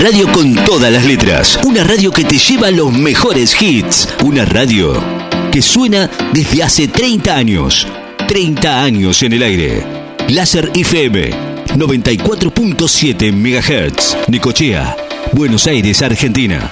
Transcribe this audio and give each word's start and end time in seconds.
Radio 0.00 0.32
con 0.32 0.54
todas 0.64 0.90
las 0.90 1.04
letras. 1.04 1.60
Una 1.62 1.84
radio 1.84 2.10
que 2.10 2.24
te 2.24 2.38
lleva 2.38 2.70
los 2.70 2.90
mejores 2.90 3.54
hits. 3.60 4.08
Una 4.24 4.46
radio 4.46 4.94
que 5.52 5.60
suena 5.60 6.10
desde 6.32 6.62
hace 6.62 6.88
30 6.88 7.36
años. 7.36 7.86
30 8.26 8.82
años 8.82 9.22
en 9.22 9.34
el 9.34 9.42
aire. 9.42 9.84
Láser 10.30 10.70
FM 10.74 11.30
94.7 11.76 13.30
MHz. 13.30 14.28
Nicochea, 14.28 14.96
Buenos 15.32 15.66
Aires, 15.66 16.00
Argentina. 16.00 16.70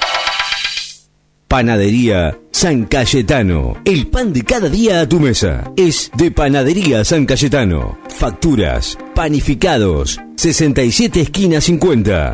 Panadería 1.47 2.35
San 2.51 2.85
Cayetano. 2.85 3.79
El 3.85 4.07
pan 4.07 4.33
de 4.33 4.43
cada 4.43 4.69
día 4.69 5.01
a 5.01 5.07
tu 5.07 5.19
mesa. 5.19 5.71
Es 5.77 6.09
de 6.17 6.31
Panadería 6.31 7.05
San 7.05 7.27
Cayetano. 7.27 7.99
Facturas, 8.09 8.97
panificados. 9.13 10.19
67 10.35 11.21
esquina 11.21 11.61
50. 11.61 12.33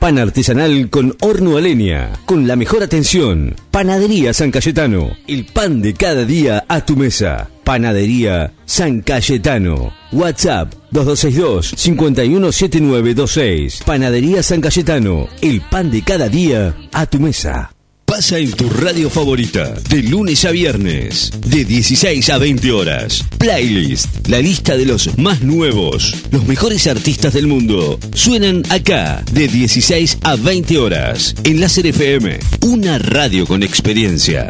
Pan 0.00 0.18
artesanal 0.18 0.88
con 0.88 1.14
horno 1.20 1.58
a 1.58 1.60
leña. 1.60 2.12
Con 2.24 2.48
la 2.48 2.56
mejor 2.56 2.82
atención. 2.82 3.54
Panadería 3.70 4.32
San 4.32 4.50
Cayetano. 4.50 5.14
El 5.26 5.44
pan 5.44 5.82
de 5.82 5.92
cada 5.92 6.24
día 6.24 6.64
a 6.68 6.86
tu 6.86 6.96
mesa. 6.96 7.50
Panadería 7.64 8.54
San 8.64 9.02
Cayetano. 9.02 9.92
WhatsApp 10.10 10.72
2262-517926. 10.92 13.84
Panadería 13.84 14.42
San 14.42 14.62
Cayetano. 14.62 15.28
El 15.42 15.60
pan 15.60 15.90
de 15.90 16.00
cada 16.00 16.30
día 16.30 16.74
a 16.92 17.04
tu 17.04 17.20
mesa. 17.20 17.70
Pasa 18.10 18.38
en 18.38 18.50
tu 18.50 18.68
radio 18.68 19.08
favorita, 19.08 19.72
de 19.88 20.02
lunes 20.02 20.44
a 20.44 20.50
viernes, 20.50 21.30
de 21.46 21.64
16 21.64 22.28
a 22.30 22.38
20 22.38 22.72
horas. 22.72 23.24
Playlist, 23.38 24.26
la 24.26 24.40
lista 24.40 24.76
de 24.76 24.84
los 24.84 25.16
más 25.16 25.42
nuevos, 25.42 26.16
los 26.32 26.44
mejores 26.44 26.88
artistas 26.88 27.34
del 27.34 27.46
mundo. 27.46 28.00
Suenan 28.12 28.64
acá, 28.68 29.22
de 29.30 29.46
16 29.46 30.18
a 30.24 30.34
20 30.34 30.78
horas, 30.78 31.36
en 31.44 31.60
Láser 31.60 31.86
FM, 31.86 32.40
una 32.62 32.98
radio 32.98 33.46
con 33.46 33.62
experiencia. 33.62 34.48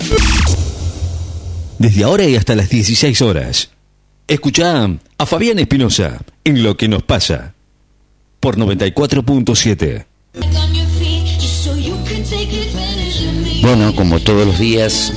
Desde 1.78 2.02
ahora 2.02 2.24
y 2.24 2.36
hasta 2.36 2.56
las 2.56 2.70
16 2.70 3.20
horas. 3.20 3.68
Escucha 4.26 4.88
a 5.18 5.26
Fabián 5.26 5.58
Espinosa 5.58 6.22
en 6.44 6.62
Lo 6.62 6.78
que 6.78 6.88
nos 6.88 7.02
pasa, 7.02 7.52
por 8.40 8.56
94.7. 8.56 10.06
Bueno, 13.62 13.94
como 13.94 14.20
todos 14.20 14.46
los 14.46 14.58
días, 14.58 15.12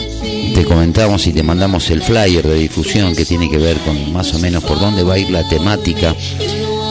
te 0.53 0.65
comentamos 0.65 1.25
y 1.27 1.33
te 1.33 1.43
mandamos 1.43 1.89
el 1.89 2.01
flyer 2.01 2.45
de 2.45 2.55
difusión 2.55 3.15
que 3.15 3.25
tiene 3.25 3.49
que 3.49 3.57
ver 3.57 3.77
con 3.77 4.11
más 4.11 4.33
o 4.33 4.39
menos 4.39 4.63
por 4.63 4.79
dónde 4.79 5.03
va 5.03 5.13
a 5.13 5.19
ir 5.19 5.29
la 5.29 5.47
temática 5.47 6.13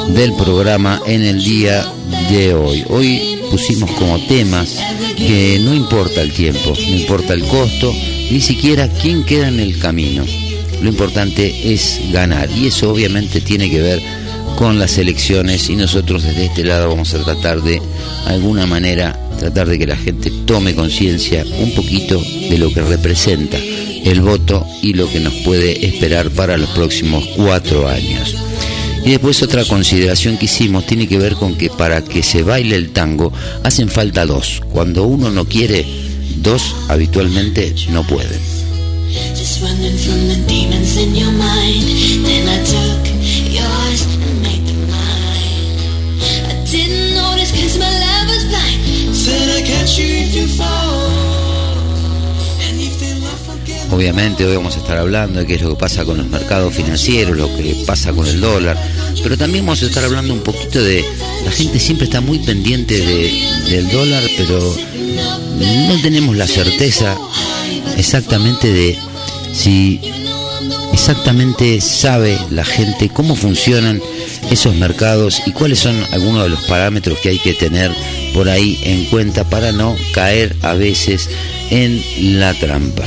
del 0.08 0.32
programa 0.34 1.00
en 1.06 1.22
el 1.22 1.44
día 1.44 1.86
de 2.30 2.54
hoy. 2.54 2.84
Hoy 2.88 3.38
pusimos 3.50 3.90
como 3.92 4.18
temas 4.20 4.78
que 5.16 5.60
no 5.62 5.74
importa 5.74 6.22
el 6.22 6.32
tiempo, 6.32 6.72
no 6.74 6.96
importa 6.96 7.34
el 7.34 7.44
costo, 7.44 7.92
ni 8.30 8.40
siquiera 8.40 8.88
quién 8.88 9.22
queda 9.22 9.48
en 9.48 9.60
el 9.60 9.78
camino. 9.78 10.24
Lo 10.80 10.88
importante 10.88 11.72
es 11.72 12.00
ganar 12.10 12.50
y 12.50 12.69
eso 12.69 12.90
obviamente 12.90 13.40
tiene 13.40 13.70
que 13.70 13.80
ver 13.80 14.21
con 14.56 14.78
las 14.78 14.98
elecciones 14.98 15.69
y 15.70 15.76
nosotros 15.76 16.22
desde 16.22 16.47
este 16.47 16.64
lado 16.64 16.88
vamos 16.88 17.14
a 17.14 17.22
tratar 17.22 17.62
de 17.62 17.80
alguna 18.26 18.66
manera 18.66 19.19
tratar 19.38 19.69
de 19.69 19.78
que 19.78 19.86
la 19.86 19.97
gente 19.97 20.30
tome 20.44 20.75
conciencia 20.75 21.44
un 21.58 21.72
poquito 21.75 22.22
de 22.48 22.58
lo 22.58 22.72
que 22.72 22.81
representa 22.81 23.58
el 23.58 24.20
voto 24.20 24.64
y 24.82 24.94
lo 24.94 25.08
que 25.10 25.20
nos 25.20 25.34
puede 25.44 25.84
esperar 25.86 26.31
para 26.31 26.56
los 26.56 26.70
próximos 26.70 27.25
cuatro 27.36 27.88
años. 27.88 28.36
Y 29.04 29.10
después 29.10 29.42
otra 29.42 29.64
consideración 29.64 30.38
que 30.38 30.44
hicimos 30.44 30.86
tiene 30.86 31.08
que 31.08 31.19
ver 31.19 31.34
con 31.34 31.56
que 31.56 31.70
para 31.70 32.04
que 32.04 32.22
se 32.22 32.42
baile 32.42 32.76
el 32.76 32.91
tango 32.91 33.32
hacen 33.64 33.88
falta 33.88 34.26
dos. 34.26 34.62
Cuando 34.70 35.04
uno 35.04 35.31
no 35.31 35.44
quiere, 35.44 35.84
dos 36.36 36.76
habitualmente 36.88 37.75
no 37.91 38.06
pueden. 38.06 38.41
Obviamente 53.91 54.47
hoy 54.47 54.56
vamos 54.56 54.75
a 54.76 54.78
estar 54.78 54.97
hablando 54.97 55.41
de 55.41 55.47
qué 55.47 55.56
es 55.56 55.60
lo 55.60 55.70
que 55.70 55.76
pasa 55.76 56.06
con 56.06 56.16
los 56.16 56.26
mercados 56.28 56.75
financieros, 56.75 57.36
lo 57.36 57.54
que 57.54 57.84
pasa 57.86 58.10
con 58.12 58.26
el 58.26 58.41
dólar, 58.41 58.82
pero 59.22 59.36
también 59.36 59.66
vamos 59.66 59.82
a 59.82 59.86
estar 59.86 60.02
hablando 60.02 60.32
un 60.32 60.41
poquito 60.41 60.82
de 60.82 61.04
la 61.44 61.50
gente 61.50 61.78
siempre 61.78 62.06
está 62.06 62.22
muy 62.22 62.38
pendiente 62.38 62.98
del 63.69 63.91
dólar, 63.91 64.22
pero 64.38 64.75
no 65.88 66.00
tenemos 66.00 66.36
la 66.36 66.47
certeza 66.47 67.19
exactamente 67.98 68.72
de 68.72 68.98
si 69.52 70.00
exactamente 71.02 71.80
sabe 71.80 72.38
la 72.50 72.64
gente 72.64 73.08
cómo 73.08 73.34
funcionan 73.34 74.00
esos 74.52 74.76
mercados 74.76 75.42
y 75.46 75.50
cuáles 75.50 75.80
son 75.80 75.96
algunos 76.12 76.44
de 76.44 76.50
los 76.50 76.62
parámetros 76.66 77.18
que 77.18 77.30
hay 77.30 77.40
que 77.40 77.54
tener 77.54 77.90
por 78.32 78.48
ahí 78.48 78.78
en 78.84 79.06
cuenta 79.06 79.42
para 79.42 79.72
no 79.72 79.96
caer 80.14 80.54
a 80.62 80.74
veces 80.74 81.28
en 81.70 82.38
la 82.38 82.54
trampa. 82.54 83.02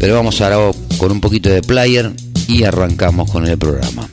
Pero 0.00 0.14
vamos 0.14 0.40
ahora 0.40 0.76
con 0.98 1.12
un 1.12 1.20
poquito 1.20 1.50
de 1.50 1.62
player 1.62 2.10
y 2.48 2.64
arrancamos 2.64 3.30
con 3.30 3.46
el 3.46 3.56
programa. 3.56 4.08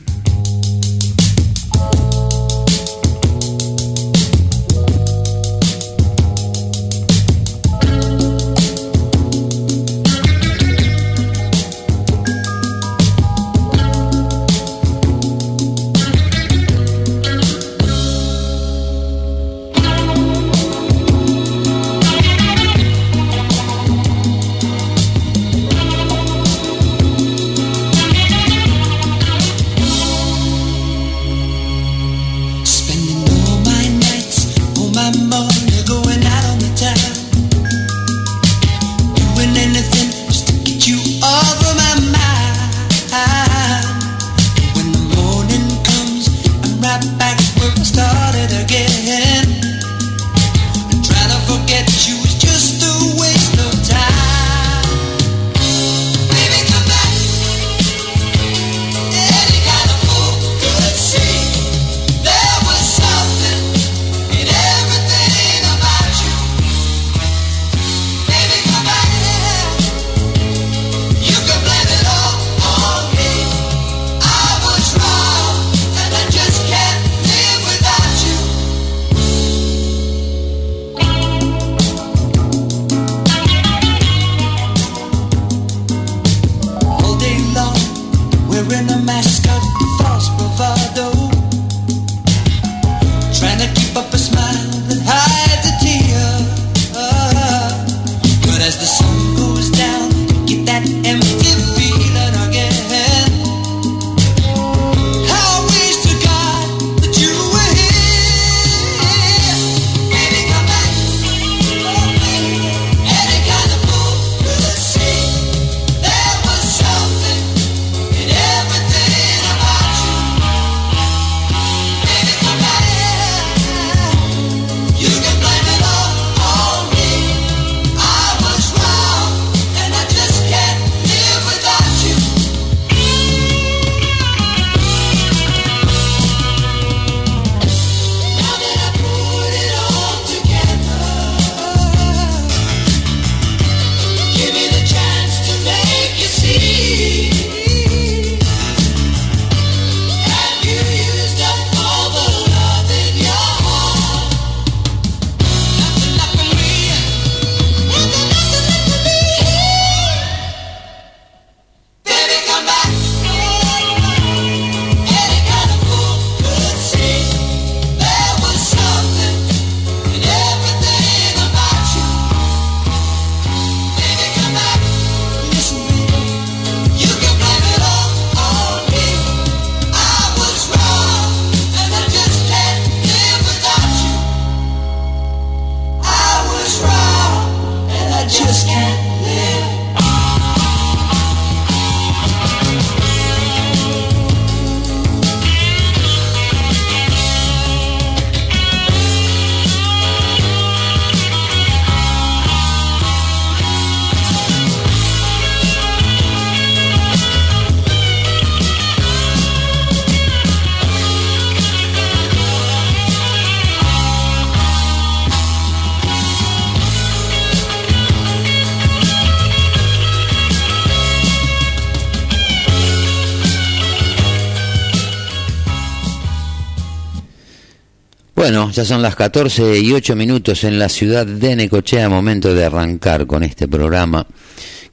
Bueno, 228.48 228.70
ya 228.70 228.86
son 228.86 229.02
las 229.02 229.14
14 229.14 229.78
y 229.78 229.92
8 229.92 230.16
minutos 230.16 230.64
en 230.64 230.78
la 230.78 230.88
ciudad 230.88 231.26
de 231.26 231.54
Necochea, 231.54 232.08
momento 232.08 232.54
de 232.54 232.64
arrancar 232.64 233.26
con 233.26 233.42
este 233.42 233.68
programa 233.68 234.26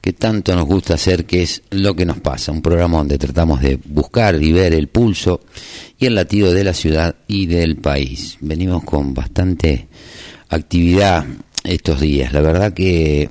que 0.02 0.12
tanto 0.12 0.54
nos 0.54 0.66
gusta 0.66 0.92
hacer, 0.92 1.24
que 1.24 1.42
es 1.42 1.62
lo 1.70 1.96
que 1.96 2.04
nos 2.04 2.20
pasa, 2.20 2.52
un 2.52 2.60
programa 2.60 2.98
donde 2.98 3.16
tratamos 3.16 3.62
de 3.62 3.80
buscar 3.82 4.42
y 4.42 4.52
ver 4.52 4.74
el 4.74 4.88
pulso 4.88 5.40
y 5.98 6.04
el 6.04 6.16
latido 6.16 6.52
de 6.52 6.64
la 6.64 6.74
ciudad 6.74 7.14
y 7.28 7.46
del 7.46 7.76
país. 7.76 8.36
Venimos 8.42 8.84
con 8.84 9.14
bastante 9.14 9.88
actividad 10.50 11.24
estos 11.64 11.98
días, 11.98 12.34
la 12.34 12.42
verdad 12.42 12.74
que, 12.74 13.30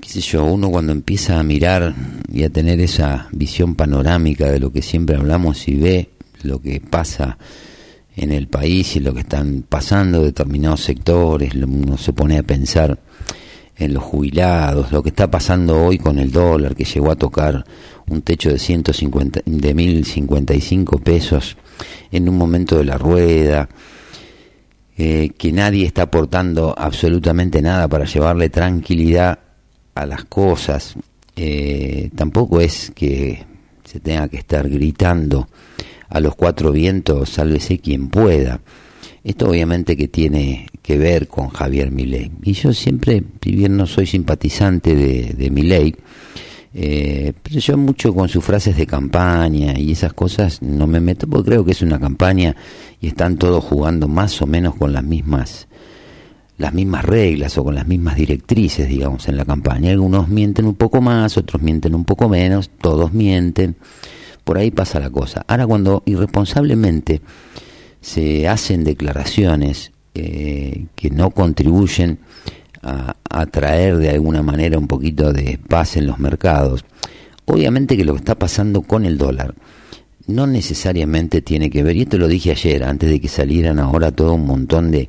qué 0.00 0.08
sé 0.08 0.20
yo, 0.20 0.44
uno 0.44 0.70
cuando 0.70 0.92
empieza 0.92 1.40
a 1.40 1.42
mirar 1.42 1.92
y 2.32 2.44
a 2.44 2.50
tener 2.50 2.78
esa 2.78 3.26
visión 3.32 3.74
panorámica 3.74 4.46
de 4.46 4.60
lo 4.60 4.72
que 4.72 4.80
siempre 4.80 5.16
hablamos 5.16 5.66
y 5.66 5.74
ve 5.74 6.10
lo 6.44 6.62
que 6.62 6.80
pasa, 6.80 7.36
en 8.16 8.32
el 8.32 8.48
país 8.48 8.96
y 8.96 9.00
lo 9.00 9.14
que 9.14 9.20
están 9.20 9.64
pasando 9.68 10.22
determinados 10.22 10.82
sectores, 10.82 11.54
uno 11.54 11.96
se 11.96 12.12
pone 12.12 12.38
a 12.38 12.42
pensar 12.42 12.98
en 13.76 13.94
los 13.94 14.02
jubilados, 14.02 14.92
lo 14.92 15.02
que 15.02 15.08
está 15.08 15.30
pasando 15.30 15.82
hoy 15.82 15.98
con 15.98 16.18
el 16.18 16.30
dólar 16.30 16.74
que 16.74 16.84
llegó 16.84 17.10
a 17.10 17.16
tocar 17.16 17.64
un 18.08 18.22
techo 18.22 18.50
de 18.50 18.58
150 18.58 19.40
de 19.44 19.74
1055 19.74 20.98
pesos 20.98 21.56
en 22.10 22.28
un 22.28 22.36
momento 22.36 22.76
de 22.76 22.84
la 22.84 22.98
rueda, 22.98 23.68
eh, 24.96 25.30
que 25.36 25.52
nadie 25.52 25.86
está 25.86 26.02
aportando 26.02 26.74
absolutamente 26.76 27.62
nada 27.62 27.88
para 27.88 28.04
llevarle 28.04 28.50
tranquilidad 28.50 29.38
a 29.94 30.06
las 30.06 30.24
cosas. 30.24 30.94
Eh, 31.34 32.10
tampoco 32.14 32.60
es 32.60 32.92
que 32.94 33.44
se 33.84 34.00
tenga 34.00 34.28
que 34.28 34.36
estar 34.36 34.68
gritando 34.68 35.48
a 36.12 36.20
los 36.20 36.34
cuatro 36.36 36.72
vientos, 36.72 37.30
sálvese 37.30 37.78
quien 37.78 38.08
pueda. 38.08 38.60
Esto 39.24 39.48
obviamente 39.48 39.96
que 39.96 40.08
tiene 40.08 40.66
que 40.82 40.98
ver 40.98 41.28
con 41.28 41.48
Javier 41.48 41.90
Milei. 41.90 42.30
Y 42.42 42.52
yo 42.52 42.72
siempre, 42.72 43.22
si 43.42 43.52
bien 43.52 43.76
no 43.76 43.86
soy 43.86 44.06
simpatizante 44.06 44.94
de, 44.94 45.32
de 45.32 45.50
Milei, 45.50 45.94
eh, 46.74 47.32
pero 47.42 47.60
yo 47.60 47.76
mucho 47.78 48.14
con 48.14 48.28
sus 48.28 48.44
frases 48.44 48.76
de 48.76 48.86
campaña 48.86 49.78
y 49.78 49.92
esas 49.92 50.12
cosas 50.12 50.62
no 50.62 50.86
me 50.86 51.00
meto 51.00 51.26
porque 51.26 51.50
creo 51.50 51.64
que 51.64 51.72
es 51.72 51.82
una 51.82 52.00
campaña 52.00 52.56
y 53.00 53.08
están 53.08 53.36
todos 53.36 53.62
jugando 53.62 54.08
más 54.08 54.40
o 54.40 54.46
menos 54.46 54.74
con 54.76 54.92
las 54.92 55.04
mismas 55.04 55.68
las 56.58 56.72
mismas 56.72 57.04
reglas 57.04 57.58
o 57.58 57.64
con 57.64 57.74
las 57.74 57.88
mismas 57.88 58.14
directrices, 58.14 58.88
digamos, 58.88 59.26
en 59.28 59.36
la 59.36 59.44
campaña. 59.44 59.90
Algunos 59.90 60.28
mienten 60.28 60.66
un 60.66 60.74
poco 60.74 61.00
más, 61.00 61.36
otros 61.36 61.60
mienten 61.60 61.94
un 61.94 62.04
poco 62.04 62.28
menos, 62.28 62.70
todos 62.80 63.12
mienten. 63.12 63.76
Por 64.44 64.58
ahí 64.58 64.70
pasa 64.70 65.00
la 65.00 65.10
cosa. 65.10 65.44
Ahora 65.46 65.66
cuando 65.66 66.02
irresponsablemente 66.06 67.20
se 68.00 68.48
hacen 68.48 68.84
declaraciones 68.84 69.92
eh, 70.14 70.86
que 70.94 71.10
no 71.10 71.30
contribuyen 71.30 72.18
a, 72.82 73.16
a, 73.30 73.46
traer 73.46 73.96
de 73.98 74.10
alguna 74.10 74.42
manera 74.42 74.78
un 74.78 74.88
poquito 74.88 75.32
de 75.32 75.58
paz 75.68 75.96
en 75.96 76.06
los 76.06 76.18
mercados, 76.18 76.84
obviamente 77.44 77.96
que 77.96 78.04
lo 78.04 78.14
que 78.14 78.18
está 78.18 78.34
pasando 78.34 78.82
con 78.82 79.04
el 79.04 79.18
dólar 79.18 79.54
no 80.26 80.46
necesariamente 80.46 81.42
tiene 81.42 81.70
que 81.70 81.82
ver, 81.82 81.96
y 81.96 82.02
esto 82.02 82.18
lo 82.18 82.28
dije 82.28 82.52
ayer, 82.52 82.84
antes 82.84 83.10
de 83.10 83.20
que 83.20 83.28
salieran 83.28 83.78
ahora 83.78 84.12
todo 84.12 84.34
un 84.34 84.46
montón 84.46 84.90
de, 84.90 85.08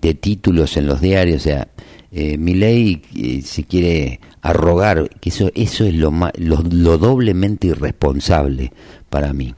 de 0.00 0.14
títulos 0.14 0.76
en 0.76 0.86
los 0.86 1.00
diarios, 1.00 1.42
o 1.42 1.44
sea, 1.44 1.68
eh, 2.10 2.38
mi 2.38 2.54
ley 2.54 3.02
eh, 3.16 3.42
se 3.42 3.64
quiere 3.64 4.20
arrogar, 4.48 5.10
que 5.20 5.28
eso, 5.28 5.50
eso 5.54 5.84
es 5.84 5.94
lo, 5.94 6.12
lo, 6.38 6.98
doblemente 6.98 7.68
irresponsable 7.68 8.72
para 9.10 9.32
mí. 9.32 9.54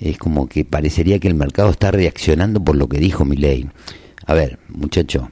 Es 0.00 0.18
como 0.18 0.48
que 0.48 0.64
parecería 0.64 1.20
que 1.20 1.28
el 1.28 1.34
mercado 1.34 1.70
está 1.70 1.92
reaccionando 1.92 2.62
por 2.62 2.76
lo 2.76 2.88
que 2.88 2.98
dijo 2.98 3.24
mi 3.24 3.36
ley. 3.36 3.68
A 4.26 4.34
ver, 4.34 4.58
muchacho, 4.68 5.30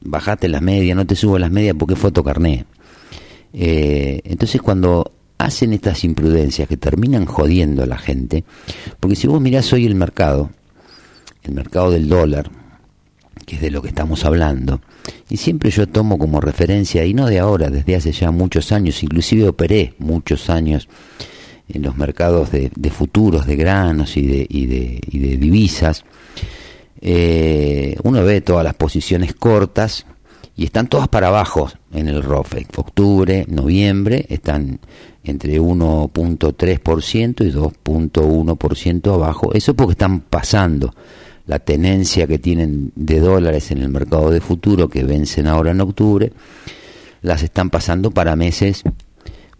bajate 0.00 0.48
las 0.48 0.62
medias, 0.62 0.96
no 0.96 1.06
te 1.06 1.16
subo 1.16 1.38
las 1.38 1.50
medias 1.50 1.76
porque 1.78 1.96
fotocarné. 1.96 2.64
Eh, 3.52 4.20
entonces 4.24 4.62
cuando 4.62 5.12
hacen 5.36 5.74
estas 5.74 6.02
imprudencias 6.04 6.66
que 6.66 6.78
terminan 6.78 7.26
jodiendo 7.26 7.82
a 7.82 7.86
la 7.86 7.98
gente, 7.98 8.44
porque 9.00 9.16
si 9.16 9.26
vos 9.26 9.40
mirás 9.40 9.70
hoy 9.74 9.84
el 9.84 9.94
mercado, 9.94 10.50
el 11.42 11.52
mercado 11.52 11.90
del 11.90 12.08
dólar, 12.08 12.50
que 13.44 13.56
es 13.56 13.62
de 13.62 13.70
lo 13.70 13.82
que 13.82 13.88
estamos 13.88 14.24
hablando, 14.24 14.80
y 15.28 15.36
siempre 15.36 15.70
yo 15.70 15.86
tomo 15.86 16.18
como 16.18 16.40
referencia, 16.40 17.04
y 17.04 17.14
no 17.14 17.26
de 17.26 17.38
ahora, 17.38 17.70
desde 17.70 17.96
hace 17.96 18.12
ya 18.12 18.30
muchos 18.30 18.72
años, 18.72 19.02
inclusive 19.02 19.48
operé 19.48 19.94
muchos 19.98 20.50
años 20.50 20.88
en 21.68 21.82
los 21.82 21.96
mercados 21.96 22.50
de, 22.50 22.70
futuros, 22.90 23.46
de 23.46 23.56
granos 23.56 24.16
y 24.16 24.26
de, 24.26 24.46
y 24.48 24.66
de, 24.66 25.00
y 25.10 25.18
de 25.18 25.36
divisas, 25.36 26.04
eh, 27.00 27.96
uno 28.02 28.24
ve 28.24 28.40
todas 28.40 28.64
las 28.64 28.74
posiciones 28.74 29.34
cortas 29.34 30.06
y 30.56 30.64
están 30.64 30.86
todas 30.86 31.08
para 31.08 31.28
abajo 31.28 31.70
en 31.92 32.08
el 32.08 32.22
ROFEC. 32.22 32.78
Octubre, 32.78 33.44
noviembre 33.48 34.24
están 34.28 34.78
entre 35.24 35.60
1.3% 35.60 37.46
y 37.46 37.52
2.1% 37.52 39.14
abajo. 39.14 39.52
Eso 39.52 39.74
porque 39.74 39.92
están 39.92 40.20
pasando 40.20 40.94
la 41.46 41.58
tenencia 41.58 42.26
que 42.26 42.38
tienen 42.38 42.92
de 42.94 43.20
dólares 43.20 43.70
en 43.70 43.78
el 43.78 43.88
mercado 43.88 44.30
de 44.30 44.40
futuro 44.40 44.88
que 44.88 45.04
vencen 45.04 45.46
ahora 45.46 45.72
en 45.72 45.80
octubre, 45.80 46.32
las 47.22 47.42
están 47.42 47.70
pasando 47.70 48.10
para 48.10 48.36
meses 48.36 48.82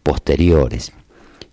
posteriores. 0.03 0.93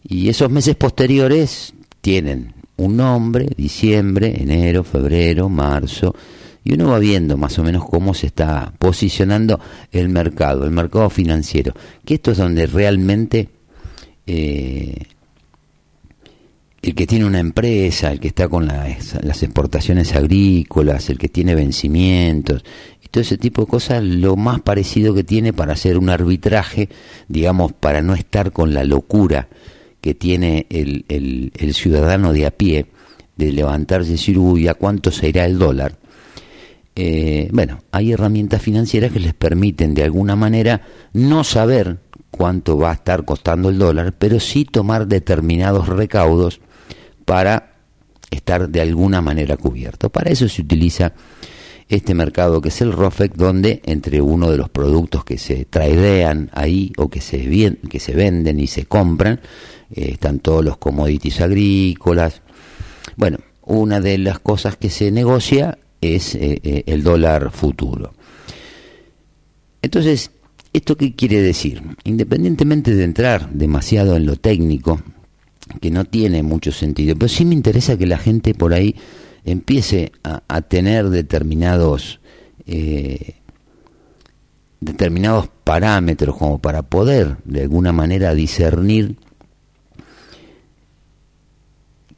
Y 0.03 0.29
esos 0.29 0.49
meses 0.49 0.75
posteriores 0.75 1.73
tienen 2.01 2.53
un 2.77 2.97
nombre, 2.97 3.47
diciembre, 3.55 4.35
enero, 4.41 4.83
febrero, 4.83 5.49
marzo, 5.49 6.15
y 6.63 6.73
uno 6.73 6.89
va 6.89 6.99
viendo 6.99 7.37
más 7.37 7.57
o 7.59 7.63
menos 7.63 7.85
cómo 7.85 8.13
se 8.13 8.27
está 8.27 8.73
posicionando 8.77 9.59
el 9.91 10.09
mercado, 10.09 10.65
el 10.65 10.71
mercado 10.71 11.09
financiero, 11.09 11.73
que 12.05 12.15
esto 12.15 12.31
es 12.31 12.37
donde 12.37 12.67
realmente 12.67 13.49
eh, 14.27 14.95
el 16.81 16.95
que 16.95 17.05
tiene 17.05 17.25
una 17.25 17.39
empresa, 17.39 18.11
el 18.11 18.19
que 18.19 18.29
está 18.29 18.47
con 18.47 18.65
las, 18.65 19.23
las, 19.23 19.43
exportaciones 19.43 20.15
agrícolas, 20.15 21.09
el 21.09 21.19
que 21.19 21.29
tiene 21.29 21.53
vencimientos, 21.53 22.63
y 23.03 23.07
todo 23.07 23.21
ese 23.21 23.37
tipo 23.37 23.61
de 23.61 23.67
cosas, 23.67 24.03
lo 24.03 24.35
más 24.35 24.61
parecido 24.61 25.13
que 25.13 25.23
tiene 25.23 25.53
para 25.53 25.73
hacer 25.73 25.97
un 25.97 26.09
arbitraje, 26.09 26.89
digamos, 27.27 27.73
para 27.73 28.01
no 28.01 28.15
estar 28.15 28.51
con 28.51 28.73
la 28.73 28.83
locura 28.83 29.47
que 30.01 30.15
tiene 30.15 30.65
el, 30.69 31.73
ciudadano 31.73 32.33
de 32.33 32.47
a 32.47 32.51
pie, 32.51 32.87
de 33.37 33.51
levantarse 33.51 34.09
y 34.09 34.13
decir, 34.13 34.37
uy, 34.39 34.67
¿a 34.67 34.73
cuánto 34.73 35.11
se 35.11 35.29
irá 35.29 35.45
el 35.45 35.59
dólar? 35.59 35.97
Eh, 36.95 37.47
bueno, 37.53 37.83
hay 37.91 38.11
herramientas 38.11 38.61
financieras 38.61 39.11
que 39.11 39.19
les 39.19 39.33
permiten 39.33 39.93
de 39.93 40.03
alguna 40.03 40.35
manera 40.35 40.81
no 41.13 41.43
saber 41.43 41.99
cuánto 42.31 42.77
va 42.77 42.89
a 42.89 42.95
estar 42.95 43.23
costando 43.23 43.69
el 43.69 43.77
dólar, 43.77 44.13
pero 44.17 44.39
sí 44.39 44.65
tomar 44.65 45.07
determinados 45.07 45.87
recaudos 45.87 46.59
para 47.31 47.75
estar 48.29 48.67
de 48.67 48.81
alguna 48.81 49.21
manera 49.21 49.55
cubierto. 49.55 50.09
Para 50.09 50.31
eso 50.31 50.49
se 50.49 50.63
utiliza 50.63 51.13
este 51.87 52.13
mercado 52.13 52.59
que 52.59 52.67
es 52.67 52.81
el 52.81 52.91
ROFEC, 52.91 53.35
donde 53.35 53.81
entre 53.85 54.19
uno 54.19 54.51
de 54.51 54.57
los 54.57 54.69
productos 54.69 55.23
que 55.23 55.37
se 55.37 55.63
tradean 55.63 56.49
ahí 56.51 56.91
o 56.97 57.09
que 57.09 57.21
se, 57.21 57.77
que 57.89 57.99
se 58.01 58.13
venden 58.15 58.59
y 58.59 58.67
se 58.67 58.83
compran, 58.83 59.39
eh, 59.95 60.09
están 60.11 60.39
todos 60.39 60.65
los 60.65 60.75
commodities 60.75 61.39
agrícolas. 61.39 62.41
Bueno, 63.15 63.37
una 63.61 64.01
de 64.01 64.17
las 64.17 64.39
cosas 64.39 64.75
que 64.75 64.89
se 64.89 65.09
negocia 65.09 65.77
es 66.01 66.35
eh, 66.35 66.59
eh, 66.63 66.83
el 66.85 67.01
dólar 67.01 67.51
futuro. 67.51 68.13
Entonces, 69.81 70.31
¿esto 70.73 70.97
qué 70.97 71.15
quiere 71.15 71.41
decir? 71.41 71.81
Independientemente 72.03 72.93
de 72.93 73.05
entrar 73.05 73.49
demasiado 73.51 74.17
en 74.17 74.25
lo 74.25 74.35
técnico, 74.35 75.01
que 75.79 75.91
no 75.91 76.05
tiene 76.05 76.43
mucho 76.43 76.71
sentido, 76.71 77.15
pero 77.15 77.29
sí 77.29 77.45
me 77.45 77.55
interesa 77.55 77.97
que 77.97 78.05
la 78.05 78.17
gente 78.17 78.53
por 78.53 78.73
ahí 78.73 78.95
empiece 79.45 80.11
a, 80.23 80.61
tener 80.61 81.09
determinados 81.09 82.19
eh, 82.67 83.35
determinados 84.79 85.49
parámetros 85.63 86.35
como 86.35 86.59
para 86.59 86.81
poder 86.81 87.37
de 87.45 87.61
alguna 87.61 87.91
manera 87.91 88.33
discernir 88.33 89.15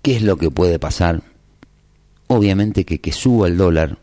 qué 0.02 0.16
es 0.16 0.22
lo 0.22 0.38
que 0.38 0.50
puede 0.50 0.80
pasar. 0.80 1.22
Obviamente 2.28 2.86
que 2.86 3.00
que 3.00 3.12
suba 3.12 3.48
el 3.48 3.58
dólar, 3.58 3.98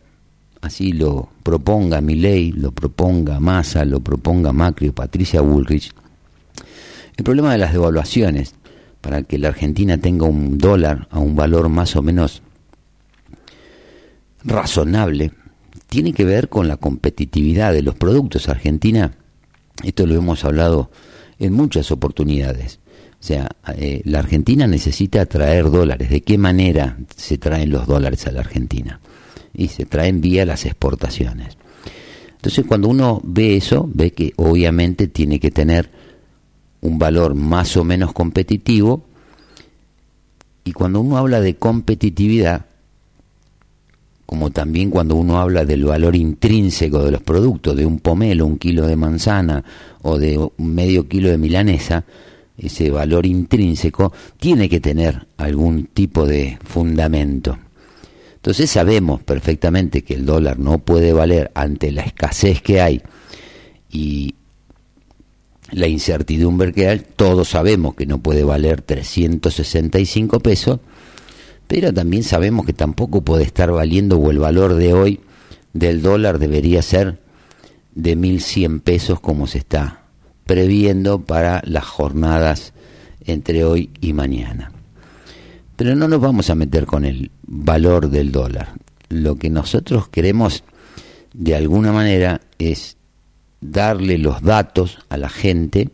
así 0.60 0.92
lo 0.92 1.30
proponga 1.42 2.00
ley 2.00 2.52
lo 2.52 2.70
proponga 2.70 3.40
Massa, 3.40 3.84
lo 3.84 4.00
proponga 4.00 4.52
Macri 4.52 4.88
o 4.88 4.94
Patricia 4.94 5.40
Bullrich. 5.40 5.92
El 7.16 7.24
problema 7.24 7.52
de 7.52 7.58
las 7.58 7.72
devaluaciones 7.72 8.54
para 9.00 9.22
que 9.22 9.38
la 9.38 9.48
Argentina 9.48 9.98
tenga 9.98 10.26
un 10.26 10.58
dólar 10.58 11.08
a 11.10 11.18
un 11.18 11.36
valor 11.36 11.68
más 11.68 11.96
o 11.96 12.02
menos 12.02 12.42
razonable, 14.44 15.32
tiene 15.86 16.12
que 16.12 16.24
ver 16.24 16.48
con 16.48 16.68
la 16.68 16.76
competitividad 16.76 17.72
de 17.72 17.82
los 17.82 17.94
productos. 17.94 18.48
Argentina, 18.48 19.12
esto 19.82 20.06
lo 20.06 20.14
hemos 20.14 20.44
hablado 20.44 20.90
en 21.38 21.52
muchas 21.52 21.90
oportunidades. 21.90 22.80
O 23.20 23.22
sea, 23.22 23.48
eh, 23.76 24.00
la 24.04 24.20
Argentina 24.20 24.66
necesita 24.66 25.26
traer 25.26 25.70
dólares. 25.70 26.10
¿De 26.10 26.22
qué 26.22 26.38
manera 26.38 26.96
se 27.16 27.38
traen 27.38 27.70
los 27.70 27.86
dólares 27.86 28.26
a 28.26 28.32
la 28.32 28.40
Argentina? 28.40 29.00
y 29.54 29.68
se 29.68 29.86
traen 29.86 30.20
vía 30.20 30.46
las 30.46 30.64
exportaciones. 30.64 31.56
Entonces 32.32 32.64
cuando 32.66 32.88
uno 32.88 33.20
ve 33.22 33.56
eso, 33.56 33.88
ve 33.92 34.12
que 34.12 34.32
obviamente 34.36 35.08
tiene 35.08 35.38
que 35.40 35.50
tener 35.50 35.90
un 36.82 36.98
valor 36.98 37.34
más 37.34 37.76
o 37.76 37.84
menos 37.84 38.12
competitivo 38.12 39.04
y 40.64 40.72
cuando 40.72 41.00
uno 41.00 41.16
habla 41.16 41.40
de 41.40 41.56
competitividad, 41.56 42.66
como 44.26 44.50
también 44.50 44.90
cuando 44.90 45.16
uno 45.16 45.40
habla 45.40 45.64
del 45.64 45.84
valor 45.84 46.14
intrínseco 46.14 47.02
de 47.02 47.10
los 47.10 47.22
productos, 47.22 47.76
de 47.76 47.86
un 47.86 47.98
pomelo, 47.98 48.46
un 48.46 48.58
kilo 48.58 48.86
de 48.86 48.96
manzana 48.96 49.64
o 50.02 50.18
de 50.18 50.38
medio 50.58 51.08
kilo 51.08 51.30
de 51.30 51.38
milanesa, 51.38 52.04
ese 52.56 52.90
valor 52.90 53.26
intrínseco 53.26 54.12
tiene 54.38 54.68
que 54.68 54.80
tener 54.80 55.26
algún 55.38 55.86
tipo 55.86 56.26
de 56.26 56.58
fundamento. 56.62 57.58
Entonces 58.36 58.70
sabemos 58.70 59.22
perfectamente 59.22 60.02
que 60.02 60.14
el 60.14 60.24
dólar 60.24 60.58
no 60.58 60.78
puede 60.78 61.12
valer 61.12 61.50
ante 61.54 61.90
la 61.90 62.02
escasez 62.02 62.62
que 62.62 62.80
hay 62.80 63.02
y 63.90 64.34
la 65.72 65.86
incertidumbre 65.86 66.72
que 66.72 66.88
hay, 66.88 67.02
todos 67.16 67.50
sabemos 67.50 67.94
que 67.94 68.06
no 68.06 68.18
puede 68.18 68.44
valer 68.44 68.82
365 68.82 70.40
pesos, 70.40 70.80
pero 71.66 71.92
también 71.92 72.24
sabemos 72.24 72.66
que 72.66 72.72
tampoco 72.72 73.22
puede 73.22 73.44
estar 73.44 73.70
valiendo 73.70 74.18
o 74.18 74.30
el 74.30 74.38
valor 74.38 74.74
de 74.74 74.92
hoy 74.92 75.20
del 75.72 76.02
dólar 76.02 76.38
debería 76.38 76.82
ser 76.82 77.20
de 77.94 78.16
1.100 78.16 78.80
pesos 78.80 79.20
como 79.20 79.46
se 79.46 79.58
está 79.58 80.02
previendo 80.44 81.20
para 81.20 81.62
las 81.64 81.84
jornadas 81.84 82.72
entre 83.24 83.64
hoy 83.64 83.90
y 84.00 84.12
mañana. 84.12 84.72
Pero 85.76 85.94
no 85.94 86.08
nos 86.08 86.20
vamos 86.20 86.50
a 86.50 86.54
meter 86.54 86.86
con 86.86 87.04
el 87.04 87.30
valor 87.46 88.10
del 88.10 88.32
dólar. 88.32 88.74
Lo 89.08 89.36
que 89.36 89.48
nosotros 89.48 90.08
queremos 90.08 90.64
de 91.32 91.54
alguna 91.54 91.92
manera 91.92 92.40
es 92.58 92.96
darle 93.60 94.18
los 94.18 94.42
datos 94.42 94.98
a 95.08 95.16
la 95.16 95.28
gente 95.28 95.90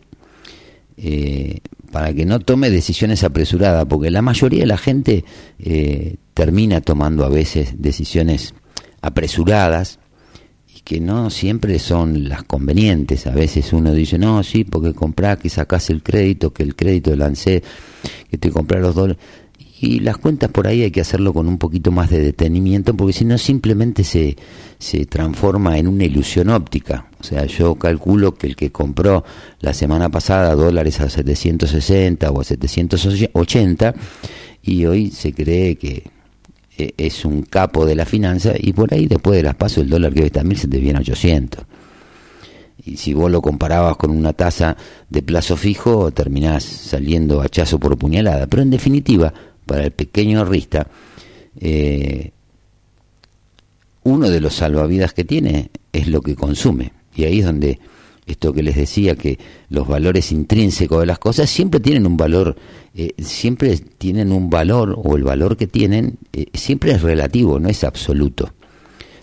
eh, 0.97 1.59
para 1.93 2.13
que 2.13 2.25
no 2.25 2.41
tome 2.41 2.71
decisiones 2.71 3.25
apresuradas, 3.25 3.87
porque 3.87 4.11
la 4.11 4.23
mayoría 4.23 4.61
de 4.61 4.67
la 4.67 4.79
gente 4.79 5.25
eh, 5.59 6.17
termina 6.35 6.81
tomando 6.81 7.25
a 7.25 7.29
veces 7.29 7.75
decisiones 7.79 8.55
apresuradas 9.01 9.99
y 10.75 10.81
que 10.81 11.01
no 11.01 11.31
siempre 11.31 11.79
son 11.79 12.29
las 12.29 12.43
convenientes. 12.43 13.27
A 13.27 13.31
veces 13.31 13.73
uno 13.73 13.93
dice, 13.93 14.19
no, 14.19 14.43
sí, 14.43 14.65
porque 14.65 14.93
comprás, 14.95 15.39
que 15.39 15.49
sacás 15.49 15.91
el 15.91 16.03
crédito, 16.03 16.53
que 16.53 16.63
el 16.63 16.75
crédito 16.75 17.15
lancé, 17.17 17.63
que 18.31 18.39
te 18.39 18.51
compré 18.51 18.81
los 18.81 18.95
dólares. 18.95 19.23
Y 19.79 20.01
las 20.01 20.17
cuentas 20.17 20.51
por 20.51 20.67
ahí 20.67 20.83
hay 20.83 20.91
que 20.91 21.03
hacerlo 21.03 21.35
con 21.35 21.47
un 21.49 21.59
poquito 21.59 21.93
más 21.93 22.09
de 22.09 22.21
detenimiento, 22.21 22.97
porque 22.97 23.13
si 23.13 23.27
no 23.27 23.37
simplemente 23.37 24.05
se, 24.05 24.37
se 24.79 25.05
transforma 25.05 25.79
en 25.79 25.87
una 25.87 26.05
ilusión 26.05 26.49
óptica. 26.49 27.09
O 27.21 27.23
sea, 27.23 27.45
yo 27.45 27.75
calculo 27.75 28.35
que 28.35 28.47
el 28.47 28.57
que 28.57 28.73
compró 28.73 29.23
la 29.61 29.75
semana 29.75 30.09
pasada 30.09 30.55
dólares 30.55 31.01
a 31.01 31.11
760 31.11 32.31
o 32.31 32.41
a 32.41 32.45
780 32.45 33.95
y 34.63 34.87
hoy 34.87 35.11
se 35.11 35.35
cree 35.35 35.77
que 35.77 36.05
eh, 36.79 36.93
es 36.97 37.25
un 37.27 37.43
capo 37.43 37.85
de 37.85 37.97
la 37.97 38.07
finanza 38.07 38.53
y 38.59 38.73
por 38.73 38.95
ahí 38.95 39.07
después 39.07 39.37
de 39.37 39.43
las 39.43 39.57
pasos 39.57 39.79
el 39.85 39.91
dólar 39.91 40.15
que 40.15 40.21
hoy 40.21 40.27
está 40.27 40.41
en 40.41 40.49
1000 40.49 40.59
se 40.59 40.69
te 40.69 40.79
viene 40.79 40.99
a 40.99 41.03
800 41.03 41.65
y 42.87 42.97
si 42.97 43.15
vos 43.15 43.31
lo 43.31 43.43
comparabas 43.43 43.97
con 43.97 44.11
una 44.11 44.33
tasa 44.33 44.77
de 45.11 45.23
plazo 45.23 45.57
fijo, 45.57 46.13
terminás 46.13 46.63
saliendo 46.63 47.41
hachazo 47.41 47.81
por 47.81 47.99
puñalada. 47.99 48.47
Pero 48.47 48.63
en 48.63 48.71
definitiva, 48.71 49.35
para 49.67 49.85
el 49.85 49.91
pequeño 49.91 50.45
rista, 50.45 50.87
eh, 51.61 52.31
uno 54.05 54.31
de 54.31 54.41
los 54.41 54.55
salvavidas 54.55 55.13
que 55.13 55.25
tiene 55.25 55.71
es 55.93 56.09
lo 56.09 56.23
que 56.23 56.37
consume. 56.37 56.93
Y 57.15 57.25
ahí 57.25 57.41
es 57.41 57.47
donde 57.47 57.79
esto 58.27 58.53
que 58.53 58.63
les 58.63 58.77
decía, 58.77 59.15
que 59.15 59.39
los 59.69 59.87
valores 59.87 60.33
intrínsecos 60.33 61.01
de 61.01 61.07
las 61.07 61.19
cosas 61.19 61.49
siempre 61.49 61.81
tienen 61.81 62.07
un 62.07 62.17
valor, 62.17 62.57
eh, 62.95 63.13
siempre 63.19 63.77
tienen 63.77 64.33
un 64.33 64.51
valor, 64.51 64.99
o 65.03 65.17
el 65.17 65.23
valor 65.23 65.57
que 65.57 65.67
tienen, 65.67 66.19
eh, 66.33 66.47
siempre 66.55 66.93
es 66.93 67.03
relativo, 67.03 67.61
no 67.61 67.69
es 67.69 67.85
absoluto. 67.85 68.53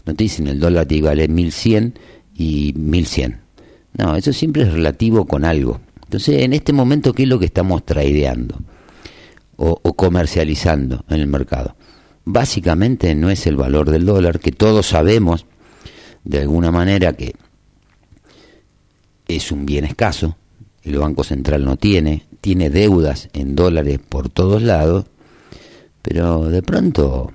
No 0.05 0.15
te 0.15 0.23
dicen 0.23 0.47
el 0.47 0.59
dólar 0.59 0.85
te 0.85 1.01
vale 1.01 1.27
1100 1.27 1.99
y 2.35 2.73
1100. 2.77 3.39
No, 3.97 4.15
eso 4.15 4.33
siempre 4.33 4.63
es 4.63 4.73
relativo 4.73 5.25
con 5.25 5.45
algo. 5.45 5.79
Entonces, 6.03 6.41
en 6.41 6.53
este 6.53 6.73
momento, 6.73 7.13
¿qué 7.13 7.23
es 7.23 7.29
lo 7.29 7.39
que 7.39 7.45
estamos 7.45 7.85
tradeando? 7.85 8.59
O, 9.57 9.75
comercializando 9.93 11.05
en 11.09 11.19
el 11.19 11.27
mercado. 11.27 11.75
Básicamente 12.25 13.15
no 13.15 13.29
es 13.29 13.47
el 13.47 13.55
valor 13.55 13.89
del 13.89 14.05
dólar, 14.05 14.39
que 14.39 14.51
todos 14.51 14.87
sabemos 14.87 15.45
de 16.23 16.39
alguna 16.41 16.71
manera 16.71 17.13
que 17.13 17.35
es 19.27 19.51
un 19.51 19.65
bien 19.65 19.85
escaso, 19.85 20.37
el 20.83 20.97
Banco 20.97 21.23
Central 21.23 21.65
no 21.65 21.77
tiene, 21.77 22.25
tiene 22.41 22.69
deudas 22.69 23.29
en 23.33 23.55
dólares 23.55 23.99
por 24.07 24.29
todos 24.29 24.61
lados, 24.61 25.05
pero 26.01 26.45
de 26.49 26.61
pronto, 26.61 27.31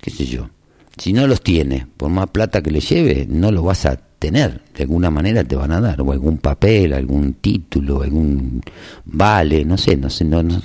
qué 0.00 0.10
sé 0.10 0.26
yo, 0.26 0.50
si 0.96 1.12
no 1.12 1.26
los 1.26 1.42
tiene, 1.42 1.86
por 1.96 2.10
más 2.10 2.30
plata 2.30 2.62
que 2.62 2.70
le 2.70 2.80
lleve, 2.80 3.26
no 3.28 3.52
lo 3.52 3.62
vas 3.62 3.86
a 3.86 4.07
tener, 4.18 4.60
de 4.76 4.82
alguna 4.82 5.10
manera 5.10 5.44
te 5.44 5.56
van 5.56 5.72
a 5.72 5.80
dar, 5.80 6.00
o 6.00 6.12
algún 6.12 6.38
papel, 6.38 6.92
algún 6.92 7.34
título, 7.34 8.02
algún 8.02 8.62
vale, 9.04 9.64
no 9.64 9.78
sé, 9.78 9.96
no 9.96 10.10
sé, 10.10 10.24
no, 10.24 10.42
no, 10.42 10.60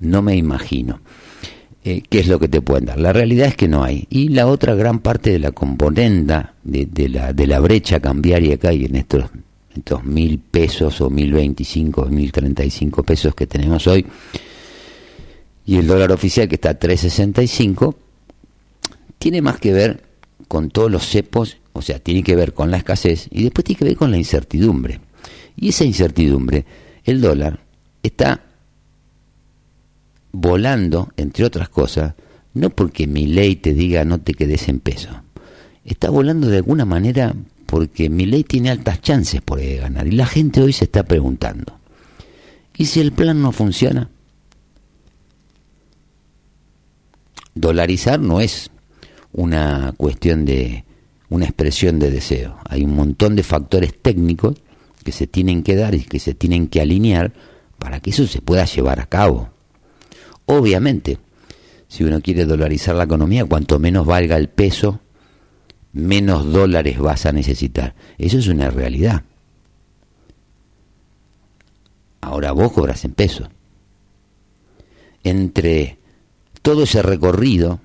no 0.00 0.22
me 0.22 0.36
imagino. 0.36 1.00
Eh, 1.86 2.02
qué 2.08 2.20
es 2.20 2.28
lo 2.28 2.38
que 2.38 2.48
te 2.48 2.62
pueden 2.62 2.86
dar. 2.86 2.98
La 2.98 3.12
realidad 3.12 3.48
es 3.48 3.56
que 3.56 3.68
no 3.68 3.84
hay. 3.84 4.06
Y 4.08 4.28
la 4.28 4.46
otra 4.46 4.74
gran 4.74 5.00
parte 5.00 5.30
de 5.30 5.38
la 5.38 5.52
componenda 5.52 6.54
de, 6.62 7.08
la, 7.10 7.34
de 7.34 7.46
la 7.46 7.60
brecha 7.60 8.00
cambiaria 8.00 8.56
que 8.56 8.68
hay 8.68 8.86
en 8.86 8.96
estos, 8.96 9.24
estos 9.76 10.02
mil 10.02 10.38
pesos 10.38 11.02
o 11.02 11.10
mil 11.10 11.32
veinticinco, 11.32 12.06
mil 12.06 12.32
treinta 12.32 12.64
y 12.64 12.70
cinco 12.70 13.02
pesos 13.02 13.34
que 13.34 13.46
tenemos 13.46 13.86
hoy, 13.86 14.06
y 15.66 15.76
el 15.76 15.86
dólar 15.86 16.12
oficial 16.12 16.48
que 16.48 16.54
está 16.54 16.70
a 16.70 16.78
365, 16.78 17.96
tiene 19.18 19.42
más 19.42 19.58
que 19.58 19.72
ver 19.72 20.04
con 20.48 20.70
todos 20.70 20.90
los 20.90 21.06
cepos, 21.06 21.58
o 21.74 21.82
sea, 21.82 21.98
tiene 21.98 22.22
que 22.22 22.36
ver 22.36 22.54
con 22.54 22.70
la 22.70 22.78
escasez 22.78 23.28
y 23.30 23.42
después 23.42 23.64
tiene 23.64 23.78
que 23.80 23.84
ver 23.84 23.96
con 23.96 24.10
la 24.10 24.16
incertidumbre. 24.16 25.00
Y 25.56 25.68
esa 25.68 25.84
incertidumbre, 25.84 26.64
el 27.04 27.20
dólar 27.20 27.60
está 28.02 28.42
volando, 30.32 31.12
entre 31.16 31.44
otras 31.44 31.68
cosas, 31.68 32.14
no 32.54 32.70
porque 32.70 33.08
mi 33.08 33.26
ley 33.26 33.56
te 33.56 33.74
diga 33.74 34.04
no 34.04 34.20
te 34.20 34.34
quedes 34.34 34.68
en 34.68 34.78
peso. 34.78 35.10
Está 35.84 36.10
volando 36.10 36.48
de 36.48 36.58
alguna 36.58 36.84
manera 36.84 37.34
porque 37.66 38.08
mi 38.08 38.26
ley 38.26 38.44
tiene 38.44 38.70
altas 38.70 39.00
chances 39.00 39.42
por 39.42 39.60
ganar. 39.60 40.06
Y 40.06 40.12
la 40.12 40.26
gente 40.26 40.62
hoy 40.62 40.72
se 40.72 40.84
está 40.84 41.02
preguntando, 41.02 41.76
¿y 42.76 42.86
si 42.86 43.00
el 43.00 43.10
plan 43.10 43.42
no 43.42 43.50
funciona? 43.50 44.10
Dolarizar 47.56 48.20
no 48.20 48.40
es 48.40 48.70
una 49.32 49.92
cuestión 49.96 50.44
de 50.44 50.84
una 51.28 51.46
expresión 51.46 51.98
de 51.98 52.10
deseo. 52.10 52.56
Hay 52.68 52.84
un 52.84 52.94
montón 52.94 53.36
de 53.36 53.42
factores 53.42 53.94
técnicos 54.00 54.56
que 55.02 55.12
se 55.12 55.26
tienen 55.26 55.62
que 55.62 55.76
dar 55.76 55.94
y 55.94 56.04
que 56.04 56.18
se 56.18 56.34
tienen 56.34 56.68
que 56.68 56.80
alinear 56.80 57.32
para 57.78 58.00
que 58.00 58.10
eso 58.10 58.26
se 58.26 58.40
pueda 58.40 58.64
llevar 58.64 59.00
a 59.00 59.06
cabo. 59.06 59.50
Obviamente, 60.46 61.18
si 61.88 62.04
uno 62.04 62.20
quiere 62.20 62.44
dolarizar 62.44 62.94
la 62.96 63.04
economía, 63.04 63.44
cuanto 63.44 63.78
menos 63.78 64.06
valga 64.06 64.36
el 64.36 64.48
peso, 64.48 65.00
menos 65.92 66.52
dólares 66.52 66.98
vas 66.98 67.26
a 67.26 67.32
necesitar. 67.32 67.94
Eso 68.18 68.38
es 68.38 68.48
una 68.48 68.70
realidad. 68.70 69.22
Ahora 72.20 72.52
vos 72.52 72.72
cobras 72.72 73.04
en 73.04 73.12
peso. 73.12 73.48
Entre 75.22 75.98
todo 76.62 76.84
ese 76.84 77.02
recorrido 77.02 77.80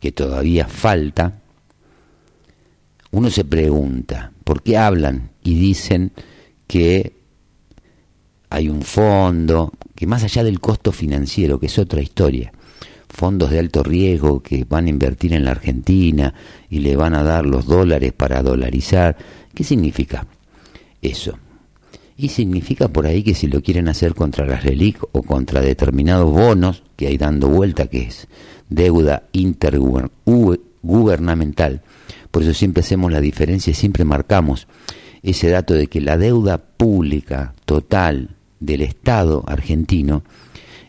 que 0.00 0.12
todavía 0.12 0.68
falta, 0.68 1.40
uno 3.14 3.30
se 3.30 3.44
pregunta, 3.44 4.32
¿por 4.42 4.62
qué 4.62 4.76
hablan 4.76 5.30
y 5.44 5.54
dicen 5.54 6.10
que 6.66 7.12
hay 8.50 8.68
un 8.68 8.82
fondo, 8.82 9.72
que 9.94 10.08
más 10.08 10.24
allá 10.24 10.42
del 10.42 10.58
costo 10.58 10.90
financiero, 10.90 11.60
que 11.60 11.66
es 11.66 11.78
otra 11.78 12.02
historia, 12.02 12.52
fondos 13.08 13.50
de 13.50 13.60
alto 13.60 13.84
riesgo 13.84 14.42
que 14.42 14.66
van 14.68 14.86
a 14.86 14.90
invertir 14.90 15.32
en 15.32 15.44
la 15.44 15.52
Argentina 15.52 16.34
y 16.68 16.80
le 16.80 16.96
van 16.96 17.14
a 17.14 17.22
dar 17.22 17.46
los 17.46 17.66
dólares 17.66 18.12
para 18.12 18.42
dolarizar, 18.42 19.16
¿qué 19.54 19.62
significa 19.62 20.26
eso? 21.00 21.38
Y 22.16 22.30
significa 22.30 22.88
por 22.88 23.06
ahí 23.06 23.22
que 23.22 23.36
si 23.36 23.46
lo 23.46 23.62
quieren 23.62 23.86
hacer 23.88 24.16
contra 24.16 24.44
las 24.44 24.64
relic 24.64 25.00
o 25.12 25.22
contra 25.22 25.60
determinados 25.60 26.32
bonos 26.32 26.82
que 26.96 27.06
hay 27.06 27.16
dando 27.16 27.48
vuelta, 27.48 27.86
que 27.86 28.02
es 28.02 28.26
deuda 28.68 29.22
intergubernamental, 29.30 31.82
por 32.34 32.42
eso 32.42 32.52
siempre 32.52 32.80
hacemos 32.80 33.12
la 33.12 33.20
diferencia 33.20 33.70
y 33.70 33.74
siempre 33.74 34.04
marcamos 34.04 34.66
ese 35.22 35.50
dato 35.50 35.72
de 35.72 35.86
que 35.86 36.00
la 36.00 36.18
deuda 36.18 36.58
pública 36.58 37.54
total 37.64 38.34
del 38.58 38.80
Estado 38.80 39.44
argentino 39.46 40.24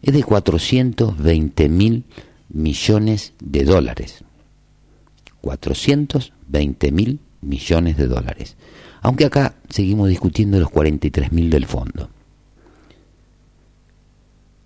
es 0.01 0.15
de 0.15 0.23
420 0.23 1.69
mil 1.69 2.05
millones 2.49 3.33
de 3.43 3.63
dólares. 3.63 4.23
420 5.41 6.91
mil 6.91 7.19
millones 7.41 7.95
de 7.95 8.07
dólares. 8.07 8.57
Aunque 9.03 9.25
acá 9.25 9.53
seguimos 9.69 10.09
discutiendo 10.09 10.59
los 10.59 10.71
43 10.71 11.31
mil 11.31 11.51
del 11.51 11.67
fondo. 11.67 12.09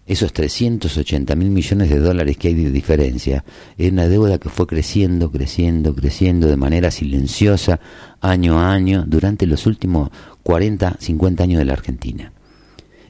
Esos 0.09 0.33
380 0.33 1.35
mil 1.35 1.51
millones 1.51 1.87
de 1.87 1.99
dólares 1.99 2.35
que 2.35 2.47
hay 2.47 2.55
de 2.55 2.71
diferencia 2.71 3.45
es 3.77 3.91
una 3.91 4.07
deuda 4.07 4.39
que 4.39 4.49
fue 4.49 4.65
creciendo, 4.65 5.31
creciendo, 5.31 5.93
creciendo 5.93 6.47
de 6.47 6.57
manera 6.57 6.89
silenciosa 6.89 7.79
año 8.19 8.59
a 8.59 8.73
año 8.73 9.03
durante 9.05 9.45
los 9.45 9.67
últimos 9.67 10.09
40, 10.41 10.97
50 10.99 11.43
años 11.43 11.59
de 11.59 11.65
la 11.65 11.73
Argentina. 11.73 12.33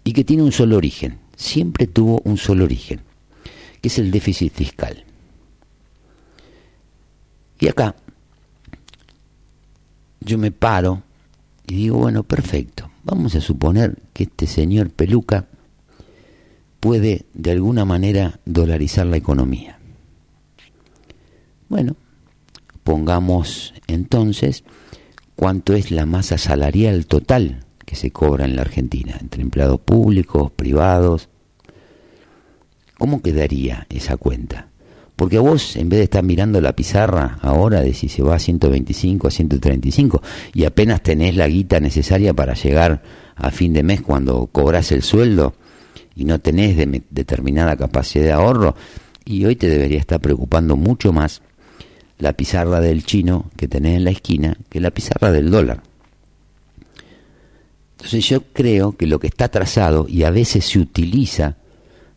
Y 0.03 0.11
que 0.11 0.25
tiene 0.25 0.43
un 0.43 0.51
solo 0.51 0.75
origen, 0.75 1.19
siempre 1.37 1.87
tuvo 1.87 2.19
un 2.25 2.35
solo 2.35 2.65
origen, 2.65 2.99
que 3.79 3.87
es 3.87 3.97
el 3.97 4.11
déficit 4.11 4.53
fiscal. 4.53 5.05
Y 7.61 7.69
acá 7.69 7.95
yo 10.19 10.37
me 10.37 10.51
paro 10.51 11.01
y 11.65 11.75
digo, 11.75 11.99
bueno, 11.99 12.23
perfecto, 12.23 12.91
vamos 13.05 13.35
a 13.35 13.39
suponer 13.39 13.97
que 14.11 14.23
este 14.23 14.47
señor 14.47 14.89
Peluca 14.89 15.47
puede 16.79 17.25
de 17.33 17.51
alguna 17.51 17.85
manera 17.85 18.39
dolarizar 18.45 19.05
la 19.05 19.17
economía. 19.17 19.79
Bueno, 21.67 21.95
pongamos 22.83 23.73
entonces 23.87 24.63
cuánto 25.35 25.73
es 25.73 25.91
la 25.91 26.05
masa 26.05 26.37
salarial 26.37 27.05
total 27.05 27.65
que 27.85 27.95
se 27.95 28.11
cobra 28.11 28.45
en 28.45 28.55
la 28.55 28.61
Argentina, 28.61 29.17
entre 29.19 29.41
empleados 29.41 29.79
públicos, 29.79 30.51
privados. 30.51 31.29
¿Cómo 32.97 33.21
quedaría 33.21 33.87
esa 33.89 34.17
cuenta? 34.17 34.67
Porque 35.15 35.37
vos, 35.37 35.75
en 35.75 35.89
vez 35.89 35.99
de 35.99 36.03
estar 36.05 36.23
mirando 36.23 36.61
la 36.61 36.75
pizarra 36.75 37.39
ahora 37.41 37.81
de 37.81 37.93
si 37.93 38.07
se 38.07 38.23
va 38.23 38.35
a 38.35 38.39
125, 38.39 39.27
a 39.27 39.31
135, 39.31 40.21
y 40.53 40.63
apenas 40.63 41.03
tenés 41.03 41.35
la 41.35 41.47
guita 41.47 41.79
necesaria 41.79 42.33
para 42.33 42.53
llegar 42.53 43.01
a 43.35 43.51
fin 43.51 43.73
de 43.73 43.83
mes 43.83 44.01
cuando 44.01 44.47
cobras 44.47 44.91
el 44.91 45.03
sueldo 45.03 45.55
y 46.19 46.25
no 46.25 46.39
tenés 46.39 46.75
determinada 47.09 47.77
capacidad 47.77 48.25
de 48.25 48.31
ahorro, 48.33 48.75
y 49.23 49.45
hoy 49.45 49.55
te 49.55 49.69
debería 49.69 49.99
estar 49.99 50.19
preocupando 50.19 50.75
mucho 50.75 51.13
más 51.13 51.41
la 52.17 52.33
pizarra 52.33 52.81
del 52.81 53.05
chino 53.05 53.49
que 53.55 53.69
tenés 53.69 53.95
en 53.95 54.03
la 54.03 54.11
esquina 54.11 54.57
que 54.67 54.81
la 54.81 54.91
pizarra 54.91 55.31
del 55.31 55.49
dólar. 55.49 55.81
Entonces 57.93 58.27
yo 58.27 58.41
creo 58.53 58.97
que 58.97 59.07
lo 59.07 59.19
que 59.19 59.27
está 59.27 59.47
trazado 59.47 60.07
y 60.09 60.23
a 60.23 60.29
veces 60.29 60.65
se 60.65 60.79
utiliza 60.79 61.55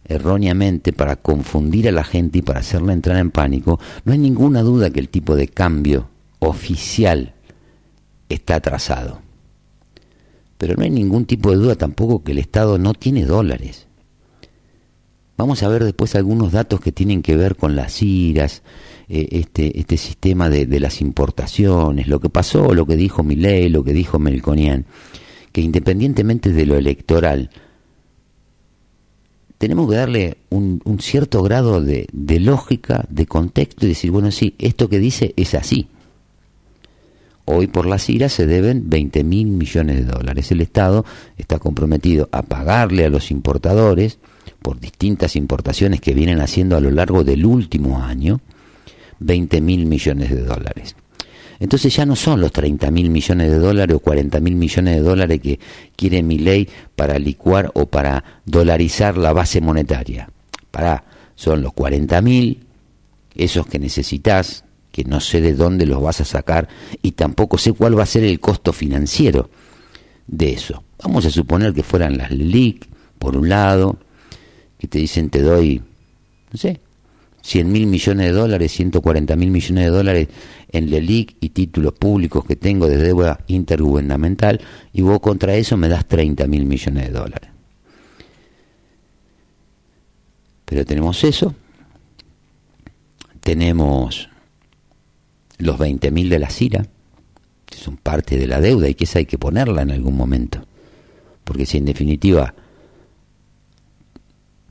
erróneamente 0.04 0.92
para 0.92 1.16
confundir 1.16 1.88
a 1.88 1.92
la 1.92 2.02
gente 2.02 2.38
y 2.38 2.42
para 2.42 2.60
hacerla 2.60 2.92
entrar 2.92 3.18
en 3.18 3.30
pánico, 3.30 3.78
no 4.04 4.12
hay 4.12 4.18
ninguna 4.18 4.62
duda 4.62 4.90
que 4.90 4.98
el 4.98 5.08
tipo 5.08 5.36
de 5.36 5.46
cambio 5.46 6.08
oficial 6.40 7.34
está 8.28 8.58
trazado. 8.58 9.20
Pero 10.58 10.74
no 10.76 10.82
hay 10.82 10.90
ningún 10.90 11.24
tipo 11.24 11.50
de 11.50 11.56
duda 11.56 11.76
tampoco 11.76 12.24
que 12.24 12.32
el 12.32 12.38
Estado 12.38 12.78
no 12.78 12.94
tiene 12.94 13.24
dólares. 13.24 13.86
Vamos 15.36 15.62
a 15.62 15.68
ver 15.68 15.84
después 15.84 16.14
algunos 16.14 16.52
datos 16.52 16.80
que 16.80 16.92
tienen 16.92 17.22
que 17.22 17.36
ver 17.36 17.56
con 17.56 17.74
las 17.74 18.02
iras, 18.02 18.62
eh, 19.08 19.28
este, 19.32 19.78
este 19.78 19.96
sistema 19.96 20.50
de, 20.50 20.66
de, 20.66 20.80
las 20.80 21.00
importaciones, 21.00 22.06
lo 22.06 22.20
que 22.20 22.28
pasó, 22.28 22.74
lo 22.74 22.86
que 22.86 22.96
dijo 22.96 23.22
Milei, 23.22 23.68
lo 23.68 23.82
que 23.82 23.92
dijo 23.92 24.18
Melconian, 24.18 24.84
que 25.50 25.60
independientemente 25.60 26.50
de 26.50 26.66
lo 26.66 26.76
electoral, 26.76 27.50
tenemos 29.62 29.88
que 29.88 29.94
darle 29.94 30.38
un, 30.50 30.82
cierto 30.98 31.40
grado 31.44 31.80
de, 31.80 32.08
lógica, 32.40 33.06
de 33.08 33.26
contexto 33.26 33.86
y 33.86 33.90
decir, 33.90 34.10
bueno, 34.10 34.32
sí, 34.32 34.56
esto 34.58 34.88
que 34.88 34.98
dice 34.98 35.34
es 35.36 35.54
así. 35.54 35.86
Hoy 37.44 37.68
por 37.68 37.86
las 37.86 38.10
iras 38.10 38.32
se 38.32 38.44
deben 38.44 38.90
20 38.90 39.22
mil 39.22 39.46
millones 39.46 39.98
de 39.98 40.12
dólares. 40.12 40.50
El 40.50 40.62
Estado 40.62 41.04
está 41.38 41.60
comprometido 41.60 42.28
a 42.32 42.42
pagarle 42.42 43.04
a 43.04 43.08
los 43.08 43.30
importadores 43.30 44.18
por 44.62 44.80
distintas 44.80 45.36
importaciones 45.36 46.00
que 46.00 46.14
vienen 46.14 46.40
haciendo 46.40 46.76
a 46.76 46.80
lo 46.80 46.90
largo 46.90 47.24
del 47.24 47.44
último 47.44 48.02
año 48.02 48.40
20 49.18 49.60
mil 49.60 49.86
millones 49.86 50.30
de 50.30 50.42
dólares. 50.42 50.96
Entonces 51.60 51.94
ya 51.94 52.04
no 52.04 52.16
son 52.16 52.40
los 52.40 52.50
30 52.50 52.90
mil 52.90 53.08
millones 53.10 53.50
de 53.50 53.58
dólares 53.58 53.96
o 53.96 54.00
40 54.00 54.40
mil 54.40 54.56
millones 54.56 54.96
de 54.96 55.00
dólares 55.00 55.40
que 55.40 55.60
quiere 55.94 56.22
mi 56.22 56.38
ley 56.38 56.68
para 56.96 57.18
licuar 57.18 57.70
o 57.74 57.86
para 57.86 58.42
dolarizar 58.44 59.16
la 59.16 59.32
base 59.32 59.60
monetaria. 59.60 60.28
Para, 60.72 61.04
son 61.36 61.62
los 61.62 61.72
40 61.72 62.20
mil, 62.20 62.66
esos 63.36 63.66
que 63.66 63.78
necesitas, 63.78 64.64
que 64.90 65.04
no 65.04 65.20
sé 65.20 65.40
de 65.40 65.54
dónde 65.54 65.86
los 65.86 66.02
vas 66.02 66.20
a 66.20 66.24
sacar 66.24 66.68
y 67.00 67.12
tampoco 67.12 67.58
sé 67.58 67.72
cuál 67.72 67.98
va 67.98 68.02
a 68.02 68.06
ser 68.06 68.24
el 68.24 68.40
costo 68.40 68.72
financiero 68.72 69.48
de 70.26 70.52
eso. 70.52 70.82
Vamos 71.02 71.26
a 71.26 71.30
suponer 71.30 71.72
que 71.72 71.82
fueran 71.82 72.18
las 72.18 72.30
LELIC, 72.30 72.88
por 73.18 73.36
un 73.36 73.48
lado, 73.48 73.98
que 74.82 74.88
te 74.88 74.98
dicen 74.98 75.30
te 75.30 75.40
doy, 75.42 75.80
no 76.50 76.58
sé, 76.58 76.80
100 77.42 77.70
mil 77.70 77.86
millones 77.86 78.26
de 78.26 78.32
dólares, 78.32 78.72
140 78.72 79.36
mil 79.36 79.52
millones 79.52 79.84
de 79.84 79.90
dólares 79.90 80.28
en 80.72 80.90
LELIC 80.90 81.36
y 81.40 81.50
títulos 81.50 81.92
públicos 81.92 82.44
que 82.44 82.56
tengo 82.56 82.88
de 82.88 82.96
deuda 82.96 83.38
intergubernamental 83.46 84.60
y 84.92 85.02
vos 85.02 85.20
contra 85.20 85.54
eso 85.54 85.76
me 85.76 85.88
das 85.88 86.08
30 86.08 86.48
mil 86.48 86.64
millones 86.64 87.06
de 87.06 87.12
dólares. 87.12 87.48
Pero 90.64 90.84
tenemos 90.84 91.22
eso, 91.22 91.54
tenemos 93.40 94.30
los 95.58 95.78
20 95.78 96.10
mil 96.10 96.28
de 96.28 96.40
la 96.40 96.50
CIRA, 96.50 96.84
que 97.66 97.78
son 97.78 97.98
parte 97.98 98.36
de 98.36 98.48
la 98.48 98.60
deuda 98.60 98.88
y 98.88 98.94
que 98.94 99.04
esa 99.04 99.20
hay 99.20 99.26
que 99.26 99.38
ponerla 99.38 99.82
en 99.82 99.92
algún 99.92 100.16
momento. 100.16 100.66
Porque 101.44 101.66
si 101.66 101.78
en 101.78 101.84
definitiva 101.84 102.52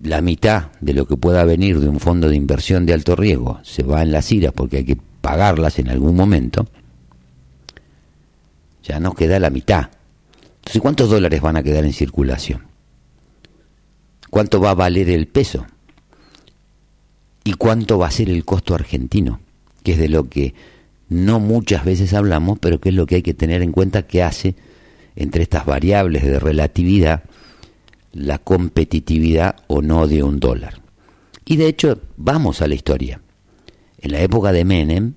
la 0.03 0.21
mitad 0.21 0.71
de 0.81 0.93
lo 0.93 1.05
que 1.05 1.17
pueda 1.17 1.43
venir 1.45 1.79
de 1.79 1.87
un 1.87 1.99
fondo 1.99 2.29
de 2.29 2.35
inversión 2.35 2.85
de 2.85 2.93
alto 2.93 3.15
riesgo 3.15 3.59
se 3.63 3.83
va 3.83 4.01
en 4.01 4.11
las 4.11 4.31
iras 4.31 4.53
porque 4.53 4.77
hay 4.77 4.85
que 4.85 4.97
pagarlas 5.21 5.77
en 5.79 5.89
algún 5.89 6.15
momento, 6.15 6.67
ya 8.83 8.99
nos 8.99 9.13
queda 9.13 9.39
la 9.39 9.51
mitad. 9.51 9.89
Entonces, 10.57 10.81
¿cuántos 10.81 11.09
dólares 11.09 11.41
van 11.41 11.57
a 11.57 11.63
quedar 11.63 11.85
en 11.85 11.93
circulación? 11.93 12.63
¿Cuánto 14.29 14.59
va 14.59 14.71
a 14.71 14.75
valer 14.75 15.09
el 15.09 15.27
peso? 15.27 15.65
¿Y 17.43 17.53
cuánto 17.53 17.97
va 17.97 18.07
a 18.07 18.11
ser 18.11 18.29
el 18.29 18.45
costo 18.45 18.73
argentino? 18.73 19.39
Que 19.83 19.93
es 19.93 19.97
de 19.99 20.09
lo 20.09 20.29
que 20.29 20.53
no 21.09 21.39
muchas 21.39 21.85
veces 21.85 22.13
hablamos, 22.13 22.57
pero 22.59 22.79
que 22.79 22.89
es 22.89 22.95
lo 22.95 23.05
que 23.05 23.15
hay 23.15 23.21
que 23.21 23.33
tener 23.33 23.61
en 23.61 23.71
cuenta 23.71 24.03
que 24.03 24.23
hace 24.23 24.55
entre 25.15 25.43
estas 25.43 25.65
variables 25.65 26.23
de 26.23 26.39
relatividad 26.39 27.23
la 28.13 28.39
competitividad 28.39 29.55
o 29.67 29.81
no 29.81 30.07
de 30.07 30.23
un 30.23 30.39
dólar. 30.39 30.81
Y 31.45 31.57
de 31.57 31.67
hecho, 31.67 31.99
vamos 32.17 32.61
a 32.61 32.67
la 32.67 32.75
historia. 32.75 33.21
En 33.99 34.11
la 34.11 34.21
época 34.21 34.51
de 34.51 34.65
Menem, 34.65 35.13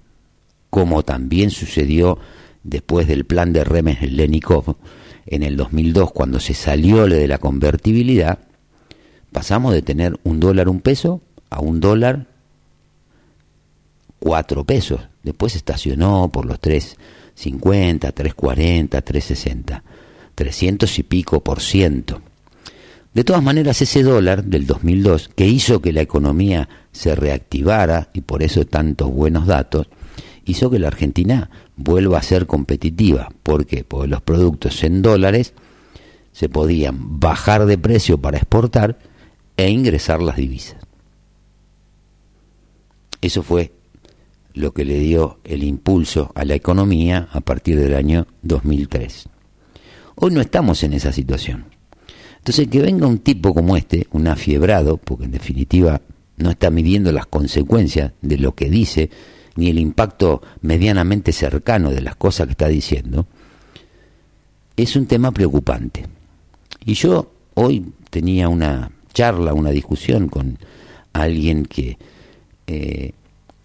como 0.70 1.02
también 1.02 1.50
sucedió 1.50 2.18
después 2.62 3.06
del 3.06 3.24
plan 3.24 3.52
de 3.52 3.64
Remes-Lenikov 3.64 4.76
en 5.26 5.42
el 5.42 5.56
2002, 5.56 6.12
cuando 6.12 6.40
se 6.40 6.54
salió 6.54 7.06
de 7.06 7.28
la 7.28 7.38
convertibilidad, 7.38 8.38
pasamos 9.32 9.72
de 9.72 9.82
tener 9.82 10.18
un 10.24 10.40
dólar 10.40 10.68
un 10.68 10.80
peso 10.80 11.20
a 11.50 11.60
un 11.60 11.80
dólar 11.80 12.26
cuatro 14.18 14.64
pesos. 14.64 15.00
Después 15.22 15.54
estacionó 15.54 16.30
por 16.32 16.46
los 16.46 16.60
3.50, 16.60 18.12
3.40, 18.12 18.88
3.60, 18.88 19.82
300 20.34 20.98
y 20.98 21.02
pico 21.02 21.44
por 21.44 21.60
ciento. 21.60 22.22
De 23.14 23.22
todas 23.22 23.44
maneras, 23.44 23.80
ese 23.80 24.02
dólar 24.02 24.44
del 24.44 24.66
2002, 24.66 25.30
que 25.36 25.46
hizo 25.46 25.80
que 25.80 25.92
la 25.92 26.00
economía 26.00 26.68
se 26.90 27.14
reactivara, 27.14 28.10
y 28.12 28.22
por 28.22 28.42
eso 28.42 28.66
tantos 28.66 29.08
buenos 29.08 29.46
datos, 29.46 29.88
hizo 30.44 30.68
que 30.68 30.80
la 30.80 30.88
Argentina 30.88 31.48
vuelva 31.76 32.18
a 32.18 32.22
ser 32.22 32.46
competitiva. 32.46 33.28
¿Por? 33.44 33.66
Porque 33.66 34.08
los 34.08 34.20
productos 34.20 34.82
en 34.82 35.00
dólares 35.00 35.54
se 36.32 36.48
podían 36.48 37.20
bajar 37.20 37.66
de 37.66 37.78
precio 37.78 38.18
para 38.18 38.38
exportar 38.38 38.98
e 39.56 39.70
ingresar 39.70 40.20
las 40.20 40.36
divisas. 40.36 40.78
Eso 43.20 43.44
fue 43.44 43.72
lo 44.54 44.74
que 44.74 44.84
le 44.84 44.98
dio 44.98 45.38
el 45.44 45.62
impulso 45.62 46.32
a 46.34 46.44
la 46.44 46.54
economía 46.54 47.28
a 47.30 47.40
partir 47.40 47.78
del 47.78 47.94
año 47.94 48.26
2003. 48.42 49.28
Hoy 50.16 50.32
no 50.32 50.40
estamos 50.40 50.82
en 50.82 50.92
esa 50.94 51.12
situación. 51.12 51.73
Entonces, 52.44 52.68
que 52.68 52.82
venga 52.82 53.06
un 53.06 53.20
tipo 53.20 53.54
como 53.54 53.74
este, 53.74 54.06
un 54.12 54.28
afiebrado, 54.28 54.98
porque 54.98 55.24
en 55.24 55.30
definitiva 55.30 56.02
no 56.36 56.50
está 56.50 56.68
midiendo 56.68 57.10
las 57.10 57.24
consecuencias 57.24 58.12
de 58.20 58.36
lo 58.36 58.54
que 58.54 58.68
dice, 58.68 59.08
ni 59.56 59.70
el 59.70 59.78
impacto 59.78 60.42
medianamente 60.60 61.32
cercano 61.32 61.90
de 61.90 62.02
las 62.02 62.16
cosas 62.16 62.46
que 62.46 62.52
está 62.52 62.68
diciendo, 62.68 63.26
es 64.76 64.94
un 64.94 65.06
tema 65.06 65.32
preocupante. 65.32 66.04
Y 66.84 66.92
yo 66.92 67.32
hoy 67.54 67.94
tenía 68.10 68.50
una 68.50 68.90
charla, 69.14 69.54
una 69.54 69.70
discusión 69.70 70.28
con 70.28 70.58
alguien 71.14 71.64
que 71.64 71.96
eh, 72.66 73.12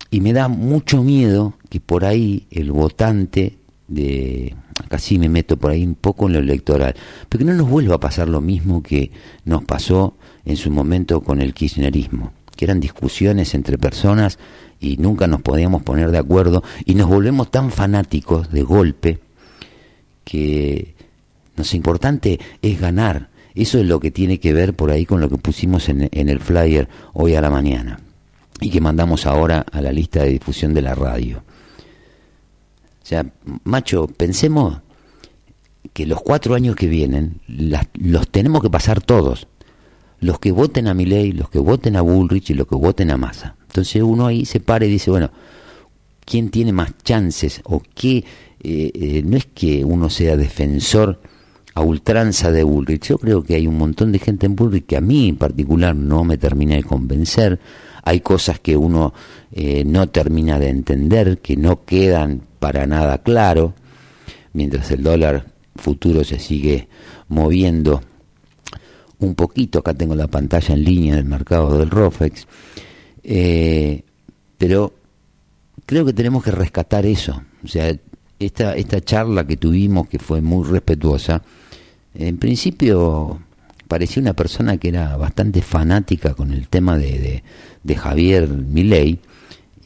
y 0.10 0.22
me 0.22 0.32
da 0.32 0.48
mucho 0.48 1.04
miedo 1.04 1.56
que 1.68 1.82
por 1.82 2.06
ahí 2.06 2.48
el 2.50 2.72
votante 2.72 3.58
de 3.90 4.56
casi 4.88 5.20
me 5.20 5.30
meto 5.30 5.58
por 5.58 5.72
ahí 5.72 5.86
un 5.86 5.96
poco 5.96 6.28
en 6.28 6.34
lo 6.34 6.40
electoral, 6.40 6.96
pero 7.28 7.40
que 7.40 7.52
no 7.52 7.58
nos 7.58 7.70
vuelva 7.70 7.96
a 7.96 8.00
pasar 8.00 8.30
lo 8.30 8.42
mismo 8.42 8.82
que 8.82 9.12
nos 9.46 9.64
pasó 9.64 10.16
en 10.46 10.58
su 10.58 10.72
momento 10.72 11.22
con 11.22 11.42
el 11.42 11.54
kirchnerismo, 11.54 12.34
que 12.56 12.66
eran 12.66 12.80
discusiones 12.80 13.54
entre 13.54 13.78
personas 13.78 14.40
y 14.80 14.98
nunca 14.98 15.28
nos 15.28 15.42
podíamos 15.42 15.84
poner 15.84 16.12
de 16.12 16.18
acuerdo 16.18 16.64
y 16.86 16.96
nos 16.96 17.10
volvemos 17.10 17.52
tan 17.52 17.72
fanáticos 17.72 18.52
de 18.52 18.64
golpe 18.64 19.20
que 20.24 20.96
lo 21.56 21.64
importante 21.74 22.40
es 22.62 22.80
ganar. 22.80 23.30
Eso 23.56 23.80
es 23.80 23.86
lo 23.86 24.00
que 24.00 24.12
tiene 24.12 24.40
que 24.40 24.54
ver 24.54 24.74
por 24.74 24.92
ahí 24.92 25.06
con 25.06 25.20
lo 25.20 25.30
que 25.30 25.38
pusimos 25.38 25.90
en, 25.90 26.08
en 26.12 26.30
el 26.30 26.40
flyer 26.40 26.88
hoy 27.14 27.36
a 27.36 27.42
la 27.42 27.50
mañana 27.50 28.00
y 28.62 28.70
que 28.70 28.80
mandamos 28.80 29.26
ahora 29.26 29.66
a 29.72 29.82
la 29.82 29.92
lista 29.92 30.24
de 30.24 30.30
difusión 30.30 30.74
de 30.74 30.82
la 30.82 30.96
radio. 30.96 31.44
Sea, 33.10 33.26
macho, 33.64 34.06
pensemos 34.06 34.82
que 35.94 36.06
los 36.06 36.22
cuatro 36.22 36.54
años 36.54 36.76
que 36.76 36.86
vienen 36.86 37.42
los 37.48 38.28
tenemos 38.28 38.62
que 38.62 38.70
pasar 38.70 39.02
todos. 39.02 39.48
Los 40.20 40.38
que 40.38 40.52
voten 40.52 40.88
a 40.88 40.94
Milei, 40.94 41.32
los 41.32 41.50
que 41.50 41.58
voten 41.58 41.96
a 41.96 42.02
Bullrich 42.02 42.52
y 42.52 42.54
los 42.54 42.68
que 42.68 42.76
voten 42.76 43.10
a 43.10 43.18
Massa. 43.18 43.56
Entonces 43.66 44.04
uno 44.04 44.28
ahí 44.28 44.46
se 44.46 44.60
para 44.60 44.86
y 44.86 44.92
dice, 44.92 45.10
bueno, 45.10 45.32
¿quién 46.24 46.52
tiene 46.52 46.72
más 46.72 46.92
chances? 47.04 47.62
O 47.64 47.82
qué, 47.96 48.18
eh, 48.62 48.92
eh, 48.94 49.24
no 49.26 49.38
es 49.38 49.48
que 49.48 49.84
uno 49.84 50.12
sea 50.12 50.38
defensor 50.38 51.20
a 51.74 51.82
ultranza 51.82 52.52
de 52.52 52.62
Bullrich. 52.62 53.08
Yo 53.08 53.18
creo 53.18 53.42
que 53.42 53.56
hay 53.56 53.66
un 53.66 53.80
montón 53.80 54.12
de 54.12 54.20
gente 54.20 54.46
en 54.46 54.56
Bullrich 54.56 54.86
que 54.86 54.98
a 54.98 55.02
mí 55.02 55.30
en 55.30 55.38
particular 55.38 55.96
no 55.96 56.24
me 56.24 56.38
termina 56.38 56.76
de 56.76 56.84
convencer 56.84 57.60
hay 58.04 58.22
cosas 58.22 58.60
que 58.60 58.78
uno 58.78 59.14
eh, 59.52 59.84
no 59.86 60.08
termina 60.10 60.60
de 60.60 60.70
entender, 60.70 61.40
que 61.40 61.58
no 61.58 61.86
quedan 61.86 62.42
para 62.60 62.86
nada 62.86 63.20
claro, 63.20 63.74
mientras 64.54 64.92
el 64.92 65.04
dólar 65.04 65.48
futuro 65.76 66.24
se 66.24 66.40
sigue 66.40 66.88
moviendo 67.28 68.02
un 69.20 69.36
poquito, 69.36 69.80
acá 69.80 69.94
tengo 69.94 70.16
la 70.16 70.28
pantalla 70.28 70.74
en 70.74 70.84
línea 70.84 71.16
del 71.16 71.26
mercado 71.26 71.78
del 71.78 71.90
ROFEX, 71.90 72.48
eh, 73.24 74.04
pero 74.58 74.94
creo 75.86 76.06
que 76.06 76.14
tenemos 76.14 76.44
que 76.44 76.52
rescatar 76.52 77.06
eso, 77.06 77.42
o 77.64 77.68
sea, 77.68 77.94
esta, 78.40 78.76
esta 78.76 79.02
charla 79.02 79.46
que 79.46 79.58
tuvimos, 79.58 80.08
que 80.08 80.20
fue 80.20 80.42
muy 80.42 80.66
respetuosa, 80.68 81.44
en 82.14 82.38
principio 82.38 83.40
parecía 83.90 84.22
una 84.22 84.34
persona 84.34 84.78
que 84.78 84.88
era 84.88 85.18
bastante 85.18 85.62
fanática 85.62 86.34
con 86.34 86.54
el 86.54 86.70
tema 86.70 86.98
de, 86.98 87.44
de 87.84 87.96
Javier 87.96 88.48
Milei 88.48 89.20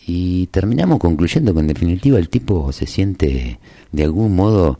y 0.05 0.47
terminamos 0.47 0.99
concluyendo 0.99 1.53
que 1.55 1.61
en 1.61 1.67
definitiva 1.67 2.19
el 2.19 2.29
tipo 2.29 2.71
se 2.71 2.85
siente 2.85 3.59
de 3.91 4.03
algún 4.03 4.35
modo 4.35 4.79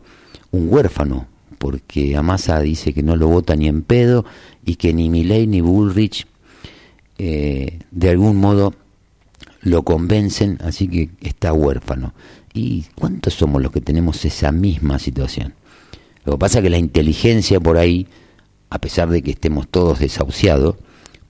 un 0.52 0.68
huérfano 0.72 1.26
porque 1.58 2.16
Amasa 2.16 2.60
dice 2.60 2.92
que 2.92 3.02
no 3.02 3.16
lo 3.16 3.28
vota 3.28 3.56
ni 3.56 3.66
en 3.66 3.82
pedo 3.82 4.24
y 4.64 4.76
que 4.76 4.92
ni 4.92 5.08
Milei 5.08 5.46
ni 5.46 5.60
Bullrich 5.60 6.26
eh, 7.16 7.78
de 7.90 8.10
algún 8.10 8.36
modo 8.36 8.74
lo 9.62 9.82
convencen, 9.82 10.58
así 10.62 10.88
que 10.88 11.08
está 11.22 11.54
huérfano. 11.54 12.12
¿Y 12.52 12.84
cuántos 12.94 13.32
somos 13.34 13.62
los 13.62 13.72
que 13.72 13.80
tenemos 13.80 14.24
esa 14.26 14.52
misma 14.52 14.98
situación? 14.98 15.54
Lo 16.26 16.32
que 16.32 16.38
pasa 16.38 16.58
es 16.58 16.64
que 16.64 16.70
la 16.70 16.78
inteligencia 16.78 17.60
por 17.60 17.78
ahí, 17.78 18.06
a 18.74 18.80
pesar 18.80 19.08
de 19.08 19.22
que 19.22 19.30
estemos 19.30 19.68
todos 19.68 20.00
desahuciados, 20.00 20.74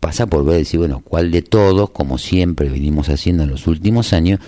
pasa 0.00 0.26
por 0.26 0.46
ver, 0.46 0.57
decir, 0.57 0.80
bueno, 0.80 1.02
cuál 1.04 1.30
de 1.30 1.42
todos, 1.42 1.90
como 1.90 2.16
siempre 2.16 2.70
venimos 2.70 3.11
haciendo 3.11 3.42
en 3.42 3.50
los 3.50 3.66
últimos 3.66 4.14
años, 4.14 4.40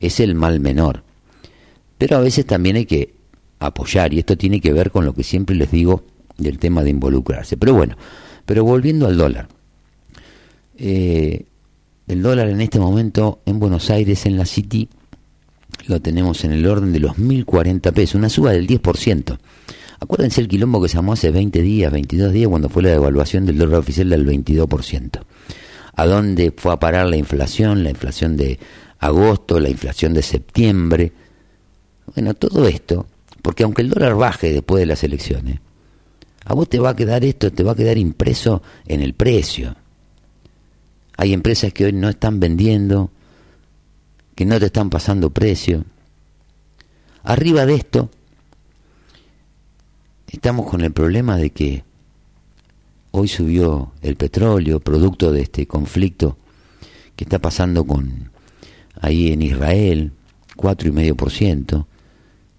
es 0.00 0.18
el 0.18 0.34
mal 0.34 0.58
menor. 0.58 1.02
Pero 1.98 2.16
a 2.16 2.20
veces 2.20 2.46
también 2.46 2.76
hay 2.76 2.86
que 2.86 3.12
apoyar, 3.58 4.14
y 4.14 4.20
esto 4.20 4.38
tiene 4.38 4.62
que 4.62 4.72
ver 4.72 4.90
con 4.90 5.04
lo 5.04 5.12
que 5.12 5.24
siempre 5.24 5.54
les 5.56 5.70
digo 5.70 6.04
del 6.38 6.58
tema 6.58 6.82
de 6.82 6.88
involucrarse. 6.88 7.58
Pero 7.58 7.74
bueno, 7.74 7.98
pero 8.46 8.64
volviendo 8.64 9.06
al 9.06 9.18
dólar. 9.18 9.48
Eh, 10.78 11.44
el 12.06 12.22
dólar 12.22 12.48
en 12.48 12.62
este 12.62 12.80
momento 12.80 13.40
en 13.44 13.58
Buenos 13.58 13.90
Aires, 13.90 14.24
en 14.24 14.38
la 14.38 14.46
City, 14.46 14.88
lo 15.86 16.00
tenemos 16.00 16.44
en 16.44 16.52
el 16.52 16.66
orden 16.66 16.94
de 16.94 17.00
los 17.00 17.18
1.040 17.18 17.92
pesos, 17.92 18.14
una 18.14 18.30
suba 18.30 18.52
del 18.52 18.66
10%. 18.66 19.38
Acuérdense 20.00 20.40
el 20.40 20.48
quilombo 20.48 20.80
que 20.80 20.88
se 20.88 20.96
llamó 20.96 21.14
hace 21.14 21.30
20 21.30 21.60
días, 21.60 21.90
22 21.90 22.32
días, 22.32 22.48
cuando 22.48 22.68
fue 22.68 22.82
la 22.82 22.90
devaluación 22.90 23.46
del 23.46 23.58
dólar 23.58 23.80
oficial 23.80 24.08
del 24.08 24.26
22%. 24.26 25.20
¿A 25.94 26.06
dónde 26.06 26.52
fue 26.56 26.72
a 26.72 26.78
parar 26.78 27.06
la 27.06 27.16
inflación? 27.16 27.82
La 27.82 27.90
inflación 27.90 28.36
de 28.36 28.58
agosto, 29.00 29.58
la 29.58 29.68
inflación 29.68 30.14
de 30.14 30.22
septiembre. 30.22 31.12
Bueno, 32.14 32.34
todo 32.34 32.68
esto, 32.68 33.06
porque 33.42 33.64
aunque 33.64 33.82
el 33.82 33.90
dólar 33.90 34.14
baje 34.14 34.52
después 34.52 34.80
de 34.80 34.86
las 34.86 35.02
elecciones, 35.02 35.58
a 36.44 36.54
vos 36.54 36.68
te 36.68 36.78
va 36.78 36.90
a 36.90 36.96
quedar 36.96 37.24
esto, 37.24 37.50
te 37.50 37.64
va 37.64 37.72
a 37.72 37.76
quedar 37.76 37.98
impreso 37.98 38.62
en 38.86 39.02
el 39.02 39.14
precio. 39.14 39.74
Hay 41.16 41.32
empresas 41.32 41.72
que 41.72 41.86
hoy 41.86 41.92
no 41.92 42.08
están 42.08 42.38
vendiendo, 42.38 43.10
que 44.36 44.44
no 44.44 44.60
te 44.60 44.66
están 44.66 44.88
pasando 44.88 45.30
precio. 45.30 45.84
Arriba 47.24 47.66
de 47.66 47.74
esto 47.74 48.10
estamos 50.30 50.66
con 50.66 50.82
el 50.82 50.92
problema 50.92 51.36
de 51.36 51.50
que 51.50 51.84
hoy 53.10 53.28
subió 53.28 53.92
el 54.02 54.16
petróleo, 54.16 54.80
producto 54.80 55.32
de 55.32 55.42
este 55.42 55.66
conflicto 55.66 56.36
que 57.16 57.24
está 57.24 57.38
pasando 57.38 57.84
con 57.84 58.30
ahí 59.00 59.32
en 59.32 59.42
Israel, 59.42 60.12
cuatro 60.56 60.88
y 60.88 60.92
medio 60.92 61.16
por 61.16 61.30
ciento. 61.30 61.86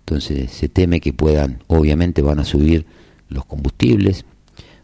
Entonces 0.01 0.51
se 0.51 0.69
teme 0.69 0.99
que 0.99 1.13
puedan, 1.13 1.63
obviamente 1.67 2.21
van 2.21 2.39
a 2.39 2.45
subir 2.45 2.86
los 3.29 3.45
combustibles, 3.45 4.25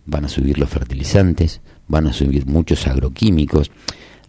van 0.06 0.26
a 0.26 0.30
subir 0.30 0.60
los 0.60 0.70
fertilizantes, 0.70 1.62
van 1.88 2.08
a 2.08 2.14
subir 2.14 2.46
muchos 2.46 2.88
agroquímicos. 2.88 3.72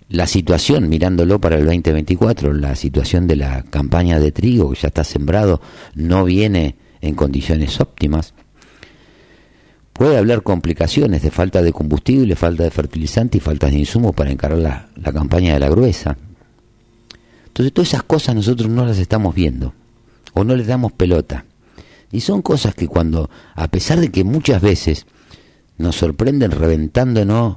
La 0.08 0.26
situación, 0.26 0.88
mirándolo 0.88 1.40
para 1.40 1.56
el 1.58 1.66
2024, 1.66 2.54
la 2.54 2.74
situación 2.76 3.26
de 3.26 3.36
la 3.36 3.62
campaña 3.64 4.18
de 4.20 4.32
trigo 4.32 4.70
que 4.70 4.80
ya 4.80 4.88
está 4.88 5.04
sembrado 5.04 5.60
no 5.94 6.24
viene 6.24 6.76
en 7.00 7.14
condiciones 7.14 7.80
óptimas 7.80 8.34
puede 9.96 10.18
haber 10.18 10.42
complicaciones 10.42 11.22
de 11.22 11.30
falta 11.30 11.62
de 11.62 11.72
combustible, 11.72 12.37
falta 12.37 12.64
de 12.64 12.70
fertilizante 12.70 13.38
y 13.38 13.40
falta 13.40 13.68
de 13.68 13.78
insumos 13.78 14.14
para 14.14 14.30
encarar 14.30 14.59
la, 14.59 14.88
la, 14.96 15.12
campaña 15.12 15.54
de 15.54 15.61
la 15.61 15.68
gruesa. 15.68 16.16
Entonces 17.46 17.72
todas 17.72 17.88
esas 17.88 18.02
cosas 18.02 18.35
nosotros 18.35 18.68
no 18.68 18.85
las 18.85 18.98
estamos 18.98 19.35
viendo 19.35 19.72
o 20.35 20.44
no 20.44 20.54
les 20.54 20.66
damos 20.66 20.92
pelota. 20.92 21.46
Y 22.12 22.20
son 22.20 22.42
cosas 22.42 22.74
que 22.74 22.87
cuando, 22.87 23.30
a 23.54 23.68
pesar 23.68 23.98
de 23.98 24.11
que 24.11 24.22
muchas 24.22 24.61
veces 24.61 25.06
nos 25.78 25.96
sorprenden 25.96 26.50
reventándonos 26.50 27.56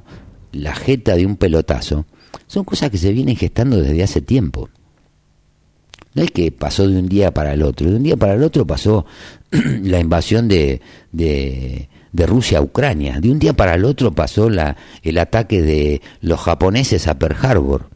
la 0.52 0.73
jeta 0.75 1.15
de 1.15 1.25
un 1.25 1.36
pelotazo, 1.36 2.06
son 2.47 2.63
cosas 2.63 2.89
que 2.89 2.97
se 2.97 3.12
vienen 3.12 3.36
gestando 3.36 3.78
desde 3.78 4.02
hace 4.02 4.21
tiempo. 4.21 4.69
No 6.15 6.23
es 6.23 6.32
que 6.32 6.52
pasó 6.52 6.88
de 6.88 6.97
un 6.97 7.08
día 7.08 7.32
para 7.32 7.54
el 7.54 7.62
otro, 7.62 7.89
de 7.89 7.97
un 7.97 8.04
día 8.04 8.17
para 8.17 8.34
el 8.34 8.43
otro 8.43 8.65
pasó 8.65 9.06
la 9.52 9.99
invasión 9.99 10.47
de 10.47 10.82
de 12.12 12.26
Rusia 12.26 12.60
a 12.60 12.62
Ucrania. 12.62 13.19
De 13.19 13.32
un 13.32 13.39
día 13.39 13.54
para 13.54 13.76
el 13.76 13.86
otro 13.86 14.12
pasó 14.13 14.50
la, 14.50 14.78
el 15.04 15.17
ataque 15.17 15.62
de 15.62 16.02
los 16.22 16.39
japoneses 16.39 17.08
a 17.08 17.17
Pearl 17.17 17.38
Harbor. 17.41 17.89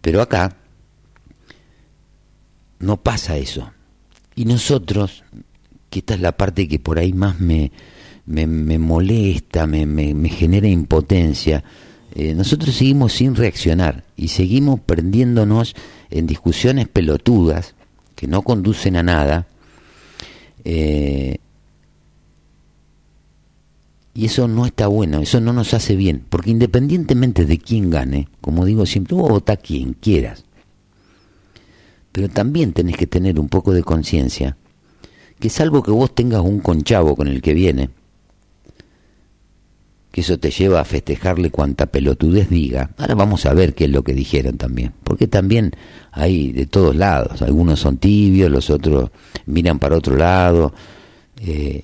Pero 0.00 0.20
acá 0.20 0.56
no 2.78 2.96
pasa 2.98 3.36
eso. 3.36 3.72
Y 4.34 4.44
nosotros, 4.44 5.24
que 5.88 6.00
esta 6.00 6.14
es 6.14 6.20
la 6.20 6.32
parte 6.32 6.68
que 6.68 6.78
por 6.78 6.98
ahí 6.98 7.12
más 7.12 7.38
me, 7.38 7.70
me, 8.26 8.46
molesta, 8.78 9.66
me, 9.66 9.86
me, 9.86 10.28
genera 10.28 10.66
impotencia, 10.66 11.62
eh, 12.14 12.34
nosotros 12.34 12.74
seguimos 12.74 13.12
sin 13.12 13.36
reaccionar 13.36 14.04
y 14.16 14.28
seguimos 14.28 14.80
perdiéndonos 14.80 15.74
en 16.10 16.26
discusiones 16.26 16.88
pelotudas 16.88 17.74
que 18.16 18.26
no 18.26 18.42
conducen 18.42 18.96
a 18.96 19.02
nada 19.02 19.46
eh, 20.64 21.38
y 24.14 24.26
eso 24.26 24.46
no 24.46 24.66
está 24.66 24.88
bueno, 24.88 25.20
eso 25.20 25.40
no 25.40 25.52
nos 25.52 25.72
hace 25.74 25.96
bien, 25.96 26.24
porque 26.28 26.50
independientemente 26.50 27.46
de 27.46 27.58
quién 27.58 27.90
gane, 27.90 28.28
como 28.40 28.64
digo 28.64 28.84
siempre, 28.84 29.16
vos 29.16 29.30
vota 29.30 29.56
quien 29.56 29.94
quieras. 29.94 30.44
Pero 32.12 32.28
también 32.28 32.72
tenés 32.72 32.96
que 32.96 33.06
tener 33.06 33.40
un 33.40 33.48
poco 33.48 33.72
de 33.72 33.82
conciencia 33.82 34.56
que 35.40 35.48
salvo 35.48 35.82
que 35.82 35.90
vos 35.90 36.14
tengas 36.14 36.42
un 36.42 36.60
conchavo 36.60 37.16
con 37.16 37.26
el 37.26 37.42
que 37.42 37.54
viene, 37.54 37.90
que 40.12 40.20
eso 40.20 40.38
te 40.38 40.50
lleva 40.50 40.80
a 40.80 40.84
festejarle 40.84 41.50
cuanta 41.50 41.86
pelotudez 41.86 42.50
diga. 42.50 42.90
Ahora 42.98 43.14
vamos 43.14 43.46
a 43.46 43.54
ver 43.54 43.74
qué 43.74 43.86
es 43.86 43.90
lo 43.90 44.04
que 44.04 44.12
dijeron 44.12 44.58
también, 44.58 44.92
porque 45.02 45.26
también 45.26 45.72
hay 46.12 46.52
de 46.52 46.66
todos 46.66 46.94
lados, 46.94 47.40
algunos 47.40 47.80
son 47.80 47.96
tibios, 47.96 48.50
los 48.50 48.68
otros 48.68 49.10
miran 49.46 49.78
para 49.78 49.96
otro 49.96 50.14
lado, 50.14 50.74
eh, 51.40 51.82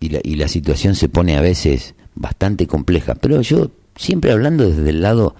y, 0.00 0.08
la, 0.08 0.20
y 0.24 0.34
la 0.34 0.48
situación 0.48 0.96
se 0.96 1.08
pone 1.08 1.36
a 1.36 1.40
veces 1.40 1.94
bastante 2.16 2.66
compleja, 2.66 3.14
pero 3.14 3.40
yo 3.42 3.70
siempre 3.94 4.32
hablando 4.32 4.68
desde 4.68 4.90
el 4.90 5.00
lado 5.00 5.36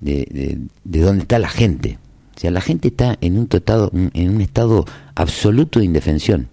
de, 0.00 0.26
de, 0.30 0.58
de 0.84 1.00
donde 1.00 1.22
está 1.22 1.38
la 1.38 1.48
gente. 1.48 1.98
O 2.36 2.40
sea, 2.40 2.50
la 2.50 2.60
gente 2.60 2.88
está 2.88 3.18
en 3.20 3.38
un, 3.38 3.46
totado, 3.46 3.92
en 3.92 4.34
un 4.34 4.40
estado 4.40 4.86
absoluto 5.14 5.78
de 5.78 5.84
indefensión. 5.84 6.48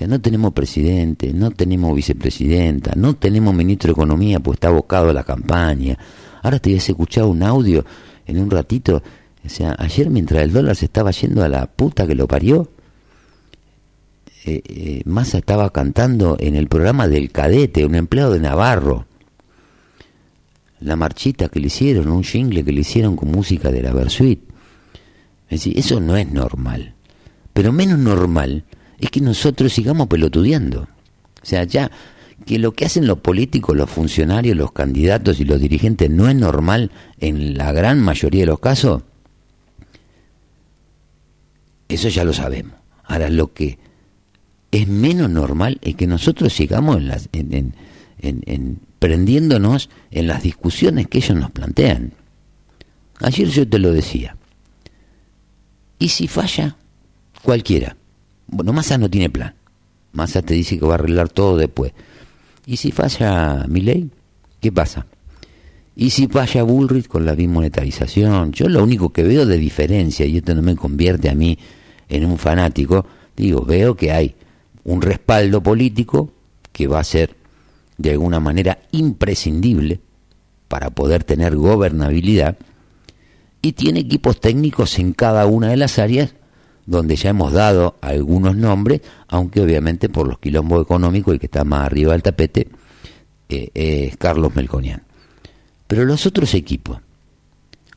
Sea, 0.00 0.08
no 0.08 0.18
tenemos 0.18 0.54
presidente, 0.54 1.30
no 1.34 1.50
tenemos 1.50 1.94
vicepresidenta, 1.94 2.92
no 2.96 3.16
tenemos 3.16 3.54
ministro 3.54 3.88
de 3.88 3.92
Economía, 3.92 4.40
pues 4.40 4.56
está 4.56 4.68
abocado 4.68 5.10
a 5.10 5.12
la 5.12 5.24
campaña. 5.24 5.98
Ahora 6.42 6.58
te 6.58 6.70
habías 6.70 6.88
escuchado 6.88 7.28
un 7.28 7.42
audio 7.42 7.84
en 8.26 8.40
un 8.40 8.50
ratito. 8.50 9.02
O 9.44 9.48
sea, 9.50 9.76
ayer 9.78 10.08
mientras 10.08 10.42
el 10.42 10.54
dólar 10.54 10.74
se 10.74 10.86
estaba 10.86 11.10
yendo 11.10 11.44
a 11.44 11.50
la 11.50 11.66
puta 11.66 12.06
que 12.06 12.14
lo 12.14 12.26
parió, 12.26 12.70
eh, 14.46 14.62
eh, 14.64 15.02
Massa 15.04 15.36
estaba 15.36 15.68
cantando 15.68 16.38
en 16.40 16.56
el 16.56 16.66
programa 16.66 17.06
del 17.06 17.30
cadete, 17.30 17.84
un 17.84 17.94
empleado 17.94 18.32
de 18.32 18.40
Navarro. 18.40 19.04
La 20.80 20.96
marchita 20.96 21.50
que 21.50 21.60
le 21.60 21.66
hicieron, 21.66 22.10
un 22.10 22.24
jingle 22.24 22.64
que 22.64 22.72
le 22.72 22.80
hicieron 22.80 23.16
con 23.16 23.30
música 23.30 23.70
de 23.70 23.82
la 23.82 23.92
Versuit. 23.92 24.40
Es 25.50 25.60
decir, 25.60 25.78
eso 25.78 26.00
no 26.00 26.16
es 26.16 26.32
normal. 26.32 26.94
Pero 27.52 27.70
menos 27.70 27.98
normal 27.98 28.64
es 29.00 29.10
que 29.10 29.20
nosotros 29.20 29.72
sigamos 29.72 30.08
pelotudeando. 30.08 30.82
O 30.82 31.46
sea, 31.46 31.64
ya 31.64 31.90
que 32.46 32.58
lo 32.58 32.72
que 32.72 32.86
hacen 32.86 33.06
los 33.06 33.18
políticos, 33.18 33.76
los 33.76 33.90
funcionarios, 33.90 34.56
los 34.56 34.72
candidatos 34.72 35.40
y 35.40 35.44
los 35.44 35.60
dirigentes 35.60 36.10
no 36.10 36.28
es 36.28 36.34
normal 36.34 36.90
en 37.18 37.56
la 37.56 37.72
gran 37.72 38.00
mayoría 38.00 38.42
de 38.42 38.46
los 38.46 38.60
casos, 38.60 39.02
eso 41.88 42.08
ya 42.08 42.24
lo 42.24 42.32
sabemos. 42.32 42.74
Ahora, 43.04 43.28
lo 43.28 43.52
que 43.52 43.78
es 44.70 44.86
menos 44.86 45.28
normal 45.28 45.78
es 45.82 45.96
que 45.96 46.06
nosotros 46.06 46.52
sigamos 46.52 46.98
en, 46.98 47.08
las, 47.08 47.28
en, 47.32 47.74
en, 48.20 48.80
prendiéndonos 48.98 49.90
en 50.10 50.26
las 50.26 50.42
discusiones 50.42 51.08
que 51.08 51.18
ellos 51.18 51.36
nos 51.36 51.50
plantean. 51.50 52.12
Ayer 53.18 53.48
yo 53.48 53.68
te 53.68 53.78
lo 53.78 53.92
decía. 53.92 54.36
¿Y 55.98 56.10
si 56.10 56.28
falla? 56.28 56.76
Cualquiera. 57.42 57.96
Bueno, 58.50 58.72
Massa 58.72 58.98
no 58.98 59.08
tiene 59.08 59.30
plan. 59.30 59.54
Massa 60.12 60.42
te 60.42 60.54
dice 60.54 60.78
que 60.78 60.84
va 60.84 60.92
a 60.92 60.94
arreglar 60.94 61.28
todo 61.28 61.56
después. 61.56 61.92
¿Y 62.66 62.76
si 62.76 62.90
falla 62.90 63.64
mi 63.68 63.80
ley? 63.80 64.10
¿Qué 64.60 64.72
pasa? 64.72 65.06
¿Y 65.94 66.10
si 66.10 66.26
falla 66.26 66.62
Bullrich 66.62 67.06
con 67.06 67.24
la 67.24 67.34
bimonetarización? 67.34 68.52
Yo 68.52 68.68
lo 68.68 68.82
único 68.82 69.10
que 69.10 69.22
veo 69.22 69.46
de 69.46 69.56
diferencia, 69.56 70.26
y 70.26 70.38
esto 70.38 70.54
no 70.54 70.62
me 70.62 70.76
convierte 70.76 71.28
a 71.28 71.34
mí 71.34 71.58
en 72.08 72.24
un 72.24 72.38
fanático, 72.38 73.06
digo, 73.36 73.62
veo 73.64 73.94
que 73.94 74.12
hay 74.12 74.34
un 74.84 75.00
respaldo 75.00 75.62
político 75.62 76.32
que 76.72 76.86
va 76.86 77.00
a 77.00 77.04
ser 77.04 77.36
de 77.98 78.10
alguna 78.12 78.40
manera 78.40 78.78
imprescindible 78.92 80.00
para 80.68 80.90
poder 80.90 81.22
tener 81.22 81.56
gobernabilidad 81.56 82.56
y 83.62 83.72
tiene 83.72 84.00
equipos 84.00 84.40
técnicos 84.40 84.98
en 84.98 85.12
cada 85.12 85.46
una 85.46 85.68
de 85.68 85.76
las 85.76 85.98
áreas 85.98 86.34
donde 86.90 87.14
ya 87.14 87.30
hemos 87.30 87.52
dado 87.52 87.94
algunos 88.00 88.56
nombres, 88.56 89.00
aunque 89.28 89.60
obviamente 89.60 90.08
por 90.08 90.26
los 90.26 90.40
quilombos 90.40 90.82
económicos 90.82 91.32
el 91.32 91.38
que 91.38 91.46
está 91.46 91.62
más 91.62 91.86
arriba 91.86 92.14
del 92.14 92.22
tapete 92.24 92.66
eh, 93.48 93.70
es 93.74 94.16
Carlos 94.16 94.56
Melconian. 94.56 95.04
Pero 95.86 96.04
los 96.04 96.26
otros 96.26 96.52
equipos, 96.54 96.98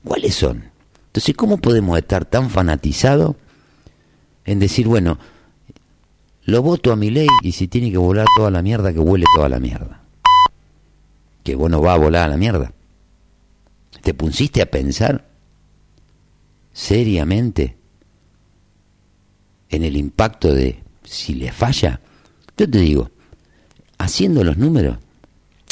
¿cuáles 0.04 0.36
son? 0.36 0.66
Entonces, 1.08 1.36
¿cómo 1.36 1.58
podemos 1.58 1.98
estar 1.98 2.26
tan 2.26 2.52
fanatizados 2.52 3.36
en 4.46 4.60
decir, 4.60 4.88
bueno, 4.88 5.18
lo 6.44 6.62
voto 6.62 6.92
a 6.92 6.96
mi 6.96 7.10
ley 7.10 7.28
y 7.42 7.54
si 7.54 7.68
tiene 7.68 7.90
que 7.90 7.98
volar 7.98 8.28
toda 8.38 8.52
la 8.52 8.62
mierda, 8.62 8.94
que 8.94 9.00
huele 9.00 9.26
toda 9.36 9.50
la 9.50 9.60
mierda? 9.60 10.04
Que 11.44 11.56
bueno 11.56 11.82
va 11.82 11.96
a 11.96 11.98
volar 11.98 12.26
a 12.26 12.28
la 12.28 12.38
mierda. 12.38 12.72
¿Te 14.04 14.14
pusiste 14.14 14.62
a 14.62 14.70
pensar 14.70 15.26
seriamente 16.74 17.78
en 19.76 19.84
el 19.84 19.98
impacto 19.98 20.54
de 20.54 20.80
si 21.04 21.36
le 21.36 21.52
falla? 21.52 22.00
Yo 22.58 22.70
te 22.70 22.80
digo, 22.80 23.12
haciendo 23.98 24.44
los 24.44 24.58
números 24.58 24.98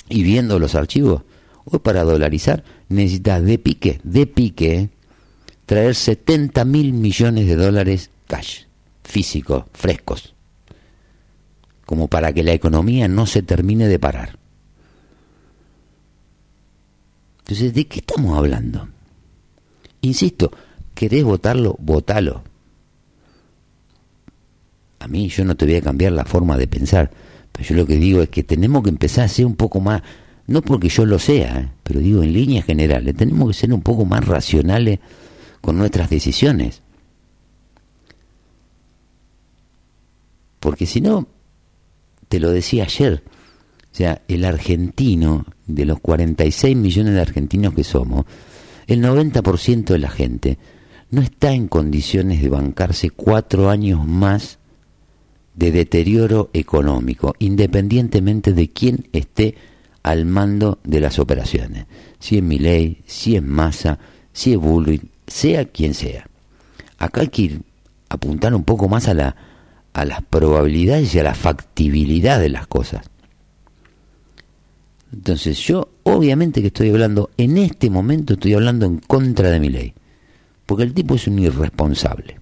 y 0.10 0.24
viendo 0.24 0.60
los 0.60 0.76
archivos, 0.76 1.24
hoy 1.66 1.80
para 1.80 2.04
dolarizar 2.04 2.64
necesitas 2.90 3.44
de 3.44 3.58
pique, 3.58 4.02
de 4.04 4.28
pique, 4.28 4.90
traer 5.66 5.96
70 5.96 6.66
mil 6.66 6.94
millones 6.94 7.48
de 7.48 7.56
dólares 7.56 8.10
cash, 8.28 8.64
físicos, 9.04 9.66
frescos, 9.74 10.34
como 11.86 12.08
para 12.08 12.34
que 12.34 12.44
la 12.44 12.54
economía 12.54 13.08
no 13.08 13.26
se 13.26 13.44
termine 13.44 13.88
de 13.88 14.00
parar. 14.00 14.38
Entonces, 17.40 17.74
¿de 17.74 17.86
qué 17.86 18.00
estamos 18.00 18.38
hablando? 18.38 18.88
Insisto, 20.02 20.52
¿querés 20.94 21.24
votarlo? 21.24 21.76
Votalo. 21.80 22.44
A 25.02 25.08
mí 25.08 25.30
yo 25.30 25.44
no 25.44 25.56
te 25.56 25.66
voy 25.66 25.76
a 25.76 25.82
cambiar 25.82 26.12
la 26.12 26.26
forma 26.26 26.58
de 26.58 26.68
pensar, 26.68 27.10
pero 27.52 27.68
yo 27.68 27.76
lo 27.76 27.88
que 27.88 27.96
digo 27.96 28.22
es 28.22 28.30
que 28.30 28.44
tenemos 28.44 28.84
que 28.84 28.90
empezar 28.90 29.26
a 29.26 29.28
ser 29.28 29.48
un 29.48 29.56
poco 29.56 29.80
más, 29.80 30.04
no 30.46 30.62
porque 30.62 30.90
yo 30.90 31.08
lo 31.08 31.18
sea, 31.18 31.58
¿eh? 31.58 31.70
pero 31.82 32.00
digo 32.00 32.22
en 32.22 32.32
líneas 32.34 32.66
generales, 32.66 33.16
tenemos 33.16 33.48
que 33.48 33.54
ser 33.56 33.74
un 33.74 33.82
poco 33.82 34.06
más 34.06 34.24
racionales 34.26 35.00
con 35.60 35.80
nuestras 35.80 36.08
decisiones. 36.10 36.84
Porque 40.60 40.86
si 40.86 41.02
no, 41.02 41.28
te 42.30 42.40
lo 42.40 42.52
decía 42.52 42.84
ayer, 42.84 43.24
o 43.92 43.96
sea, 43.96 44.22
el 44.28 44.46
argentino, 44.46 45.48
de 45.66 45.86
los 45.86 46.00
46 46.00 46.78
millones 46.78 47.16
de 47.16 47.22
argentinos 47.22 47.74
que 47.74 47.84
somos, 47.84 48.26
el 48.86 49.02
90% 49.04 49.86
de 49.86 50.00
la 50.00 50.10
gente 50.10 50.60
no 51.10 51.22
está 51.22 51.54
en 51.54 51.68
condiciones 51.68 52.40
de 52.42 52.50
bancarse 52.50 53.10
cuatro 53.10 53.72
años 53.72 54.06
más 54.06 54.60
de 55.62 55.72
deterioro 55.72 56.50
económico, 56.54 57.36
independientemente 57.38 58.52
de 58.54 58.72
quién 58.72 59.08
esté 59.14 59.54
al 60.02 60.26
mando 60.26 60.80
de 60.84 61.00
las 61.00 61.20
operaciones. 61.20 61.86
Si 62.18 62.40
es 62.40 62.44
ley, 62.44 63.04
si 63.06 63.36
es 63.36 63.44
Massa, 63.44 64.00
si 64.34 64.54
es 64.54 64.58
Bullrich, 64.58 65.04
sea 65.28 65.66
quien 65.66 65.94
sea. 65.94 66.28
Acá 66.98 67.22
hay 67.22 67.28
que 67.28 67.60
apuntar 68.10 68.56
un 68.56 68.64
poco 68.64 68.90
más 68.90 69.08
a, 69.08 69.14
la, 69.14 69.36
a 69.94 70.04
las 70.04 70.24
probabilidades 70.24 71.14
y 71.14 71.20
a 71.20 71.24
la 71.24 71.36
factibilidad 71.36 72.40
de 72.40 72.50
las 72.50 72.66
cosas. 72.66 73.06
Entonces 75.14 75.60
yo 75.60 75.90
obviamente 76.02 76.62
que 76.62 76.68
estoy 76.68 76.90
hablando, 76.90 77.30
en 77.38 77.60
este 77.60 77.92
momento 77.92 78.34
estoy 78.34 78.56
hablando 78.56 78.88
en 78.88 78.98
contra 78.98 79.52
de 79.52 79.60
mi 79.60 79.70
ley, 79.70 79.94
porque 80.66 80.86
el 80.86 80.96
tipo 80.96 81.14
es 81.14 81.28
un 81.28 81.38
irresponsable. 81.38 82.40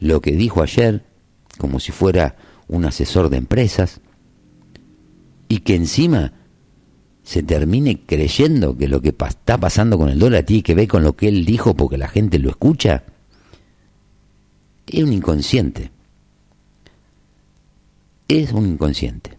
Lo 0.00 0.20
que 0.20 0.32
dijo 0.32 0.64
ayer, 0.64 1.04
como 1.58 1.80
si 1.80 1.92
fuera 1.92 2.36
un 2.68 2.84
asesor 2.84 3.28
de 3.30 3.38
empresas, 3.38 4.00
y 5.48 5.58
que 5.58 5.74
encima 5.74 6.32
se 7.22 7.42
termine 7.42 8.02
creyendo 8.04 8.76
que 8.76 8.88
lo 8.88 9.00
que 9.00 9.10
está 9.10 9.58
pasando 9.58 9.98
con 9.98 10.08
el 10.08 10.18
dólar 10.18 10.44
tiene 10.44 10.62
que 10.62 10.74
ver 10.74 10.88
con 10.88 11.04
lo 11.04 11.16
que 11.16 11.28
él 11.28 11.44
dijo 11.44 11.74
porque 11.74 11.98
la 11.98 12.08
gente 12.08 12.38
lo 12.38 12.50
escucha, 12.50 13.04
es 14.86 15.02
un 15.02 15.12
inconsciente. 15.12 15.90
Es 18.28 18.52
un 18.52 18.66
inconsciente 18.66 19.38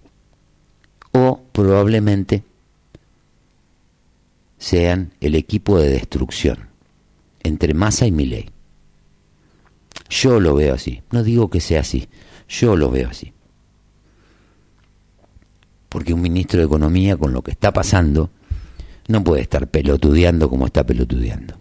o 1.15 1.41
probablemente 1.54 2.43
sean 4.58 5.13
el 5.21 5.36
equipo 5.36 5.80
de 5.80 5.89
destrucción 5.89 6.67
entre 7.41 7.73
Massa 7.73 8.06
y 8.06 8.12
Milei. 8.12 8.49
Yo 10.10 10.39
lo 10.39 10.55
veo 10.55 10.75
así, 10.75 11.01
no 11.12 11.23
digo 11.23 11.49
que 11.49 11.60
sea 11.60 11.81
así, 11.81 12.08
yo 12.47 12.75
lo 12.75 12.91
veo 12.91 13.10
así. 13.10 13.34
Porque 15.89 16.13
un 16.13 16.21
ministro 16.21 16.60
de 16.60 16.65
Economía 16.65 17.17
con 17.17 17.34
lo 17.34 17.41
que 17.41 17.51
está 17.51 17.71
pasando 17.71 18.29
no 19.08 19.23
puede 19.23 19.41
estar 19.41 19.67
pelotudeando 19.67 20.49
como 20.49 20.65
está 20.65 20.86
pelotudeando. 20.86 21.55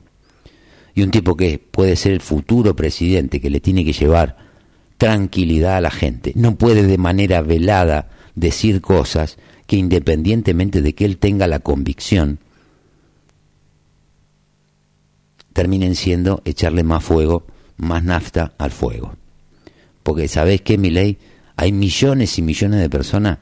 Y 0.94 1.02
un 1.02 1.10
tipo 1.10 1.36
que 1.36 1.58
puede 1.58 1.96
ser 1.96 2.12
el 2.12 2.20
futuro 2.20 2.76
presidente 2.76 3.40
que 3.40 3.50
le 3.50 3.60
tiene 3.60 3.84
que 3.84 3.92
llevar 3.92 4.36
tranquilidad 4.96 5.76
a 5.76 5.80
la 5.80 5.90
gente, 5.90 6.32
no 6.36 6.56
puede 6.56 6.84
de 6.84 6.98
manera 6.98 7.42
velada 7.42 8.08
decir 8.34 8.80
cosas 8.80 9.38
que 9.66 9.76
independientemente 9.76 10.82
de 10.82 10.94
que 10.94 11.04
él 11.04 11.18
tenga 11.18 11.46
la 11.46 11.58
convicción, 11.58 12.38
terminen 15.52 15.94
siendo 15.94 16.42
echarle 16.44 16.82
más 16.84 17.02
fuego, 17.02 17.46
más 17.76 18.04
nafta 18.04 18.52
al 18.58 18.70
fuego. 18.70 19.14
Porque 20.02 20.28
sabes 20.28 20.60
que, 20.60 20.78
mi 20.78 20.90
ley, 20.90 21.18
hay 21.56 21.72
millones 21.72 22.38
y 22.38 22.42
millones 22.42 22.80
de 22.80 22.90
personas 22.90 23.38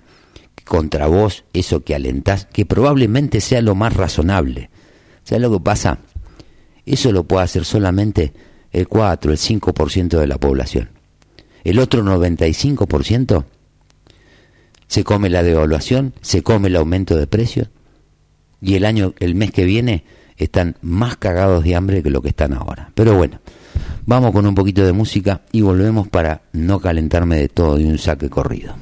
contra 0.65 1.07
vos, 1.07 1.45
eso 1.53 1.83
que 1.83 1.95
alentás, 1.95 2.47
que 2.47 2.67
probablemente 2.67 3.41
sea 3.41 3.63
lo 3.63 3.75
más 3.75 3.95
razonable. 3.95 4.71
¿Sabes 5.25 5.43
lo 5.43 5.53
que 5.53 5.61
pasa? 5.61 5.99
Eso 6.87 7.13
lo 7.13 7.25
puede 7.25 7.45
hacer 7.45 7.65
solamente 7.65 8.33
el 8.71 8.89
4, 8.89 9.33
el 9.33 9.39
5% 9.39 10.19
de 10.19 10.27
la 10.27 10.39
población. 10.39 10.91
El 11.65 11.79
otro 11.79 12.03
95% 12.03 13.45
se 14.89 15.05
come 15.05 15.31
la 15.31 15.43
devaluación, 15.43 16.15
se 16.21 16.43
come 16.43 16.69
el 16.69 16.77
aumento 16.77 17.17
de 17.17 17.27
precios, 17.27 17.69
y 18.61 18.75
el 18.75 18.85
año, 18.85 19.15
el 19.21 19.35
mes 19.35 19.51
que 19.51 19.65
viene, 19.65 20.05
están 20.37 20.77
más 20.83 21.17
cagados 21.17 21.65
de 21.65 21.75
hambre 21.75 22.03
que 22.03 22.11
lo 22.11 22.23
que 22.23 22.29
están 22.29 22.53
ahora. 22.53 22.91
Pero 22.95 23.17
bueno, 23.17 23.41
vamos 24.07 24.33
con 24.33 24.47
un 24.47 24.55
poquito 24.55 24.85
de 24.85 24.93
música 24.93 25.43
y 25.53 25.61
volvemos 25.61 26.09
para 26.09 26.43
no 26.53 26.81
calentarme 26.81 27.37
de 27.37 27.49
todo 27.49 27.77
de 27.77 27.87
un 27.87 27.99
saque 27.99 28.29
corrido. 28.29 28.75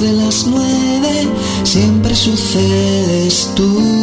de 0.00 0.12
las 0.14 0.46
nueve 0.46 1.28
siempre 1.62 2.14
sucedes 2.14 3.52
tú. 3.54 4.01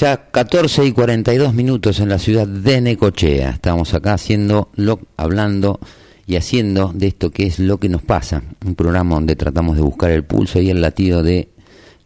Ya 0.00 0.30
14 0.30 0.86
y 0.86 0.92
42 0.92 1.52
minutos 1.52 2.00
en 2.00 2.08
la 2.08 2.18
ciudad 2.18 2.48
de 2.48 2.80
Necochea. 2.80 3.50
Estamos 3.50 3.92
acá 3.92 4.14
haciendo, 4.14 4.70
lo, 4.74 4.98
hablando 5.18 5.78
y 6.26 6.36
haciendo 6.36 6.90
de 6.94 7.08
esto 7.08 7.30
que 7.30 7.46
es 7.46 7.58
lo 7.58 7.76
que 7.78 7.90
nos 7.90 8.00
pasa. 8.00 8.42
Un 8.64 8.76
programa 8.76 9.16
donde 9.16 9.36
tratamos 9.36 9.76
de 9.76 9.82
buscar 9.82 10.10
el 10.10 10.24
pulso 10.24 10.58
y 10.58 10.70
el 10.70 10.80
latido 10.80 11.22
de 11.22 11.50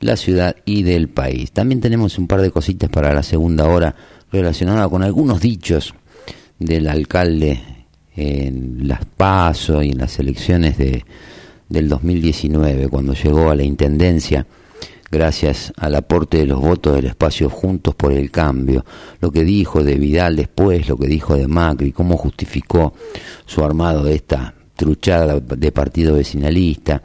la 0.00 0.16
ciudad 0.16 0.56
y 0.64 0.82
del 0.82 1.08
país. 1.08 1.52
También 1.52 1.80
tenemos 1.80 2.18
un 2.18 2.26
par 2.26 2.40
de 2.40 2.50
cositas 2.50 2.90
para 2.90 3.14
la 3.14 3.22
segunda 3.22 3.68
hora 3.68 3.94
relacionada 4.32 4.88
con 4.88 5.04
algunos 5.04 5.40
dichos 5.40 5.94
del 6.58 6.88
alcalde 6.88 7.60
en 8.16 8.88
las 8.88 9.04
PASO 9.04 9.84
y 9.84 9.90
en 9.90 9.98
las 9.98 10.18
elecciones 10.18 10.78
de, 10.78 11.04
del 11.68 11.88
2019, 11.88 12.88
cuando 12.88 13.14
llegó 13.14 13.50
a 13.50 13.54
la 13.54 13.62
Intendencia, 13.62 14.44
gracias 15.14 15.72
al 15.76 15.94
aporte 15.94 16.38
de 16.38 16.46
los 16.46 16.60
votos 16.60 16.96
del 16.96 17.06
espacio 17.06 17.48
Juntos 17.48 17.94
por 17.94 18.12
el 18.12 18.30
Cambio, 18.30 18.84
lo 19.20 19.30
que 19.30 19.44
dijo 19.44 19.82
de 19.82 19.94
Vidal 19.94 20.36
después, 20.36 20.88
lo 20.88 20.96
que 20.96 21.06
dijo 21.06 21.36
de 21.36 21.46
Macri, 21.46 21.92
cómo 21.92 22.16
justificó 22.16 22.92
su 23.46 23.64
armado 23.64 24.04
de 24.04 24.16
esta 24.16 24.54
truchada 24.76 25.38
de 25.38 25.72
partido 25.72 26.16
vecinalista. 26.16 27.00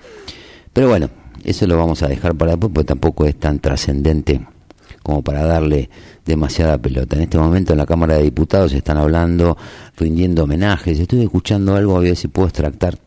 Pero 0.73 0.89
bueno, 0.89 1.09
eso 1.43 1.67
lo 1.67 1.77
vamos 1.77 2.01
a 2.01 2.07
dejar 2.07 2.35
para 2.35 2.51
después 2.51 2.73
porque 2.73 2.87
tampoco 2.87 3.25
es 3.25 3.35
tan 3.37 3.59
trascendente 3.59 4.41
como 5.03 5.21
para 5.21 5.45
darle 5.45 5.89
demasiada 6.25 6.77
pelota. 6.77 7.15
En 7.15 7.21
este 7.21 7.37
momento 7.37 7.73
en 7.73 7.77
la 7.77 7.85
Cámara 7.85 8.15
de 8.15 8.23
Diputados 8.23 8.73
están 8.73 8.97
hablando, 8.97 9.57
rindiendo 9.97 10.43
homenajes. 10.43 10.99
Estoy 10.99 11.21
escuchando 11.21 11.75
algo, 11.75 11.95
a 11.95 12.01
ver 12.01 12.15
si 12.15 12.27
puedo 12.27 12.47
extractar 12.47 12.97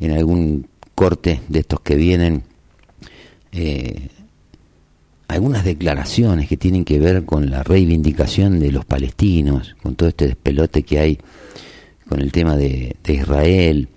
en 0.00 0.12
algún 0.12 0.66
corte 0.94 1.40
de 1.48 1.58
estos 1.58 1.80
que 1.80 1.96
vienen 1.96 2.44
eh, 3.52 4.08
algunas 5.28 5.64
declaraciones 5.64 6.48
que 6.48 6.56
tienen 6.56 6.84
que 6.84 6.98
ver 6.98 7.24
con 7.24 7.50
la 7.50 7.62
reivindicación 7.62 8.60
de 8.60 8.72
los 8.72 8.84
palestinos, 8.84 9.76
con 9.82 9.94
todo 9.94 10.08
este 10.08 10.26
despelote 10.26 10.82
que 10.82 10.98
hay 10.98 11.18
con 12.08 12.20
el 12.20 12.32
tema 12.32 12.56
de, 12.56 12.96
de 13.02 13.14
Israel, 13.14 13.88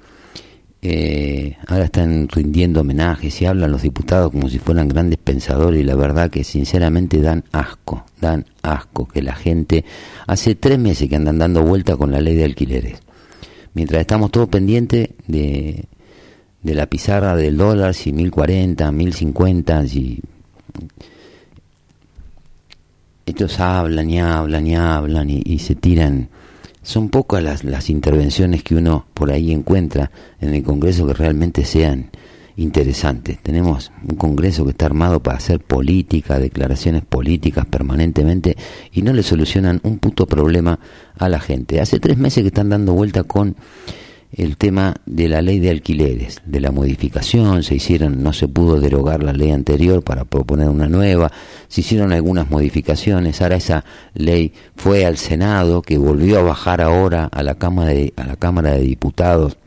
eh, 0.81 1.57
ahora 1.67 1.85
están 1.85 2.29
rindiendo 2.29 2.81
homenajes 2.81 3.41
y 3.41 3.45
hablan 3.45 3.71
los 3.71 3.81
diputados 3.81 4.31
como 4.31 4.47
si 4.47 4.59
fueran 4.59 4.87
grandes 4.87 5.17
pensadores 5.17 5.81
y 5.81 5.83
la 5.83 5.95
verdad 5.95 6.29
que 6.29 6.43
sinceramente 6.43 7.19
dan 7.19 7.43
asco, 7.51 8.05
dan 8.21 8.45
asco 8.61 9.07
que 9.07 9.23
la 9.23 9.33
gente 9.33 9.83
hace 10.27 10.55
tres 10.55 10.77
meses 10.77 11.09
que 11.09 11.15
andan 11.15 11.39
dando 11.39 11.63
vuelta 11.63 11.97
con 11.97 12.11
la 12.11 12.21
ley 12.21 12.35
de 12.35 12.45
alquileres. 12.45 12.99
Mientras 13.73 14.01
estamos 14.01 14.31
todos 14.31 14.49
pendientes 14.49 15.09
de, 15.27 15.85
de 16.61 16.75
la 16.75 16.85
pizarra 16.85 17.35
del 17.35 17.57
dólar, 17.57 17.93
si 17.93 18.13
1040, 18.13 18.91
1050, 18.91 19.87
si... 19.87 20.21
Estos 23.27 23.59
hablan 23.59 24.09
y 24.09 24.21
hablan 24.21 24.65
y 24.65 24.75
hablan 24.77 25.29
y, 25.29 25.59
se 25.59 25.75
tiran. 25.75 26.29
Son 26.81 27.09
pocas 27.09 27.43
las, 27.43 27.65
las 27.65 27.89
intervenciones 27.89 28.63
que 28.63 28.73
uno 28.73 29.05
por 29.13 29.31
ahí 29.31 29.51
encuentra 29.51 30.09
en 30.39 30.55
el 30.55 30.63
Congreso 30.63 31.05
que 31.05 31.13
realmente 31.13 31.65
sean 31.65 32.09
interesantes. 32.55 33.37
Tenemos 33.43 33.91
un 34.07 34.15
Congreso 34.15 34.63
que 34.63 34.71
está 34.71 34.85
armado 34.85 35.21
para 35.21 35.39
hacer 35.39 35.59
política, 35.59 36.39
declaraciones 36.39 37.03
políticas 37.03 37.65
permanentemente 37.65 38.55
y 38.93 39.01
no 39.01 39.11
le 39.11 39.23
solucionan 39.23 39.81
un 39.83 39.99
puto 39.99 40.25
problema 40.25 40.79
a 41.17 41.27
la 41.27 41.41
gente. 41.41 41.81
Hace 41.81 41.99
tres 41.99 42.17
meses 42.17 42.43
que 42.43 42.47
están 42.47 42.69
dando 42.69 42.93
vuelta 42.93 43.25
con 43.25 43.57
el 44.31 44.57
tema 44.57 44.95
de 45.05 45.29
la 45.29 45.41
ley 45.41 45.59
de 45.59 45.69
alquileres, 45.69 46.41
de 46.45 46.59
la 46.59 46.71
modificación, 46.71 47.63
se 47.63 47.75
hicieron, 47.75 48.21
no 48.21 48.33
se 48.33 48.47
pudo 48.47 48.79
derogar 48.79 49.23
la 49.23 49.33
ley 49.33 49.51
anterior 49.51 50.03
para 50.03 50.25
proponer 50.25 50.69
una 50.69 50.89
nueva, 50.89 51.31
se 51.67 51.81
hicieron 51.81 52.11
algunas 52.11 52.49
modificaciones, 52.49 53.41
ahora 53.41 53.55
esa 53.55 53.85
ley 54.13 54.51
fue 54.75 55.05
al 55.05 55.17
Senado, 55.17 55.81
que 55.81 55.97
volvió 55.97 56.39
a 56.39 56.43
bajar 56.43 56.81
ahora 56.81 57.25
a 57.25 57.41
la 57.41 57.55
Cámara 57.55 57.91
de, 57.91 58.13
a 58.17 58.25
la 58.25 58.35
Cámara 58.35 58.71
de 58.71 58.81
Diputados, 58.81 59.57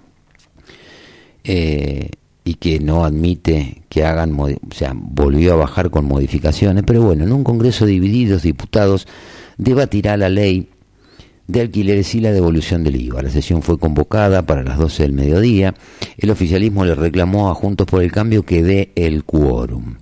eh, 1.44 2.10
y 2.44 2.54
que 2.54 2.80
no 2.80 3.04
admite 3.04 3.82
que 3.88 4.04
hagan, 4.04 4.38
o 4.38 4.48
sea, 4.74 4.92
volvió 4.94 5.54
a 5.54 5.56
bajar 5.56 5.90
con 5.90 6.04
modificaciones, 6.04 6.84
pero 6.86 7.02
bueno, 7.02 7.24
en 7.24 7.32
un 7.32 7.44
Congreso 7.44 7.86
dividido, 7.86 8.38
diputados 8.38 9.06
debatirá 9.56 10.16
la 10.16 10.28
ley 10.28 10.68
de 11.50 11.60
alquileres 11.60 12.14
y 12.14 12.20
la 12.20 12.32
devolución 12.32 12.84
del 12.84 12.96
IVA. 12.96 13.22
La 13.22 13.30
sesión 13.30 13.62
fue 13.62 13.78
convocada 13.78 14.42
para 14.42 14.62
las 14.62 14.78
12 14.78 15.02
del 15.02 15.12
mediodía. 15.12 15.74
El 16.16 16.30
oficialismo 16.30 16.84
le 16.84 16.94
reclamó 16.94 17.50
a 17.50 17.54
Juntos 17.54 17.86
por 17.86 18.02
el 18.02 18.12
Cambio 18.12 18.44
que 18.44 18.62
dé 18.62 18.92
el 18.94 19.24
quórum. 19.24 19.96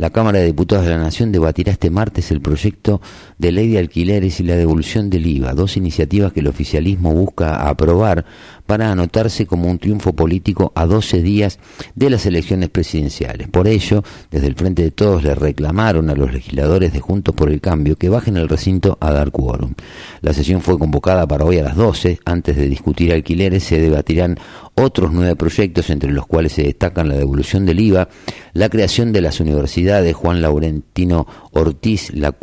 La 0.00 0.08
Cámara 0.08 0.38
de 0.38 0.46
Diputados 0.46 0.86
de 0.86 0.92
la 0.92 0.96
Nación 0.96 1.30
debatirá 1.30 1.72
este 1.72 1.90
martes 1.90 2.30
el 2.30 2.40
proyecto 2.40 3.02
de 3.36 3.52
ley 3.52 3.68
de 3.68 3.78
alquileres 3.78 4.40
y 4.40 4.44
la 4.44 4.56
devolución 4.56 5.10
del 5.10 5.26
IVA, 5.26 5.52
dos 5.52 5.76
iniciativas 5.76 6.32
que 6.32 6.40
el 6.40 6.46
oficialismo 6.46 7.12
busca 7.12 7.68
aprobar 7.68 8.24
para 8.64 8.90
anotarse 8.90 9.44
como 9.44 9.68
un 9.68 9.78
triunfo 9.78 10.14
político 10.14 10.72
a 10.74 10.86
12 10.86 11.20
días 11.20 11.58
de 11.94 12.08
las 12.08 12.24
elecciones 12.24 12.70
presidenciales. 12.70 13.48
Por 13.48 13.68
ello, 13.68 14.02
desde 14.30 14.46
el 14.46 14.54
Frente 14.54 14.84
de 14.84 14.90
Todos 14.90 15.22
le 15.22 15.34
reclamaron 15.34 16.08
a 16.08 16.14
los 16.14 16.32
legisladores 16.32 16.94
de 16.94 17.00
Juntos 17.00 17.34
por 17.34 17.50
el 17.50 17.60
Cambio 17.60 17.96
que 17.96 18.08
bajen 18.08 18.38
el 18.38 18.48
recinto 18.48 18.96
a 19.02 19.12
dar 19.12 19.30
quórum. 19.30 19.74
La 20.22 20.32
sesión 20.32 20.62
fue 20.62 20.78
convocada 20.78 21.26
para 21.26 21.44
hoy 21.44 21.58
a 21.58 21.62
las 21.62 21.76
12. 21.76 22.20
Antes 22.24 22.56
de 22.56 22.70
discutir 22.70 23.12
alquileres 23.12 23.64
se 23.64 23.78
debatirán 23.78 24.38
otros 24.76 25.12
nueve 25.12 25.36
proyectos, 25.36 25.90
entre 25.90 26.10
los 26.10 26.26
cuales 26.26 26.52
se 26.52 26.62
destacan 26.62 27.08
la 27.08 27.16
devolución 27.16 27.66
del 27.66 27.80
IVA, 27.80 28.08
la 28.54 28.70
creación 28.70 29.12
de 29.12 29.20
las 29.20 29.40
universidades 29.40 29.89
Juan 30.14 30.40
Laurentino 30.40 31.26
Ortiz, 31.52 32.12
la, 32.14 32.34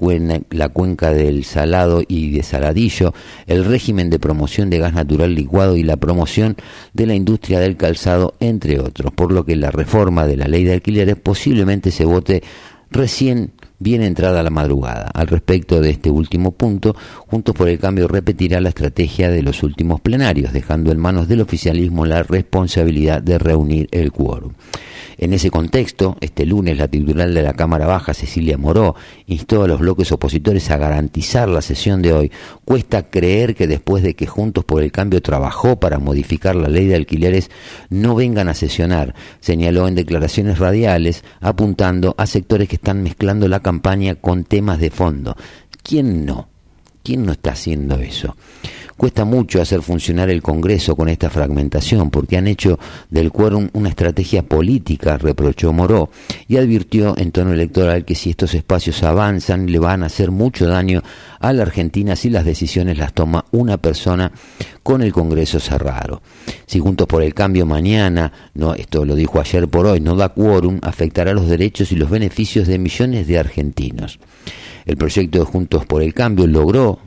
la 0.50 0.70
cuenca 0.70 1.14
del 1.14 1.46
Salado 1.46 2.02
y 2.06 2.32
de 2.32 2.44
Saladillo, 2.44 3.14
el 3.46 3.64
régimen 3.64 4.10
de 4.10 4.20
promoción 4.20 4.70
de 4.70 4.80
gas 4.80 4.94
natural 4.94 5.34
licuado 5.34 5.78
y 5.78 5.84
la 5.84 5.96
promoción 5.96 6.58
de 6.94 7.06
la 7.06 7.16
industria 7.16 7.60
del 7.60 7.78
calzado, 7.78 8.34
entre 8.42 8.80
otros, 8.80 9.14
por 9.14 9.32
lo 9.32 9.46
que 9.46 9.56
la 9.56 9.72
reforma 9.72 10.28
de 10.28 10.38
la 10.38 10.48
ley 10.48 10.66
de 10.66 10.74
alquileres 10.74 11.16
posiblemente 11.16 11.92
se 11.92 12.06
vote 12.06 12.44
recién 12.92 13.52
bien 13.80 14.02
entrada 14.02 14.44
la 14.44 14.50
madrugada. 14.50 15.10
Al 15.14 15.28
respecto 15.28 15.82
de 15.82 15.92
este 15.92 16.10
último 16.10 16.52
punto, 16.52 16.96
Juntos 17.28 17.56
por 17.56 17.70
el 17.70 17.80
Cambio 17.80 18.08
repetirá 18.08 18.62
la 18.62 18.70
estrategia 18.70 19.30
de 19.30 19.44
los 19.44 19.64
últimos 19.64 20.02
plenarios, 20.02 20.54
dejando 20.54 20.92
en 20.92 21.00
manos 21.00 21.28
del 21.28 21.42
oficialismo 21.42 22.06
la 22.06 22.24
responsabilidad 22.24 23.22
de 23.22 23.38
reunir 23.38 23.88
el 23.92 24.12
quórum. 24.12 24.54
En 25.20 25.34
ese 25.34 25.50
contexto, 25.50 26.16
este 26.22 26.46
lunes 26.46 26.78
la 26.78 26.88
titular 26.88 27.30
de 27.30 27.42
la 27.42 27.54
Cámara 27.54 27.88
Baja, 27.88 28.14
Cecilia 28.14 28.58
Moró, 28.58 28.96
instó 29.26 29.64
a 29.64 29.68
los 29.68 29.80
bloques 29.80 30.12
opositores 30.12 30.70
a 30.70 30.78
garantizar 30.78 31.50
la 31.50 31.64
sesión 31.64 32.04
de 32.04 32.14
hoy. 32.14 32.32
Cuesta 32.66 33.10
creer 33.10 33.56
que 33.56 33.66
después 33.66 34.04
de 34.04 34.16
que 34.16 34.28
Juntos 34.28 34.64
por 34.64 34.84
el 34.84 34.92
Cambio 34.92 35.22
trabajó 35.22 35.80
para 35.80 35.98
modificar 35.98 36.56
la 36.56 36.68
ley 36.68 36.86
de 36.86 36.96
alquileres, 36.96 37.50
no 37.90 38.14
vengan 38.14 38.48
a 38.48 38.54
sesionar, 38.54 39.16
señaló 39.40 39.88
en 39.88 39.96
declaraciones 39.96 40.60
radiales, 40.60 41.24
apuntando 41.42 42.14
a 42.20 42.28
sectores 42.28 42.70
que 42.70 42.76
están 42.76 43.02
mezclando 43.02 43.48
la 43.48 43.60
campaña 43.68 44.16
con 44.16 44.46
temas 44.46 44.80
de 44.80 44.90
fondo. 44.90 45.36
¿Quién 45.84 46.26
no? 46.26 46.48
¿Quién 47.04 47.26
no 47.26 47.34
está 47.34 47.52
haciendo 47.52 48.00
eso? 48.00 48.38
Cuesta 48.98 49.26
mucho 49.26 49.62
hacer 49.62 49.84
funcionar 49.84 50.32
el 50.32 50.42
Congreso 50.42 50.96
con 50.96 51.08
esta 51.08 51.30
fragmentación, 51.30 52.10
porque 52.10 52.36
han 52.36 52.48
hecho 52.48 52.80
del 53.12 53.32
quórum 53.32 53.70
una 53.74 53.90
estrategia 53.90 54.42
política, 54.42 55.20
reprochó 55.20 55.72
Moró, 55.72 56.10
y 56.48 56.58
advirtió 56.58 57.16
en 57.16 57.32
tono 57.32 57.54
electoral 57.54 58.06
que 58.06 58.16
si 58.16 58.32
estos 58.32 58.56
espacios 58.56 59.04
avanzan 59.04 59.72
le 59.72 59.78
van 59.78 60.02
a 60.02 60.08
hacer 60.08 60.32
mucho 60.32 60.66
daño 60.66 61.04
a 61.40 61.54
la 61.54 61.62
Argentina 61.62 62.16
si 62.16 62.32
las 62.32 62.44
decisiones 62.44 62.98
las 62.98 63.14
toma 63.14 63.46
una 63.52 63.78
persona 63.78 64.32
con 64.82 65.04
el 65.04 65.14
Congreso 65.14 65.60
cerrado. 65.60 66.24
Si 66.66 66.80
Juntos 66.80 67.06
por 67.06 67.22
el 67.22 67.36
Cambio 67.36 67.68
mañana, 67.68 68.32
no, 68.56 68.74
esto 68.74 69.06
lo 69.06 69.14
dijo 69.14 69.40
ayer 69.40 69.68
por 69.68 69.86
hoy, 69.86 70.00
no 70.00 70.16
da 70.16 70.30
quórum, 70.30 70.80
afectará 70.82 71.34
los 71.34 71.48
derechos 71.48 71.92
y 71.92 71.96
los 71.98 72.10
beneficios 72.10 72.68
de 72.68 72.80
millones 72.80 73.28
de 73.28 73.38
argentinos. 73.38 74.18
El 74.88 74.98
proyecto 74.98 75.38
de 75.38 75.46
Juntos 75.46 75.86
por 75.86 76.02
el 76.02 76.16
Cambio 76.16 76.48
logró 76.48 77.00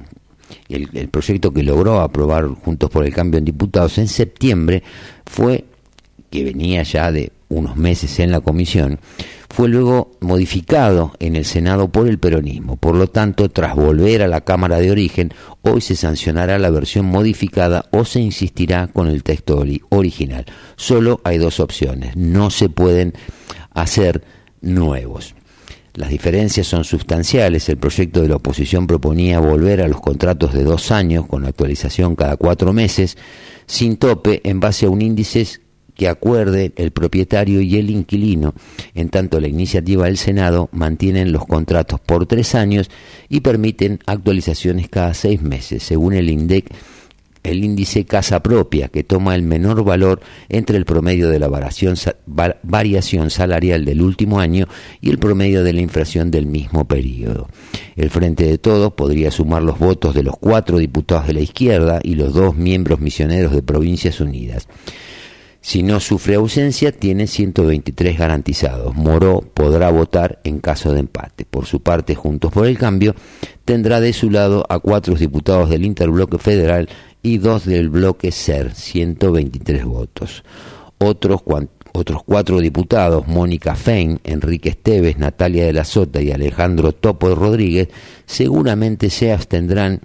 el, 0.69 0.89
el 0.93 1.09
proyecto 1.09 1.53
que 1.53 1.63
logró 1.63 2.01
aprobar 2.01 2.47
Juntos 2.49 2.91
por 2.91 3.05
el 3.05 3.15
Cambio 3.15 3.39
en 3.39 3.45
Diputados 3.45 3.99
en 3.99 4.09
septiembre 4.09 4.83
fue, 5.27 5.65
que 6.31 6.45
venía 6.45 6.83
ya 6.83 7.11
de 7.13 7.33
unos 7.51 7.77
meses 7.77 8.19
en 8.21 8.31
la 8.31 8.41
comisión, 8.41 9.01
fue 9.51 9.69
luego 9.69 10.13
modificado 10.21 11.13
en 11.19 11.35
el 11.35 11.45
Senado 11.45 11.89
por 11.89 12.09
el 12.09 12.19
peronismo. 12.19 12.77
Por 12.77 12.95
lo 12.95 13.09
tanto, 13.09 13.49
tras 13.51 13.75
volver 13.75 14.23
a 14.23 14.29
la 14.29 14.41
Cámara 14.43 14.79
de 14.79 14.91
origen, 14.91 15.35
hoy 15.63 15.81
se 15.81 15.97
sancionará 15.97 16.59
la 16.59 16.71
versión 16.71 17.07
modificada 17.07 17.87
o 17.91 18.05
se 18.05 18.21
insistirá 18.21 18.87
con 18.87 19.09
el 19.09 19.25
texto 19.25 19.63
original. 19.91 20.47
Solo 20.77 21.21
hay 21.25 21.39
dos 21.39 21.59
opciones, 21.59 22.17
no 22.17 22.51
se 22.51 22.69
pueden 22.69 23.15
hacer 23.73 24.23
nuevos. 24.61 25.35
Las 26.01 26.09
diferencias 26.09 26.67
son 26.67 26.83
sustanciales. 26.85 27.69
El 27.69 27.77
proyecto 27.77 28.23
de 28.23 28.29
la 28.29 28.37
oposición 28.37 28.87
proponía 28.87 29.39
volver 29.39 29.83
a 29.83 29.87
los 29.87 30.01
contratos 30.01 30.55
de 30.55 30.65
dos 30.65 30.91
años 30.93 31.27
con 31.27 31.45
actualización 31.45 32.17
cada 32.17 32.39
cuatro 32.39 32.73
meses, 32.73 33.19
sin 33.67 33.99
tope, 33.99 34.41
en 34.49 34.61
base 34.61 34.87
a 34.87 34.89
un 34.89 35.03
índice 35.03 35.47
que 35.95 36.09
acuerde 36.09 36.73
el 36.77 36.93
propietario 36.93 37.61
y 37.61 37.77
el 37.77 37.91
inquilino. 37.91 38.55
En 38.95 39.11
tanto, 39.11 39.41
la 39.41 39.49
iniciativa 39.49 40.07
del 40.07 40.17
Senado 40.17 40.71
mantienen 40.73 41.33
los 41.33 41.45
contratos 41.45 42.01
por 42.01 42.25
tres 42.25 42.55
años 42.55 42.91
y 43.29 43.41
permiten 43.41 43.99
actualizaciones 44.07 44.89
cada 44.89 45.13
seis 45.13 45.43
meses, 45.43 45.83
según 45.83 46.15
el 46.15 46.31
INDEC 46.31 46.73
el 47.43 47.65
índice 47.65 48.05
casa 48.05 48.43
propia, 48.43 48.89
que 48.89 49.05
toma 49.05 49.35
el 49.35 49.43
menor 49.43 49.85
valor 49.85 50.21
entre 50.49 50.77
el 50.77 50.85
promedio 50.85 51.29
de 51.29 51.39
la 51.39 51.49
variación, 51.49 53.31
salarial 53.31 53.85
del 53.85 54.03
último 54.03 54.41
año 54.41 54.67
y 55.01 55.11
el 55.11 55.19
promedio 55.19 55.65
de 55.65 55.73
la 55.73 55.81
inflación 55.81 56.31
del 56.31 56.47
mismo 56.47 56.87
periodo. 56.87 57.49
El 57.97 58.11
Frente 58.11 58.45
de 58.45 58.59
Todos 58.59 58.93
podría 58.93 59.31
sumar 59.31 59.63
los 59.63 59.79
votos 59.79 60.15
de 60.15 60.23
los 60.23 60.37
cuatro 60.39 60.79
diputados 60.79 61.27
de 61.27 61.35
la 61.35 61.41
izquierda 61.41 62.01
y 62.03 62.15
los 62.15 62.35
dos 62.35 62.57
miembros 62.57 63.01
misioneros 63.01 63.53
de 63.53 63.63
Provincias 63.63 64.21
Unidas. 64.21 64.69
Si 65.63 65.83
no 65.83 66.01
sufre 66.01 66.37
ausencia, 66.37 66.91
tiene 66.91 67.27
123 67.27 68.19
garantizados. 68.19 68.95
Moró 68.95 69.43
podrá 69.43 69.91
votar 69.91 70.41
en 70.45 70.59
caso 70.59 70.95
de 70.95 71.01
empate. 71.01 71.45
Por 71.45 71.67
su 71.67 71.83
parte, 71.83 72.15
Juntos 72.15 72.51
por 72.51 72.67
el 72.67 72.79
Cambio 72.79 73.15
tendrá 73.67 74.01
de 74.01 74.15
su 74.15 74.31
lado 74.31 74.65
a 74.71 74.79
cuatro 74.79 75.15
diputados 75.15 75.69
del 75.69 75.85
Interbloque 75.85 76.39
Federal 76.39 76.89
y 77.23 77.39
dos 77.39 77.67
del 77.67 77.89
bloque 77.89 78.33
SER, 78.33 78.75
123 78.75 79.85
votos. 79.85 80.45
Otros, 80.99 81.43
otros 81.93 82.23
cuatro 82.25 82.61
diputados, 82.61 83.27
Mónica 83.27 83.75
Fein, 83.75 84.21
Enrique 84.25 84.71
Esteves, 84.71 85.19
Natalia 85.19 85.65
de 85.65 85.73
la 85.73 85.85
Sota 85.85 86.21
y 86.21 86.31
Alejandro 86.31 86.93
Topo 86.93 87.35
Rodríguez, 87.35 87.89
seguramente 88.27 89.11
se 89.11 89.33
abstendrán 89.33 90.01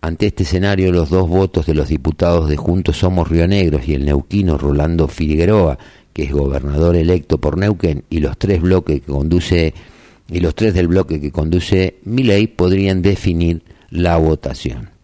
ante 0.00 0.26
este 0.26 0.44
escenario 0.44 0.92
los 0.92 1.10
dos 1.10 1.28
votos 1.28 1.66
de 1.66 1.74
los 1.74 1.88
diputados 1.88 2.48
de 2.48 2.56
Juntos 2.56 2.98
Somos 2.98 3.28
Río 3.28 3.48
Negros 3.48 3.88
y 3.88 3.94
el 3.94 4.04
neuquino 4.04 4.56
Rolando 4.56 5.08
Figueroa, 5.08 5.78
que 6.12 6.24
es 6.24 6.32
gobernador 6.32 6.96
electo 6.96 7.38
por 7.38 7.58
Neuquén, 7.58 8.04
y 8.08 8.20
los 8.20 8.38
tres 8.38 8.60
bloques 8.60 9.00
que 9.00 9.12
conduce 9.12 9.74
y 10.30 10.40
los 10.40 10.54
tres 10.54 10.74
del 10.74 10.88
bloque 10.88 11.20
que 11.20 11.32
conduce 11.32 11.98
Milei 12.04 12.46
podrían 12.48 13.02
definir 13.02 13.62
la 13.90 14.18
votación. 14.18 14.97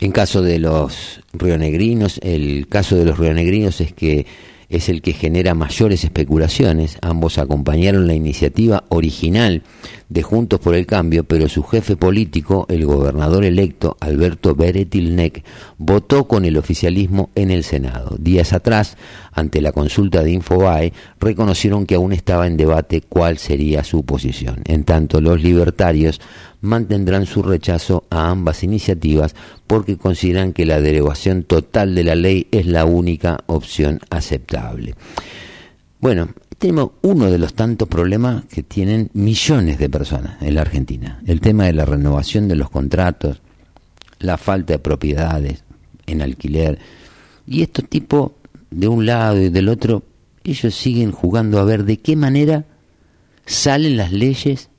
En 0.00 0.12
caso 0.12 0.42
de 0.42 0.58
los 0.58 1.20
rionegrinos, 1.32 2.18
el 2.22 2.66
caso 2.68 2.96
de 2.96 3.04
los 3.04 3.18
rionegrinos 3.18 3.80
es 3.80 3.92
que 3.92 4.26
es 4.68 4.88
el 4.88 5.02
que 5.02 5.12
genera 5.12 5.54
mayores 5.54 6.04
especulaciones. 6.04 6.98
Ambos 7.00 7.38
acompañaron 7.38 8.06
la 8.06 8.14
iniciativa 8.14 8.84
original 8.88 9.62
de 10.08 10.22
Juntos 10.22 10.60
por 10.60 10.74
el 10.74 10.86
Cambio, 10.86 11.24
pero 11.24 11.48
su 11.48 11.62
jefe 11.62 11.96
político, 11.96 12.66
el 12.68 12.84
gobernador 12.84 13.44
electo 13.44 13.96
Alberto 14.00 14.54
Beretilnec, 14.54 15.44
votó 15.78 16.26
con 16.26 16.44
el 16.44 16.56
oficialismo 16.56 17.30
en 17.34 17.50
el 17.50 17.64
Senado. 17.64 18.16
Días 18.18 18.52
atrás, 18.52 18.96
ante 19.32 19.60
la 19.60 19.72
consulta 19.72 20.22
de 20.22 20.32
Infobae, 20.32 20.92
reconocieron 21.20 21.86
que 21.86 21.94
aún 21.94 22.12
estaba 22.12 22.46
en 22.46 22.56
debate 22.56 23.00
cuál 23.00 23.38
sería 23.38 23.84
su 23.84 24.04
posición. 24.04 24.62
En 24.66 24.84
tanto, 24.84 25.20
los 25.20 25.42
libertarios 25.42 26.20
mantendrán 26.64 27.26
su 27.26 27.42
rechazo 27.42 28.04
a 28.10 28.30
ambas 28.30 28.64
iniciativas 28.64 29.34
porque 29.66 29.96
consideran 29.96 30.52
que 30.52 30.66
la 30.66 30.80
derogación 30.80 31.44
total 31.44 31.94
de 31.94 32.04
la 32.04 32.14
ley 32.14 32.48
es 32.50 32.66
la 32.66 32.84
única 32.84 33.38
opción 33.46 34.00
aceptable. 34.10 34.94
Bueno, 36.00 36.30
tenemos 36.58 36.92
uno 37.02 37.30
de 37.30 37.38
los 37.38 37.54
tantos 37.54 37.88
problemas 37.88 38.44
que 38.46 38.62
tienen 38.62 39.10
millones 39.12 39.78
de 39.78 39.88
personas 39.88 40.40
en 40.42 40.54
la 40.54 40.62
Argentina. 40.62 41.20
El 41.26 41.40
tema 41.40 41.64
de 41.64 41.74
la 41.74 41.84
renovación 41.84 42.48
de 42.48 42.56
los 42.56 42.70
contratos, 42.70 43.40
la 44.18 44.38
falta 44.38 44.72
de 44.72 44.78
propiedades 44.78 45.64
en 46.06 46.22
alquiler. 46.22 46.78
Y 47.46 47.62
estos 47.62 47.88
tipos, 47.88 48.32
de 48.70 48.88
un 48.88 49.06
lado 49.06 49.40
y 49.40 49.50
del 49.50 49.68
otro, 49.68 50.02
ellos 50.42 50.74
siguen 50.74 51.12
jugando 51.12 51.58
a 51.58 51.64
ver 51.64 51.84
de 51.84 51.98
qué 51.98 52.16
manera 52.16 52.64
salen 53.46 53.96
las 53.96 54.12
leyes 54.12 54.70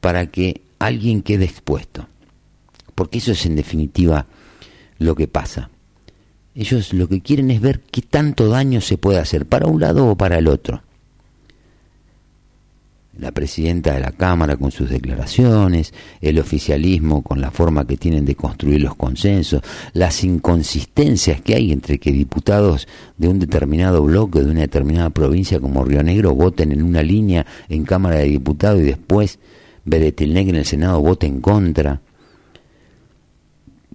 para 0.00 0.26
que 0.26 0.62
alguien 0.78 1.22
quede 1.22 1.44
expuesto. 1.44 2.06
Porque 2.94 3.18
eso 3.18 3.32
es 3.32 3.46
en 3.46 3.56
definitiva 3.56 4.26
lo 4.98 5.14
que 5.14 5.28
pasa. 5.28 5.70
Ellos 6.54 6.92
lo 6.92 7.08
que 7.08 7.20
quieren 7.20 7.50
es 7.50 7.60
ver 7.60 7.80
qué 7.80 8.02
tanto 8.02 8.48
daño 8.48 8.80
se 8.80 8.98
puede 8.98 9.18
hacer 9.18 9.46
para 9.46 9.66
un 9.66 9.80
lado 9.80 10.06
o 10.06 10.16
para 10.16 10.38
el 10.38 10.48
otro 10.48 10.82
la 13.18 13.32
presidenta 13.32 13.94
de 13.94 14.00
la 14.00 14.12
Cámara 14.12 14.56
con 14.56 14.70
sus 14.70 14.88
declaraciones, 14.88 15.92
el 16.20 16.38
oficialismo 16.38 17.22
con 17.22 17.40
la 17.40 17.50
forma 17.50 17.86
que 17.86 17.96
tienen 17.96 18.24
de 18.24 18.36
construir 18.36 18.80
los 18.80 18.94
consensos, 18.94 19.60
las 19.92 20.22
inconsistencias 20.22 21.40
que 21.40 21.56
hay 21.56 21.72
entre 21.72 21.98
que 21.98 22.12
diputados 22.12 22.86
de 23.16 23.28
un 23.28 23.40
determinado 23.40 24.02
bloque, 24.02 24.40
de 24.40 24.50
una 24.50 24.60
determinada 24.60 25.10
provincia 25.10 25.58
como 25.58 25.84
Río 25.84 26.02
Negro, 26.02 26.34
voten 26.34 26.72
en 26.72 26.82
una 26.82 27.02
línea 27.02 27.44
en 27.68 27.84
Cámara 27.84 28.16
de 28.16 28.26
Diputados 28.26 28.80
y 28.80 28.84
después 28.84 29.40
Beretelnec 29.88 30.48
en 30.48 30.56
el 30.56 30.64
Senado 30.64 31.00
vote 31.00 31.26
en 31.26 31.40
contra. 31.40 32.00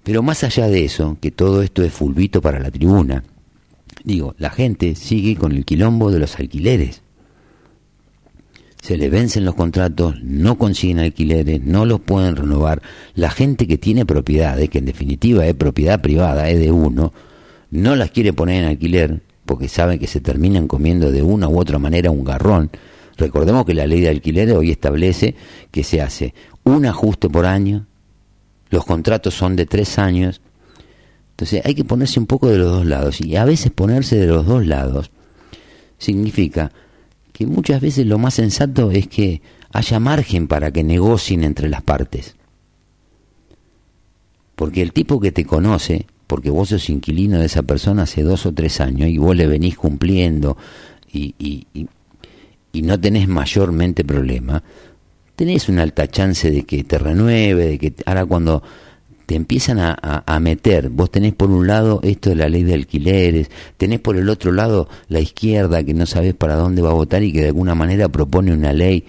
Pero 0.03 0.21
más 0.21 0.43
allá 0.43 0.67
de 0.67 0.83
eso, 0.83 1.17
que 1.21 1.31
todo 1.31 1.61
esto 1.61 1.83
es 1.83 1.93
fulvito 1.93 2.41
para 2.41 2.59
la 2.59 2.71
tribuna, 2.71 3.23
digo, 4.03 4.35
la 4.37 4.49
gente 4.49 4.95
sigue 4.95 5.35
con 5.35 5.53
el 5.53 5.65
quilombo 5.65 6.11
de 6.11 6.19
los 6.19 6.37
alquileres 6.39 7.03
se 8.83 8.97
le 8.97 9.09
vencen 9.09 9.45
los 9.45 9.55
contratos, 9.55 10.21
no 10.21 10.57
consiguen 10.57 10.99
alquileres, 10.99 11.63
no 11.63 11.85
los 11.85 12.01
pueden 12.01 12.35
renovar. 12.35 12.81
La 13.15 13.31
gente 13.31 13.65
que 13.65 13.77
tiene 13.77 14.05
propiedades, 14.05 14.69
que 14.69 14.79
en 14.79 14.85
definitiva 14.85 15.47
es 15.47 15.53
propiedad 15.53 16.01
privada, 16.01 16.49
es 16.49 16.59
de 16.59 16.69
uno, 16.69 17.13
no 17.71 17.95
las 17.95 18.11
quiere 18.11 18.33
poner 18.33 18.63
en 18.63 18.69
alquiler 18.69 19.21
porque 19.45 19.69
saben 19.69 19.99
que 19.99 20.07
se 20.07 20.19
terminan 20.19 20.67
comiendo 20.67 21.13
de 21.13 21.21
una 21.21 21.47
u 21.47 21.61
otra 21.61 21.79
manera 21.79 22.11
un 22.11 22.25
garrón. 22.25 22.71
Recordemos 23.17 23.65
que 23.65 23.73
la 23.73 23.87
ley 23.87 24.01
de 24.01 24.09
alquiler 24.09 24.51
hoy 24.51 24.71
establece 24.71 25.35
que 25.71 25.83
se 25.83 26.01
hace 26.01 26.33
un 26.63 26.85
ajuste 26.85 27.29
por 27.29 27.45
año, 27.45 27.85
los 28.69 28.85
contratos 28.85 29.33
son 29.33 29.55
de 29.55 29.65
tres 29.65 29.99
años, 29.99 30.41
entonces 31.31 31.61
hay 31.65 31.75
que 31.75 31.83
ponerse 31.83 32.19
un 32.19 32.25
poco 32.25 32.49
de 32.49 32.57
los 32.57 32.71
dos 32.71 32.85
lados 32.85 33.21
y 33.21 33.35
a 33.35 33.45
veces 33.45 33.71
ponerse 33.71 34.15
de 34.15 34.27
los 34.27 34.45
dos 34.45 34.65
lados 34.65 35.11
significa 35.97 36.71
que 37.31 37.45
muchas 37.47 37.81
veces 37.81 38.05
lo 38.05 38.17
más 38.19 38.35
sensato 38.35 38.91
es 38.91 39.07
que 39.07 39.41
haya 39.71 39.99
margen 39.99 40.47
para 40.47 40.71
que 40.71 40.83
negocien 40.83 41.43
entre 41.43 41.69
las 41.69 41.81
partes. 41.81 42.35
Porque 44.55 44.83
el 44.83 44.93
tipo 44.93 45.19
que 45.19 45.31
te 45.31 45.45
conoce, 45.45 46.05
porque 46.27 46.51
vos 46.51 46.69
sos 46.69 46.89
inquilino 46.89 47.39
de 47.39 47.47
esa 47.47 47.63
persona 47.63 48.03
hace 48.03 48.21
dos 48.21 48.45
o 48.45 48.53
tres 48.53 48.79
años 48.79 49.09
y 49.09 49.17
vos 49.17 49.35
le 49.35 49.47
venís 49.47 49.75
cumpliendo 49.75 50.57
y, 51.11 51.33
y, 51.39 51.67
y, 51.73 51.87
y 52.73 52.81
no 52.81 52.99
tenés 52.99 53.27
mayormente 53.27 54.03
problema, 54.03 54.61
tenés 55.35 55.69
una 55.69 55.83
alta 55.83 56.07
chance 56.07 56.49
de 56.51 56.63
que 56.63 56.83
te 56.83 56.97
renueve, 56.97 57.67
de 57.67 57.79
que 57.79 57.93
ahora 58.05 58.25
cuando 58.25 58.63
te 59.25 59.35
empiezan 59.35 59.79
a, 59.79 60.39
meter. 60.41 60.89
Vos 60.89 61.09
tenés 61.09 61.33
por 61.33 61.49
un 61.49 61.67
lado 61.67 62.01
esto 62.03 62.29
de 62.29 62.35
la 62.35 62.49
ley 62.49 62.63
de 62.63 62.73
alquileres, 62.73 63.49
tenés 63.77 63.99
por 63.99 64.17
el 64.17 64.27
otro 64.27 64.51
lado 64.51 64.89
la 65.07 65.19
izquierda 65.19 65.83
que 65.83 65.93
no 65.93 66.05
sabes 66.05 66.33
para 66.33 66.55
dónde 66.55 66.81
va 66.81 66.89
a 66.89 66.93
votar 66.93 67.23
y 67.23 67.31
que 67.31 67.41
de 67.41 67.47
alguna 67.47 67.75
manera 67.75 68.09
propone 68.09 68.51
una 68.51 68.73
ley 68.73 69.05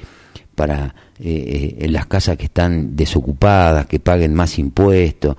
para 0.54 0.94
eh, 1.18 1.78
eh 1.80 1.88
las 1.88 2.06
casas 2.06 2.36
que 2.36 2.44
están 2.44 2.94
desocupadas, 2.94 3.86
que 3.86 3.98
paguen 3.98 4.34
más 4.34 4.58
impuestos. 4.58 5.34
O 5.34 5.38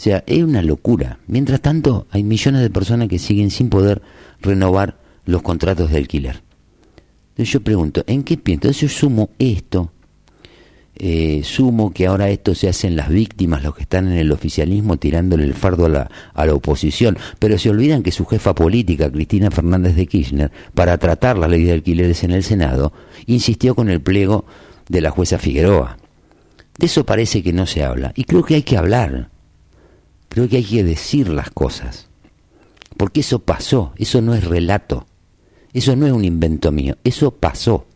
sea, 0.00 0.24
es 0.26 0.42
una 0.42 0.62
locura. 0.62 1.18
Mientras 1.28 1.60
tanto, 1.60 2.06
hay 2.10 2.24
millones 2.24 2.62
de 2.62 2.70
personas 2.70 3.08
que 3.08 3.18
siguen 3.18 3.50
sin 3.50 3.68
poder 3.68 4.02
renovar 4.40 4.98
los 5.24 5.42
contratos 5.42 5.90
de 5.90 5.98
alquiler. 5.98 6.45
Entonces 7.36 7.52
yo 7.52 7.60
pregunto, 7.60 8.02
¿en 8.06 8.24
qué 8.24 8.36
pienso? 8.36 8.66
Entonces 8.68 8.80
yo 8.80 8.88
sumo 8.88 9.30
esto 9.38 9.92
eh, 10.98 11.42
sumo 11.44 11.92
que 11.92 12.06
ahora 12.06 12.30
esto 12.30 12.54
se 12.54 12.70
hacen 12.70 12.96
las 12.96 13.10
víctimas, 13.10 13.62
los 13.62 13.74
que 13.74 13.82
están 13.82 14.10
en 14.10 14.16
el 14.16 14.32
oficialismo 14.32 14.96
tirándole 14.96 15.44
el 15.44 15.52
fardo 15.52 15.84
a 15.86 15.88
la, 15.90 16.10
a 16.32 16.46
la 16.46 16.54
oposición, 16.54 17.18
pero 17.38 17.58
se 17.58 17.68
olvidan 17.68 18.02
que 18.02 18.10
su 18.10 18.24
jefa 18.24 18.54
política, 18.54 19.12
Cristina 19.12 19.50
Fernández 19.50 19.94
de 19.94 20.06
Kirchner, 20.06 20.50
para 20.74 20.96
tratar 20.96 21.36
la 21.36 21.48
ley 21.48 21.64
de 21.64 21.72
alquileres 21.72 22.24
en 22.24 22.30
el 22.30 22.42
Senado, 22.42 22.94
insistió 23.26 23.74
con 23.74 23.90
el 23.90 24.00
pliego 24.00 24.46
de 24.88 25.02
la 25.02 25.10
jueza 25.10 25.38
Figueroa. 25.38 25.98
De 26.78 26.86
eso 26.86 27.04
parece 27.04 27.42
que 27.42 27.52
no 27.52 27.66
se 27.66 27.84
habla, 27.84 28.12
y 28.16 28.24
creo 28.24 28.42
que 28.42 28.54
hay 28.54 28.62
que 28.62 28.78
hablar, 28.78 29.28
creo 30.30 30.48
que 30.48 30.56
hay 30.56 30.64
que 30.64 30.82
decir 30.82 31.28
las 31.28 31.50
cosas, 31.50 32.08
porque 32.96 33.20
eso 33.20 33.40
pasó, 33.40 33.92
eso 33.98 34.22
no 34.22 34.34
es 34.34 34.44
relato, 34.44 35.06
eso 35.78 35.94
no 35.96 36.06
es 36.06 36.12
un 36.12 36.24
invento 36.24 36.72
mío, 36.72 36.96
eso 37.04 37.30
pasó 37.30 37.86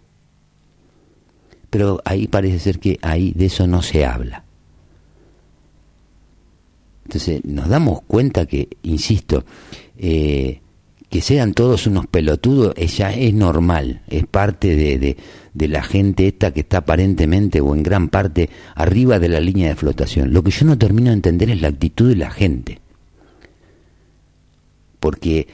pero 1.70 2.02
ahí 2.04 2.26
parece 2.26 2.58
ser 2.58 2.80
que 2.80 2.98
ahí 3.00 3.32
de 3.34 3.46
eso 3.46 3.66
no 3.66 3.80
se 3.80 4.04
habla. 4.04 4.44
Entonces 7.04 7.44
nos 7.44 7.68
damos 7.68 8.02
cuenta 8.02 8.46
que, 8.46 8.68
insisto, 8.82 9.44
eh, 9.96 10.60
que 11.08 11.20
sean 11.20 11.54
todos 11.54 11.86
unos 11.86 12.06
pelotudos 12.06 12.74
ya 12.74 13.12
es 13.12 13.32
normal, 13.34 14.02
es 14.08 14.26
parte 14.26 14.76
de, 14.76 14.98
de, 14.98 15.16
de, 15.54 15.68
la 15.68 15.82
gente 15.82 16.28
esta 16.28 16.52
que 16.52 16.60
está 16.60 16.78
aparentemente 16.78 17.60
o 17.60 17.74
en 17.74 17.82
gran 17.82 18.08
parte 18.08 18.48
arriba 18.74 19.18
de 19.18 19.28
la 19.28 19.40
línea 19.40 19.68
de 19.68 19.76
flotación. 19.76 20.32
Lo 20.32 20.42
que 20.42 20.50
yo 20.50 20.66
no 20.66 20.78
termino 20.78 21.10
de 21.10 21.14
entender 21.14 21.50
es 21.50 21.60
la 21.60 21.68
actitud 21.68 22.08
de 22.08 22.16
la 22.16 22.30
gente. 22.30 22.80
Porque, 25.00 25.48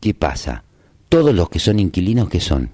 ¿qué 0.00 0.12
pasa? 0.12 0.64
Todos 1.08 1.34
los 1.34 1.48
que 1.48 1.58
son 1.58 1.78
inquilinos, 1.78 2.28
¿qué 2.28 2.40
son? 2.40 2.70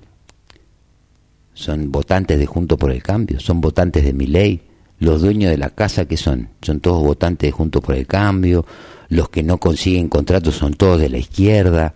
son 1.54 1.92
votantes 1.92 2.38
de 2.38 2.46
Junto 2.46 2.76
por 2.76 2.90
el 2.90 3.02
Cambio, 3.02 3.40
son 3.40 3.60
votantes 3.60 4.04
de 4.04 4.12
mi 4.12 4.26
ley, 4.26 4.62
los 4.98 5.20
dueños 5.20 5.50
de 5.50 5.58
la 5.58 5.70
casa 5.70 6.06
que 6.06 6.16
son, 6.16 6.48
son 6.60 6.80
todos 6.80 7.02
votantes 7.02 7.48
de 7.48 7.52
Junto 7.52 7.80
por 7.80 7.94
el 7.94 8.06
Cambio, 8.06 8.64
los 9.08 9.28
que 9.28 9.42
no 9.42 9.58
consiguen 9.58 10.08
contratos 10.08 10.56
son 10.56 10.74
todos 10.74 11.00
de 11.00 11.08
la 11.08 11.18
izquierda. 11.18 11.94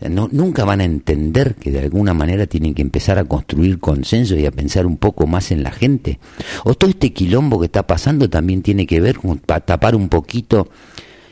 Nunca 0.00 0.64
van 0.64 0.80
a 0.80 0.84
entender 0.84 1.54
que 1.54 1.70
de 1.70 1.78
alguna 1.78 2.12
manera 2.12 2.46
tienen 2.48 2.74
que 2.74 2.82
empezar 2.82 3.18
a 3.18 3.24
construir 3.24 3.78
consenso 3.78 4.34
y 4.34 4.44
a 4.46 4.50
pensar 4.50 4.84
un 4.84 4.96
poco 4.96 5.28
más 5.28 5.52
en 5.52 5.62
la 5.62 5.70
gente. 5.70 6.18
O 6.64 6.74
todo 6.74 6.90
este 6.90 7.12
quilombo 7.12 7.60
que 7.60 7.66
está 7.66 7.86
pasando 7.86 8.28
también 8.28 8.62
tiene 8.62 8.84
que 8.84 9.00
ver 9.00 9.18
con 9.18 9.38
tapar 9.38 9.94
un 9.94 10.08
poquito 10.08 10.68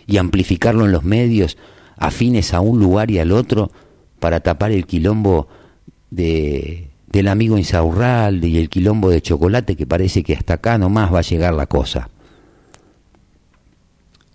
y 0.07 0.19
amplificarlo 0.19 0.85
en 0.85 0.93
los 0.93 1.03
medios 1.03 1.57
afines 2.01 2.55
a 2.55 2.61
un 2.61 2.81
lugar 2.81 3.11
y 3.13 3.21
al 3.21 3.31
otro 3.31 3.71
para 4.19 4.41
tapar 4.41 4.73
el 4.73 4.87
quilombo 4.87 5.47
de, 6.11 6.91
del 7.07 7.29
amigo 7.29 7.59
Insaurralde 7.59 8.49
y 8.49 8.59
el 8.59 8.69
quilombo 8.69 9.11
de 9.11 9.21
chocolate 9.21 9.77
que 9.77 9.87
parece 9.87 10.25
que 10.25 10.35
hasta 10.35 10.55
acá 10.55 10.79
nomás 10.79 11.13
va 11.15 11.21
a 11.21 11.23
llegar 11.23 11.55
la 11.55 11.67
cosa. 11.67 12.09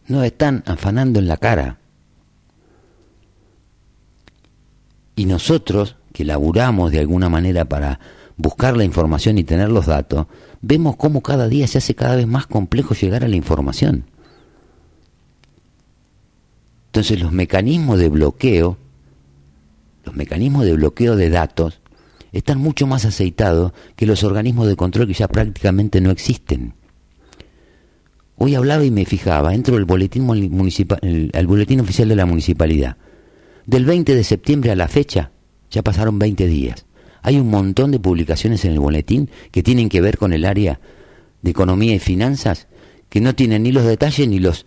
Nos 0.07 0.23
están 0.23 0.63
afanando 0.67 1.19
en 1.19 1.27
la 1.27 1.37
cara. 1.37 1.79
Y 5.15 5.25
nosotros, 5.25 5.95
que 6.13 6.23
laburamos 6.23 6.91
de 6.91 6.99
alguna 6.99 7.29
manera 7.29 7.65
para 7.65 7.99
buscar 8.37 8.77
la 8.77 8.83
información 8.83 9.39
y 9.39 9.43
tener 9.43 9.71
los 9.71 9.87
datos, 9.87 10.27
vemos 10.61 10.97
cómo 10.97 11.21
cada 11.21 11.47
día 11.47 11.67
se 11.67 11.79
hace 11.79 11.95
cada 11.95 12.15
vez 12.15 12.27
más 12.27 12.45
complejo 12.45 12.93
llegar 12.93 13.23
a 13.23 13.27
la 13.27 13.35
información. 13.35 14.05
Entonces 16.95 17.19
los 17.19 17.33
mecanismos 17.33 17.99
de 17.99 18.07
bloqueo 18.07 18.77
los 20.05 20.15
mecanismos 20.15 20.63
de 20.63 20.75
bloqueo 20.75 21.17
de 21.17 21.29
datos 21.29 21.81
están 22.31 22.57
mucho 22.59 22.87
más 22.87 23.03
aceitados 23.03 23.73
que 23.97 24.05
los 24.05 24.23
organismos 24.23 24.69
de 24.69 24.77
control 24.77 25.05
que 25.05 25.13
ya 25.13 25.27
prácticamente 25.27 25.99
no 25.99 26.09
existen. 26.09 26.73
Hoy 28.37 28.55
hablaba 28.55 28.85
y 28.85 28.91
me 28.91 29.03
fijaba, 29.03 29.53
entro 29.53 29.75
el 29.75 29.83
boletín 29.83 30.23
municipal, 30.23 30.97
el, 31.01 31.47
boletín 31.47 31.81
oficial 31.81 32.07
de 32.07 32.15
la 32.15 32.25
municipalidad. 32.25 32.95
Del 33.65 33.83
20 33.83 34.15
de 34.15 34.23
septiembre 34.23 34.71
a 34.71 34.77
la 34.77 34.87
fecha, 34.87 35.31
ya 35.69 35.83
pasaron 35.83 36.17
20 36.17 36.47
días. 36.47 36.85
Hay 37.23 37.37
un 37.37 37.49
montón 37.49 37.91
de 37.91 37.99
publicaciones 37.99 38.63
en 38.63 38.71
el 38.71 38.79
boletín 38.79 39.29
que 39.51 39.63
tienen 39.63 39.89
que 39.89 39.99
ver 39.99 40.17
con 40.17 40.31
el 40.31 40.45
área 40.45 40.79
de 41.41 41.51
economía 41.51 41.93
y 41.93 41.99
finanzas 41.99 42.67
que 43.09 43.19
no 43.19 43.35
tienen 43.35 43.63
ni 43.63 43.73
los 43.73 43.83
detalles 43.83 44.29
ni 44.29 44.39
los 44.39 44.65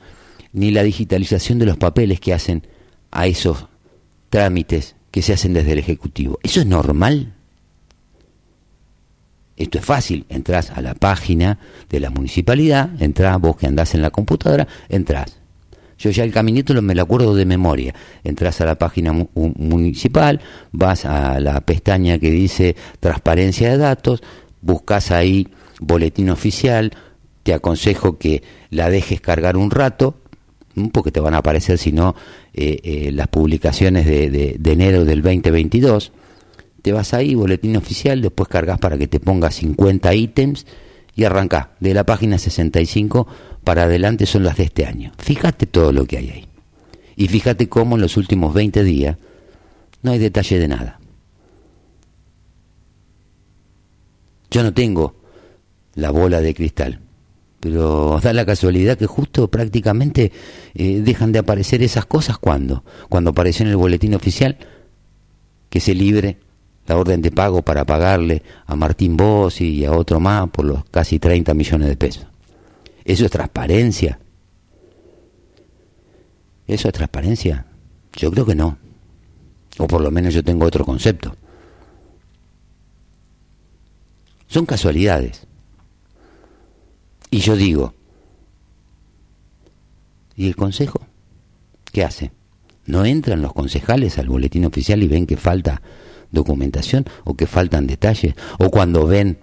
ni 0.52 0.70
la 0.70 0.82
digitalización 0.82 1.58
de 1.58 1.66
los 1.66 1.76
papeles 1.76 2.20
que 2.20 2.34
hacen 2.34 2.66
a 3.10 3.26
esos 3.26 3.66
trámites 4.30 4.96
que 5.10 5.22
se 5.22 5.32
hacen 5.32 5.54
desde 5.54 5.72
el 5.72 5.78
ejecutivo. 5.78 6.38
¿Eso 6.42 6.60
es 6.60 6.66
normal? 6.66 7.34
Esto 9.56 9.78
es 9.78 9.84
fácil, 9.84 10.24
entras 10.28 10.70
a 10.70 10.80
la 10.80 10.94
página 10.94 11.58
de 11.88 11.98
la 11.98 12.10
municipalidad, 12.10 12.90
entras, 13.02 13.40
vos 13.40 13.56
que 13.56 13.66
andás 13.66 13.94
en 13.94 14.02
la 14.02 14.10
computadora, 14.10 14.68
entras. 14.88 15.38
Yo 15.98 16.10
ya 16.10 16.22
el 16.22 16.32
caminito 16.32 16.80
me 16.80 16.94
lo 16.94 17.02
acuerdo 17.02 17.34
de 17.34 17.44
memoria. 17.44 17.92
Entras 18.22 18.60
a 18.60 18.64
la 18.64 18.76
página 18.76 19.12
municipal, 19.34 20.40
vas 20.70 21.04
a 21.04 21.40
la 21.40 21.60
pestaña 21.62 22.18
que 22.18 22.30
dice 22.30 22.76
transparencia 23.00 23.70
de 23.70 23.78
datos, 23.78 24.22
buscas 24.60 25.10
ahí 25.10 25.48
boletín 25.80 26.30
oficial, 26.30 26.92
te 27.42 27.52
aconsejo 27.52 28.16
que 28.16 28.44
la 28.70 28.90
dejes 28.90 29.20
cargar 29.20 29.56
un 29.56 29.72
rato, 29.72 30.17
porque 30.90 31.10
te 31.10 31.20
van 31.20 31.34
a 31.34 31.38
aparecer 31.38 31.78
si 31.78 31.92
no 31.92 32.14
eh, 32.54 32.78
eh, 32.82 33.12
las 33.12 33.28
publicaciones 33.28 34.06
de, 34.06 34.30
de, 34.58 34.72
enero 34.72 35.04
del 35.04 35.22
2022 35.22 36.12
te 36.82 36.92
vas 36.92 37.12
ahí, 37.12 37.34
boletín 37.34 37.76
oficial, 37.76 38.22
después 38.22 38.48
cargas 38.48 38.78
para 38.78 38.96
que 38.96 39.08
te 39.08 39.20
ponga 39.20 39.50
50 39.50 40.14
ítems 40.14 40.66
y 41.14 41.24
arranca. 41.24 41.72
De 41.80 41.92
la 41.92 42.04
página 42.04 42.38
65 42.38 43.26
para 43.64 43.82
adelante 43.82 44.24
son 44.26 44.44
las 44.44 44.56
de 44.56 44.64
este 44.64 44.86
año. 44.86 45.12
Fíjate 45.18 45.66
todo 45.66 45.92
lo 45.92 46.06
que 46.06 46.18
hay 46.18 46.30
ahí. 46.30 46.48
Y 47.16 47.28
fíjate 47.28 47.68
cómo 47.68 47.96
en 47.96 48.02
los 48.02 48.16
últimos 48.16 48.54
20 48.54 48.84
días 48.84 49.16
no 50.02 50.12
hay 50.12 50.18
detalle 50.18 50.58
de 50.58 50.68
nada. 50.68 51.00
Yo 54.50 54.62
no 54.62 54.72
tengo 54.72 55.16
la 55.94 56.10
bola 56.10 56.40
de 56.40 56.54
cristal, 56.54 57.00
pero 57.60 58.20
da 58.22 58.32
la 58.32 58.46
casualidad 58.46 58.96
que 58.96 59.06
justo 59.06 59.48
prácticamente 59.48 60.32
eh, 60.74 61.00
dejan 61.02 61.32
de 61.32 61.40
aparecer 61.40 61.82
esas 61.82 62.06
cosas 62.06 62.38
cuando, 62.38 62.84
cuando 63.08 63.30
apareció 63.30 63.64
en 63.64 63.70
el 63.70 63.76
boletín 63.76 64.14
oficial 64.14 64.58
que 65.68 65.80
se 65.80 65.94
libre 65.94 66.38
la 66.86 66.96
orden 66.96 67.20
de 67.20 67.30
pago 67.30 67.62
para 67.62 67.84
pagarle 67.84 68.42
a 68.66 68.74
Martín 68.74 69.16
Bossi 69.16 69.68
y 69.68 69.84
a 69.84 69.92
otro 69.92 70.20
más 70.20 70.48
por 70.50 70.64
los 70.64 70.84
casi 70.86 71.18
30 71.18 71.52
millones 71.54 71.88
de 71.88 71.96
pesos. 71.96 72.26
¿Eso 73.04 73.24
es 73.24 73.30
transparencia? 73.30 74.18
¿Eso 76.66 76.88
es 76.88 76.94
transparencia? 76.94 77.66
Yo 78.14 78.30
creo 78.30 78.46
que 78.46 78.54
no. 78.54 78.78
O 79.78 79.86
por 79.86 80.00
lo 80.00 80.10
menos 80.10 80.32
yo 80.32 80.42
tengo 80.42 80.66
otro 80.66 80.84
concepto. 80.84 81.34
Son 84.46 84.64
casualidades. 84.64 85.47
Y 87.30 87.38
yo 87.40 87.56
digo, 87.56 87.94
¿y 90.34 90.46
el 90.46 90.56
consejo? 90.56 91.00
¿Qué 91.92 92.04
hace? 92.04 92.32
¿No 92.86 93.04
entran 93.04 93.42
los 93.42 93.52
concejales 93.52 94.18
al 94.18 94.28
boletín 94.28 94.64
oficial 94.64 95.02
y 95.02 95.08
ven 95.08 95.26
que 95.26 95.36
falta 95.36 95.82
documentación 96.30 97.04
o 97.24 97.34
que 97.34 97.46
faltan 97.46 97.86
detalles 97.86 98.34
o 98.58 98.70
cuando 98.70 99.06
ven 99.06 99.38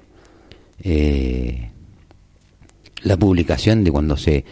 eh, 0.80 1.72
la 3.02 3.18
publicación 3.18 3.84
de 3.84 3.92
cuando 3.92 4.18
se 4.18 4.46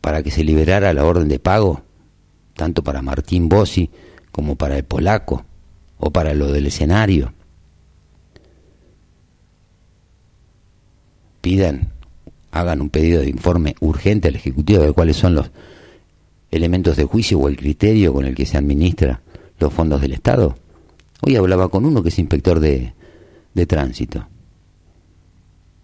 para 0.00 0.22
que 0.22 0.30
se 0.30 0.44
liberara 0.44 0.92
la 0.92 1.04
orden 1.04 1.28
de 1.28 1.38
pago 1.38 1.82
tanto 2.54 2.82
para 2.82 3.02
Martín 3.02 3.48
Bossi 3.48 3.90
como 4.32 4.56
para 4.56 4.76
el 4.76 4.84
polaco 4.84 5.44
o 5.98 6.10
para 6.10 6.34
lo 6.34 6.52
del 6.52 6.66
escenario 6.66 7.32
pidan 11.40 11.93
hagan 12.54 12.80
un 12.80 12.90
pedido 12.90 13.20
de 13.20 13.28
informe 13.28 13.74
urgente 13.80 14.28
al 14.28 14.36
ejecutivo 14.36 14.82
de 14.82 14.92
cuáles 14.92 15.16
son 15.16 15.34
los 15.34 15.50
elementos 16.50 16.96
de 16.96 17.04
juicio 17.04 17.38
o 17.38 17.48
el 17.48 17.56
criterio 17.56 18.12
con 18.12 18.24
el 18.24 18.34
que 18.34 18.46
se 18.46 18.56
administra 18.56 19.20
los 19.58 19.72
fondos 19.72 20.00
del 20.00 20.12
Estado 20.12 20.56
Hoy 21.26 21.36
hablaba 21.36 21.68
con 21.68 21.86
uno 21.86 22.02
que 22.02 22.10
es 22.10 22.18
inspector 22.18 22.60
de, 22.60 22.92
de 23.54 23.66
tránsito. 23.66 24.26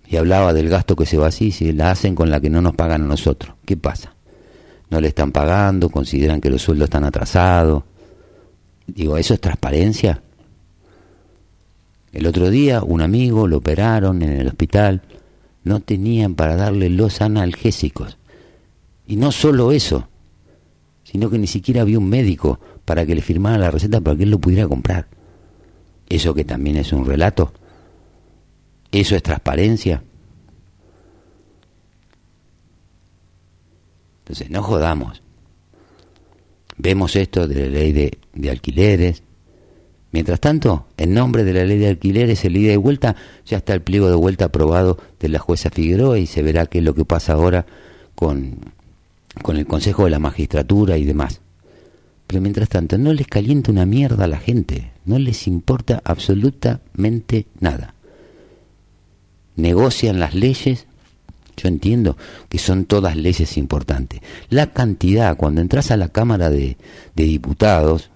Y 0.07 0.17
hablaba 0.17 0.53
del 0.53 0.69
gasto 0.69 0.97
que 0.97 1.07
se 1.07 1.17
va 1.17 1.29
así, 1.29 1.51
si 1.51 1.73
la 1.73 1.93
hacen 1.93 2.15
con 2.15 2.29
la 2.29 2.41
que 2.41 2.51
no 2.51 2.61
nos 2.61 2.75
pagan 2.75 3.03
a 3.03 3.07
nosotros. 3.07 3.55
¿Qué 3.65 3.77
pasa? 3.77 4.15
No 4.91 5.01
le 5.01 5.09
están 5.09 5.33
pagando, 5.33 5.89
consideran 5.89 6.43
que 6.43 6.51
los 6.51 6.61
sueldos 6.61 6.89
están 6.89 7.05
atrasados. 7.05 7.85
Digo, 8.87 9.17
¿eso 9.17 9.33
es 9.33 9.41
transparencia? 9.41 10.21
El 12.13 12.27
otro 12.27 12.51
día 12.51 12.83
un 12.83 13.01
amigo 13.01 13.47
lo 13.47 13.59
operaron 13.59 14.21
en 14.23 14.33
el 14.33 14.49
hospital, 14.49 15.01
no 15.71 15.79
tenían 15.79 16.35
para 16.35 16.57
darle 16.57 16.91
los 16.91 17.21
analgésicos. 17.21 18.19
Y 19.07 19.15
no 19.15 19.31
solo 19.31 19.71
eso, 19.71 20.09
sino 21.05 21.31
que 21.31 21.39
ni 21.39 21.47
siquiera 21.47 21.83
había 21.83 22.01
un 22.01 22.09
médico 22.09 22.59
para 22.85 23.07
que 23.07 23.15
le 23.15 23.23
firmara 23.23 23.57
la 23.57 23.71
receta 23.71 24.01
para 24.01 24.17
que 24.17 24.25
él 24.25 24.31
lo 24.31 24.41
pudiera 24.41 24.67
comprar. 24.67 25.07
¿Eso 26.09 26.35
que 26.35 26.45
también 26.45 26.77
es 26.77 26.93
un 26.93 27.07
relato? 27.07 27.53
¿Eso 28.91 29.15
es 29.15 29.23
transparencia? 29.23 30.03
Entonces, 34.25 34.51
no 34.51 34.65
jodamos. 34.65 35.23
Vemos 36.79 37.15
esto 37.15 37.47
de 37.47 37.55
la 37.55 37.79
ley 37.79 37.93
de, 37.93 38.51
alquileres. 38.51 39.23
Mientras 40.13 40.41
tanto, 40.41 40.87
en 40.97 41.15
nombre 41.15 41.45
de 41.45 41.53
la 41.53 41.65
ley 41.65 41.79
de 41.79 41.89
alquileres, 41.89 42.45
el 42.45 42.57
ida 42.57 42.73
y 42.73 42.77
vuelta, 42.77 43.15
ya 43.47 43.59
está 43.59 43.75
el 43.75 43.83
pliego 43.83 44.09
de 44.09 44.17
vuelta 44.17 44.47
aprobado 44.47 44.99
de 45.21 45.29
la 45.29 45.39
jueza 45.39 45.71
Figueroa 45.71 46.19
y 46.19 46.27
se 46.27 46.43
verá 46.43 46.67
qué 46.67 46.79
es 46.79 46.85
lo 46.85 46.95
que 46.95 47.05
pasa 47.05 47.35
ahora 47.35 47.65
con, 48.17 48.57
con 49.43 49.57
el 49.57 49.67
Consejo 49.67 50.05
de 50.05 50.11
la 50.11 50.19
Magistratura 50.19 50.97
y 50.97 51.05
demás. 51.05 51.41
Pero 52.27 52.41
mientras 52.41 52.69
tanto, 52.69 52.99
no 52.99 53.13
les 53.13 53.27
calienta 53.29 53.71
una 53.71 53.87
mierda 53.87 54.25
a 54.25 54.29
la 54.29 54.39
gente, 54.39 54.91
no 55.05 55.19
les 55.19 55.47
importa 55.47 56.01
absolutamente 56.05 57.47
nada. 57.61 57.95
Negocian 59.55 60.19
las 60.19 60.35
leyes, 60.35 60.87
yo 61.57 61.69
entiendo 61.69 62.17
que 62.49 62.59
son 62.59 62.85
todas 62.85 63.17
leyes 63.17 63.57
importantes. 63.57 64.21
La 64.49 64.73
cantidad, 64.73 65.37
cuando 65.37 65.61
entras 65.61 65.93
a 65.93 65.97
la 65.97 66.09
Cámara 66.09 66.51
de, 66.51 66.77
de 67.15 67.25
Diputados 67.25 68.11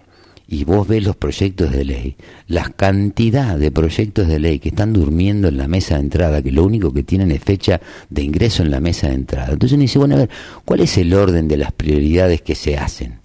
y 0.46 0.64
vos 0.64 0.86
ves 0.86 1.02
los 1.04 1.16
proyectos 1.16 1.72
de 1.72 1.84
ley, 1.84 2.16
la 2.46 2.68
cantidad 2.70 3.58
de 3.58 3.70
proyectos 3.70 4.28
de 4.28 4.38
ley 4.38 4.58
que 4.58 4.68
están 4.68 4.92
durmiendo 4.92 5.48
en 5.48 5.56
la 5.56 5.68
mesa 5.68 5.94
de 5.94 6.02
entrada, 6.02 6.42
que 6.42 6.52
lo 6.52 6.64
único 6.64 6.92
que 6.92 7.02
tienen 7.02 7.30
es 7.30 7.42
fecha 7.42 7.80
de 8.10 8.22
ingreso 8.22 8.62
en 8.62 8.70
la 8.70 8.80
mesa 8.80 9.08
de 9.08 9.14
entrada. 9.14 9.52
Entonces 9.52 9.74
uno 9.74 9.82
dice, 9.82 9.98
bueno, 9.98 10.16
a 10.16 10.18
ver, 10.18 10.30
¿cuál 10.64 10.80
es 10.80 10.98
el 10.98 11.14
orden 11.14 11.48
de 11.48 11.56
las 11.56 11.72
prioridades 11.72 12.42
que 12.42 12.54
se 12.54 12.76
hacen? 12.76 13.20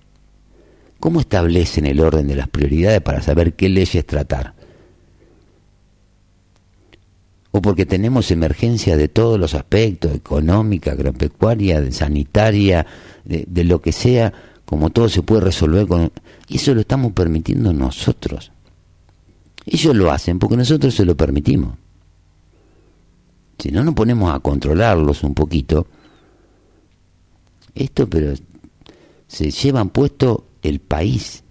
¿Cómo 1.00 1.20
establecen 1.20 1.86
el 1.86 2.00
orden 2.00 2.28
de 2.28 2.36
las 2.36 2.50
prioridades 2.50 3.02
para 3.02 3.22
saber 3.22 3.54
qué 3.54 3.70
leyes 3.70 4.06
tratar? 4.06 4.54
O 7.52 7.62
porque 7.62 7.86
tenemos 7.86 8.32
emergencia 8.32 8.96
de 8.96 9.08
todos 9.08 9.40
los 9.40 9.56
aspectos, 9.56 10.14
económica, 10.14 10.92
agropecuaria, 10.92 11.92
sanitaria, 11.92 12.86
de, 13.26 13.64
lo 13.64 13.82
que 13.82 13.92
sea, 13.92 14.34
como 14.70 14.92
todo 14.92 15.10
se 15.10 15.24
puede 15.24 15.42
resolver 15.42 15.88
con... 15.88 16.12
Eso 16.48 16.76
lo 16.76 16.82
estamos 16.82 17.12
permitiendo 17.14 17.74
nosotros. 17.74 18.52
Ellos 19.66 19.96
lo 19.96 20.12
hacen 20.12 20.38
porque 20.38 20.58
nosotros 20.58 20.94
se 20.94 21.06
lo 21.06 21.18
permitimos. 21.18 21.74
Si 23.58 23.72
no 23.72 23.84
nos 23.84 23.96
ponemos 23.96 24.32
a 24.32 24.40
controlarlos 24.42 25.24
un 25.24 25.34
poquito, 25.34 25.88
esto 27.74 28.08
pero 28.08 28.36
se 29.28 29.50
llevan 29.50 29.90
puesto 29.90 30.46
el 30.62 30.80
país. 30.80 31.44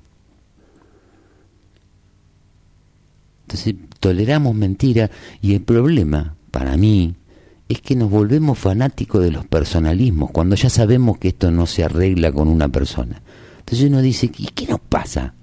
Entonces 3.42 3.74
toleramos 3.98 4.54
mentira 4.54 5.10
y 5.42 5.54
el 5.54 5.62
problema 5.62 6.36
para 6.52 6.76
mí 6.76 7.16
es 7.68 7.82
que 7.82 7.94
nos 7.94 8.10
volvemos 8.10 8.58
fanáticos 8.58 9.22
de 9.22 9.30
los 9.30 9.46
personalismos 9.46 10.30
cuando 10.30 10.56
ya 10.56 10.70
sabemos 10.70 11.18
que 11.18 11.28
esto 11.28 11.50
no 11.50 11.66
se 11.66 11.84
arregla 11.84 12.32
con 12.32 12.48
una 12.48 12.68
persona. 12.68 13.20
Entonces 13.60 13.88
uno 13.88 14.00
dice, 14.00 14.30
¿y 14.38 14.46
qué 14.46 14.66
nos 14.66 14.80
pasa? 14.80 15.34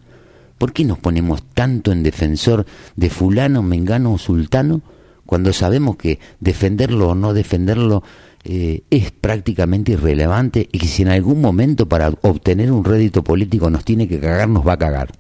¿Por 0.58 0.74
qué 0.74 0.86
nos 0.86 0.98
ponemos 0.98 1.44
tanto 1.54 1.92
en 1.92 2.02
defensor 2.02 2.66
de 2.96 3.10
fulano, 3.10 3.62
mengano 3.62 4.14
o 4.14 4.18
sultano 4.18 4.82
cuando 5.26 5.54
sabemos 5.54 5.98
que 5.98 6.20
defenderlo 6.40 7.10
o 7.10 7.16
no 7.16 7.34
defenderlo 7.34 8.04
eh, 8.44 8.84
es 8.90 9.12
prácticamente 9.12 9.94
irrelevante 9.94 10.70
y 10.72 10.80
que 10.80 10.88
si 10.88 11.02
en 11.02 11.10
algún 11.10 11.42
momento 11.42 11.88
para 11.88 12.10
obtener 12.22 12.72
un 12.72 12.84
rédito 12.84 13.24
político 13.24 13.70
nos 13.70 13.84
tiene 13.84 14.08
que 14.08 14.20
cagar, 14.20 14.50
nos 14.50 14.66
va 14.66 14.74
a 14.74 14.78
cagar. 14.78 15.12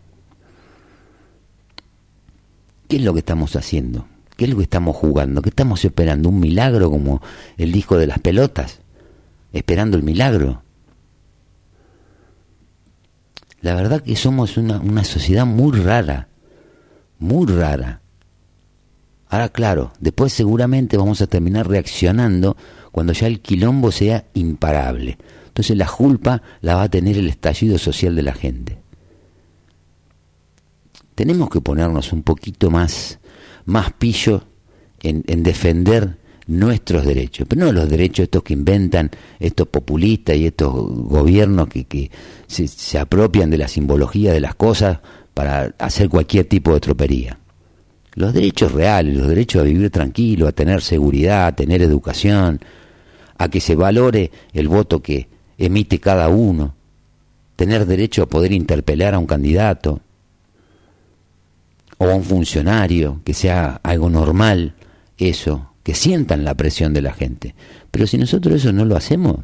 ¿Qué 2.87 2.97
es 2.97 3.01
lo 3.03 3.13
que 3.13 3.19
estamos 3.19 3.55
haciendo? 3.55 4.07
¿Qué 4.35 4.45
es 4.45 4.51
lo 4.51 4.57
que 4.57 4.63
estamos 4.63 4.95
jugando? 4.95 5.41
¿Qué 5.41 5.49
estamos 5.49 5.83
esperando? 5.85 6.29
¿Un 6.29 6.39
milagro 6.39 6.89
como 6.89 7.21
el 7.57 7.71
disco 7.71 7.97
de 7.97 8.07
las 8.07 8.19
pelotas? 8.19 8.79
¿Esperando 9.53 9.97
el 9.97 10.03
milagro? 10.03 10.63
La 13.61 13.75
verdad 13.75 14.01
que 14.01 14.15
somos 14.15 14.57
una, 14.57 14.79
una 14.79 15.03
sociedad 15.03 15.45
muy 15.45 15.77
rara, 15.79 16.27
muy 17.19 17.47
rara. 17.47 18.01
Ahora, 19.29 19.49
claro, 19.49 19.91
después 19.99 20.33
seguramente 20.33 20.97
vamos 20.97 21.21
a 21.21 21.27
terminar 21.27 21.67
reaccionando 21.67 22.55
cuando 22.91 23.13
ya 23.13 23.27
el 23.27 23.39
quilombo 23.41 23.91
sea 23.91 24.25
imparable. 24.33 25.17
Entonces 25.47 25.77
la 25.77 25.87
culpa 25.87 26.41
la 26.61 26.75
va 26.75 26.83
a 26.83 26.89
tener 26.89 27.17
el 27.17 27.27
estallido 27.27 27.77
social 27.77 28.15
de 28.15 28.21
la 28.21 28.33
gente. 28.33 28.77
Tenemos 31.15 31.49
que 31.49 31.61
ponernos 31.61 32.11
un 32.11 32.23
poquito 32.23 32.69
más, 32.69 33.19
más 33.65 33.91
pillo 33.93 34.43
en, 35.01 35.43
defender 35.43 36.17
nuestros 36.47 37.05
derechos, 37.05 37.47
pero 37.49 37.65
no 37.65 37.71
los 37.71 37.89
derechos 37.89 38.23
estos 38.23 38.43
que 38.43 38.53
inventan 38.53 39.11
estos 39.39 39.67
populistas 39.67 40.35
y 40.35 40.47
estos 40.47 40.73
gobiernos 40.73 41.67
que, 41.67 42.11
se, 42.47 42.67
se 42.67 42.99
apropian 42.99 43.49
de 43.49 43.57
la 43.57 43.67
simbología 43.67 44.31
de 44.31 44.41
las 44.41 44.55
cosas 44.55 44.99
para 45.33 45.73
hacer 45.79 46.09
cualquier 46.09 46.45
tipo 46.45 46.73
de 46.73 46.79
tropería. 46.79 47.39
Los 48.13 48.33
derechos 48.33 48.71
reales, 48.71 49.15
los 49.15 49.27
derechos 49.27 49.61
a 49.61 49.65
vivir 49.65 49.89
tranquilo, 49.89 50.47
a 50.47 50.53
tener 50.53 50.81
seguridad, 50.81 51.47
a 51.47 51.55
tener 51.55 51.81
educación, 51.81 52.61
a 53.37 53.49
que 53.49 53.59
se 53.59 53.75
valore 53.75 54.31
el 54.53 54.69
voto 54.69 55.01
que 55.01 55.27
emite 55.57 55.99
cada 55.99 56.29
uno, 56.29 56.75
tener 57.55 57.85
derecho 57.85 58.23
a 58.23 58.27
poder 58.27 58.51
interpelar 58.51 59.13
a 59.13 59.19
un 59.19 59.25
candidato 59.25 60.01
o 61.97 62.05
a 62.05 62.15
un 62.15 62.23
funcionario, 62.23 63.21
que 63.23 63.33
sea 63.33 63.79
algo 63.83 64.09
normal 64.09 64.73
eso, 65.17 65.71
que 65.83 65.95
sientan 65.95 66.43
la 66.43 66.55
presión 66.55 66.93
de 66.93 67.01
la 67.01 67.13
gente. 67.13 67.55
Pero 67.91 68.07
si 68.07 68.17
nosotros 68.17 68.55
eso 68.55 68.73
no 68.73 68.85
lo 68.85 68.95
hacemos, 68.95 69.37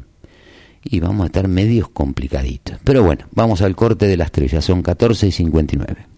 y 0.84 1.00
vamos 1.00 1.24
a 1.24 1.26
estar 1.26 1.48
medios 1.48 1.88
complicaditos. 1.88 2.78
Pero 2.84 3.02
bueno, 3.02 3.26
vamos 3.30 3.62
al 3.62 3.76
corte 3.76 4.06
de 4.06 4.16
las 4.16 4.26
estrella, 4.26 4.60
son 4.60 4.82
14 4.82 5.28
y 5.28 5.32
59. 5.32 6.11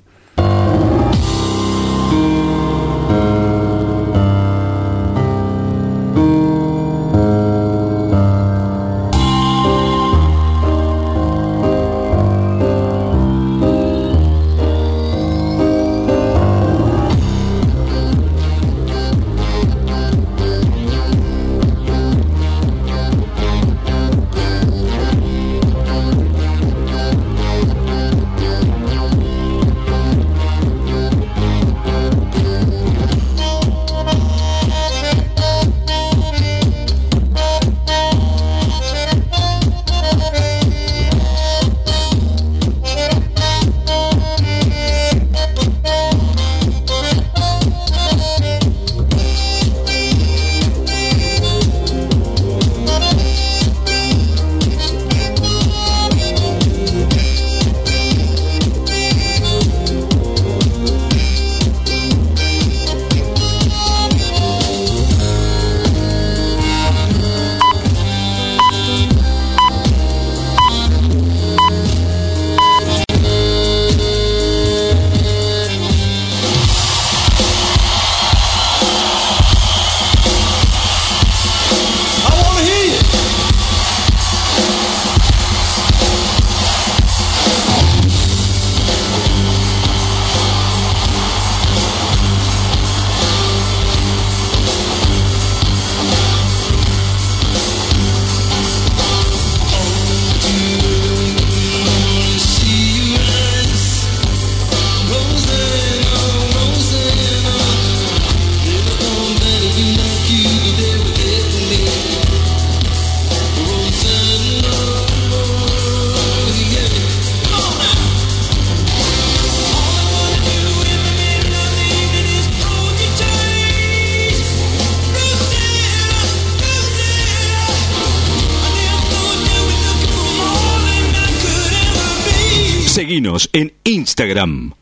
Instagram 133.94 134.72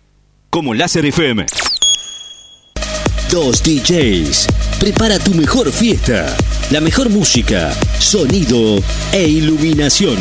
como 0.49 0.73
Láser 0.73 1.05
FM. 1.05 1.45
Dos 3.31 3.63
DJs. 3.63 4.47
Prepara 4.81 5.19
tu 5.19 5.35
mejor 5.35 5.71
fiesta. 5.71 6.35
La 6.71 6.81
mejor 6.81 7.11
música, 7.11 7.75
sonido 7.99 8.83
e 9.13 9.29
iluminación. 9.29 10.17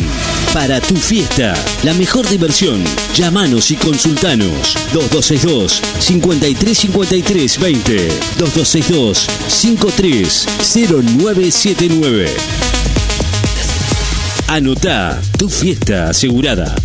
Para 0.54 0.82
tu 0.82 0.98
fiesta, 0.98 1.54
la 1.84 1.94
mejor 1.94 2.28
diversión. 2.28 2.84
Llámanos 3.16 3.72
y 3.72 3.78
consultanos. 3.78 4.76
2262 4.92 5.82
5353 6.00 7.60
20 7.60 8.08
2262 8.40 9.26
530979. 9.48 12.30
Anota 14.48 15.22
tu 15.38 15.48
fiesta 15.48 16.10
asegurada. 16.10 16.76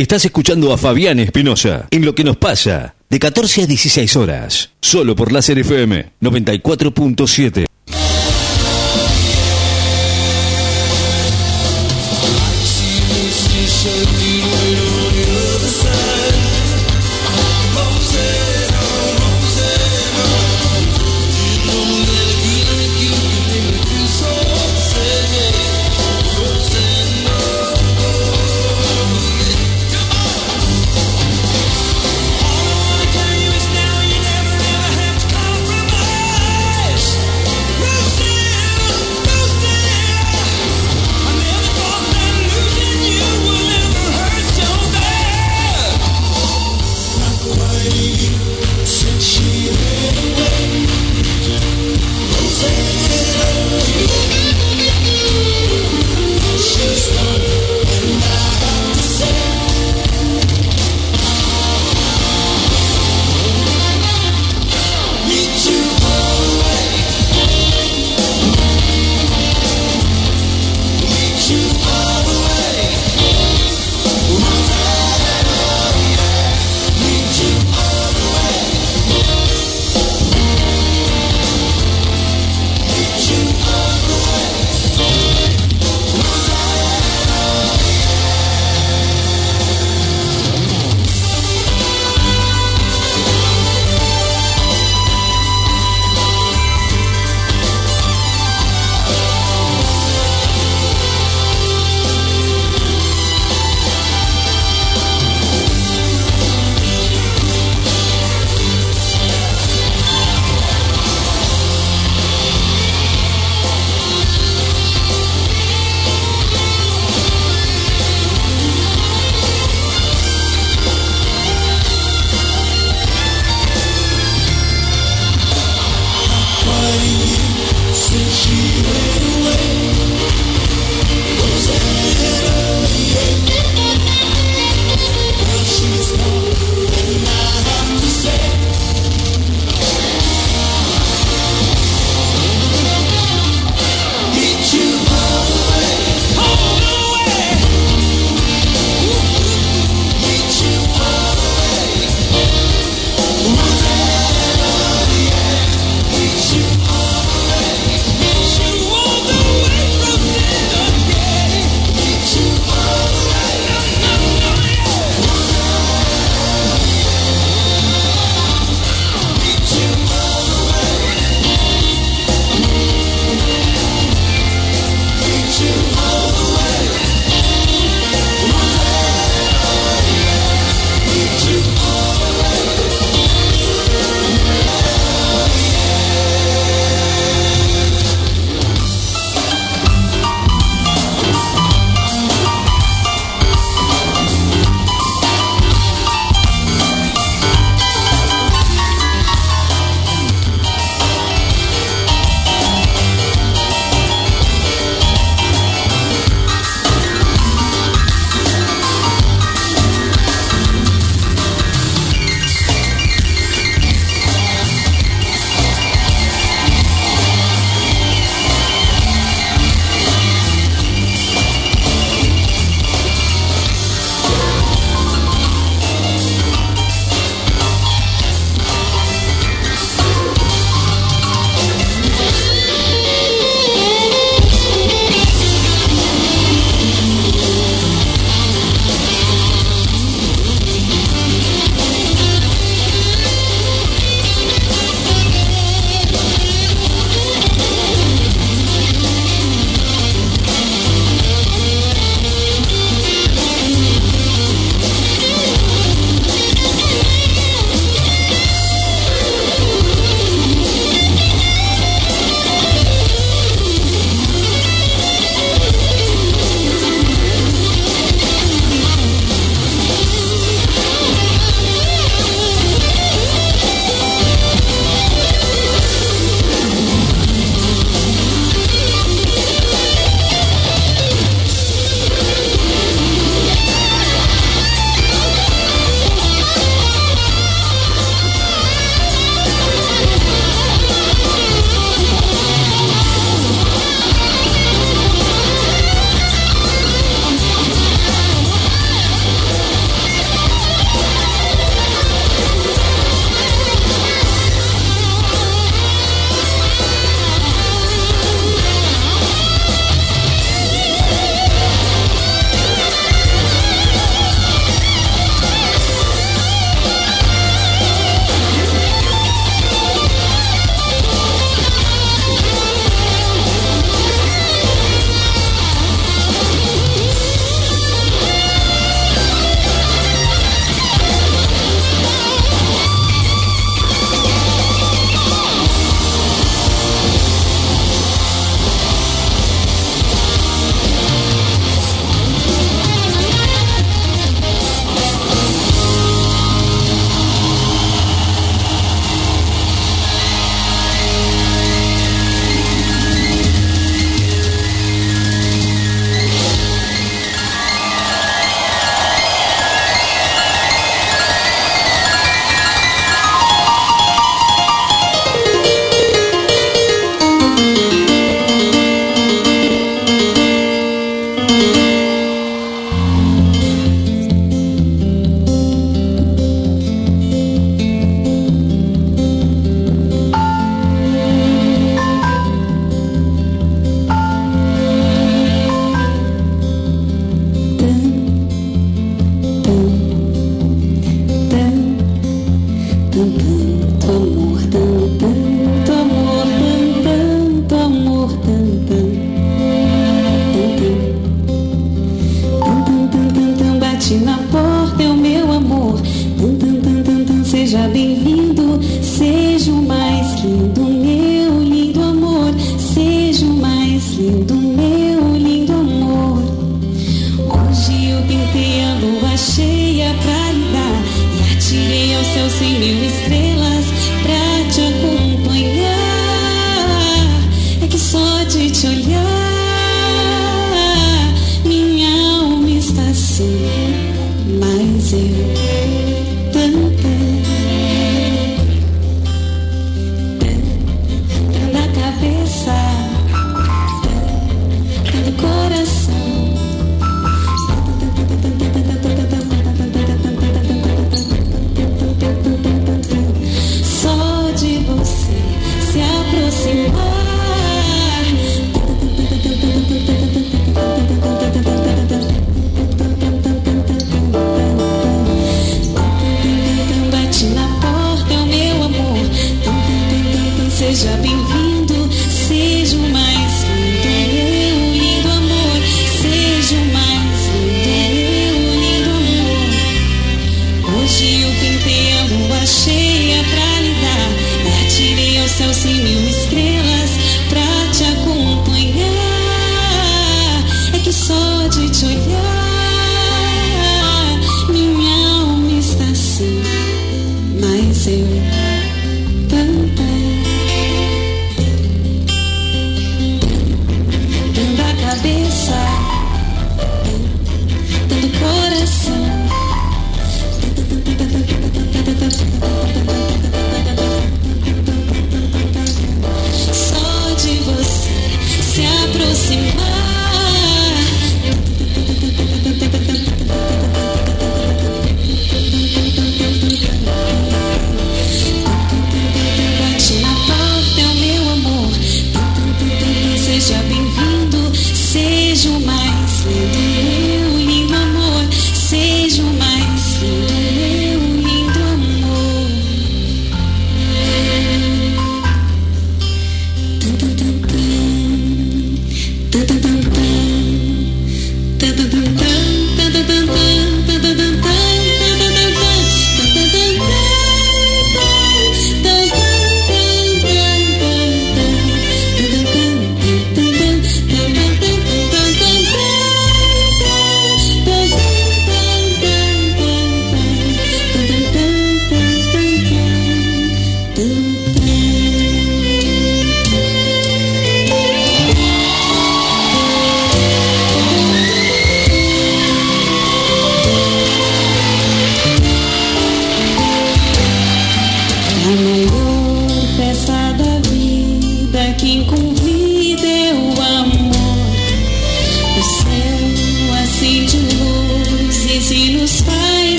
Estás 0.00 0.24
escuchando 0.24 0.72
a 0.72 0.78
Fabián 0.78 1.18
Espinosa 1.18 1.86
en 1.90 2.06
Lo 2.06 2.14
que 2.14 2.24
nos 2.24 2.38
pasa, 2.38 2.94
de 3.10 3.18
14 3.18 3.64
a 3.64 3.66
16 3.66 4.16
horas, 4.16 4.70
solo 4.80 5.14
por 5.14 5.30
Láser 5.30 5.58
FM 5.58 6.12
94.7. 6.22 7.69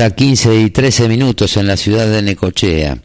ya 0.00 0.08
15 0.08 0.62
y 0.62 0.70
13 0.70 1.08
minutos 1.10 1.58
en 1.58 1.66
la 1.66 1.76
ciudad 1.76 2.10
de 2.10 2.22
Necochea. 2.22 3.02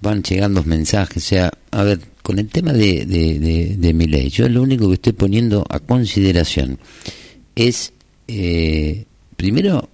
Van 0.00 0.22
llegando 0.22 0.62
mensajes. 0.62 1.24
O 1.24 1.26
sea, 1.26 1.50
a 1.72 1.82
ver, 1.82 1.98
con 2.22 2.38
el 2.38 2.46
tema 2.46 2.72
de, 2.72 3.04
de, 3.76 3.92
mi 3.92 4.06
ley, 4.06 4.28
yo 4.28 4.48
lo 4.48 4.62
único 4.62 4.86
que 4.86 4.94
estoy 4.94 5.14
poniendo 5.14 5.66
a 5.68 5.80
consideración 5.80 6.78
es, 7.56 7.92
eh, 8.28 9.04
primero, 9.36 9.88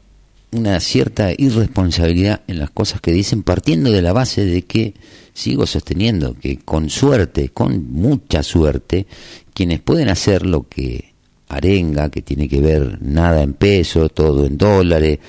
una 0.50 0.80
cierta 0.80 1.32
irresponsabilidad 1.32 2.42
en 2.46 2.58
las 2.58 2.68
cosas 2.68 3.00
que 3.00 3.12
dicen, 3.12 3.42
partiendo 3.42 3.90
de 3.90 4.02
la 4.02 4.12
base 4.12 4.44
de 4.44 4.60
que 4.66 4.92
sigo 5.32 5.66
sosteniendo 5.66 6.34
que 6.34 6.58
con 6.58 6.90
suerte, 6.90 7.48
con 7.48 7.90
mucha 7.90 8.42
suerte, 8.42 9.06
quienes 9.54 9.80
pueden 9.80 10.10
hacer 10.10 10.44
lo 10.44 10.68
que 10.68 11.14
arenga, 11.48 12.10
que 12.10 12.20
tiene 12.20 12.50
que 12.50 12.60
ver 12.60 12.98
nada 13.00 13.42
en 13.42 13.54
peso, 13.54 14.10
todo 14.10 14.44
en 14.44 14.58
dólares, 14.58 15.20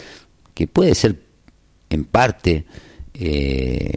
que 0.56 0.66
puede 0.66 0.96
ser 0.96 1.22
en 1.92 2.06
parte 2.06 2.66
eh, 3.14 3.94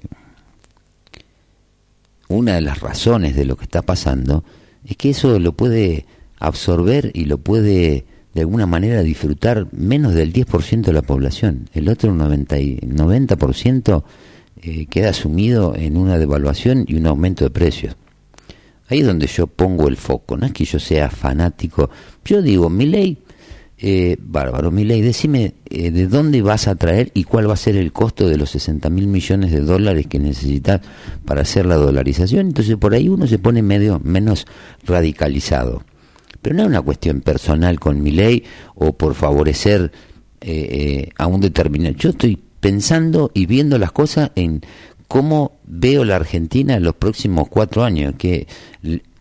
una 2.29 2.57
de 2.57 2.61
las 2.61 2.81
razones 2.81 3.35
de 3.35 3.47
lo 3.47 3.57
que 3.57 3.65
está 3.65 3.81
pasando, 3.81 4.45
es 4.85 4.97
que 4.97 5.11
eso 5.11 5.39
lo 5.39 5.53
puede 5.53 6.05
absorber 6.39 7.11
y 7.15 7.25
lo 7.25 7.39
puede 7.39 8.05
de 8.35 8.41
alguna 8.43 8.67
manera 8.67 9.03
disfrutar 9.03 9.67
menos 9.73 10.15
del 10.15 10.33
10% 10.33 10.83
de 10.83 10.93
la 10.93 11.03
población. 11.03 11.71
El 11.73 11.89
otro 11.89 12.13
90%, 12.13 12.85
90 12.87 14.05
eh, 14.61 14.87
queda 14.87 15.13
sumido 15.13 15.75
en 15.75 15.97
una 15.97 16.19
devaluación 16.19 16.85
y 16.87 16.97
un 16.97 17.07
aumento 17.07 17.45
de 17.45 17.51
precios. 17.51 17.97
Ahí 18.89 19.01
es 19.01 19.07
donde 19.07 19.27
yo 19.27 19.47
pongo 19.47 19.89
el 19.89 19.97
foco, 19.97 20.37
no 20.37 20.47
es 20.47 20.53
que 20.53 20.65
yo 20.65 20.79
sea 20.79 21.11
fanático. 21.11 21.91
Yo 22.25 22.43
digo, 22.43 22.71
mi 22.71 22.87
ley 22.87 23.19
Eh, 23.81 24.17
bárbaro, 24.19 24.73
ley 24.73 25.01
decime 25.03 25.55
eh, 25.71 25.93
de 25.93 26.09
dónde 26.09 26.43
vas 26.43 26.67
a 26.67 26.75
traer 26.75 27.13
y 27.15 27.23
cuál 27.23 27.49
va 27.49 27.55
a 27.55 27.57
ser 27.57 27.77
el 27.77 27.93
costo 27.93 28.29
de 28.29 28.37
los 28.37 28.51
60 28.51 28.91
mil 28.91 29.07
millones 29.07 29.53
de 29.53 29.61
dólares 29.61 30.09
que 30.09 30.19
necesitas 30.19 30.81
para 31.25 31.43
hacer 31.43 31.65
la 31.65 31.77
dolarización. 31.77 32.49
Entonces 32.49 32.77
por 32.77 32.95
ahí 32.95 33.09
uno 33.09 33.29
se 33.29 33.39
pone 33.39 33.63
medio 33.63 34.01
menos 34.03 34.47
radicalizado. 34.85 35.85
Pero 36.43 36.57
no 36.57 36.63
es 36.63 36.69
una 36.69 36.83
cuestión 36.83 37.21
personal 37.21 37.79
con 37.79 38.03
mi 38.03 38.11
ley 38.11 38.43
o 38.75 38.93
por 38.95 39.15
favorecer 39.15 39.93
eh, 40.41 41.11
a 41.17 41.29
un 41.29 41.41
determinado. 41.41 41.95
Yo 41.97 42.11
estoy 42.11 42.39
pensando 42.59 43.31
y 43.33 43.47
viendo 43.47 43.79
las 43.79 43.93
cosas 43.93 44.33
en 44.35 44.61
cómo 45.07 45.53
veo 45.65 46.05
la 46.05 46.17
Argentina 46.17 46.75
en 46.75 46.83
los 46.83 46.95
próximos 46.95 47.49
cuatro 47.49 47.83
años, 47.83 48.15
que 48.19 48.47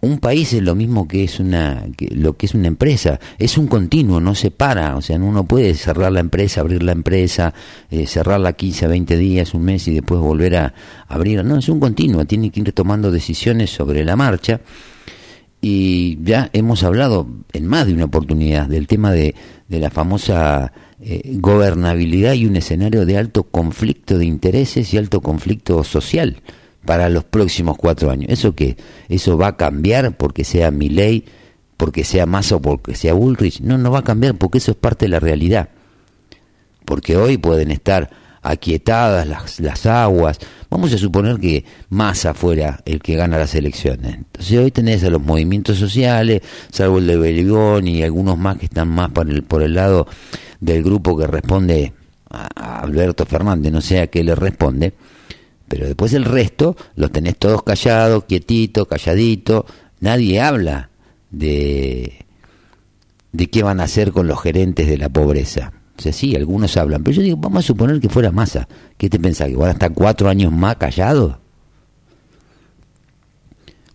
un 0.02 0.20
país 0.20 0.54
es 0.54 0.62
lo 0.62 0.76
mismo 0.76 1.08
que 1.08 1.24
es 1.24 1.40
una 1.40 1.88
lo 2.12 2.38
que 2.38 2.46
es 2.46 2.54
una 2.54 2.68
empresa 2.68 3.20
es 3.40 3.58
un 3.58 3.68
continuo 3.68 4.20
no 4.20 4.36
se 4.36 4.52
para 4.52 4.96
o 4.96 5.02
sea 5.02 5.18
uno 5.18 5.46
puede 5.46 5.74
cerrar 5.74 6.12
la 6.12 6.20
empresa 6.20 6.62
abrir 6.62 6.84
la 6.84 6.92
empresa 6.92 7.54
eh, 7.90 8.06
cerrarla 8.06 8.54
15 8.54 8.88
20 8.88 9.18
días 9.18 9.54
un 9.56 9.64
mes 9.64 9.88
y 9.88 9.96
después 9.96 10.22
volver 10.22 10.56
a 10.56 10.74
abrir 11.08 11.44
no 11.44 11.58
es 11.58 11.68
un 11.68 11.80
continuo 11.80 12.26
tiene 12.26 12.52
que 12.52 12.60
ir 12.60 12.72
tomando 12.74 13.12
decisiones 13.12 13.72
sobre 13.72 14.06
la 14.06 14.16
marcha. 14.16 14.62
Y 15.60 16.20
ya 16.24 16.52
hemos 16.54 16.84
hablado 16.84 17.28
en 17.52 17.66
más 17.66 17.88
de 17.88 17.94
una 17.94 18.06
oportunidad 18.06 18.68
del 18.68 18.86
tema 18.86 19.12
de, 19.12 19.34
de 19.68 19.80
la 19.80 19.90
famosa 19.90 20.72
eh, 21.02 21.22
gobernabilidad 21.38 22.34
y 22.34 22.46
un 22.46 22.56
escenario 22.58 23.08
de 23.08 23.18
alto 23.18 23.44
conflicto 23.44 24.20
de 24.20 24.26
intereses 24.26 24.94
y 24.94 24.98
alto 24.98 25.22
conflicto 25.22 25.84
social 25.84 26.42
para 26.88 27.10
los 27.10 27.26
próximos 27.26 27.78
cuatro 27.78 28.10
años. 28.10 28.32
¿Eso 28.32 28.56
qué? 28.56 28.78
¿Eso 29.10 29.38
va 29.38 29.48
a 29.48 29.58
cambiar 29.58 30.16
porque 30.18 30.46
sea 30.46 30.72
mi 30.72 30.90
ley, 30.90 31.26
porque 31.76 32.06
sea 32.06 32.26
Massa 32.26 32.56
o 32.56 32.62
porque 32.62 32.96
sea 32.96 33.14
Bullrich? 33.14 33.60
No, 33.60 33.78
no 33.78 33.92
va 33.92 34.00
a 34.00 34.04
cambiar 34.04 34.36
porque 34.36 34.58
eso 34.58 34.72
es 34.72 34.78
parte 34.78 35.06
de 35.06 35.10
la 35.10 35.20
realidad. 35.20 35.70
Porque 36.86 37.18
hoy 37.18 37.38
pueden 37.38 37.72
estar 37.72 38.10
aquietadas 38.42 39.28
las, 39.28 39.60
las 39.60 39.86
aguas. 39.86 40.40
Vamos 40.70 40.94
a 40.94 40.98
suponer 40.98 41.40
que 41.40 41.66
Massa 41.90 42.34
fuera 42.34 42.80
el 42.86 43.02
que 43.02 43.18
gana 43.18 43.38
las 43.38 43.54
elecciones. 43.54 44.16
Entonces 44.16 44.58
hoy 44.58 44.72
tenés 44.72 45.04
a 45.04 45.10
los 45.10 45.22
movimientos 45.22 45.78
sociales, 45.78 46.42
salvo 46.72 47.00
el 47.00 47.08
de 47.08 47.18
Belgón 47.18 47.86
y 47.90 48.02
algunos 48.02 48.38
más 48.38 48.58
que 48.58 48.68
están 48.68 48.88
más 48.88 49.12
por 49.12 49.30
el, 49.30 49.44
por 49.44 49.62
el 49.62 49.74
lado 49.74 50.08
del 50.62 50.84
grupo 50.84 51.18
que 51.18 51.28
responde 51.28 51.92
a 52.30 52.80
Alberto 52.80 53.26
Fernández, 53.26 53.74
no 53.74 53.82
sé 53.82 54.00
a 54.00 54.08
qué 54.08 54.24
le 54.24 54.36
responde, 54.36 54.94
pero 55.68 55.86
después 55.86 56.14
el 56.14 56.26
resto 56.26 56.76
los 56.96 57.12
tenés 57.12 57.38
todos 57.38 57.64
callados, 57.64 58.26
quietitos, 58.26 58.88
calladitos, 58.88 59.66
nadie 60.00 60.42
habla 60.42 60.90
de, 61.30 62.26
de 63.32 63.50
qué 63.50 63.64
van 63.64 63.80
a 63.80 63.84
hacer 63.84 64.12
con 64.12 64.28
los 64.28 64.42
gerentes 64.42 64.88
de 64.88 64.98
la 64.98 65.10
pobreza. 65.10 65.74
O 65.98 66.02
sea, 66.02 66.14
sí, 66.14 66.36
algunos 66.36 66.78
hablan, 66.78 67.04
pero 67.04 67.18
yo 67.18 67.24
digo, 67.24 67.38
vamos 67.38 67.66
a 67.66 67.68
suponer 67.68 68.00
que 68.00 68.10
fuera 68.10 68.32
masa. 68.32 68.68
¿Qué 68.98 69.10
te 69.10 69.20
pensás? 69.20 69.50
¿Que 69.50 69.56
van 69.56 69.70
a 69.70 69.74
estar 69.74 69.94
cuatro 69.94 70.30
años 70.30 70.52
más 70.52 70.76
callados? 70.76 71.38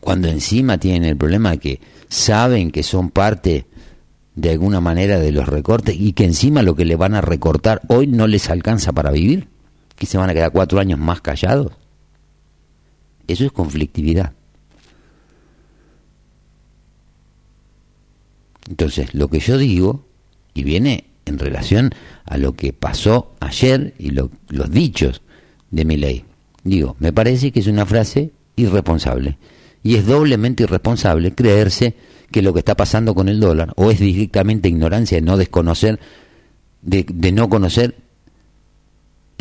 Cuando 0.01 0.28
encima 0.28 0.78
tienen 0.78 1.05
el 1.05 1.16
problema 1.16 1.53
de 1.53 1.59
que 1.59 1.81
saben 2.09 2.73
que 2.73 2.82
son 2.82 3.11
parte 3.11 3.66
de 4.35 4.51
alguna 4.51 4.81
manera 4.81 5.20
de 5.20 5.31
los 5.31 5.47
recortes 5.47 5.94
y 5.97 6.12
que 6.12 6.24
encima 6.24 6.62
lo 6.62 6.74
que 6.74 6.85
le 6.85 6.97
van 6.97 7.15
a 7.15 7.20
recortar 7.20 7.82
hoy 7.89 8.09
no 8.09 8.27
les 8.27 8.51
alcanza 8.51 8.93
para 8.93 9.12
vivir, 9.12 9.49
que 9.97 10.06
se 10.06 10.19
van 10.19 10.31
a 10.31 10.35
quedar 10.35 10.52
cuatro 10.52 10.81
años 10.81 10.98
más 10.98 11.20
callados. 11.20 11.73
Eso 13.27 13.44
es 13.44 13.52
conflictividad. 13.52 14.32
Entonces, 18.69 19.14
lo 19.14 19.28
que 19.28 19.40
yo 19.40 19.59
digo, 19.59 20.06
y 20.55 20.62
viene 20.64 21.05
en 21.24 21.39
relación 21.39 21.90
a 22.24 22.36
lo 22.36 22.55
que 22.55 22.73
pasó 22.73 23.35
ayer 23.40 23.94
y 23.98 24.10
los 24.10 24.31
dichos 24.70 25.23
de 25.70 25.85
mi 25.85 25.97
ley, 25.97 26.24
digo, 26.64 26.97
me 26.98 27.12
parece 27.12 27.52
que 27.52 27.60
es 27.60 27.66
una 27.66 27.86
frase 27.86 28.32
irresponsable. 28.56 29.39
Y 29.82 29.97
es 29.97 30.06
doblemente 30.06 30.62
irresponsable 30.62 31.35
creerse 31.35 31.97
que 32.31 32.43
lo 32.43 32.52
que 32.52 32.60
está 32.60 32.77
pasando 32.77 33.14
con 33.14 33.28
el 33.28 33.40
dólar, 33.40 33.73
o 33.77 33.90
es 33.90 34.01
directamente 34.01 34.69
ignorancia 34.69 35.19
de 35.19 35.23
no 35.23 35.36
desconocer, 35.36 36.01
de, 36.81 37.32
no 37.32 37.48
conocer 37.48 37.97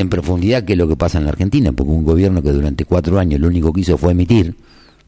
en 0.02 0.10
profundidad 0.10 0.64
qué 0.64 0.74
es 0.74 0.78
lo 0.78 0.88
que 0.88 0.96
pasa 0.96 1.18
en 1.18 1.26
la 1.26 1.32
Argentina, 1.32 1.72
porque 1.72 1.92
un 1.92 2.04
gobierno 2.04 2.42
que 2.42 2.52
durante 2.52 2.86
cuatro 2.86 3.20
años 3.20 3.40
lo 3.40 3.48
único 3.48 3.72
que 3.72 3.82
hizo 3.82 3.98
fue 3.98 4.12
emitir 4.12 4.56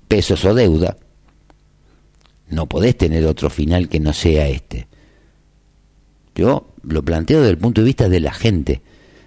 pesos 0.08 0.46
o 0.46 0.54
deuda, 0.54 0.98
no 2.50 2.68
podés 2.68 2.98
tener 2.98 3.26
otro 3.26 3.50
final 3.50 3.90
que 3.90 4.00
no 4.00 4.14
sea 4.14 4.48
este. 4.48 4.88
Yo 6.36 6.68
lo 6.84 7.04
planteo 7.04 7.40
desde 7.40 7.52
el 7.52 7.58
punto 7.58 7.82
de 7.82 7.86
vista 7.86 8.10
de 8.10 8.20
la 8.20 8.34
gente, 8.34 8.82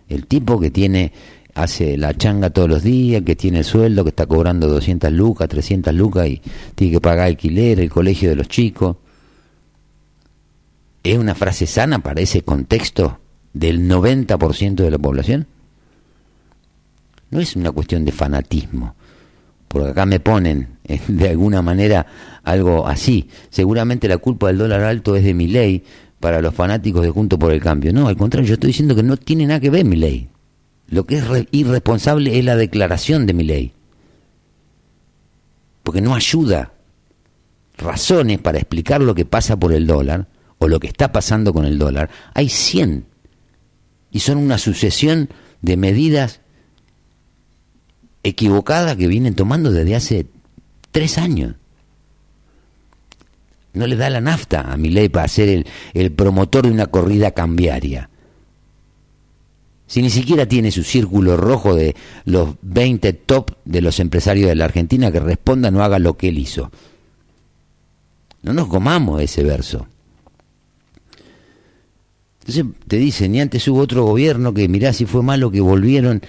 el 0.08 0.26
tipo 0.26 0.60
que 0.60 0.70
tiene 0.70 1.12
hace 1.54 1.96
la 1.96 2.14
changa 2.14 2.50
todos 2.50 2.68
los 2.68 2.82
días, 2.82 3.22
que 3.22 3.34
tiene 3.34 3.58
el 3.58 3.64
sueldo, 3.64 4.04
que 4.04 4.10
está 4.10 4.26
cobrando 4.26 4.68
200 4.68 5.10
lucas, 5.10 5.48
300 5.48 5.94
lucas 5.94 6.28
y 6.28 6.42
tiene 6.74 6.94
que 6.94 7.00
pagar 7.00 7.26
alquiler, 7.26 7.80
el 7.80 7.90
colegio 7.90 8.28
de 8.28 8.36
los 8.36 8.48
chicos. 8.48 8.96
¿Es 11.02 11.16
una 11.16 11.34
frase 11.34 11.66
sana 11.66 12.00
para 12.00 12.20
ese 12.20 12.42
contexto 12.42 13.18
del 13.52 13.88
90% 13.88 14.74
de 14.74 14.90
la 14.90 14.98
población? 14.98 15.46
No 17.30 17.40
es 17.40 17.56
una 17.56 17.72
cuestión 17.72 18.04
de 18.04 18.12
fanatismo, 18.12 18.94
porque 19.68 19.90
acá 19.90 20.06
me 20.06 20.20
ponen 20.20 20.78
eh, 20.84 21.00
de 21.08 21.28
alguna 21.30 21.62
manera 21.62 22.06
algo 22.44 22.86
así. 22.86 23.28
Seguramente 23.50 24.08
la 24.08 24.18
culpa 24.18 24.48
del 24.48 24.58
dólar 24.58 24.82
alto 24.82 25.16
es 25.16 25.24
de 25.24 25.34
mi 25.34 25.48
ley 25.48 25.82
para 26.20 26.40
los 26.40 26.54
fanáticos 26.54 27.02
de 27.02 27.10
Junto 27.10 27.38
por 27.38 27.52
el 27.52 27.60
Cambio. 27.60 27.92
No, 27.92 28.08
al 28.08 28.16
contrario, 28.16 28.48
yo 28.48 28.54
estoy 28.54 28.68
diciendo 28.68 28.94
que 28.94 29.02
no 29.02 29.16
tiene 29.16 29.46
nada 29.46 29.60
que 29.60 29.70
ver 29.70 29.84
mi 29.84 29.96
ley. 29.96 30.28
Lo 30.88 31.04
que 31.04 31.18
es 31.18 31.24
irresponsable 31.50 32.38
es 32.38 32.44
la 32.44 32.56
declaración 32.56 33.26
de 33.26 33.34
mi 33.34 33.44
ley. 33.44 33.72
Porque 35.82 36.00
no 36.00 36.14
ayuda 36.14 36.72
razones 37.76 38.38
para 38.38 38.58
explicar 38.58 39.00
lo 39.00 39.14
que 39.14 39.24
pasa 39.24 39.56
por 39.58 39.72
el 39.72 39.86
dólar 39.86 40.28
o 40.58 40.68
lo 40.68 40.80
que 40.80 40.86
está 40.86 41.12
pasando 41.12 41.52
con 41.52 41.66
el 41.66 41.78
dólar. 41.78 42.08
Hay 42.34 42.48
100. 42.48 43.04
Y 44.10 44.20
son 44.20 44.38
una 44.38 44.58
sucesión 44.58 45.28
de 45.60 45.76
medidas 45.76 46.40
equivocadas 48.26 48.96
que 48.96 49.06
vienen 49.06 49.34
tomando 49.34 49.70
desde 49.70 49.94
hace 49.94 50.26
tres 50.90 51.16
años. 51.16 51.54
No 53.72 53.86
le 53.86 53.94
da 53.96 54.10
la 54.10 54.20
nafta 54.20 54.72
a 54.72 54.76
mi 54.76 54.90
ley 54.90 55.08
para 55.08 55.28
ser 55.28 55.48
el, 55.48 55.66
el 55.94 56.10
promotor 56.10 56.66
de 56.66 56.72
una 56.72 56.86
corrida 56.86 57.30
cambiaria. 57.30 58.10
Si 59.86 60.02
ni 60.02 60.10
siquiera 60.10 60.46
tiene 60.46 60.72
su 60.72 60.82
círculo 60.82 61.36
rojo 61.36 61.74
de 61.74 61.94
los 62.24 62.56
20 62.62 63.12
top 63.12 63.52
de 63.64 63.80
los 63.80 64.00
empresarios 64.00 64.48
de 64.48 64.56
la 64.56 64.64
Argentina 64.64 65.12
que 65.12 65.20
respondan 65.20 65.76
o 65.76 65.84
hagan 65.84 66.02
lo 66.02 66.16
que 66.16 66.28
él 66.28 66.38
hizo. 66.38 66.72
No 68.42 68.52
nos 68.52 68.66
comamos 68.66 69.22
ese 69.22 69.44
verso. 69.44 69.86
Entonces 72.40 72.64
te 72.88 72.96
dicen, 72.96 73.34
y 73.34 73.40
antes 73.40 73.66
hubo 73.68 73.80
otro 73.80 74.04
gobierno 74.04 74.52
que 74.54 74.68
mirá 74.68 74.92
si 74.92 75.06
fue 75.06 75.22
malo 75.22 75.50
que 75.50 75.60
volvieron 75.60 76.22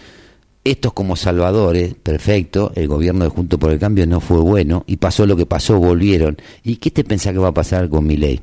estos 0.63 0.93
como 0.93 1.15
salvadores, 1.15 1.95
perfecto, 1.95 2.71
el 2.75 2.88
gobierno 2.88 3.23
de 3.23 3.29
Junto 3.29 3.57
por 3.57 3.71
el 3.71 3.79
Cambio 3.79 4.05
no 4.05 4.19
fue 4.19 4.39
bueno 4.39 4.84
y 4.85 4.97
pasó 4.97 5.25
lo 5.25 5.38
que 5.38 5.45
pasó, 5.45 5.79
volvieron. 5.79 6.38
¿Y 6.63 6.75
qué 6.77 6.91
te 6.91 7.03
pensás 7.03 7.34
que 7.34 7.39
va 7.39 7.49
a 7.49 7.53
pasar 7.53 7.89
con 7.89 8.05
mi 8.05 8.17
ley? 8.17 8.41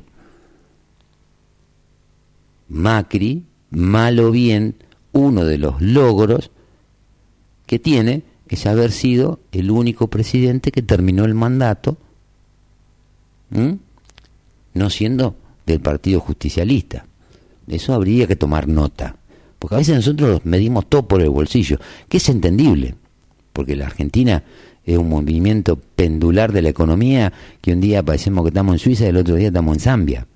Macri, 2.67 3.43
mal 3.69 4.19
o 4.19 4.31
bien, 4.31 4.75
uno 5.11 5.45
de 5.45 5.59
los 5.59 5.79
logros 5.81 6.49
que 7.67 7.77
tiene 7.77 8.23
es 8.47 8.65
haber 8.65 8.91
sido 8.91 9.39
el 9.51 9.69
único 9.71 10.07
presidente 10.07 10.71
que 10.71 10.81
terminó 10.81 11.25
el 11.25 11.35
mandato, 11.35 11.97
no 14.73 14.89
siendo 14.89 15.35
del 15.65 15.79
Partido 15.79 16.19
Justicialista. 16.19 17.05
Eso 17.67 17.93
habría 17.93 18.27
que 18.27 18.35
tomar 18.35 18.67
nota, 18.67 19.15
porque 19.59 19.75
a 19.75 19.77
veces 19.79 19.95
nosotros 19.95 20.41
medimos 20.43 20.87
todo 20.87 21.07
por 21.07 21.21
el 21.21 21.29
bolsillo, 21.29 21.79
que 22.09 22.17
es 22.17 22.29
entendible, 22.29 22.95
porque 23.53 23.75
la 23.75 23.85
Argentina 23.85 24.43
es 24.85 24.97
un 24.97 25.09
movimiento 25.09 25.77
pendular 25.77 26.51
de 26.51 26.61
la 26.61 26.69
economía 26.69 27.33
que 27.61 27.73
un 27.73 27.81
día 27.81 28.03
parecemos 28.03 28.43
que 28.43 28.49
estamos 28.49 28.75
en 28.75 28.79
Suiza 28.79 29.05
y 29.05 29.09
el 29.09 29.17
otro 29.17 29.35
día 29.35 29.47
estamos 29.47 29.75
en 29.75 29.79
Zambia. 29.79 30.27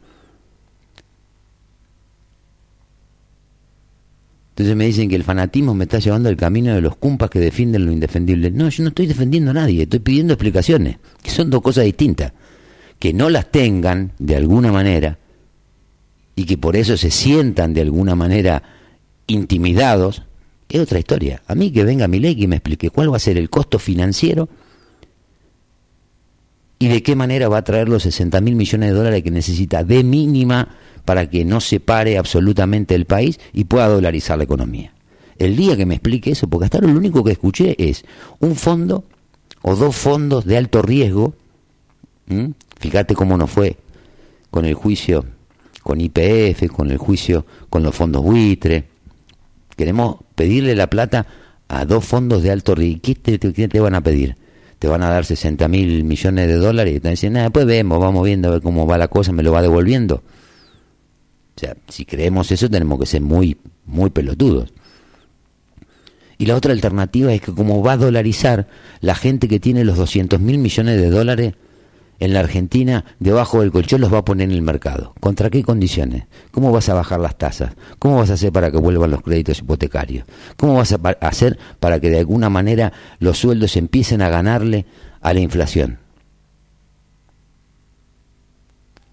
Entonces 4.60 4.76
me 4.76 4.88
dicen 4.88 5.08
que 5.08 5.16
el 5.16 5.24
fanatismo 5.24 5.74
me 5.74 5.86
está 5.86 6.00
llevando 6.00 6.28
al 6.28 6.36
camino 6.36 6.76
de 6.76 6.82
los 6.82 6.98
cumpas 6.98 7.30
que 7.30 7.40
defienden 7.40 7.86
lo 7.86 7.94
indefendible. 7.94 8.52
No, 8.52 8.68
yo 8.68 8.84
no 8.84 8.90
estoy 8.90 9.08
defendiendo 9.08 9.52
a 9.52 9.54
nadie, 9.54 9.84
estoy 9.84 10.00
pidiendo 10.00 10.34
explicaciones, 10.34 10.98
que 11.22 11.30
son 11.30 11.50
dos 11.50 11.62
cosas 11.62 11.86
distintas. 11.86 12.34
Que 13.00 13.14
no 13.14 13.30
las 13.30 13.50
tengan 13.52 14.12
de 14.20 14.36
alguna 14.36 14.74
manera 14.74 15.18
y 16.36 16.44
que 16.44 16.58
por 16.58 16.76
eso 16.76 16.98
se 16.98 17.10
sientan 17.10 17.74
de 17.74 17.82
alguna 17.82 18.16
manera 18.16 18.62
intimidados, 19.30 20.24
es 20.70 20.82
otra 20.82 21.00
historia. 21.00 21.42
A 21.48 21.56
mí 21.56 21.72
que 21.72 21.84
venga 21.84 22.08
mi 22.08 22.20
ley 22.20 22.36
y 22.38 22.48
me 22.48 22.58
explique 22.58 22.90
cuál 22.90 23.12
va 23.12 23.18
a 23.18 23.20
ser 23.20 23.38
el 23.38 23.50
costo 23.50 23.80
financiero 23.80 24.50
y 26.78 26.88
de 26.88 27.04
qué 27.04 27.16
manera 27.16 27.50
va 27.50 27.58
a 27.58 27.64
traer 27.64 27.90
los 27.90 28.04
60 28.04 28.40
mil 28.42 28.56
millones 28.56 28.90
de 28.90 28.96
dólares 28.96 29.24
que 29.24 29.32
necesita 29.32 29.84
de 29.84 30.04
mínima 30.04 30.70
para 31.06 31.30
que 31.30 31.44
no 31.44 31.60
se 31.60 31.80
pare 31.80 32.18
absolutamente 32.18 32.96
el 32.96 33.06
país 33.06 33.40
y 33.54 33.66
pueda 33.66 33.88
dolarizar 33.88 34.38
la 34.38 34.44
economía. 34.44 34.94
El 35.38 35.56
día 35.56 35.76
que 35.76 35.86
me 35.86 35.96
explique 35.96 36.32
eso, 36.32 36.48
porque 36.48 36.66
hasta 36.66 36.80
lo 36.80 36.90
único 36.90 37.24
que 37.24 37.32
escuché 37.32 37.76
es 37.78 38.06
un 38.40 38.56
fondo 38.56 39.06
o 39.62 39.76
dos 39.76 39.96
fondos 39.96 40.46
de 40.46 40.58
alto 40.58 40.82
riesgo, 40.82 41.34
fíjate 42.80 43.16
cómo 43.16 43.38
nos 43.38 43.50
fue 43.50 43.78
con 44.52 44.66
el 44.66 44.74
juicio 44.74 45.26
con 45.82 46.00
IPF, 46.00 46.68
con 46.72 46.92
el 46.92 46.98
juicio 46.98 47.46
con 47.70 47.84
los 47.84 47.96
fondos 47.96 48.22
buitre. 48.22 48.86
Queremos 49.80 50.18
pedirle 50.36 50.76
la 50.76 50.90
plata 50.90 51.26
a 51.70 51.86
dos 51.86 52.04
fondos 52.04 52.44
de 52.44 52.52
alto 52.52 52.76
riesgo. 52.76 53.00
¿Qué 53.02 53.16
te, 53.16 53.80
van 53.80 53.96
a 53.96 54.02
pedir? 54.02 54.36
Te 54.78 54.90
van 54.90 55.02
a 55.04 55.10
dar 55.10 55.24
60 55.24 55.70
mil 55.70 56.04
millones 56.04 56.50
de 56.50 56.56
dólares 56.56 56.98
y 56.98 57.00
te 57.00 57.10
dicen, 57.10 57.32
nada, 57.32 57.46
después 57.46 57.66
vemos, 57.66 57.98
vamos 57.98 58.26
viendo 58.26 58.50
a 58.50 58.52
ver 58.52 58.62
cómo 58.62 58.86
va 58.86 58.98
la 58.98 59.08
cosa, 59.08 59.32
me 59.32 59.42
lo 59.42 59.54
va 59.54 59.62
devolviendo. 59.62 60.16
O 60.16 61.60
sea, 61.62 61.78
si 61.88 62.04
creemos 62.04 62.52
eso 62.52 62.70
tenemos 62.70 63.00
que 63.00 63.06
ser 63.06 63.22
muy, 63.22 63.56
muy 63.86 64.10
pelotudos. 64.10 64.74
Y 66.38 66.46
la 66.46 66.58
otra 66.58 66.74
alternativa 66.74 67.34
es 67.34 67.40
que 67.40 67.54
como 67.54 67.82
va 67.82 67.94
a 67.94 67.98
dolarizar, 67.98 68.68
la 69.00 69.16
gente 69.16 69.48
que 69.48 69.62
tiene 69.62 69.86
los 69.86 69.98
200 69.98 70.42
mil 70.42 70.58
millones 70.58 71.00
de 71.00 71.10
dólares 71.10 71.54
en 72.20 72.34
la 72.34 72.42
Argentina 72.42 73.06
debajo 73.20 73.62
del 73.62 73.72
colchón 73.72 74.02
los 74.02 74.14
va 74.14 74.20
a 74.20 74.26
poner 74.26 74.50
en 74.50 74.56
el 74.56 74.62
mercado. 74.62 75.14
¿Contra 75.20 75.50
qué 75.50 75.64
condiciones? 75.64 76.26
¿Cómo 76.52 76.72
vas 76.72 76.90
a 76.90 76.94
bajar 76.94 77.20
las 77.20 77.38
tasas? 77.38 77.74
¿Cómo 77.98 78.18
vas 78.18 78.30
a 78.30 78.34
hacer 78.34 78.52
para 78.52 78.72
que 78.72 78.78
vuelvan 78.78 79.12
los 79.12 79.22
créditos 79.22 79.60
hipotecarios? 79.60 80.26
¿Cómo 80.58 80.76
vas 80.76 80.92
a 80.92 81.00
hacer 81.22 81.58
para 81.80 82.00
que 82.00 82.10
de 82.10 82.20
alguna 82.20 82.50
manera 82.50 82.92
los 83.20 83.38
sueldos 83.38 83.78
empiecen 83.78 84.22
a 84.22 84.30
ganarle 84.30 84.86
a 85.22 85.34
la 85.34 85.40
inflación? 85.40 86.00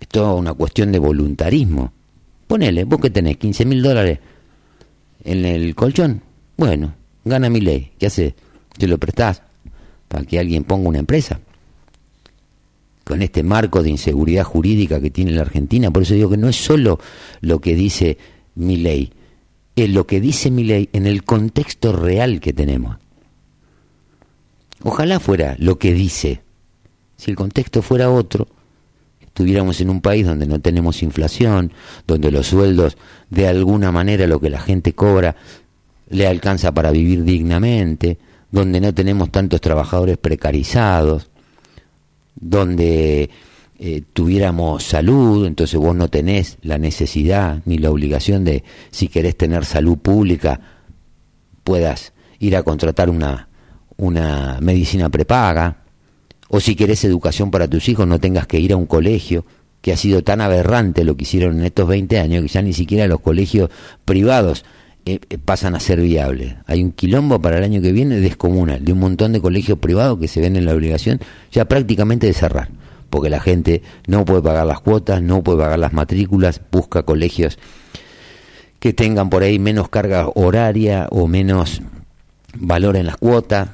Es 0.00 0.08
toda 0.08 0.34
una 0.34 0.54
cuestión 0.54 0.90
de 0.92 0.98
voluntarismo. 0.98 1.92
Ponele, 2.46 2.84
vos 2.84 3.00
que 3.00 3.10
tenés 3.10 3.36
15 3.36 3.64
mil 3.64 3.82
dólares 3.82 4.18
en 5.24 5.44
el 5.44 5.74
colchón, 5.74 6.22
bueno, 6.56 6.94
gana 7.24 7.50
mi 7.50 7.60
ley, 7.60 7.92
¿qué 7.98 8.06
hace? 8.06 8.34
Te 8.78 8.86
lo 8.86 8.98
prestás 8.98 9.42
para 10.06 10.24
que 10.24 10.38
alguien 10.38 10.62
ponga 10.62 10.88
una 10.88 10.98
empresa 11.00 11.40
con 13.06 13.22
este 13.22 13.44
marco 13.44 13.84
de 13.84 13.90
inseguridad 13.90 14.42
jurídica 14.42 15.00
que 15.00 15.10
tiene 15.10 15.30
la 15.30 15.42
Argentina. 15.42 15.92
Por 15.92 16.02
eso 16.02 16.14
digo 16.14 16.28
que 16.28 16.36
no 16.36 16.48
es 16.48 16.56
solo 16.56 16.98
lo 17.40 17.60
que 17.60 17.76
dice 17.76 18.18
mi 18.56 18.78
ley, 18.78 19.12
es 19.76 19.90
lo 19.90 20.08
que 20.08 20.20
dice 20.20 20.50
mi 20.50 20.64
ley 20.64 20.88
en 20.92 21.06
el 21.06 21.22
contexto 21.22 21.92
real 21.92 22.40
que 22.40 22.52
tenemos. 22.52 22.96
Ojalá 24.82 25.20
fuera 25.20 25.54
lo 25.60 25.78
que 25.78 25.94
dice. 25.94 26.42
Si 27.16 27.30
el 27.30 27.36
contexto 27.36 27.80
fuera 27.80 28.10
otro, 28.10 28.48
estuviéramos 29.20 29.80
en 29.80 29.90
un 29.90 30.00
país 30.00 30.26
donde 30.26 30.48
no 30.48 30.60
tenemos 30.60 31.04
inflación, 31.04 31.72
donde 32.08 32.32
los 32.32 32.48
sueldos, 32.48 32.96
de 33.30 33.46
alguna 33.46 33.92
manera, 33.92 34.26
lo 34.26 34.40
que 34.40 34.50
la 34.50 34.60
gente 34.60 34.94
cobra, 34.94 35.36
le 36.08 36.26
alcanza 36.26 36.72
para 36.72 36.90
vivir 36.90 37.22
dignamente, 37.22 38.18
donde 38.50 38.80
no 38.80 38.92
tenemos 38.92 39.30
tantos 39.30 39.60
trabajadores 39.60 40.16
precarizados, 40.16 41.30
donde 42.36 43.30
eh, 43.78 44.02
tuviéramos 44.12 44.84
salud, 44.84 45.46
entonces 45.46 45.78
vos 45.78 45.96
no 45.96 46.08
tenés 46.08 46.58
la 46.62 46.78
necesidad 46.78 47.62
ni 47.64 47.78
la 47.78 47.90
obligación 47.90 48.44
de, 48.44 48.64
si 48.90 49.08
querés 49.08 49.36
tener 49.36 49.64
salud 49.64 49.98
pública, 49.98 50.60
puedas 51.64 52.12
ir 52.38 52.56
a 52.56 52.62
contratar 52.62 53.10
una, 53.10 53.48
una 53.96 54.58
medicina 54.60 55.08
prepaga, 55.08 55.82
o 56.48 56.60
si 56.60 56.76
querés 56.76 57.04
educación 57.04 57.50
para 57.50 57.68
tus 57.68 57.88
hijos, 57.88 58.06
no 58.06 58.20
tengas 58.20 58.46
que 58.46 58.60
ir 58.60 58.72
a 58.72 58.76
un 58.76 58.86
colegio, 58.86 59.44
que 59.80 59.92
ha 59.92 59.96
sido 59.96 60.22
tan 60.22 60.40
aberrante 60.40 61.04
lo 61.04 61.16
que 61.16 61.24
hicieron 61.24 61.58
en 61.60 61.66
estos 61.66 61.88
20 61.88 62.18
años, 62.18 62.42
que 62.42 62.48
ya 62.48 62.62
ni 62.62 62.72
siquiera 62.72 63.06
los 63.06 63.20
colegios 63.20 63.70
privados 64.04 64.64
eh, 65.06 65.20
pasan 65.44 65.76
a 65.76 65.80
ser 65.80 66.00
viables. 66.00 66.56
Hay 66.66 66.82
un 66.82 66.90
quilombo 66.90 67.40
para 67.40 67.58
el 67.58 67.64
año 67.64 67.80
que 67.80 67.92
viene 67.92 68.16
descomunal, 68.16 68.84
de 68.84 68.92
un 68.92 68.98
montón 68.98 69.32
de 69.32 69.40
colegios 69.40 69.78
privados 69.78 70.18
que 70.18 70.26
se 70.26 70.40
ven 70.40 70.56
en 70.56 70.64
la 70.64 70.74
obligación 70.74 71.20
ya 71.52 71.66
prácticamente 71.66 72.26
de 72.26 72.32
cerrar, 72.32 72.70
porque 73.08 73.30
la 73.30 73.38
gente 73.38 73.82
no 74.08 74.24
puede 74.24 74.42
pagar 74.42 74.66
las 74.66 74.80
cuotas, 74.80 75.22
no 75.22 75.44
puede 75.44 75.58
pagar 75.58 75.78
las 75.78 75.92
matrículas, 75.92 76.60
busca 76.72 77.04
colegios 77.04 77.56
que 78.80 78.92
tengan 78.92 79.30
por 79.30 79.44
ahí 79.44 79.60
menos 79.60 79.88
carga 79.88 80.28
horaria 80.34 81.06
o 81.10 81.28
menos 81.28 81.82
valor 82.54 82.96
en 82.96 83.06
las 83.06 83.16
cuotas. 83.16 83.68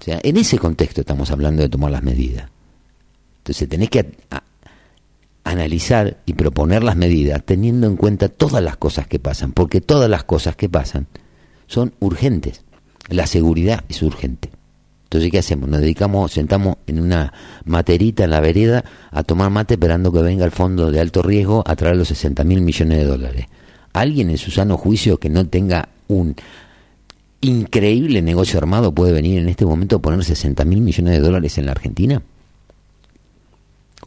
O 0.00 0.02
sea, 0.02 0.18
en 0.22 0.38
ese 0.38 0.58
contexto 0.58 1.02
estamos 1.02 1.30
hablando 1.30 1.62
de 1.62 1.68
tomar 1.68 1.90
las 1.90 2.02
medidas. 2.02 2.48
Entonces 3.38 3.68
tenés 3.68 3.90
que 3.90 4.16
analizar 5.50 6.18
y 6.26 6.34
proponer 6.34 6.82
las 6.82 6.96
medidas 6.96 7.42
teniendo 7.44 7.86
en 7.86 7.96
cuenta 7.96 8.28
todas 8.28 8.62
las 8.62 8.76
cosas 8.76 9.06
que 9.06 9.18
pasan, 9.18 9.52
porque 9.52 9.80
todas 9.80 10.10
las 10.10 10.24
cosas 10.24 10.56
que 10.56 10.68
pasan 10.68 11.06
son 11.66 11.94
urgentes. 12.00 12.64
La 13.08 13.26
seguridad 13.26 13.84
es 13.88 14.02
urgente. 14.02 14.50
Entonces, 15.04 15.30
¿qué 15.30 15.38
hacemos? 15.38 15.70
Nos 15.70 15.80
dedicamos, 15.80 16.32
sentamos 16.32 16.76
en 16.86 17.00
una 17.00 17.32
materita 17.64 18.24
en 18.24 18.30
la 18.30 18.40
vereda 18.40 18.84
a 19.10 19.22
tomar 19.22 19.50
mate 19.50 19.74
esperando 19.74 20.12
que 20.12 20.20
venga 20.20 20.44
el 20.44 20.50
fondo 20.50 20.90
de 20.90 21.00
alto 21.00 21.22
riesgo 21.22 21.64
a 21.66 21.76
traer 21.76 21.96
los 21.96 22.08
60 22.08 22.44
mil 22.44 22.60
millones 22.60 22.98
de 22.98 23.04
dólares. 23.04 23.46
¿Alguien 23.94 24.28
en 24.28 24.36
su 24.36 24.50
sano 24.50 24.76
juicio 24.76 25.16
que 25.16 25.30
no 25.30 25.46
tenga 25.46 25.88
un 26.08 26.36
increíble 27.40 28.20
negocio 28.20 28.58
armado 28.58 28.94
puede 28.94 29.12
venir 29.12 29.38
en 29.38 29.48
este 29.48 29.64
momento 29.64 29.96
a 29.96 30.02
poner 30.02 30.22
60 30.22 30.62
mil 30.66 30.82
millones 30.82 31.14
de 31.14 31.20
dólares 31.20 31.56
en 31.56 31.66
la 31.66 31.72
Argentina? 31.72 32.22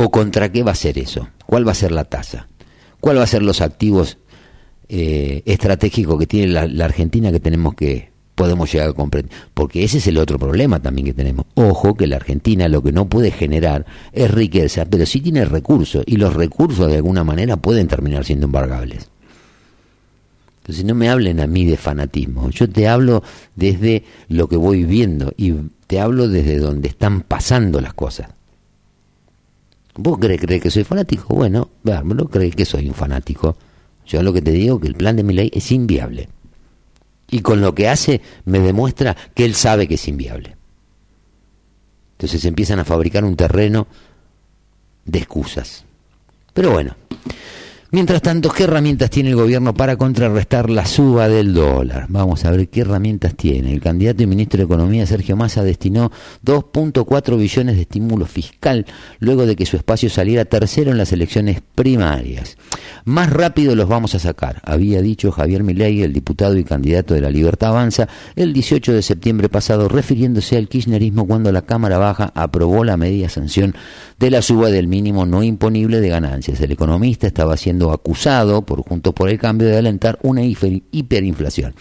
¿O 0.03 0.09
contra 0.09 0.51
qué 0.51 0.63
va 0.63 0.71
a 0.71 0.75
ser 0.75 0.97
eso? 0.97 1.27
¿Cuál 1.45 1.67
va 1.67 1.73
a 1.73 1.75
ser 1.75 1.91
la 1.91 2.05
tasa? 2.05 2.47
¿Cuál 2.99 3.19
va 3.19 3.23
a 3.23 3.27
ser 3.27 3.43
los 3.43 3.61
activos 3.61 4.17
eh, 4.89 5.43
estratégicos 5.45 6.17
que 6.17 6.25
tiene 6.25 6.47
la, 6.47 6.85
Argentina 6.85 7.31
que 7.31 7.39
tenemos 7.39 7.75
que 7.75 8.09
podemos 8.33 8.71
llegar 8.73 8.89
a 8.89 8.93
comprender? 8.93 9.31
Porque 9.53 9.83
ese 9.83 9.99
es 9.99 10.07
el 10.07 10.17
otro 10.17 10.39
problema 10.39 10.79
también 10.79 11.05
que 11.05 11.13
tenemos. 11.13 11.45
Ojo 11.53 11.93
que 11.93 12.07
la 12.07 12.15
Argentina 12.15 12.67
lo 12.67 12.81
que 12.81 12.91
no 12.91 13.09
puede 13.09 13.29
generar 13.29 13.85
es 14.11 14.31
riqueza, 14.31 14.85
pero 14.85 15.05
sí 15.05 15.21
tiene 15.21 15.45
recursos 15.45 16.03
y 16.07 16.17
los 16.17 16.33
recursos 16.33 16.87
de 16.87 16.95
alguna 16.95 17.23
manera 17.23 17.57
pueden 17.57 17.87
terminar 17.87 18.25
siendo 18.25 18.47
embargables. 18.47 19.11
Entonces 20.61 20.83
no 20.83 20.95
me 20.95 21.09
hablen 21.09 21.39
a 21.41 21.45
mí 21.45 21.63
de 21.65 21.77
fanatismo, 21.77 22.49
yo 22.49 22.67
te 22.67 22.87
hablo 22.87 23.21
desde 23.55 24.03
lo 24.29 24.47
que 24.47 24.55
voy 24.55 24.83
viendo 24.83 25.31
y 25.37 25.53
te 25.85 25.99
hablo 25.99 26.27
desde 26.27 26.57
donde 26.57 26.87
están 26.87 27.21
pasando 27.21 27.81
las 27.81 27.93
cosas. 27.93 28.29
¿Vos 30.03 30.17
crees, 30.17 30.61
que 30.61 30.71
soy 30.71 30.83
fanático? 30.83 31.35
Bueno, 31.35 31.69
no 31.83 32.27
crees 32.27 32.55
que 32.55 32.65
soy 32.65 32.87
un 32.87 32.95
fanático. 32.95 33.55
Yo 34.07 34.23
lo 34.23 34.33
que 34.33 34.41
te 34.41 34.49
digo 34.49 34.79
que 34.79 34.87
el 34.87 34.95
plan 34.95 35.15
de 35.15 35.21
mi 35.21 35.31
ley 35.31 35.51
es 35.53 35.71
inviable. 35.71 36.27
Y 37.29 37.41
con 37.41 37.61
lo 37.61 37.75
que 37.75 37.87
hace 37.87 38.19
me 38.45 38.59
demuestra 38.59 39.15
que 39.35 39.45
él 39.45 39.53
sabe 39.53 39.87
que 39.87 39.95
es 39.95 40.07
inviable. 40.07 40.57
Entonces 42.13 42.43
empiezan 42.45 42.79
a 42.79 42.85
fabricar 42.85 43.23
un 43.23 43.35
terreno 43.35 43.85
de 45.05 45.19
excusas. 45.19 45.85
Pero 46.51 46.71
bueno, 46.71 46.95
Mientras 47.93 48.21
tanto, 48.21 48.49
¿qué 48.51 48.63
herramientas 48.63 49.09
tiene 49.09 49.31
el 49.31 49.35
gobierno 49.35 49.73
para 49.73 49.97
contrarrestar 49.97 50.69
la 50.69 50.85
suba 50.85 51.27
del 51.27 51.53
dólar? 51.53 52.05
Vamos 52.07 52.45
a 52.45 52.51
ver 52.51 52.69
qué 52.69 52.81
herramientas 52.81 53.35
tiene. 53.35 53.73
El 53.73 53.81
candidato 53.81 54.23
y 54.23 54.27
ministro 54.27 54.59
de 54.59 54.63
Economía, 54.63 55.05
Sergio 55.05 55.35
Massa, 55.35 55.61
destinó 55.61 56.09
2.4 56.45 57.37
billones 57.37 57.75
de 57.75 57.81
estímulo 57.81 58.25
fiscal 58.25 58.85
luego 59.19 59.45
de 59.45 59.57
que 59.57 59.65
su 59.65 59.75
espacio 59.75 60.09
saliera 60.09 60.45
tercero 60.45 60.91
en 60.91 60.97
las 60.97 61.11
elecciones 61.11 61.61
primarias. 61.75 62.55
Más 63.03 63.29
rápido 63.29 63.75
los 63.75 63.89
vamos 63.89 64.15
a 64.15 64.19
sacar, 64.19 64.61
había 64.63 65.01
dicho 65.01 65.29
Javier 65.31 65.63
Milei, 65.63 66.01
el 66.01 66.13
diputado 66.13 66.57
y 66.57 66.63
candidato 66.63 67.13
de 67.13 67.19
la 67.19 67.29
Libertad 67.29 67.71
Avanza, 67.71 68.07
el 68.37 68.53
18 68.53 68.93
de 68.93 69.01
septiembre 69.01 69.49
pasado, 69.49 69.89
refiriéndose 69.89 70.55
al 70.55 70.69
kirchnerismo 70.69 71.27
cuando 71.27 71.51
la 71.51 71.63
Cámara 71.63 71.97
Baja 71.97 72.31
aprobó 72.35 72.85
la 72.85 72.95
media 72.95 73.27
sanción 73.27 73.75
de 74.17 74.29
la 74.29 74.41
suba 74.41 74.69
del 74.69 74.87
mínimo 74.87 75.25
no 75.25 75.43
imponible 75.43 75.99
de 75.99 76.07
ganancias. 76.09 76.61
El 76.61 76.71
economista 76.71 77.27
estaba 77.27 77.57
acusado 77.89 78.63
por 78.63 78.83
Juntos 78.83 79.13
por 79.13 79.29
el 79.29 79.39
Cambio 79.39 79.69
de 79.69 79.77
alentar 79.77 80.19
una 80.23 80.43
hiperinflación. 80.43 81.73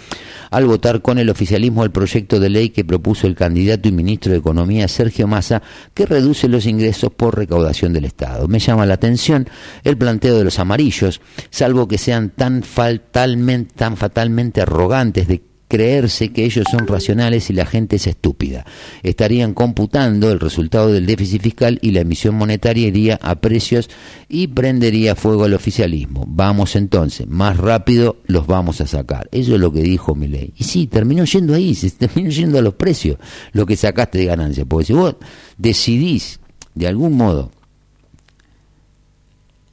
Al 0.50 0.66
votar 0.66 1.02
con 1.02 1.18
el 1.18 1.28
oficialismo 1.28 1.82
el 1.82 1.90
proyecto 1.90 2.38
de 2.38 2.48
ley 2.48 2.70
que 2.70 2.84
propuso 2.84 3.26
el 3.26 3.34
candidato 3.34 3.88
y 3.88 3.92
ministro 3.92 4.32
de 4.32 4.38
Economía 4.38 4.86
Sergio 4.86 5.26
Massa, 5.26 5.62
que 5.92 6.06
reduce 6.06 6.48
los 6.48 6.66
ingresos 6.66 7.10
por 7.12 7.36
recaudación 7.36 7.92
del 7.92 8.04
Estado. 8.04 8.46
Me 8.46 8.60
llama 8.60 8.86
la 8.86 8.94
atención 8.94 9.48
el 9.82 9.98
planteo 9.98 10.38
de 10.38 10.44
los 10.44 10.58
amarillos, 10.60 11.20
salvo 11.50 11.88
que 11.88 11.98
sean 11.98 12.30
tan 12.30 12.62
fatalmente, 12.62 13.74
tan 13.74 13.96
fatalmente 13.96 14.60
arrogantes 14.60 15.26
de 15.26 15.49
creerse 15.70 16.30
que 16.30 16.44
ellos 16.44 16.66
son 16.68 16.88
racionales 16.88 17.48
y 17.48 17.52
la 17.52 17.64
gente 17.64 17.96
es 17.96 18.08
estúpida. 18.08 18.66
Estarían 19.04 19.54
computando 19.54 20.32
el 20.32 20.40
resultado 20.40 20.92
del 20.92 21.06
déficit 21.06 21.40
fiscal 21.40 21.78
y 21.80 21.92
la 21.92 22.00
emisión 22.00 22.34
monetaria 22.34 22.88
iría 22.88 23.20
a 23.22 23.36
precios 23.36 23.88
y 24.28 24.48
prendería 24.48 25.14
fuego 25.14 25.44
al 25.44 25.54
oficialismo. 25.54 26.24
Vamos 26.26 26.74
entonces, 26.74 27.28
más 27.28 27.56
rápido 27.56 28.16
los 28.26 28.48
vamos 28.48 28.80
a 28.80 28.86
sacar. 28.88 29.28
Eso 29.30 29.54
es 29.54 29.60
lo 29.60 29.72
que 29.72 29.82
dijo 29.82 30.16
Milei. 30.16 30.52
Y 30.58 30.64
sí, 30.64 30.88
terminó 30.88 31.24
yendo 31.24 31.54
ahí, 31.54 31.76
se 31.76 31.90
terminó 31.90 32.30
yendo 32.30 32.58
a 32.58 32.62
los 32.62 32.74
precios, 32.74 33.18
lo 33.52 33.64
que 33.64 33.76
sacaste 33.76 34.18
de 34.18 34.26
ganancia. 34.26 34.64
Porque 34.64 34.86
si 34.86 34.92
vos 34.92 35.14
decidís, 35.56 36.40
de 36.74 36.88
algún 36.88 37.16
modo, 37.16 37.52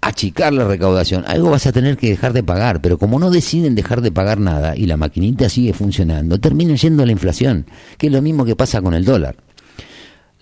achicar 0.02 0.54
la 0.54 0.68
recaudación, 0.68 1.24
algo 1.28 1.50
vas 1.50 1.66
a 1.68 1.72
tener 1.72 1.98
que 1.98 2.10
dejar 2.10 2.34
de 2.34 2.44
pagar, 2.44 2.82
pero 2.82 2.98
como 2.98 3.20
no 3.20 3.30
deciden 3.30 3.76
dejar 3.76 4.02
de 4.02 4.12
pagar 4.12 4.40
nada 4.40 4.76
y 4.76 4.86
la 4.86 4.98
maquinita 4.98 5.50
sigue 5.50 5.74
funcionando, 5.74 6.40
terminan 6.40 6.78
yendo 6.78 7.06
la 7.06 7.12
inflación, 7.12 7.66
que 7.98 8.08
es 8.08 8.14
lo 8.14 8.22
mismo 8.22 8.46
que 8.46 8.56
pasa 8.56 8.82
con 8.82 8.94
el 8.94 9.06
dólar. 9.06 9.47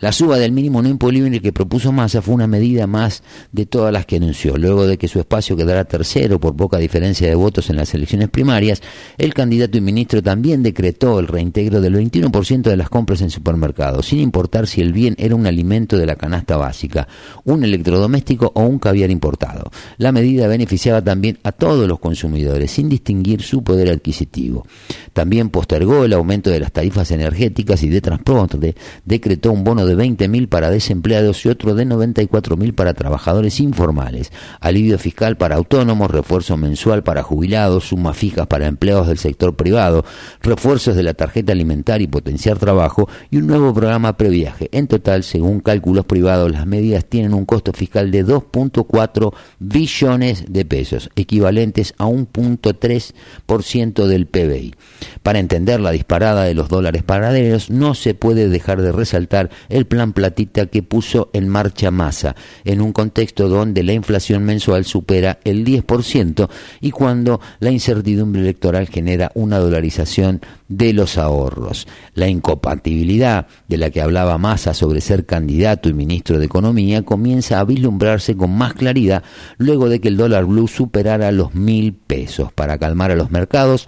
La 0.02 0.12
suba 0.12 0.38
del 0.38 0.52
mínimo 0.52 0.82
no 0.82 0.90
imponible 0.90 1.40
que 1.40 1.54
propuso 1.54 1.94
Massa 1.94 2.22
fue 2.22 2.36
una 2.36 2.48
medida 2.48 2.86
más 2.86 3.24
de 3.54 3.66
todas 3.66 3.94
las 3.94 4.06
que 4.06 4.18
anunció. 4.18 4.58
Luego 4.58 4.86
de 4.86 4.98
que 4.98 5.08
su 5.08 5.20
espacio 5.20 5.56
quedara 5.56 5.86
tercero 5.86 6.38
por 6.38 6.54
poca 6.54 6.78
diferencia 6.78 7.30
de 7.30 7.36
votos 7.36 7.70
en 7.70 7.78
las 7.78 7.94
elecciones 7.94 8.28
primarias, 8.28 8.82
el 9.18 9.34
candidato 9.34 9.78
y 9.78 9.82
ministro 9.82 10.22
también 10.22 10.64
decretó 10.64 11.18
el 11.20 11.28
reintegro 11.28 11.80
del 11.80 11.96
21% 11.96 12.62
de 12.64 12.76
las 12.76 12.90
compras 12.90 13.22
en 13.22 13.30
supermercados, 13.30 14.08
sin 14.08 14.20
importar 14.20 14.68
si 14.68 14.82
el 14.82 14.92
bien 14.92 15.16
era 15.18 15.34
un 15.34 15.48
alimento 15.48 15.98
de 15.98 16.06
la 16.06 16.18
canasta 16.18 16.58
básica, 16.58 17.08
un 17.46 17.64
electrodoméstico 17.64 18.52
o 18.54 18.64
un 18.64 18.80
caviar 18.80 19.12
importado. 19.12 19.72
La 19.98 20.12
medida 20.12 20.48
beneficiaba 20.48 21.02
también 21.02 21.40
a 21.44 21.54
todos 21.54 21.88
los 21.88 22.00
consumidores, 22.00 22.70
sin 22.72 22.90
distinguir 22.90 23.42
su 23.42 23.64
poder 23.64 23.90
adquisitivo. 23.90 24.68
También 25.14 25.50
postergó 25.50 26.04
el 26.04 26.12
aumento 26.12 26.50
de 26.50 26.60
las 26.60 26.74
tarifas 26.74 27.12
energéticas 27.12 27.82
y 27.84 27.88
de 27.88 28.02
transporte, 28.02 28.76
decretó 29.06 29.54
un 29.54 29.64
bono 29.64 29.85
de 29.86 29.96
20.000 29.96 30.48
para 30.48 30.70
desempleados 30.70 31.46
y 31.46 31.50
otro 31.50 31.76
de 31.76 31.86
94.000 31.86 32.74
para 32.74 32.94
trabajadores 32.94 33.60
informales, 33.60 34.32
alivio 34.60 34.98
fiscal 34.98 35.38
para 35.38 35.56
autónomos, 35.56 36.12
refuerzo 36.12 36.58
mensual 36.58 37.04
para 37.04 37.24
jubilados, 37.24 37.90
sumas 37.90 38.18
fijas 38.18 38.48
para 38.48 38.68
empleados 38.68 39.08
del 39.08 39.18
sector 39.18 39.56
privado, 39.56 40.06
refuerzos 40.42 40.96
de 40.96 41.04
la 41.04 41.14
tarjeta 41.14 41.52
alimentaria 41.52 42.06
y 42.06 42.08
potenciar 42.08 42.58
trabajo 42.58 43.10
y 43.30 43.38
un 43.38 43.48
nuevo 43.48 43.74
programa 43.74 44.18
previaje. 44.18 44.70
En 44.72 44.88
total, 44.88 45.24
según 45.24 45.60
cálculos 45.60 46.06
privados, 46.06 46.52
las 46.52 46.66
medidas 46.66 47.06
tienen 47.06 47.34
un 47.34 47.46
costo 47.46 47.74
fiscal 47.74 48.12
de 48.12 48.26
2.4 48.26 49.34
billones 49.60 50.46
de 50.50 50.66
pesos, 50.66 51.10
equivalentes 51.16 51.94
a 51.98 52.06
1.3% 52.06 54.06
del 54.06 54.28
PBI. 54.28 54.76
Para 55.24 55.40
entender 55.40 55.80
la 55.80 55.92
disparada 55.92 56.44
de 56.44 56.54
los 56.54 56.70
dólares 56.70 57.04
paralelos, 57.04 57.70
no 57.70 57.96
se 57.96 58.14
puede 58.14 58.50
dejar 58.50 58.82
de 58.82 58.92
resaltar 58.92 59.50
el 59.76 59.86
plan 59.86 60.14
platita 60.14 60.68
que 60.68 60.84
puso 60.84 61.30
en 61.34 61.50
marcha 61.50 61.92
Massa, 61.92 62.34
en 62.64 62.80
un 62.80 62.94
contexto 62.94 63.50
donde 63.50 63.84
la 63.84 63.92
inflación 63.92 64.44
mensual 64.44 64.86
supera 64.86 65.40
el 65.44 65.66
10% 65.66 66.50
y 66.80 66.92
cuando 66.92 67.42
la 67.60 67.72
incertidumbre 67.72 68.42
electoral 68.42 68.88
genera 68.88 69.34
una 69.36 69.60
dolarización 69.60 70.40
de 70.68 70.94
los 70.94 71.18
ahorros. 71.18 71.88
La 72.14 72.28
incompatibilidad 72.28 73.48
de 73.68 73.78
la 73.78 73.90
que 73.90 74.02
hablaba 74.02 74.38
Massa 74.38 74.74
sobre 74.74 75.02
ser 75.02 75.26
candidato 75.26 75.90
y 75.90 75.94
ministro 75.94 76.40
de 76.40 76.46
Economía 76.46 77.04
comienza 77.04 77.60
a 77.60 77.66
vislumbrarse 77.66 78.36
con 78.36 78.52
más 78.52 78.74
claridad 78.74 79.24
luego 79.58 79.90
de 79.90 80.00
que 80.00 80.08
el 80.08 80.18
dólar 80.18 80.46
blue 80.46 80.68
superara 80.68 81.32
los 81.32 81.54
mil 81.54 81.94
pesos. 81.94 82.52
Para 82.54 82.78
calmar 82.78 83.12
a 83.12 83.16
los 83.16 83.32
mercados, 83.32 83.88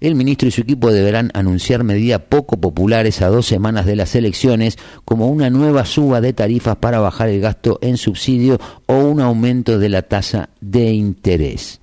el 0.00 0.14
ministro 0.14 0.48
y 0.48 0.52
su 0.52 0.60
equipo 0.60 0.92
deberán 0.92 1.30
anunciar 1.34 1.84
medidas 1.84 2.22
poco 2.28 2.60
populares 2.60 3.22
a 3.22 3.28
dos 3.28 3.46
semanas 3.46 3.86
de 3.86 3.96
las 3.96 4.14
elecciones 4.14 4.78
como 5.04 5.28
una 5.28 5.50
nueva 5.50 5.84
suba 5.84 6.20
de 6.20 6.32
tarifas 6.32 6.76
para 6.76 7.00
bajar 7.00 7.28
el 7.28 7.40
gasto 7.40 7.78
en 7.82 7.96
subsidio 7.96 8.58
o 8.86 8.98
un 8.98 9.20
aumento 9.20 9.78
de 9.78 9.88
la 9.88 10.02
tasa 10.02 10.50
de 10.60 10.92
interés. 10.92 11.80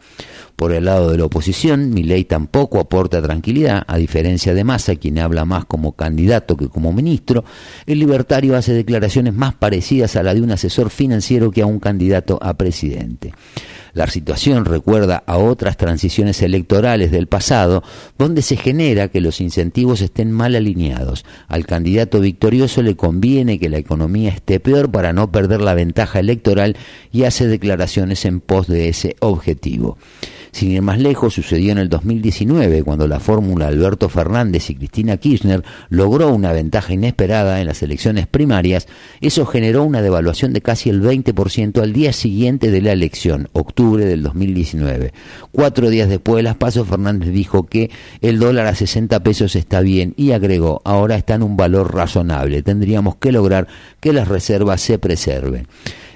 Por 0.56 0.72
el 0.72 0.86
lado 0.86 1.12
de 1.12 1.18
la 1.18 1.26
oposición, 1.26 1.94
Milei 1.94 2.24
tampoco 2.24 2.80
aporta 2.80 3.22
tranquilidad, 3.22 3.84
a 3.88 3.98
diferencia 3.98 4.54
de 4.54 4.64
Massa, 4.64 4.96
quien 4.96 5.20
habla 5.20 5.44
más 5.44 5.66
como 5.66 5.92
candidato 5.92 6.56
que 6.56 6.70
como 6.70 6.94
ministro, 6.94 7.44
el 7.86 8.00
libertario 8.00 8.56
hace 8.56 8.72
declaraciones 8.72 9.34
más 9.34 9.54
parecidas 9.54 10.16
a 10.16 10.24
la 10.24 10.34
de 10.34 10.42
un 10.42 10.52
asesor 10.52 10.90
financiero 10.90 11.52
que 11.52 11.62
a 11.62 11.66
un 11.66 11.80
candidato 11.80 12.40
a 12.42 12.54
presidente. 12.54 13.34
La 13.96 14.08
situación 14.08 14.66
recuerda 14.66 15.24
a 15.26 15.38
otras 15.38 15.78
transiciones 15.78 16.42
electorales 16.42 17.12
del 17.12 17.28
pasado, 17.28 17.82
donde 18.18 18.42
se 18.42 18.58
genera 18.58 19.08
que 19.08 19.22
los 19.22 19.40
incentivos 19.40 20.02
estén 20.02 20.34
mal 20.34 20.54
alineados. 20.54 21.24
Al 21.48 21.66
candidato 21.66 22.20
victorioso 22.20 22.82
le 22.82 22.98
conviene 22.98 23.58
que 23.58 23.70
la 23.70 23.78
economía 23.78 24.32
esté 24.32 24.60
peor 24.60 24.92
para 24.92 25.14
no 25.14 25.32
perder 25.32 25.62
la 25.62 25.76
ventaja 25.76 26.20
electoral 26.20 26.76
y 27.14 27.24
hace 27.24 27.48
declaraciones 27.48 28.26
en 28.26 28.42
pos 28.42 28.68
de 28.68 28.90
ese 28.90 29.16
objetivo. 29.22 29.98
Sin 30.52 30.72
ir 30.72 30.82
más 30.82 31.00
lejos, 31.00 31.34
sucedió 31.34 31.74
en 31.74 31.78
el 31.78 31.90
2019, 31.90 32.84
cuando 32.84 33.10
la 33.10 33.20
fórmula 33.20 33.68
Alberto 33.68 34.08
Fernández 34.08 34.70
y 34.70 34.76
Cristina 34.76 35.18
Kirchner 35.18 35.64
logró 35.90 36.34
una 36.34 36.54
ventaja 36.54 36.94
inesperada 36.94 37.60
en 37.60 37.68
las 37.68 37.84
elecciones 37.84 38.26
primarias. 38.26 38.88
Eso 39.20 39.46
generó 39.46 39.84
una 39.84 40.02
devaluación 40.02 40.54
de 40.54 40.62
casi 40.62 40.90
el 40.90 41.02
20% 41.02 41.82
al 41.82 41.92
día 41.92 42.14
siguiente 42.14 42.72
de 42.72 42.82
la 42.82 42.94
elección, 42.94 43.50
octubre 43.52 43.85
del 43.94 44.24
2019. 44.24 45.14
Cuatro 45.52 45.90
días 45.90 46.10
después 46.10 46.38
de 46.38 46.44
las 46.44 46.56
pasos, 46.56 46.88
Fernández 46.88 47.30
dijo 47.30 47.68
que 47.68 47.92
el 48.22 48.40
dólar 48.40 48.68
a 48.68 48.76
60 48.76 49.22
pesos 49.22 49.56
está 49.56 49.82
bien 49.82 50.14
y 50.18 50.32
agregó, 50.32 50.82
ahora 50.84 51.16
está 51.16 51.36
en 51.36 51.44
un 51.44 51.56
valor 51.58 51.94
razonable. 51.94 52.64
Tendríamos 52.64 53.16
que 53.18 53.32
lograr 53.32 53.68
que 54.00 54.14
las 54.14 54.28
reservas 54.28 54.82
se 54.82 54.98
preserven. 54.98 55.68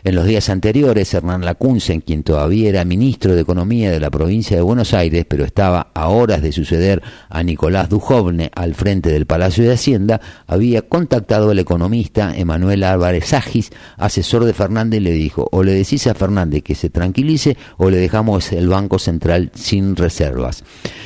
En 0.05 0.15
los 0.15 0.25
días 0.25 0.49
anteriores, 0.49 1.13
Hernán 1.13 1.43
Lacunce, 1.43 1.99
quien 2.01 2.23
todavía 2.23 2.69
era 2.69 2.85
ministro 2.85 3.35
de 3.35 3.41
Economía 3.41 3.91
de 3.91 3.99
la 3.99 4.09
provincia 4.09 4.55
de 4.55 4.63
Buenos 4.63 4.93
Aires, 4.93 5.25
pero 5.27 5.43
estaba 5.43 5.91
a 5.93 6.07
horas 6.07 6.41
de 6.41 6.53
suceder 6.53 7.01
a 7.27 7.43
Nicolás 7.43 7.89
Dujovne 7.89 8.49
al 8.55 8.75
frente 8.75 9.09
del 9.09 9.25
Palacio 9.25 9.65
de 9.65 9.73
Hacienda, 9.73 10.21
había 10.47 10.83
contactado 10.83 11.49
al 11.49 11.59
economista 11.59 12.33
Emanuel 12.33 12.85
Álvarez 12.85 13.33
Agis, 13.33 13.71
asesor 13.97 14.45
de 14.45 14.53
Fernández, 14.53 15.01
y 15.01 15.03
le 15.03 15.11
dijo, 15.11 15.49
o 15.51 15.63
le 15.63 15.73
decís 15.73 16.07
a 16.07 16.13
Fernández 16.13 16.63
que 16.63 16.75
se 16.75 16.89
tranquilice 16.89 17.57
o 17.75 17.89
le 17.89 17.97
dejamos 17.97 18.53
el 18.53 18.69
Banco 18.69 18.99
Central 18.99 19.51
sin 19.53 19.97
reservas. 19.97 20.63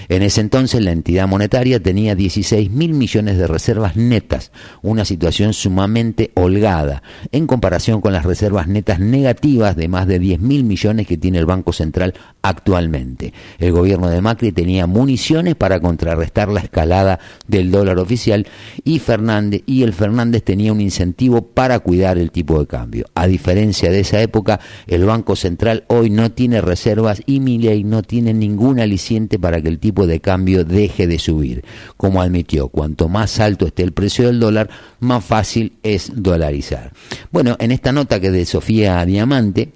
En 0.08 0.22
ese 0.22 0.42
entonces 0.42 0.82
la 0.82 0.92
entidad 0.92 1.28
monetaria 1.28 1.82
tenía 1.82 2.14
16 2.14 2.70
mil 2.70 2.94
millones 2.94 3.40
de 3.40 3.48
reservas 3.48 3.96
netas, 3.96 4.52
una 4.84 5.04
situación 5.04 5.54
sumamente 5.54 6.32
holgada 6.36 7.02
en 7.32 7.48
comparación 7.48 8.00
con 8.00 8.14
las 8.14 8.26
reservas 8.26 8.68
netas 8.68 8.83
negativas 9.00 9.76
de 9.76 9.88
más 9.88 10.08
de 10.08 10.20
10 10.20 10.40
mil 10.42 10.64
millones 10.64 11.08
que 11.08 11.18
tiene 11.18 11.40
el 11.40 11.46
Banco 11.46 11.74
Central 11.74 12.14
actualmente. 12.42 13.34
El 13.58 13.72
gobierno 13.72 14.10
de 14.10 14.22
Macri 14.22 14.52
tenía 14.52 14.86
municiones 14.88 15.56
para 15.56 15.80
contrarrestar 15.80 16.50
la 16.50 16.60
escalada 16.60 17.20
del 17.48 17.72
dólar 17.72 18.00
oficial 18.00 18.46
y 18.84 19.00
Fernández 19.00 19.64
y 19.66 19.84
el 19.84 19.94
Fernández 19.94 20.44
tenía 20.44 20.74
un 20.74 20.82
incentivo 20.82 21.42
para 21.42 21.80
cuidar 21.80 22.18
el 22.18 22.32
tipo 22.32 22.60
de 22.60 22.68
cambio. 22.68 23.06
A 23.16 23.28
diferencia 23.28 23.90
de 23.92 24.02
esa 24.02 24.22
época, 24.22 24.60
el 24.88 25.06
Banco 25.06 25.36
Central 25.36 25.86
hoy 25.88 26.10
no 26.10 26.32
tiene 26.32 26.62
reservas 26.62 27.22
y 27.26 27.40
Milei 27.40 27.84
no 27.84 28.04
tiene 28.04 28.34
ningún 28.34 28.80
aliciente 28.80 29.40
para 29.40 29.62
que 29.62 29.70
el 29.70 29.80
tipo 29.80 30.06
de 30.06 30.20
cambio 30.20 30.66
deje 30.66 31.08
de 31.08 31.20
subir. 31.20 31.64
Como 31.98 32.22
admitió, 32.22 32.68
cuanto 32.68 33.08
más 33.08 33.40
alto 33.40 33.68
esté 33.68 33.84
el 33.84 33.94
precio 33.94 34.28
del 34.28 34.40
dólar, 34.40 34.70
más 35.00 35.24
fácil 35.24 35.74
es 35.84 36.12
dolarizar. 36.14 36.92
Bueno, 37.32 37.56
en 37.60 37.72
esta 37.72 37.92
nota 37.92 38.20
que 38.20 38.32
de 38.32 38.46
Sofía 38.46 38.73
a 38.82 39.06
Diamante, 39.06 39.72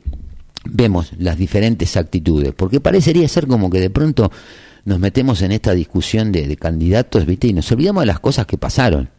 vemos 0.65 1.11
las 1.17 1.37
diferentes 1.37 1.95
actitudes, 1.97 2.53
porque 2.55 2.79
parecería 2.79 3.27
ser 3.27 3.47
como 3.47 3.69
que 3.69 3.79
de 3.79 3.89
pronto 3.89 4.31
nos 4.85 4.99
metemos 4.99 5.41
en 5.41 5.51
esta 5.51 5.73
discusión 5.73 6.31
de, 6.31 6.55
candidatos, 6.55 7.25
¿viste? 7.25 7.47
Y 7.47 7.53
nos 7.53 7.71
olvidamos 7.71 8.03
de 8.03 8.07
las 8.07 8.19
cosas 8.19 8.45
que 8.45 8.57
pasaron. 8.57 9.09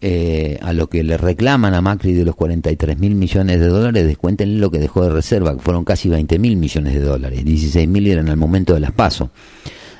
Eh, 0.00 0.58
a 0.62 0.72
lo 0.72 0.88
que 0.88 1.02
le 1.02 1.16
reclaman 1.16 1.74
a 1.74 1.80
Macri 1.80 2.12
de 2.12 2.24
los 2.24 2.36
43 2.36 2.98
mil 2.98 3.14
millones 3.16 3.58
de 3.58 3.66
dólares, 3.66 4.06
descuéntenle 4.06 4.58
lo 4.58 4.70
que 4.70 4.78
dejó 4.78 5.02
de 5.02 5.10
reserva, 5.10 5.54
que 5.54 5.62
fueron 5.62 5.84
casi 5.84 6.08
20 6.08 6.38
mil 6.38 6.56
millones 6.56 6.94
de 6.94 7.00
dólares, 7.00 7.44
16 7.44 7.88
mil 7.88 8.06
eran 8.06 8.28
al 8.28 8.36
momento 8.36 8.74
de 8.74 8.80
las 8.80 8.92
pasos. 8.92 9.30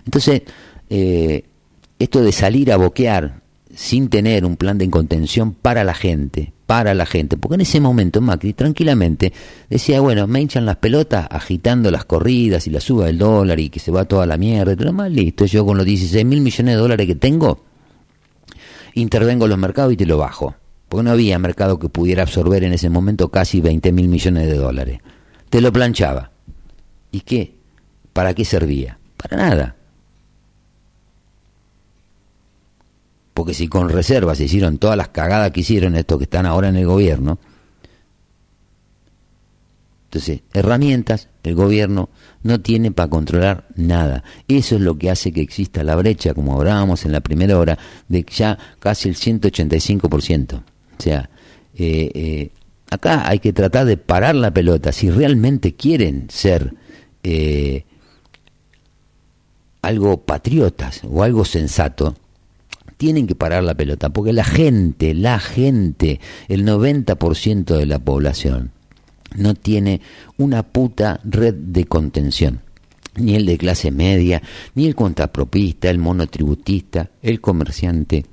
Entonces, 0.04 0.42
eh, 0.88 1.44
esto 1.98 2.22
de 2.22 2.32
salir 2.32 2.72
a 2.72 2.76
boquear 2.76 3.40
sin 3.78 4.08
tener 4.08 4.44
un 4.44 4.56
plan 4.56 4.76
de 4.76 4.90
contención 4.90 5.52
para 5.52 5.84
la 5.84 5.94
gente, 5.94 6.52
para 6.66 6.94
la 6.94 7.06
gente, 7.06 7.36
porque 7.36 7.54
en 7.54 7.60
ese 7.60 7.78
momento 7.78 8.20
Macri 8.20 8.52
tranquilamente 8.52 9.32
decía, 9.70 10.00
bueno, 10.00 10.26
me 10.26 10.40
hinchan 10.40 10.66
las 10.66 10.78
pelotas 10.78 11.28
agitando 11.30 11.88
las 11.92 12.04
corridas 12.04 12.66
y 12.66 12.70
la 12.70 12.80
suba 12.80 13.06
del 13.06 13.18
dólar 13.18 13.60
y 13.60 13.70
que 13.70 13.78
se 13.78 13.92
va 13.92 14.04
toda 14.04 14.26
la 14.26 14.36
mierda, 14.36 14.74
pero 14.74 14.92
más 14.92 15.12
listo, 15.12 15.46
yo 15.46 15.64
con 15.64 15.76
los 15.76 15.86
16 15.86 16.24
mil 16.24 16.40
millones 16.40 16.74
de 16.74 16.80
dólares 16.80 17.06
que 17.06 17.14
tengo, 17.14 17.66
intervengo 18.94 19.44
en 19.44 19.50
los 19.50 19.58
mercados 19.60 19.92
y 19.92 19.96
te 19.96 20.06
lo 20.06 20.18
bajo, 20.18 20.56
porque 20.88 21.04
no 21.04 21.12
había 21.12 21.38
mercado 21.38 21.78
que 21.78 21.88
pudiera 21.88 22.24
absorber 22.24 22.64
en 22.64 22.72
ese 22.72 22.90
momento 22.90 23.28
casi 23.28 23.60
20 23.60 23.92
mil 23.92 24.08
millones 24.08 24.48
de 24.48 24.54
dólares. 24.54 24.98
Te 25.50 25.60
lo 25.60 25.72
planchaba. 25.72 26.32
¿Y 27.12 27.20
qué? 27.20 27.54
¿Para 28.12 28.34
qué 28.34 28.44
servía? 28.44 28.98
Para 29.16 29.36
nada. 29.36 29.77
Porque 33.38 33.54
si 33.54 33.68
con 33.68 33.88
reservas 33.88 34.38
se 34.38 34.46
hicieron 34.46 34.78
todas 34.78 34.96
las 34.96 35.10
cagadas 35.10 35.52
que 35.52 35.60
hicieron 35.60 35.94
estos 35.94 36.18
que 36.18 36.24
están 36.24 36.44
ahora 36.44 36.70
en 36.70 36.74
el 36.74 36.86
gobierno, 36.86 37.38
entonces, 40.06 40.40
herramientas 40.52 41.28
el 41.44 41.54
gobierno 41.54 42.08
no 42.42 42.60
tiene 42.60 42.90
para 42.90 43.08
controlar 43.08 43.68
nada. 43.76 44.24
Eso 44.48 44.74
es 44.74 44.80
lo 44.80 44.98
que 44.98 45.08
hace 45.08 45.30
que 45.30 45.40
exista 45.40 45.84
la 45.84 45.94
brecha, 45.94 46.34
como 46.34 46.56
hablábamos 46.56 47.04
en 47.04 47.12
la 47.12 47.20
primera 47.20 47.56
hora, 47.56 47.78
de 48.08 48.26
ya 48.28 48.58
casi 48.80 49.08
el 49.08 49.14
185%. 49.14 50.54
O 50.56 50.62
sea, 50.98 51.30
eh, 51.76 52.10
eh, 52.14 52.50
acá 52.90 53.28
hay 53.28 53.38
que 53.38 53.52
tratar 53.52 53.86
de 53.86 53.98
parar 53.98 54.34
la 54.34 54.50
pelota. 54.50 54.90
Si 54.90 55.10
realmente 55.10 55.76
quieren 55.76 56.26
ser 56.28 56.74
eh, 57.22 57.84
algo 59.82 60.22
patriotas 60.24 61.02
o 61.08 61.22
algo 61.22 61.44
sensato, 61.44 62.16
tienen 62.98 63.26
que 63.26 63.34
parar 63.34 63.64
la 63.64 63.74
pelota, 63.74 64.10
porque 64.10 64.34
la 64.34 64.44
gente, 64.44 65.14
la 65.14 65.38
gente, 65.38 66.20
el 66.48 66.66
90% 66.66 67.76
de 67.76 67.86
la 67.86 67.98
población 67.98 68.72
no 69.36 69.54
tiene 69.54 70.00
una 70.36 70.62
puta 70.64 71.20
red 71.24 71.54
de 71.54 71.84
contención. 71.86 72.60
Ni 73.14 73.34
el 73.34 73.46
de 73.46 73.56
clase 73.56 73.90
media, 73.90 74.42
ni 74.74 74.86
el 74.86 74.94
contrapropista, 74.94 75.90
el 75.90 75.98
monotributista, 75.98 77.10
el 77.22 77.40
comerciante, 77.40 78.26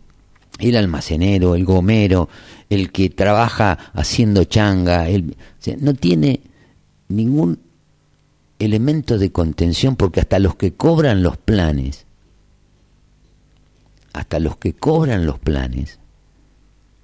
el 0.60 0.76
almacenero, 0.76 1.56
el 1.56 1.66
gomero, 1.66 2.30
el 2.70 2.92
que 2.92 3.10
trabaja 3.10 3.78
haciendo 3.94 4.44
changa, 4.44 5.10
el, 5.10 5.36
no 5.80 5.94
tiene 5.94 6.42
ningún 7.08 7.60
elemento 8.60 9.18
de 9.18 9.32
contención 9.32 9.96
porque 9.96 10.22
hasta 10.22 10.40
los 10.40 10.56
que 10.56 10.74
cobran 10.74 11.24
los 11.24 11.38
planes, 11.38 12.05
hasta 14.16 14.40
los 14.40 14.56
que 14.58 14.74
cobran 14.74 15.26
los 15.26 15.40
planes, 15.40 16.00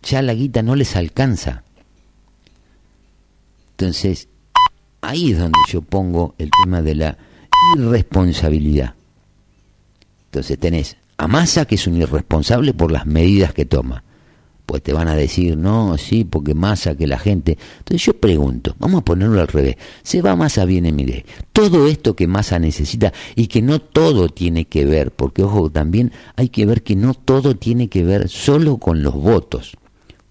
ya 0.01 0.21
la 0.21 0.33
guita 0.33 0.63
no 0.63 0.75
les 0.75 0.95
alcanza. 0.95 1.63
Entonces, 3.71 4.29
ahí 5.01 5.33
es 5.33 5.39
donde 5.39 5.59
yo 5.67 5.81
pongo 5.81 6.35
el 6.37 6.49
tema 6.63 6.81
de 6.81 6.95
la 6.95 7.17
irresponsabilidad. 7.77 8.95
Entonces 10.25 10.57
tenés 10.57 10.95
a 11.17 11.27
Massa, 11.27 11.65
que 11.65 11.75
es 11.75 11.85
un 11.85 11.97
irresponsable 11.97 12.73
por 12.73 12.93
las 12.93 13.05
medidas 13.05 13.53
que 13.53 13.65
toma. 13.65 14.05
Pues 14.65 14.81
te 14.83 14.93
van 14.93 15.07
a 15.07 15.15
decir, 15.15 15.57
no, 15.57 15.97
sí, 15.97 16.23
porque 16.23 16.53
Massa, 16.53 16.95
que 16.95 17.07
la 17.07 17.19
gente... 17.19 17.57
Entonces 17.79 18.05
yo 18.05 18.13
pregunto, 18.13 18.75
vamos 18.79 19.01
a 19.01 19.05
ponerlo 19.05 19.41
al 19.41 19.47
revés. 19.47 19.75
Se 20.03 20.21
va 20.21 20.35
Massa, 20.35 20.65
viene 20.65 20.91
mire. 20.91 21.25
Todo 21.51 21.87
esto 21.87 22.15
que 22.15 22.27
Massa 22.27 22.59
necesita 22.59 23.11
y 23.35 23.47
que 23.47 23.61
no 23.61 23.79
todo 23.79 24.29
tiene 24.29 24.65
que 24.65 24.85
ver, 24.85 25.11
porque 25.11 25.43
ojo, 25.43 25.69
también 25.69 26.11
hay 26.35 26.49
que 26.49 26.65
ver 26.65 26.83
que 26.83 26.95
no 26.95 27.13
todo 27.13 27.55
tiene 27.55 27.89
que 27.89 28.03
ver 28.03 28.29
solo 28.29 28.77
con 28.77 29.03
los 29.03 29.15
votos. 29.15 29.77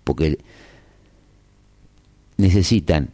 Porque 0.04 0.38
necesitan 2.36 3.10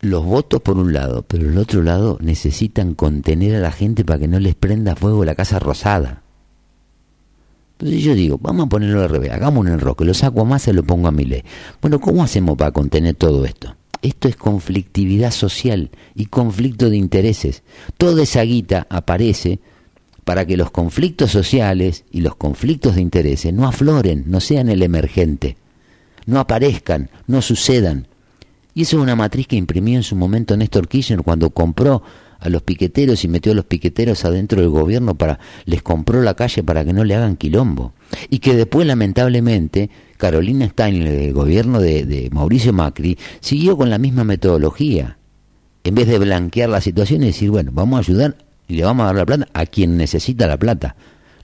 los 0.00 0.24
votos 0.24 0.60
por 0.60 0.78
un 0.78 0.92
lado, 0.92 1.22
pero 1.22 1.48
el 1.48 1.56
otro 1.56 1.82
lado 1.82 2.18
necesitan 2.20 2.94
contener 2.94 3.54
a 3.54 3.60
la 3.60 3.70
gente 3.70 4.04
para 4.04 4.18
que 4.18 4.28
no 4.28 4.40
les 4.40 4.56
prenda 4.56 4.96
fuego 4.96 5.24
la 5.24 5.36
casa 5.36 5.60
rosada. 5.60 6.21
Entonces 7.82 8.04
yo 8.04 8.14
digo, 8.14 8.38
vamos 8.40 8.66
a 8.66 8.68
ponerlo 8.68 9.02
al 9.02 9.08
revés, 9.08 9.32
hagamos 9.32 9.62
un 9.62 9.66
enroque, 9.66 10.04
lo 10.04 10.14
saco 10.14 10.42
a 10.42 10.44
más 10.44 10.68
y 10.68 10.72
lo 10.72 10.84
pongo 10.84 11.08
a 11.08 11.10
mi 11.10 11.24
ley. 11.24 11.42
Bueno, 11.80 12.00
¿cómo 12.00 12.22
hacemos 12.22 12.56
para 12.56 12.70
contener 12.70 13.16
todo 13.16 13.44
esto? 13.44 13.74
Esto 14.02 14.28
es 14.28 14.36
conflictividad 14.36 15.32
social 15.32 15.90
y 16.14 16.26
conflicto 16.26 16.90
de 16.90 16.96
intereses. 16.96 17.64
Toda 17.98 18.22
esa 18.22 18.42
guita 18.42 18.86
aparece 18.88 19.58
para 20.22 20.46
que 20.46 20.56
los 20.56 20.70
conflictos 20.70 21.32
sociales 21.32 22.04
y 22.12 22.20
los 22.20 22.36
conflictos 22.36 22.94
de 22.94 23.02
intereses 23.02 23.52
no 23.52 23.66
afloren, 23.66 24.26
no 24.28 24.38
sean 24.38 24.68
el 24.68 24.84
emergente, 24.84 25.56
no 26.24 26.38
aparezcan, 26.38 27.10
no 27.26 27.42
sucedan. 27.42 28.06
Y 28.74 28.82
eso 28.82 28.98
es 28.98 29.02
una 29.02 29.16
matriz 29.16 29.48
que 29.48 29.56
imprimió 29.56 29.96
en 29.96 30.04
su 30.04 30.14
momento 30.14 30.56
Néstor 30.56 30.86
Kirchner 30.86 31.22
cuando 31.22 31.50
compró 31.50 32.04
a 32.42 32.48
los 32.48 32.62
piqueteros 32.62 33.24
y 33.24 33.28
metió 33.28 33.52
a 33.52 33.54
los 33.54 33.64
piqueteros 33.64 34.24
adentro 34.24 34.60
del 34.60 34.70
gobierno 34.70 35.14
para 35.14 35.38
les 35.64 35.82
compró 35.82 36.22
la 36.22 36.34
calle 36.34 36.62
para 36.62 36.84
que 36.84 36.92
no 36.92 37.04
le 37.04 37.14
hagan 37.14 37.36
quilombo. 37.36 37.92
Y 38.28 38.40
que 38.40 38.54
después 38.54 38.86
lamentablemente 38.86 39.90
Carolina 40.18 40.68
Stein 40.68 41.02
el 41.02 41.32
gobierno 41.32 41.80
de, 41.80 42.04
de 42.04 42.28
Mauricio 42.30 42.72
Macri 42.72 43.18
siguió 43.40 43.76
con 43.76 43.90
la 43.90 43.98
misma 43.98 44.24
metodología. 44.24 45.18
En 45.84 45.94
vez 45.94 46.06
de 46.08 46.18
blanquear 46.18 46.68
la 46.68 46.80
situación 46.80 47.22
y 47.22 47.26
decir 47.26 47.50
bueno 47.50 47.70
vamos 47.72 47.96
a 47.96 48.00
ayudar 48.00 48.36
y 48.68 48.74
le 48.74 48.84
vamos 48.84 49.04
a 49.04 49.06
dar 49.06 49.16
la 49.16 49.26
plata 49.26 49.48
a 49.52 49.66
quien 49.66 49.96
necesita 49.96 50.46
la 50.46 50.58
plata. 50.58 50.96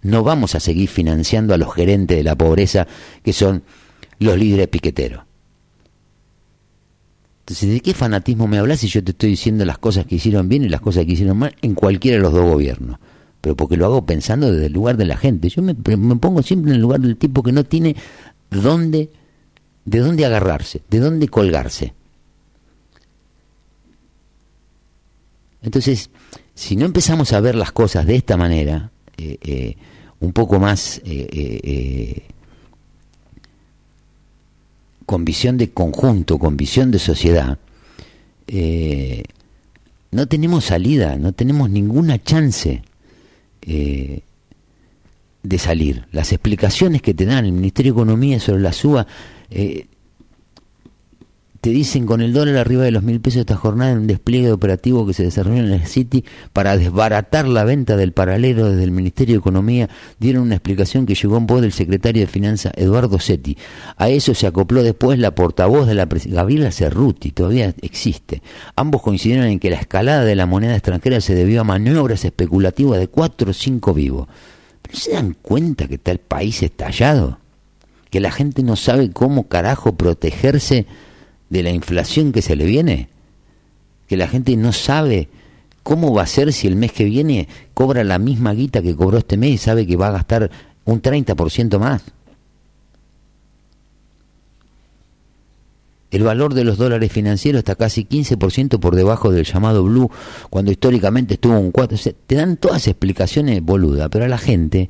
No 0.02 0.22
vamos 0.22 0.54
a 0.54 0.60
seguir 0.60 0.88
financiando 0.88 1.54
a 1.54 1.58
los 1.58 1.74
gerentes 1.74 2.16
de 2.16 2.24
la 2.24 2.36
pobreza 2.36 2.86
que 3.22 3.32
son 3.32 3.62
los 4.18 4.36
líderes 4.36 4.68
piqueteros 4.68 5.27
entonces, 7.48 7.70
¿de 7.70 7.80
qué 7.80 7.94
fanatismo 7.94 8.46
me 8.46 8.58
hablas 8.58 8.80
si 8.80 8.88
yo 8.88 9.02
te 9.02 9.12
estoy 9.12 9.30
diciendo 9.30 9.64
las 9.64 9.78
cosas 9.78 10.04
que 10.04 10.16
hicieron 10.16 10.50
bien 10.50 10.64
y 10.64 10.68
las 10.68 10.82
cosas 10.82 11.06
que 11.06 11.12
hicieron 11.12 11.38
mal 11.38 11.56
en 11.62 11.74
cualquiera 11.74 12.18
de 12.18 12.22
los 12.22 12.34
dos 12.34 12.44
gobiernos? 12.44 12.98
Pero 13.40 13.56
porque 13.56 13.78
lo 13.78 13.86
hago 13.86 14.04
pensando 14.04 14.52
desde 14.52 14.66
el 14.66 14.74
lugar 14.74 14.98
de 14.98 15.06
la 15.06 15.16
gente. 15.16 15.48
Yo 15.48 15.62
me, 15.62 15.74
pongo 15.74 16.42
siempre 16.42 16.72
en 16.72 16.74
el 16.74 16.82
lugar 16.82 17.00
del 17.00 17.16
tipo 17.16 17.42
que 17.42 17.52
no 17.52 17.64
tiene 17.64 17.96
dónde, 18.50 19.10
de 19.86 19.98
dónde 19.98 20.26
agarrarse, 20.26 20.82
de 20.90 20.98
dónde 20.98 21.28
colgarse. 21.28 21.94
Entonces, 25.62 26.10
si 26.54 26.76
no 26.76 26.84
empezamos 26.84 27.32
a 27.32 27.40
ver 27.40 27.54
las 27.54 27.72
cosas 27.72 28.04
de 28.04 28.16
esta 28.16 28.36
manera, 28.36 28.90
eh, 29.16 29.38
eh, 29.40 29.76
un 30.20 30.34
poco 30.34 30.58
más 30.58 31.00
eh, 31.06 32.24
con 35.08 35.24
visión 35.24 35.56
de 35.56 35.70
conjunto, 35.70 36.38
con 36.38 36.58
visión 36.58 36.90
de 36.90 36.98
sociedad, 36.98 37.56
eh, 38.46 39.24
no 40.10 40.28
tenemos 40.28 40.66
salida, 40.66 41.16
no 41.16 41.32
tenemos 41.32 41.70
ninguna 41.70 42.22
chance 42.22 42.82
eh, 43.62 44.20
de 45.42 45.58
salir. 45.58 46.04
Las 46.12 46.32
explicaciones 46.32 47.00
que 47.00 47.14
te 47.14 47.24
dan 47.24 47.46
el 47.46 47.52
Ministerio 47.52 47.94
de 47.94 48.00
Economía 48.00 48.38
sobre 48.38 48.60
la 48.60 48.74
suba 48.74 49.06
eh, 49.48 49.86
te 51.60 51.70
dicen 51.70 52.06
con 52.06 52.20
el 52.20 52.32
dólar 52.32 52.56
arriba 52.56 52.84
de 52.84 52.92
los 52.92 53.02
mil 53.02 53.20
pesos 53.20 53.40
esta 53.40 53.56
jornada 53.56 53.92
en 53.92 53.98
un 53.98 54.06
despliegue 54.06 54.52
operativo 54.52 55.06
que 55.06 55.12
se 55.12 55.24
desarrolló 55.24 55.58
en 55.58 55.72
el 55.72 55.86
City 55.86 56.24
para 56.52 56.76
desbaratar 56.76 57.48
la 57.48 57.64
venta 57.64 57.96
del 57.96 58.12
paralelo 58.12 58.70
desde 58.70 58.84
el 58.84 58.92
Ministerio 58.92 59.34
de 59.34 59.40
Economía, 59.40 59.88
dieron 60.20 60.42
una 60.42 60.54
explicación 60.54 61.04
que 61.04 61.14
llegó 61.14 61.36
en 61.36 61.46
voz 61.46 61.60
del 61.60 61.72
secretario 61.72 62.20
de 62.20 62.26
Finanzas 62.28 62.72
Eduardo 62.76 63.18
Setti. 63.18 63.56
A 63.96 64.08
eso 64.08 64.34
se 64.34 64.46
acopló 64.46 64.82
después 64.82 65.18
la 65.18 65.34
portavoz 65.34 65.88
de 65.88 65.94
la 65.94 66.06
Gabriela 66.06 66.70
Cerruti, 66.70 67.32
todavía 67.32 67.74
existe. 67.82 68.42
Ambos 68.76 69.02
coincidieron 69.02 69.46
en 69.46 69.58
que 69.58 69.70
la 69.70 69.76
escalada 69.76 70.24
de 70.24 70.36
la 70.36 70.46
moneda 70.46 70.74
extranjera 70.74 71.20
se 71.20 71.34
debió 71.34 71.62
a 71.62 71.64
maniobras 71.64 72.24
especulativas 72.24 73.00
de 73.00 73.08
cuatro 73.08 73.50
o 73.50 73.54
cinco 73.54 73.94
vivos. 73.94 74.28
¿Pero 74.82 74.96
se 74.96 75.12
dan 75.12 75.36
cuenta 75.42 75.88
que 75.88 75.96
está 75.96 76.12
el 76.12 76.20
país 76.20 76.62
estallado? 76.62 77.40
Que 78.10 78.20
la 78.20 78.30
gente 78.30 78.62
no 78.62 78.76
sabe 78.76 79.10
cómo 79.10 79.48
carajo 79.48 79.96
protegerse 79.96 80.86
de 81.50 81.62
la 81.62 81.70
inflación 81.70 82.32
que 82.32 82.42
se 82.42 82.56
le 82.56 82.66
viene, 82.66 83.08
que 84.06 84.16
la 84.16 84.28
gente 84.28 84.56
no 84.56 84.72
sabe 84.72 85.28
cómo 85.82 86.12
va 86.12 86.22
a 86.22 86.26
ser 86.26 86.52
si 86.52 86.66
el 86.66 86.76
mes 86.76 86.92
que 86.92 87.04
viene 87.04 87.48
cobra 87.74 88.04
la 88.04 88.18
misma 88.18 88.52
guita 88.52 88.82
que 88.82 88.94
cobró 88.94 89.18
este 89.18 89.36
mes 89.36 89.50
y 89.52 89.58
sabe 89.58 89.86
que 89.86 89.96
va 89.96 90.08
a 90.08 90.12
gastar 90.12 90.50
un 90.84 91.00
30% 91.00 91.78
más. 91.78 92.02
El 96.10 96.22
valor 96.22 96.54
de 96.54 96.64
los 96.64 96.78
dólares 96.78 97.12
financieros 97.12 97.58
está 97.58 97.74
casi 97.74 98.04
15% 98.04 98.80
por 98.80 98.96
debajo 98.96 99.30
del 99.30 99.44
llamado 99.44 99.84
blue, 99.84 100.10
cuando 100.48 100.70
históricamente 100.70 101.34
estuvo 101.34 101.58
un 101.58 101.72
4%. 101.72 102.14
te 102.26 102.34
dan 102.34 102.56
todas 102.56 102.86
explicaciones 102.86 103.62
boluda, 103.62 104.08
pero 104.08 104.24
a 104.24 104.28
la 104.28 104.38
gente 104.38 104.88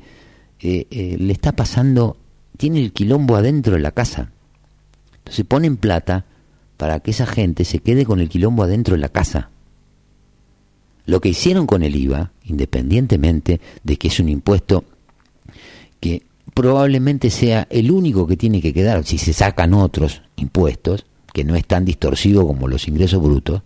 eh, 0.61 0.87
eh, 0.89 1.17
le 1.19 1.33
está 1.33 1.51
pasando, 1.53 2.15
tiene 2.57 2.79
el 2.79 2.93
quilombo 2.93 3.35
adentro 3.35 3.73
de 3.73 3.79
la 3.79 3.91
casa. 3.91 4.31
Entonces 5.17 5.45
ponen 5.45 5.75
plata 5.75 6.25
para 6.79 7.01
que 7.01 7.11
esa 7.11 7.25
gente 7.25 7.65
se 7.65 7.79
quede 7.79 8.05
con 8.05 8.21
el 8.21 8.29
quilombo 8.29 8.63
adentro 8.63 8.95
de 8.95 9.01
la 9.01 9.09
casa. 9.09 9.49
Lo 11.05 11.19
que 11.19 11.27
hicieron 11.27 11.67
con 11.67 11.83
el 11.83 11.93
IVA, 11.93 12.31
independientemente 12.45 13.59
de 13.83 13.97
que 13.97 14.07
es 14.07 14.17
un 14.21 14.29
impuesto 14.29 14.85
que 15.99 16.23
probablemente 16.53 17.31
sea 17.31 17.67
el 17.69 17.91
único 17.91 18.25
que 18.25 18.37
tiene 18.37 18.61
que 18.61 18.73
quedar, 18.73 19.03
si 19.03 19.17
se 19.17 19.33
sacan 19.33 19.73
otros 19.73 20.21
impuestos, 20.37 21.05
que 21.33 21.43
no 21.43 21.57
es 21.57 21.65
tan 21.65 21.83
distorsivo 21.83 22.47
como 22.47 22.69
los 22.69 22.87
ingresos 22.87 23.21
brutos, 23.21 23.61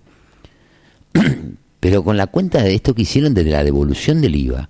pero 1.80 2.04
con 2.04 2.18
la 2.18 2.26
cuenta 2.26 2.64
de 2.64 2.74
esto 2.74 2.96
que 2.96 3.04
hicieron 3.04 3.36
desde 3.36 3.52
la 3.52 3.64
devolución 3.64 4.22
del 4.22 4.36
IVA, 4.36 4.70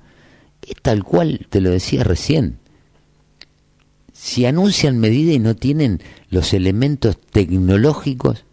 es 0.68 0.76
tal 0.82 1.06
cual 1.06 1.48
te 1.50 1.62
lo 1.62 1.70
decía 1.70 2.04
recién. 2.04 2.60
Si 4.24 4.46
anuncian 4.46 5.00
medidas 5.00 5.36
y 5.36 5.40
no 5.40 5.54
tienen 5.54 6.02
los 6.30 6.54
elementos 6.54 7.18
tecnológicos 7.20 8.46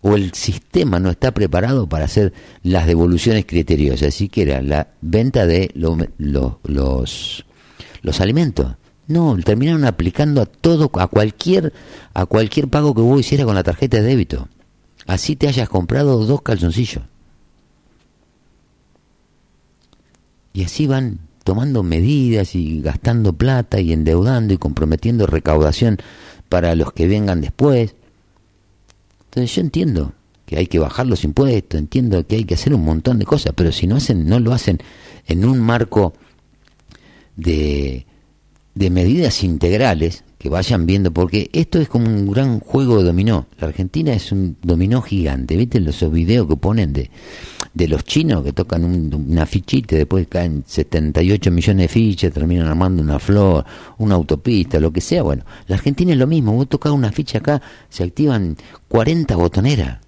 o 0.00 0.16
el 0.16 0.34
sistema 0.34 0.98
no 0.98 1.08
está 1.08 1.30
preparado 1.30 1.88
para 1.88 2.06
hacer 2.06 2.32
las 2.64 2.88
devoluciones 2.88 3.46
criteriosas, 3.46 4.08
así 4.08 4.28
que 4.28 4.42
era 4.42 4.60
la 4.60 4.88
venta 5.00 5.46
de 5.46 5.70
los, 5.74 7.44
los 8.02 8.20
alimentos. 8.20 8.74
No, 9.06 9.38
terminaron 9.44 9.84
aplicando 9.84 10.42
a 10.42 10.46
todo, 10.46 10.90
a 10.98 11.06
cualquier, 11.06 11.72
a 12.12 12.26
cualquier 12.26 12.66
pago 12.66 12.92
que 12.92 13.02
vos 13.02 13.20
hicieras 13.20 13.46
con 13.46 13.54
la 13.54 13.62
tarjeta 13.62 13.98
de 13.98 14.02
débito. 14.02 14.48
Así 15.06 15.36
te 15.36 15.46
hayas 15.46 15.68
comprado 15.68 16.26
dos 16.26 16.42
calzoncillos. 16.42 17.04
Y 20.52 20.64
así 20.64 20.88
van 20.88 21.20
tomando 21.44 21.82
medidas 21.82 22.54
y 22.54 22.80
gastando 22.80 23.32
plata 23.32 23.80
y 23.80 23.92
endeudando 23.92 24.54
y 24.54 24.58
comprometiendo 24.58 25.26
recaudación 25.26 25.98
para 26.48 26.74
los 26.74 26.92
que 26.92 27.06
vengan 27.06 27.40
después. 27.40 27.94
Entonces 29.24 29.54
yo 29.54 29.62
entiendo 29.62 30.12
que 30.46 30.58
hay 30.58 30.66
que 30.66 30.78
bajar 30.78 31.06
los 31.06 31.24
impuestos, 31.24 31.78
entiendo 31.78 32.26
que 32.26 32.36
hay 32.36 32.44
que 32.44 32.54
hacer 32.54 32.74
un 32.74 32.84
montón 32.84 33.18
de 33.18 33.24
cosas, 33.24 33.52
pero 33.56 33.72
si 33.72 33.86
no 33.86 33.96
hacen, 33.96 34.26
no 34.28 34.38
lo 34.38 34.52
hacen 34.52 34.78
en 35.26 35.44
un 35.44 35.60
marco 35.60 36.12
de, 37.36 38.06
de 38.74 38.90
medidas 38.90 39.42
integrales 39.42 40.24
que 40.38 40.48
vayan 40.48 40.86
viendo, 40.86 41.12
porque 41.12 41.48
esto 41.52 41.80
es 41.80 41.88
como 41.88 42.06
un 42.06 42.30
gran 42.30 42.58
juego 42.60 42.98
de 42.98 43.04
dominó. 43.04 43.46
La 43.58 43.68
Argentina 43.68 44.12
es 44.12 44.32
un 44.32 44.56
dominó 44.60 45.00
gigante. 45.00 45.56
¿Viste 45.56 45.78
los 45.78 46.10
videos 46.10 46.48
que 46.48 46.56
ponen 46.56 46.92
de, 46.92 47.10
de 47.74 47.88
los 47.88 48.04
chinos 48.04 48.42
que 48.42 48.52
tocan 48.52 48.84
un, 48.84 49.26
una 49.28 49.46
fichita, 49.46 49.96
después 49.96 50.26
caen 50.28 50.64
78 50.66 51.50
millones 51.50 51.84
de 51.84 51.88
fichas, 51.88 52.32
terminan 52.32 52.66
armando 52.66 53.02
una 53.02 53.18
flor, 53.18 53.64
una 53.98 54.14
autopista, 54.14 54.78
lo 54.78 54.92
que 54.92 55.00
sea? 55.00 55.22
Bueno, 55.22 55.44
la 55.66 55.76
Argentina 55.76 56.12
es 56.12 56.18
lo 56.18 56.26
mismo. 56.26 56.52
Vos 56.52 56.68
tocas 56.68 56.92
una 56.92 57.12
ficha 57.12 57.38
acá, 57.38 57.62
se 57.88 58.04
activan 58.04 58.56
40 58.88 59.36
botoneras. 59.36 60.00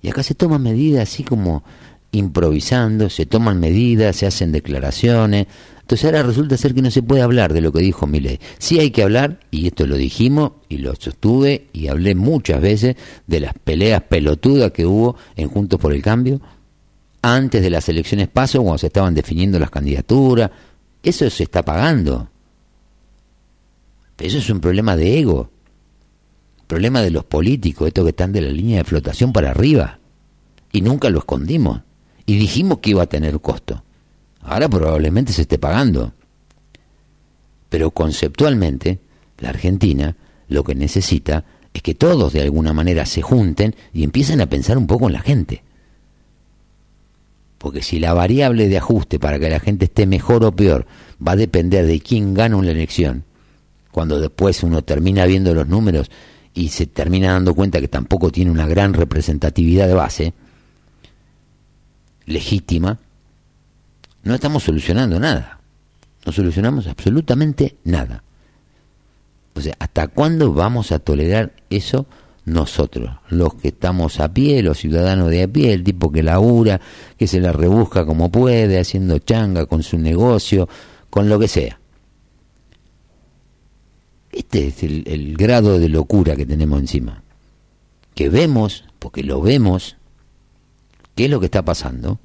Y 0.00 0.08
acá 0.08 0.22
se 0.22 0.34
toman 0.34 0.62
medidas 0.62 1.02
así 1.02 1.24
como 1.24 1.64
improvisando, 2.12 3.10
se 3.10 3.26
toman 3.26 3.60
medidas, 3.60 4.16
se 4.16 4.26
hacen 4.26 4.52
declaraciones, 4.52 5.46
entonces 5.88 6.04
ahora 6.04 6.22
resulta 6.22 6.58
ser 6.58 6.74
que 6.74 6.82
no 6.82 6.90
se 6.90 7.02
puede 7.02 7.22
hablar 7.22 7.54
de 7.54 7.62
lo 7.62 7.72
que 7.72 7.80
dijo 7.80 8.06
Milei. 8.06 8.38
Sí 8.58 8.78
hay 8.78 8.90
que 8.90 9.02
hablar, 9.02 9.40
y 9.50 9.68
esto 9.68 9.86
lo 9.86 9.96
dijimos 9.96 10.52
y 10.68 10.76
lo 10.78 10.94
sostuve 10.94 11.68
y 11.72 11.88
hablé 11.88 12.14
muchas 12.14 12.60
veces 12.60 12.96
de 13.26 13.40
las 13.40 13.54
peleas 13.54 14.02
pelotudas 14.02 14.70
que 14.72 14.84
hubo 14.84 15.16
en 15.34 15.48
Juntos 15.48 15.80
por 15.80 15.94
el 15.94 16.02
Cambio 16.02 16.42
antes 17.22 17.62
de 17.62 17.70
las 17.70 17.88
elecciones 17.88 18.28
paso, 18.28 18.60
cuando 18.60 18.76
se 18.76 18.88
estaban 18.88 19.14
definiendo 19.14 19.58
las 19.58 19.70
candidaturas. 19.70 20.50
Eso 21.02 21.30
se 21.30 21.44
está 21.44 21.64
pagando. 21.64 22.28
Eso 24.18 24.36
es 24.36 24.50
un 24.50 24.60
problema 24.60 24.94
de 24.94 25.20
ego. 25.20 25.50
Problema 26.66 27.00
de 27.00 27.12
los 27.12 27.24
políticos, 27.24 27.88
estos 27.88 28.04
que 28.04 28.10
están 28.10 28.32
de 28.32 28.42
la 28.42 28.50
línea 28.50 28.76
de 28.76 28.84
flotación 28.84 29.32
para 29.32 29.52
arriba. 29.52 29.98
Y 30.70 30.82
nunca 30.82 31.08
lo 31.08 31.20
escondimos. 31.20 31.80
Y 32.28 32.36
dijimos 32.36 32.80
que 32.80 32.90
iba 32.90 33.04
a 33.04 33.06
tener 33.06 33.40
costo. 33.40 33.82
Ahora 34.42 34.68
probablemente 34.68 35.32
se 35.32 35.42
esté 35.42 35.56
pagando. 35.56 36.12
Pero 37.70 37.90
conceptualmente, 37.90 38.98
la 39.38 39.48
Argentina 39.48 40.14
lo 40.46 40.62
que 40.62 40.74
necesita 40.74 41.46
es 41.72 41.80
que 41.80 41.94
todos 41.94 42.34
de 42.34 42.42
alguna 42.42 42.74
manera 42.74 43.06
se 43.06 43.22
junten 43.22 43.74
y 43.94 44.04
empiecen 44.04 44.42
a 44.42 44.46
pensar 44.46 44.76
un 44.76 44.86
poco 44.86 45.06
en 45.06 45.14
la 45.14 45.20
gente. 45.20 45.62
Porque 47.56 47.80
si 47.80 47.98
la 47.98 48.12
variable 48.12 48.68
de 48.68 48.76
ajuste 48.76 49.18
para 49.18 49.38
que 49.38 49.48
la 49.48 49.58
gente 49.58 49.86
esté 49.86 50.06
mejor 50.06 50.44
o 50.44 50.52
peor 50.52 50.86
va 51.26 51.32
a 51.32 51.36
depender 51.36 51.86
de 51.86 51.98
quién 51.98 52.34
gana 52.34 52.56
una 52.56 52.72
elección, 52.72 53.24
cuando 53.90 54.20
después 54.20 54.62
uno 54.62 54.82
termina 54.82 55.24
viendo 55.24 55.54
los 55.54 55.66
números 55.66 56.10
y 56.52 56.68
se 56.68 56.84
termina 56.84 57.32
dando 57.32 57.54
cuenta 57.54 57.80
que 57.80 57.88
tampoco 57.88 58.30
tiene 58.30 58.50
una 58.50 58.66
gran 58.66 58.92
representatividad 58.92 59.88
de 59.88 59.94
base 59.94 60.34
legítima, 62.28 62.98
no 64.22 64.34
estamos 64.34 64.62
solucionando 64.62 65.18
nada. 65.18 65.58
No 66.24 66.32
solucionamos 66.32 66.86
absolutamente 66.86 67.76
nada. 67.84 68.22
O 69.54 69.60
sea, 69.60 69.74
¿hasta 69.78 70.08
cuándo 70.08 70.52
vamos 70.52 70.92
a 70.92 70.98
tolerar 70.98 71.52
eso 71.70 72.06
nosotros? 72.44 73.10
Los 73.28 73.54
que 73.54 73.68
estamos 73.68 74.20
a 74.20 74.32
pie, 74.32 74.62
los 74.62 74.78
ciudadanos 74.78 75.30
de 75.30 75.42
a 75.42 75.48
pie, 75.48 75.72
el 75.72 75.82
tipo 75.82 76.12
que 76.12 76.22
labura, 76.22 76.80
que 77.16 77.26
se 77.26 77.40
la 77.40 77.52
rebusca 77.52 78.04
como 78.04 78.30
puede, 78.30 78.78
haciendo 78.78 79.18
changa 79.18 79.66
con 79.66 79.82
su 79.82 79.98
negocio, 79.98 80.68
con 81.10 81.28
lo 81.28 81.38
que 81.38 81.48
sea. 81.48 81.80
Este 84.30 84.68
es 84.68 84.82
el, 84.82 85.04
el 85.06 85.36
grado 85.36 85.78
de 85.78 85.88
locura 85.88 86.36
que 86.36 86.46
tenemos 86.46 86.78
encima. 86.78 87.22
Que 88.14 88.28
vemos, 88.28 88.84
porque 88.98 89.22
lo 89.24 89.40
vemos, 89.40 89.97
qué 91.18 91.24
es 91.24 91.30
lo 91.32 91.40
que 91.40 91.46
está 91.46 91.64
pasando, 91.64 92.20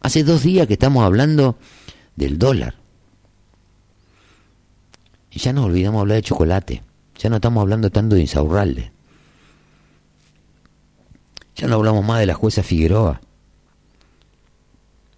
Hace 0.00 0.24
dos 0.24 0.42
días 0.42 0.66
que 0.66 0.74
estamos 0.74 1.04
hablando 1.04 1.56
del 2.16 2.38
dólar. 2.38 2.74
Y 5.32 5.38
ya 5.38 5.52
nos 5.52 5.64
olvidamos 5.64 6.00
hablar 6.00 6.16
de 6.16 6.22
chocolate. 6.22 6.82
Ya 7.18 7.30
no 7.30 7.36
estamos 7.36 7.60
hablando 7.62 7.90
tanto 7.90 8.14
de 8.14 8.20
Insaurralde. 8.20 8.92
Ya 11.56 11.66
no 11.66 11.76
hablamos 11.76 12.04
más 12.04 12.20
de 12.20 12.26
la 12.26 12.34
jueza 12.34 12.62
Figueroa. 12.62 13.20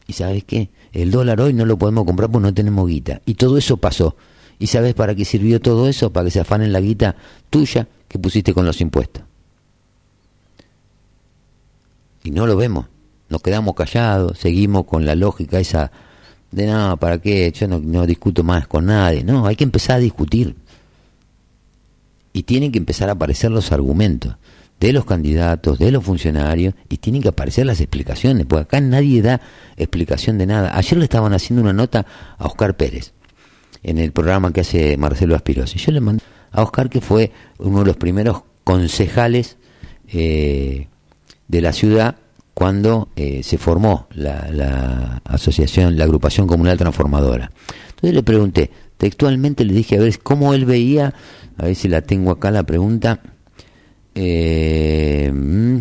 ¿Y 0.06 0.14
sabes 0.14 0.44
qué? 0.44 0.70
El 0.92 1.10
dólar 1.10 1.40
hoy 1.40 1.52
no 1.52 1.66
lo 1.66 1.76
podemos 1.76 2.04
comprar 2.06 2.30
porque 2.30 2.46
no 2.46 2.54
tenemos 2.54 2.88
guita. 2.88 3.20
Y 3.26 3.34
todo 3.34 3.58
eso 3.58 3.76
pasó. 3.76 4.16
¿Y 4.58 4.68
sabes 4.68 4.94
para 4.94 5.14
qué 5.14 5.26
sirvió 5.26 5.60
todo 5.60 5.88
eso? 5.88 6.12
Para 6.12 6.26
que 6.26 6.30
se 6.30 6.40
afanen 6.40 6.72
la 6.72 6.80
guita 6.80 7.16
tuya 7.50 7.88
que 8.06 8.18
pusiste 8.18 8.54
con 8.54 8.64
los 8.64 8.80
impuestos. 8.80 9.24
Y 12.22 12.30
no 12.30 12.46
lo 12.46 12.56
vemos 12.56 12.86
nos 13.28 13.42
quedamos 13.42 13.74
callados, 13.74 14.38
seguimos 14.38 14.84
con 14.84 15.04
la 15.04 15.14
lógica 15.14 15.58
esa 15.60 15.90
de 16.50 16.66
no, 16.66 16.96
¿para 16.96 17.18
qué? 17.18 17.52
Yo 17.52 17.68
no, 17.68 18.06
discuto 18.06 18.42
más 18.42 18.66
con 18.66 18.86
nadie. 18.86 19.22
No, 19.22 19.46
hay 19.46 19.56
que 19.56 19.64
empezar 19.64 19.96
a 19.96 20.00
discutir. 20.00 20.56
Y 22.32 22.44
tienen 22.44 22.72
que 22.72 22.78
empezar 22.78 23.08
a 23.08 23.12
aparecer 23.12 23.50
los 23.50 23.72
argumentos 23.72 24.36
de 24.80 24.92
los 24.92 25.04
candidatos, 25.04 25.78
de 25.78 25.90
los 25.90 26.04
funcionarios, 26.04 26.74
y 26.88 26.98
tienen 26.98 27.20
que 27.20 27.28
aparecer 27.28 27.66
las 27.66 27.80
explicaciones, 27.80 28.46
porque 28.46 28.62
acá 28.62 28.80
nadie 28.80 29.20
da 29.22 29.40
explicación 29.76 30.38
de 30.38 30.46
nada. 30.46 30.76
Ayer 30.76 30.96
le 30.98 31.04
estaban 31.04 31.32
haciendo 31.32 31.62
una 31.62 31.72
nota 31.72 32.06
a 32.38 32.46
Oscar 32.46 32.76
Pérez, 32.76 33.12
en 33.82 33.98
el 33.98 34.12
programa 34.12 34.52
que 34.52 34.60
hace 34.60 34.96
Marcelo 34.96 35.34
Aspirosi. 35.34 35.78
Yo 35.78 35.90
le 35.90 36.00
mandé 36.00 36.22
a 36.52 36.62
Oscar 36.62 36.88
que 36.88 37.00
fue 37.00 37.32
uno 37.58 37.80
de 37.80 37.86
los 37.86 37.96
primeros 37.96 38.42
concejales 38.62 39.56
eh, 40.06 40.86
de 41.48 41.60
la 41.60 41.72
ciudad 41.72 42.16
cuando 42.58 43.06
eh, 43.14 43.44
se 43.44 43.56
formó 43.56 44.08
la, 44.16 45.22
asociación, 45.26 45.96
la 45.96 46.02
agrupación 46.02 46.48
comunal 46.48 46.76
transformadora. 46.76 47.52
Entonces 47.90 48.12
le 48.12 48.22
pregunté, 48.24 48.70
textualmente 48.96 49.64
le 49.64 49.74
dije 49.74 49.96
a 49.96 50.00
ver 50.00 50.18
cómo 50.18 50.52
él 50.54 50.64
veía, 50.64 51.14
a 51.56 51.66
ver 51.66 51.76
si 51.76 51.86
la 51.86 52.02
tengo 52.02 52.32
acá 52.32 52.50
la 52.50 52.64
pregunta, 52.64 53.20
eh, 54.12 55.30
mm, 55.32 55.76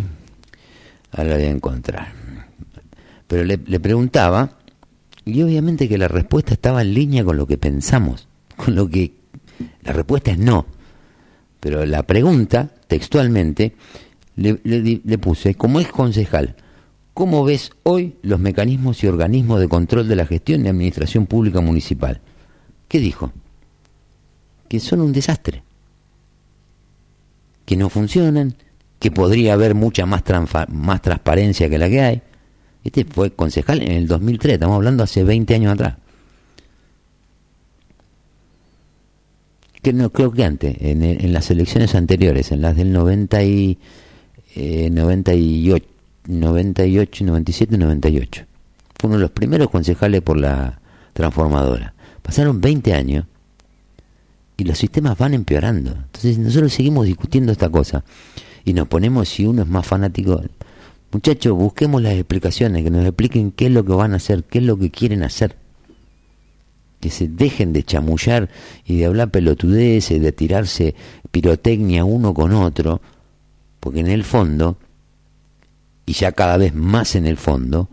ahora 1.13 1.29
la 1.31 1.35
voy 1.37 1.45
a 1.45 1.49
encontrar. 1.49 2.13
Pero 3.25 3.43
le, 3.43 3.79
preguntaba, 3.79 4.51
y 5.25 5.41
obviamente 5.41 5.89
que 5.89 5.97
la 5.97 6.07
respuesta 6.07 6.53
estaba 6.53 6.83
en 6.83 6.93
línea 6.93 7.23
con 7.23 7.37
lo 7.37 7.47
que 7.47 7.57
pensamos, 7.57 8.27
con 8.55 8.75
lo 8.75 8.87
que 8.87 9.13
la 9.81 9.93
respuesta 9.93 10.29
es 10.29 10.37
no. 10.37 10.67
Pero 11.59 11.87
la 11.87 12.03
pregunta, 12.03 12.69
textualmente, 12.85 13.73
le 14.35 15.17
puse, 15.17 15.55
como 15.55 15.79
es 15.79 15.87
concejal, 15.87 16.55
¿Cómo 17.18 17.44
ves 17.44 17.72
hoy 17.81 18.15
los 18.22 18.39
mecanismos 18.39 19.03
y 19.03 19.07
organismos 19.07 19.60
de 19.60 19.68
control 19.68 20.07
de 20.07 20.15
la 20.15 20.27
gestión 20.27 20.64
y 20.64 20.69
administración 20.69 21.26
pública 21.26 21.61
municipal? 21.61 22.22
¿Qué 22.88 22.99
dijo? 22.99 23.31
Que 24.69 24.80
son 24.80 25.02
un 25.02 25.14
desastre, 25.14 25.64
que 27.65 27.76
no 27.76 27.89
funcionan, 27.89 28.53
que 28.99 29.10
podría 29.10 29.53
haber 29.53 29.73
mucha 29.73 30.06
más, 30.06 30.23
transparencia 30.23 31.68
que 31.68 31.80
la 31.80 31.89
que 31.89 32.02
hay. 32.02 32.22
Este 32.84 33.03
fue 33.03 33.31
concejal 33.31 33.81
en 33.81 33.94
el 33.94 34.07
2003, 34.07 34.53
estamos 34.53 34.76
hablando 34.76 35.03
hace 35.03 35.23
20 35.23 35.56
años 35.56 35.73
atrás. 35.73 35.95
Que 39.81 39.91
no 39.91 40.11
creo 40.11 40.31
que 40.31 40.44
antes, 40.44 40.77
en, 40.81 41.34
las 41.34 41.49
elecciones 41.49 41.95
anteriores, 41.95 42.52
en 42.52 42.61
las 42.61 42.76
del 42.76 42.94
90 42.94 43.41
y, 43.41 43.80
98, 44.56 44.56
eh, 44.56 44.89
98, 44.91 45.96
97, 46.27 47.77
98. 47.77 48.45
Fue 48.99 49.07
uno 49.07 49.17
de 49.17 49.21
los 49.21 49.31
primeros 49.31 49.69
concejales 49.69 50.21
por 50.21 50.37
la 50.37 50.79
transformadora. 51.13 51.93
Pasaron 52.21 52.59
20 52.59 52.93
años 52.93 53.25
y 54.57 54.63
los 54.63 54.77
sistemas 54.77 55.17
van 55.17 55.33
empeorando. 55.33 55.91
Entonces 55.91 56.37
nosotros 56.37 56.73
seguimos 56.73 57.05
discutiendo 57.05 57.51
esta 57.51 57.69
cosa 57.69 58.03
y 58.65 58.73
nos 58.73 58.87
ponemos 58.87 59.29
si 59.29 59.45
uno 59.45 59.61
es 59.61 59.67
más 59.67 59.85
fanático. 59.85 60.41
Muchachos, 61.11 61.55
busquemos 61.55 62.01
las 62.01 62.15
explicaciones, 62.15 62.83
que 62.83 62.89
nos 62.89 63.05
expliquen 63.05 63.51
qué 63.51 63.67
es 63.67 63.71
lo 63.71 63.85
que 63.85 63.93
van 63.93 64.13
a 64.13 64.17
hacer, 64.17 64.43
qué 64.43 64.57
es 64.59 64.65
lo 64.65 64.77
que 64.77 64.91
quieren 64.91 65.23
hacer. 65.23 65.55
Que 66.99 67.09
se 67.09 67.27
dejen 67.27 67.71
de 67.71 67.83
chamullar 67.83 68.49
y 68.83 68.97
de 68.97 69.05
hablar 69.05 69.31
pelotudeces, 69.31 70.21
de 70.21 70.31
tirarse 70.31 70.95
pirotecnia 71.31 72.03
uno 72.03 72.33
con 72.33 72.51
otro, 72.53 73.01
porque 73.79 74.01
en 74.01 74.07
el 74.07 74.23
fondo 74.23 74.77
y 76.07 76.13
ya 76.13 76.31
cada 76.31 76.57
vez 76.57 76.73
más 76.73 77.15
en 77.15 77.27
el 77.27 77.38
fondo, 77.38 77.89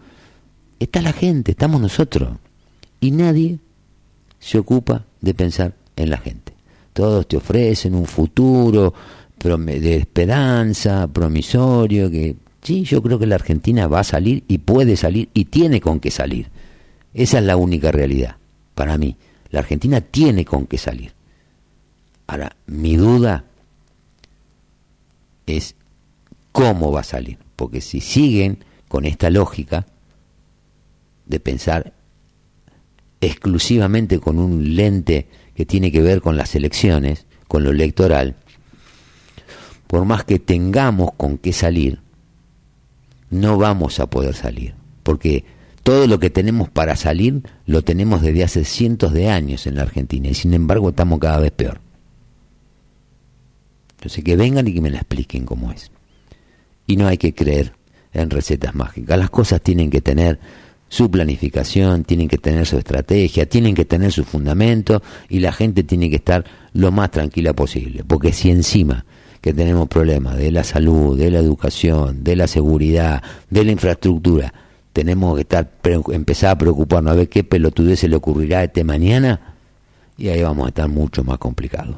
está 0.79 1.03
la 1.03 1.13
gente, 1.13 1.51
estamos 1.51 1.81
nosotros. 1.81 2.39
Y 3.01 3.11
nadie 3.11 3.59
se 4.39 4.57
ocupa 4.57 5.05
de 5.21 5.35
pensar 5.35 5.75
en 5.97 6.11
la 6.11 6.19
gente. 6.19 6.55
Todos 6.93 7.27
te 7.27 7.37
ofrecen 7.37 7.95
un 7.95 8.07
futuro 8.07 8.95
de 9.37 9.97
esperanza, 9.97 11.09
promisorio, 11.09 12.11
que 12.11 12.37
sí, 12.63 12.85
yo 12.85 13.03
creo 13.03 13.19
que 13.19 13.27
la 13.27 13.35
Argentina 13.35 13.89
va 13.89 14.01
a 14.01 14.05
salir 14.05 14.45
y 14.49 14.59
puede 14.59 14.97
salir 14.97 15.29
y 15.35 15.47
tiene 15.47 15.81
con 15.81 16.01
qué 16.01 16.11
salir. 16.11 16.49
Esa 17.13 17.41
es 17.41 17.45
la 17.45 17.57
única 17.57 17.93
realidad 17.93 18.37
para 18.75 18.97
mí. 18.97 19.17
La 19.51 19.59
Argentina 19.59 20.01
tiene 20.01 20.45
con 20.45 20.67
qué 20.67 20.79
salir. 20.79 21.13
Ahora, 22.27 22.57
mi 22.67 22.97
duda 22.97 23.45
es 25.47 25.75
cómo 26.53 26.91
va 26.91 27.01
a 27.01 27.05
salir. 27.05 27.44
Porque 27.57 27.81
si 27.81 28.01
siguen 28.01 28.65
con 28.89 29.05
esta 29.05 29.31
lógica 29.31 29.87
de 31.27 31.41
pensar 31.41 31.93
exclusivamente 33.21 34.19
con 34.21 34.39
un 34.39 34.77
lente 34.77 35.29
que 35.55 35.65
tiene 35.65 35.91
que 35.91 36.03
ver 36.03 36.21
con 36.21 36.37
las 36.37 36.55
elecciones, 36.55 37.27
con 37.49 37.65
lo 37.65 37.71
electoral, 37.71 38.37
por 39.87 40.05
más 40.05 40.25
que 40.25 40.39
tengamos 40.39 41.13
con 41.17 41.39
qué 41.39 41.53
salir, 41.53 42.01
no 43.31 43.57
vamos 43.57 44.01
a 44.01 44.07
poder 44.07 44.35
salir, 44.35 44.75
porque 45.03 45.45
todo 45.83 46.07
lo 46.07 46.19
que 46.19 46.31
tenemos 46.31 46.71
para 46.71 46.97
salir 46.97 47.43
lo 47.67 47.83
tenemos 47.83 48.23
desde 48.23 48.45
hace 48.45 48.65
cientos 48.65 49.13
de 49.13 49.29
años 49.29 49.67
en 49.67 49.77
la 49.77 49.83
Argentina 49.83 50.29
y 50.29 50.35
sin 50.35 50.55
embargo 50.55 50.89
estamos 50.89 51.19
cada 51.19 51.39
vez 51.39 51.53
peor. 51.53 51.81
Entonces 53.97 54.25
que 54.25 54.37
vengan 54.37 54.67
y 54.67 54.75
que 54.75 54.81
me 54.81 54.91
la 54.91 54.99
expliquen 54.99 55.45
cómo 55.45 55.73
es. 55.73 55.91
Y 56.87 56.97
no 56.97 57.09
hay 57.09 57.17
que 57.17 57.35
creer 57.35 57.73
en 58.13 58.31
recetas 58.31 58.75
mágicas. 58.75 59.19
Las 59.19 59.31
cosas 59.31 59.61
tienen 59.61 59.91
que 59.91 60.01
tener 60.01 60.39
su 60.89 61.11
planificación, 61.11 62.05
tienen 62.05 62.29
que 62.29 62.39
tener 62.39 62.67
su 62.67 62.79
estrategia, 62.79 63.47
tienen 63.47 63.75
que 63.75 63.85
tener 63.85 64.13
su 64.13 64.25
fundamento 64.25 65.03
y 65.29 65.41
la 65.41 65.53
gente 65.53 65.83
tiene 65.83 66.09
que 66.09 66.17
estar 66.17 66.45
lo 66.73 66.93
más 66.93 67.11
tranquila 67.11 67.53
posible. 67.53 68.05
Porque 68.07 68.33
si 68.33 68.51
encima 68.51 69.05
que 69.41 69.53
tenemos 69.53 69.89
problemas 69.89 70.37
de 70.37 70.53
la 70.53 70.65
salud, 70.65 71.19
de 71.19 71.31
la 71.31 71.39
educación, 71.39 72.23
de 72.23 72.37
la 72.37 72.47
seguridad, 72.47 73.23
de 73.51 73.65
la 73.65 73.73
infraestructura, 73.73 74.55
tenemos 74.93 75.35
que 75.35 75.43
estar 75.43 75.69
empezar 76.13 76.51
a 76.51 76.59
preocuparnos 76.59 77.13
a 77.13 77.17
ver 77.17 77.29
qué 77.29 77.43
pelotudez 77.43 77.99
se 77.99 78.09
le 78.09 78.17
ocurrirá 78.17 78.63
este 78.63 78.85
mañana 78.85 79.57
y 80.17 80.29
ahí 80.29 80.43
vamos 80.43 80.67
a 80.67 80.69
estar 80.69 80.89
mucho 80.89 81.25
más 81.25 81.39
complicados. 81.39 81.97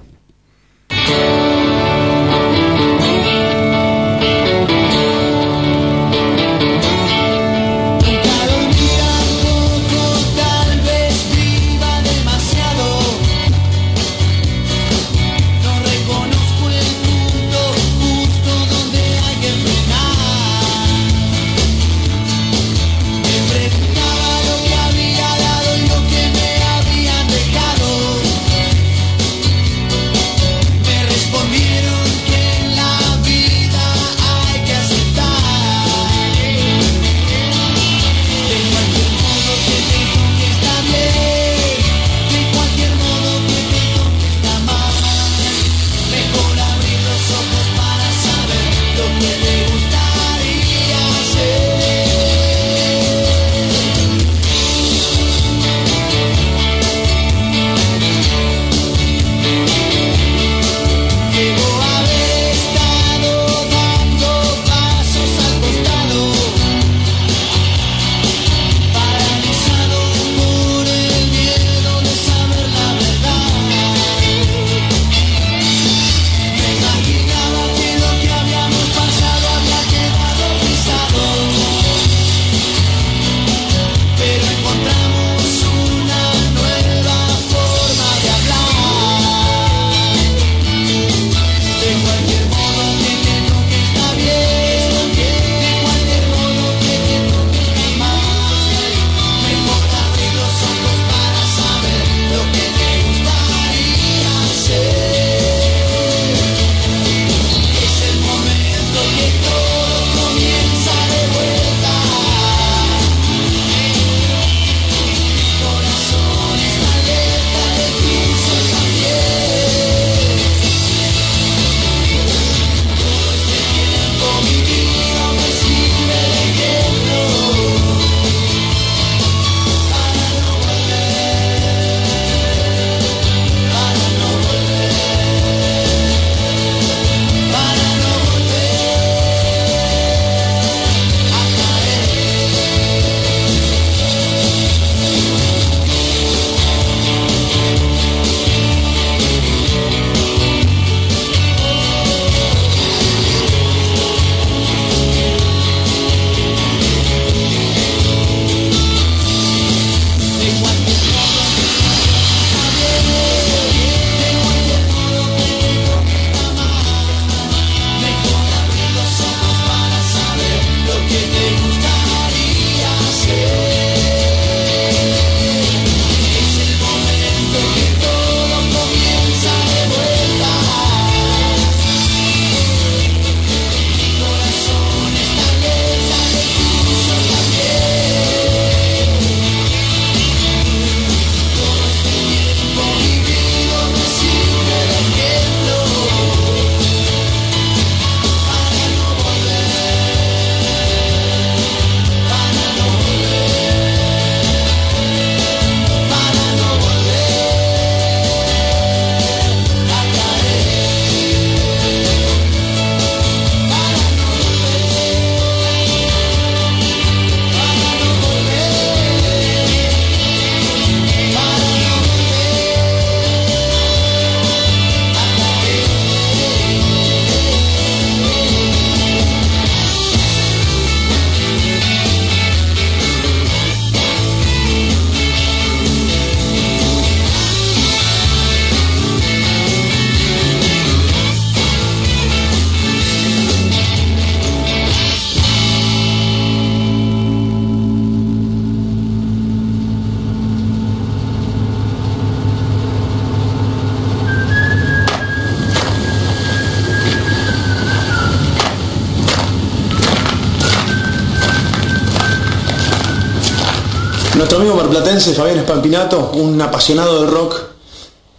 Espampinato, 265.86 266.32
un 266.34 266.60
apasionado 266.60 267.20
del 267.20 267.30
rock 267.30 267.60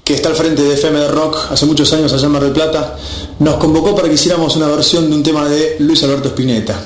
que 0.04 0.14
está 0.14 0.28
al 0.28 0.36
frente 0.36 0.64
de 0.64 0.74
FM 0.74 1.00
de 1.00 1.08
Rock 1.08 1.38
hace 1.52 1.66
muchos 1.66 1.92
años 1.94 2.12
allá 2.12 2.26
en 2.26 2.32
Mar 2.32 2.44
del 2.44 2.52
Plata, 2.52 2.98
nos 3.40 3.56
convocó 3.56 3.96
para 3.96 4.10
que 4.10 4.16
hiciéramos 4.16 4.56
una 4.58 4.68
versión 4.68 5.10
de 5.10 5.16
un 5.16 5.24
tema 5.24 5.48
de 5.48 5.78
Luis 5.80 6.04
Alberto 6.04 6.28
Spinetta, 6.30 6.78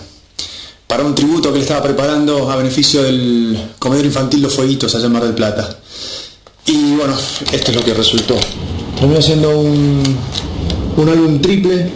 para 0.85 1.03
un 1.03 1.15
tributo 1.15 1.49
que 1.49 1.57
él 1.57 1.63
estaba 1.63 1.81
preparando 1.81 2.51
a 2.51 2.55
beneficio 2.57 3.01
del 3.01 3.71
comedor 3.79 4.05
infantil 4.05 4.43
Los 4.43 4.53
Fueguitos 4.53 4.93
allá 4.93 5.05
en 5.07 5.11
Mar 5.11 5.23
del 5.23 5.33
Plata. 5.33 5.77
Y 6.67 6.95
bueno, 6.95 7.15
esto 7.51 7.71
es 7.71 7.77
lo 7.77 7.83
que 7.83 7.93
resultó. 7.95 8.35
Terminó 8.99 9.21
siendo 9.21 9.49
un, 9.57 10.03
un 10.97 11.09
álbum 11.09 11.41
triple, 11.41 11.89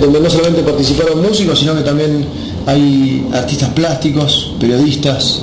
donde 0.00 0.20
no 0.20 0.30
solamente 0.30 0.62
participaron 0.62 1.20
músicos, 1.20 1.58
sino 1.58 1.74
que 1.74 1.82
también 1.82 2.26
hay 2.64 3.28
artistas 3.34 3.68
plásticos, 3.70 4.54
periodistas. 4.58 5.42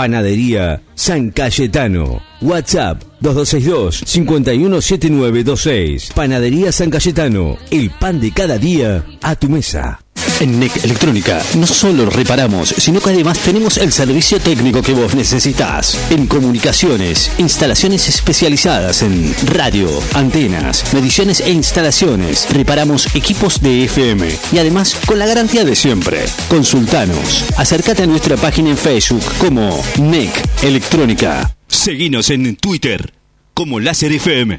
Panadería 0.00 0.80
San 0.94 1.30
Cayetano. 1.30 2.22
WhatsApp 2.40 3.02
2262-517926. 3.20 6.14
Panadería 6.14 6.72
San 6.72 6.88
Cayetano. 6.88 7.58
El 7.70 7.90
pan 7.90 8.18
de 8.18 8.32
cada 8.32 8.56
día 8.56 9.04
a 9.20 9.36
tu 9.36 9.50
mesa. 9.50 10.00
En 10.40 10.58
NEC 10.58 10.84
Electrónica 10.84 11.42
no 11.56 11.66
solo 11.66 12.08
reparamos, 12.08 12.68
sino 12.70 13.00
que 13.00 13.10
además 13.10 13.38
tenemos 13.38 13.76
el 13.78 13.92
servicio 13.92 14.40
técnico 14.40 14.82
que 14.82 14.94
vos 14.94 15.14
necesitas. 15.14 15.98
En 16.10 16.26
comunicaciones, 16.26 17.30
instalaciones 17.38 18.08
especializadas 18.08 19.02
en 19.02 19.34
radio, 19.46 19.88
antenas, 20.14 20.92
mediciones 20.92 21.40
e 21.40 21.50
instalaciones. 21.50 22.48
Reparamos 22.50 23.14
equipos 23.14 23.60
de 23.60 23.84
FM 23.84 24.28
y 24.52 24.58
además 24.58 24.96
con 25.06 25.18
la 25.18 25.26
garantía 25.26 25.64
de 25.64 25.76
siempre. 25.76 26.24
Consultanos. 26.48 27.44
Acércate 27.56 28.02
a 28.02 28.06
nuestra 28.06 28.36
página 28.36 28.70
en 28.70 28.76
Facebook 28.76 29.24
como 29.38 29.82
NEC 29.98 30.30
Electrónica. 30.62 31.54
Seguinos 31.68 32.30
en 32.30 32.56
Twitter 32.56 33.12
como 33.54 33.78
Láser 33.78 34.12
FM. 34.12 34.58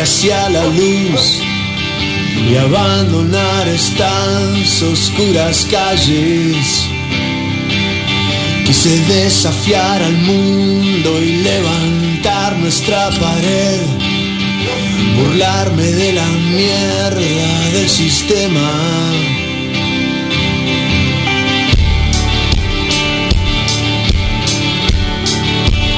hacia 0.00 0.48
la 0.48 0.64
luz 0.66 1.42
y 2.50 2.56
abandonar 2.56 3.68
estas 3.68 4.82
oscuras 4.82 5.66
calles. 5.70 6.86
Quise 8.64 8.98
desafiar 9.00 10.02
al 10.02 10.14
mundo 10.14 11.20
y 11.20 11.36
levantar 11.42 12.56
nuestra 12.58 13.10
pared, 13.10 13.80
burlarme 15.16 15.82
de 15.82 16.12
la 16.14 16.26
mierda 16.26 17.70
del 17.72 17.88
sistema. 17.88 18.70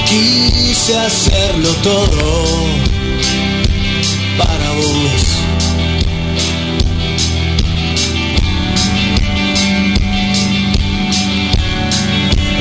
Quise 0.09 0.99
hacerlo 0.99 1.69
todo 1.83 2.92
para 4.39 4.71
vos. 4.73 5.43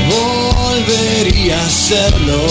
Volvería 0.08 1.58
a 1.58 1.66
hacerlo 1.66 2.46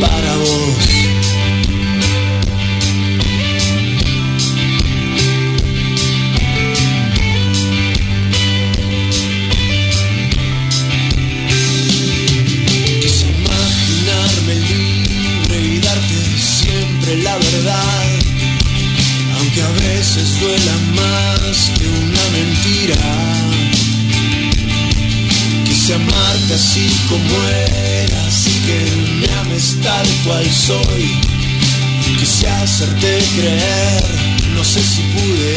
para 0.00 0.36
vos. 0.36 1.11
Que 21.52 21.86
una 21.86 22.22
mentira. 22.32 22.96
Quise 25.64 25.94
amarte 25.94 26.54
así 26.54 26.86
como 27.10 27.48
eras 27.48 28.46
y 28.46 28.54
que 28.66 28.80
me 29.20 29.32
ames 29.40 29.76
tal 29.82 30.06
cual 30.24 30.50
soy. 30.50 31.20
Quise 32.18 32.48
hacerte 32.48 33.18
creer, 33.36 34.04
no 34.54 34.64
sé 34.64 34.80
si 34.82 35.02
pude. 35.02 35.56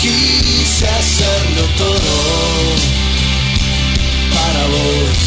Quise 0.00 0.86
hacerlo 0.86 1.62
todo 1.76 2.14
para 4.30 4.66
vos. 4.68 5.25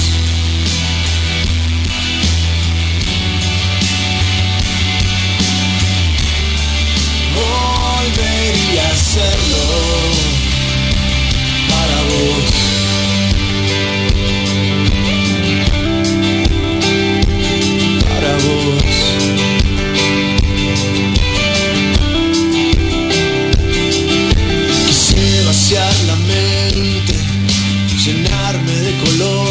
Llenarme 28.11 28.71
de 28.71 28.93
color, 29.03 29.49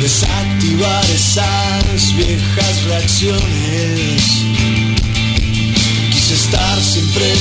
desactivar 0.00 1.04
esas 1.10 2.16
viejas 2.16 2.82
reacciones 2.84 4.09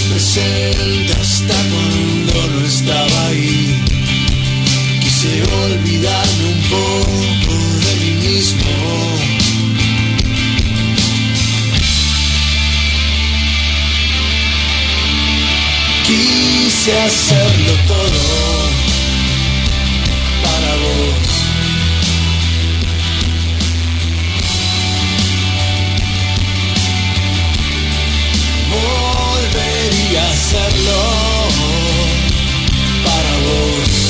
presente 0.10 1.14
hasta 1.14 1.54
cuando 1.54 2.48
no 2.48 2.66
estaba 2.66 3.28
ahí. 3.28 3.84
Quise 5.00 5.44
olvidarme 5.66 6.46
un 6.46 6.62
poco 6.70 7.54
de 7.86 7.96
mí 8.02 8.12
mismo. 8.28 8.72
Quise 16.08 16.92
hacerlo 17.02 17.74
todo 17.88 18.22
para 20.44 20.76
vos. 20.76 21.40
Hacerlo 30.50 30.98
para 33.04 33.38
vos. 33.46 34.09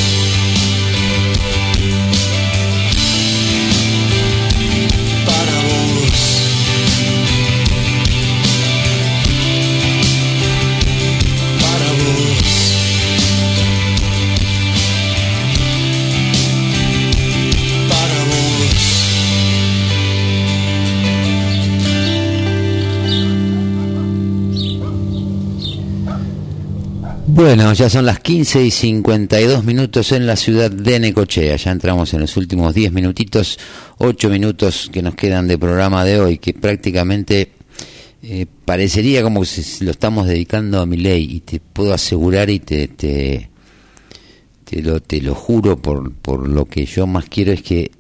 Bueno, 27.40 27.72
ya 27.72 27.90
son 27.90 28.06
las 28.06 28.20
15 28.20 28.66
y 28.66 28.70
52 28.70 29.64
minutos 29.64 30.11
en 30.11 30.28
la 30.28 30.36
ciudad 30.36 30.70
de 30.70 30.99
Necochea. 30.99 31.56
Ya 31.56 31.72
entramos 31.72 32.14
en 32.14 32.20
los 32.20 32.36
últimos 32.36 32.74
10 32.74 32.91
minutitos, 32.91 33.57
8 33.99 34.30
minutos 34.30 34.90
que 34.91 35.02
nos 35.02 35.16
quedan 35.16 35.48
de 35.48 35.57
programa 35.57 36.03
de 36.03 36.20
hoy, 36.20 36.38
que 36.38 36.53
prácticamente 36.53 37.53
eh, 38.24 38.45
parecería 38.66 39.24
como 39.24 39.45
si 39.45 39.86
lo 39.86 39.91
estamos 39.91 40.28
dedicando 40.28 40.82
a 40.82 40.86
mi 40.86 40.98
ley. 40.98 41.30
Y 41.32 41.40
te 41.40 41.61
puedo 41.61 41.94
asegurar 41.94 42.49
y 42.49 42.60
te, 42.60 42.90
te, 42.90 43.49
te 44.66 44.82
lo, 44.82 44.99
te 44.99 45.22
lo 45.22 45.34
juro 45.34 45.82
por, 45.82 46.14
por 46.16 46.45
lo 46.45 46.66
que 46.66 46.86
yo 46.86 47.07
más 47.07 47.30
quiero 47.30 47.53
es 47.53 47.61
que 47.61 47.91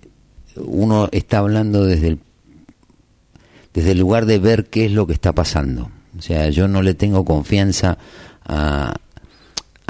uno 0.57 1.07
está 1.13 1.37
hablando 1.37 1.85
desde 1.85 2.09
el, 2.09 2.19
desde 3.73 3.91
el 3.91 3.99
lugar 3.99 4.25
de 4.25 4.37
ver 4.37 4.65
qué 4.65 4.87
es 4.87 4.91
lo 4.91 5.07
que 5.07 5.13
está 5.13 5.31
pasando. 5.31 5.89
O 6.17 6.21
sea, 6.21 6.49
yo 6.49 6.67
no 6.67 6.81
le 6.81 6.93
tengo 6.93 7.23
confianza 7.23 7.97
a, 8.43 8.95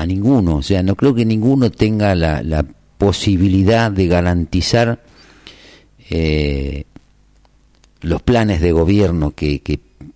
a 0.02 0.06
ninguno, 0.06 0.58
o 0.58 0.62
sea, 0.62 0.82
no 0.84 0.96
creo 0.96 1.14
que 1.14 1.26
ninguno 1.26 1.72
tenga 1.72 2.16
la, 2.16 2.66
posibilidad 2.98 3.90
de 3.90 4.08
garantizar 4.08 5.02
eh, 6.10 6.84
los 8.02 8.22
planes 8.22 8.60
de 8.60 8.74
gobierno 8.74 9.32
que, 9.32 9.62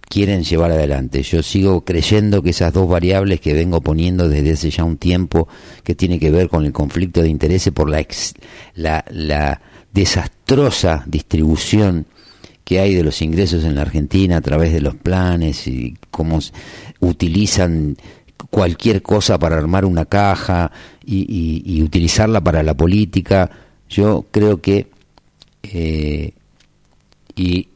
quieren 0.10 0.44
llevar 0.44 0.70
adelante. 0.70 1.24
Yo 1.24 1.42
sigo 1.42 1.86
creyendo 1.86 2.44
que 2.44 2.52
esas 2.52 2.72
dos 2.72 2.88
variables 2.88 3.40
que 3.40 3.54
vengo 3.54 3.82
poniendo 3.82 4.30
desde 4.30 4.52
hace 4.52 4.70
ya 4.70 4.84
un 4.84 4.98
tiempo, 4.98 5.48
que 5.84 5.96
tiene 5.96 6.20
que 6.20 6.30
ver 6.30 6.50
con 6.50 6.66
el 6.66 6.72
conflicto 6.72 7.24
de 7.24 7.30
intereses 7.30 7.74
por 7.74 7.90
la, 7.90 8.00
ex- 8.00 8.36
la, 8.76 9.04
la 9.10 9.60
desastrosa 9.92 11.04
distribución 11.08 12.06
que 12.64 12.80
hay 12.80 12.94
de 12.94 13.04
los 13.04 13.22
ingresos 13.24 13.64
en 13.64 13.74
la 13.76 13.82
Argentina 13.82 14.38
a 14.38 14.42
través 14.42 14.72
de 14.72 14.82
los 14.82 14.96
planes 14.96 15.68
y 15.68 15.98
cómo 16.12 16.40
utilizan 17.00 17.98
cualquier 18.50 19.02
cosa 19.02 19.38
para 19.40 19.58
armar 19.58 19.86
una 19.86 20.06
caja 20.06 20.72
y, 21.06 21.22
y- 21.22 21.64
y 21.78 21.84
utilizarla 21.84 22.42
para 22.42 22.64
la 22.64 22.74
política. 22.74 23.50
Yo 23.90 24.26
creo 24.32 24.62
que 24.62 24.88
eh, 25.64 26.32
y 27.36 27.68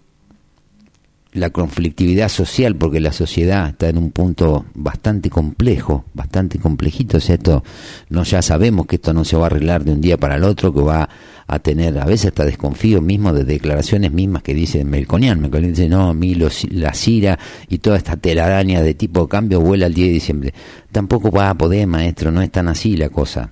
la 1.38 1.50
conflictividad 1.52 2.30
social, 2.30 2.76
porque 2.76 3.00
la 3.00 3.12
sociedad 3.14 3.70
está 3.70 3.90
en 3.90 3.98
un 3.98 4.12
punto 4.12 4.66
bastante 4.74 5.30
complejo, 5.30 6.06
bastante 6.14 6.60
complejito, 6.60 7.18
o 7.18 7.20
sea, 7.22 7.36
esto 7.36 7.64
no 8.10 8.24
ya 8.24 8.42
sabemos 8.42 8.86
que 8.88 8.96
esto 8.98 9.14
no 9.14 9.24
se 9.24 9.38
va 9.38 9.44
a 9.44 9.46
arreglar 9.48 9.84
de 9.86 9.92
un 9.94 10.02
día 10.02 10.18
para 10.18 10.36
el 10.36 10.44
otro, 10.44 10.74
que 10.74 10.82
va 10.82 11.08
a 11.50 11.60
tener, 11.60 11.98
a 11.98 12.06
veces 12.06 12.28
hasta 12.28 12.44
desconfío 12.44 13.02
mismo 13.02 13.32
de 13.32 13.46
declaraciones 13.46 14.12
mismas 14.12 14.44
que 14.44 14.54
dice 14.54 14.84
Melconian, 14.84 15.40
Melconian 15.40 15.72
dice, 15.72 15.88
no, 15.88 16.10
a 16.10 16.14
mí 16.14 16.36
los- 16.36 16.66
la 16.72 16.94
CIRA 16.94 17.40
y 17.70 17.78
toda 17.78 17.96
esta 17.98 18.18
telaraña 18.18 18.82
de 18.82 18.94
tipo 18.96 19.22
de 19.22 19.28
cambio 19.30 19.62
vuela 19.62 19.86
el 19.86 19.94
10 19.94 20.08
de 20.10 20.14
diciembre. 20.14 20.54
Tampoco 20.92 21.32
va 21.32 21.50
a 21.50 21.58
poder, 21.58 21.88
maestro, 21.88 22.32
no 22.32 22.42
es 22.42 22.52
tan 22.52 22.68
así 22.68 22.98
la 22.98 23.10
cosa. 23.10 23.52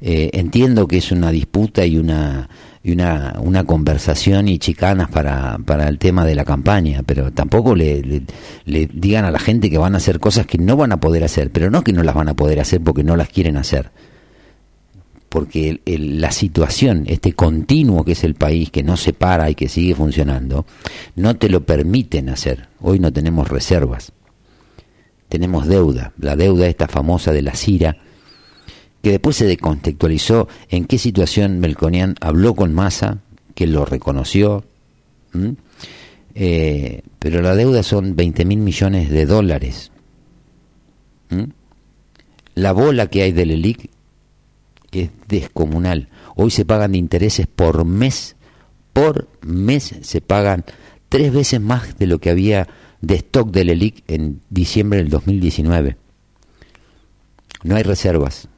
Eh, 0.00 0.30
entiendo 0.32 0.88
que 0.88 0.96
es 0.98 1.12
una 1.12 1.30
disputa 1.30 1.84
y 1.86 1.96
una 1.98 2.48
y 2.82 2.92
una, 2.92 3.34
una 3.40 3.64
conversación 3.64 4.48
y 4.48 4.58
chicanas 4.58 5.08
para, 5.10 5.58
para 5.58 5.88
el 5.88 5.98
tema 5.98 6.24
de 6.24 6.34
la 6.34 6.44
campaña, 6.44 7.02
pero 7.04 7.32
tampoco 7.32 7.74
le, 7.74 8.00
le, 8.02 8.22
le 8.66 8.86
digan 8.92 9.24
a 9.24 9.30
la 9.30 9.38
gente 9.38 9.68
que 9.68 9.78
van 9.78 9.94
a 9.94 9.98
hacer 9.98 10.20
cosas 10.20 10.46
que 10.46 10.58
no 10.58 10.76
van 10.76 10.92
a 10.92 11.00
poder 11.00 11.24
hacer, 11.24 11.50
pero 11.50 11.70
no 11.70 11.82
que 11.82 11.92
no 11.92 12.02
las 12.02 12.14
van 12.14 12.28
a 12.28 12.34
poder 12.34 12.60
hacer 12.60 12.80
porque 12.80 13.02
no 13.02 13.16
las 13.16 13.28
quieren 13.28 13.56
hacer. 13.56 13.90
Porque 15.28 15.68
el- 15.68 15.80
el- 15.84 16.20
la 16.22 16.30
situación, 16.32 17.04
este 17.06 17.34
continuo 17.34 18.04
que 18.04 18.12
es 18.12 18.24
el 18.24 18.34
país, 18.34 18.70
que 18.70 18.82
no 18.82 18.96
se 18.96 19.12
para 19.12 19.50
y 19.50 19.54
que 19.54 19.68
sigue 19.68 19.94
funcionando, 19.94 20.64
no 21.16 21.36
te 21.36 21.50
lo 21.50 21.64
permiten 21.66 22.30
hacer. 22.30 22.68
Hoy 22.80 22.98
no 22.98 23.12
tenemos 23.12 23.48
reservas. 23.48 24.12
Tenemos 25.28 25.66
deuda, 25.66 26.12
la 26.18 26.36
deuda 26.36 26.66
esta 26.68 26.88
famosa 26.88 27.32
de 27.32 27.42
la 27.42 27.54
CIRA, 27.54 27.98
que 29.08 29.12
después 29.12 29.36
se 29.36 29.46
decontextualizó 29.46 30.48
en 30.68 30.84
qué 30.84 30.98
situación 30.98 31.60
Melconian 31.60 32.16
habló 32.20 32.54
con 32.54 32.74
Massa, 32.74 33.20
que 33.54 33.66
lo 33.66 33.86
reconoció. 33.86 34.66
Eh, 36.34 37.00
pero 37.18 37.40
la 37.40 37.54
deuda 37.54 37.82
son 37.82 38.16
20 38.16 38.44
mil 38.44 38.58
millones 38.58 39.08
de 39.08 39.24
dólares. 39.24 39.92
La 42.54 42.72
bola 42.72 43.06
que 43.06 43.22
hay 43.22 43.32
del 43.32 43.52
ELIC 43.52 43.88
es 44.92 45.08
descomunal. 45.26 46.10
Hoy 46.36 46.50
se 46.50 46.66
pagan 46.66 46.92
de 46.92 46.98
intereses 46.98 47.46
por 47.46 47.86
mes, 47.86 48.36
por 48.92 49.26
mes 49.40 49.94
se 50.02 50.20
pagan 50.20 50.66
tres 51.08 51.32
veces 51.32 51.62
más 51.62 51.96
de 51.96 52.08
lo 52.08 52.18
que 52.18 52.28
había 52.28 52.68
de 53.00 53.14
stock 53.14 53.50
del 53.52 53.70
ELIC 53.70 54.04
en 54.06 54.42
diciembre 54.50 54.98
del 54.98 55.08
2019. 55.08 55.96
No 57.62 57.74
hay 57.74 57.82
reservas. 57.84 58.50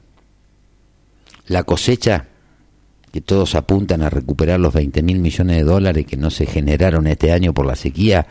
La 1.50 1.64
cosecha, 1.64 2.28
que 3.10 3.20
todos 3.20 3.56
apuntan 3.56 4.02
a 4.02 4.08
recuperar 4.08 4.60
los 4.60 4.72
20 4.72 5.02
mil 5.02 5.18
millones 5.18 5.56
de 5.56 5.64
dólares 5.64 6.06
que 6.06 6.16
no 6.16 6.30
se 6.30 6.46
generaron 6.46 7.08
este 7.08 7.32
año 7.32 7.52
por 7.52 7.66
la 7.66 7.74
sequía, 7.74 8.28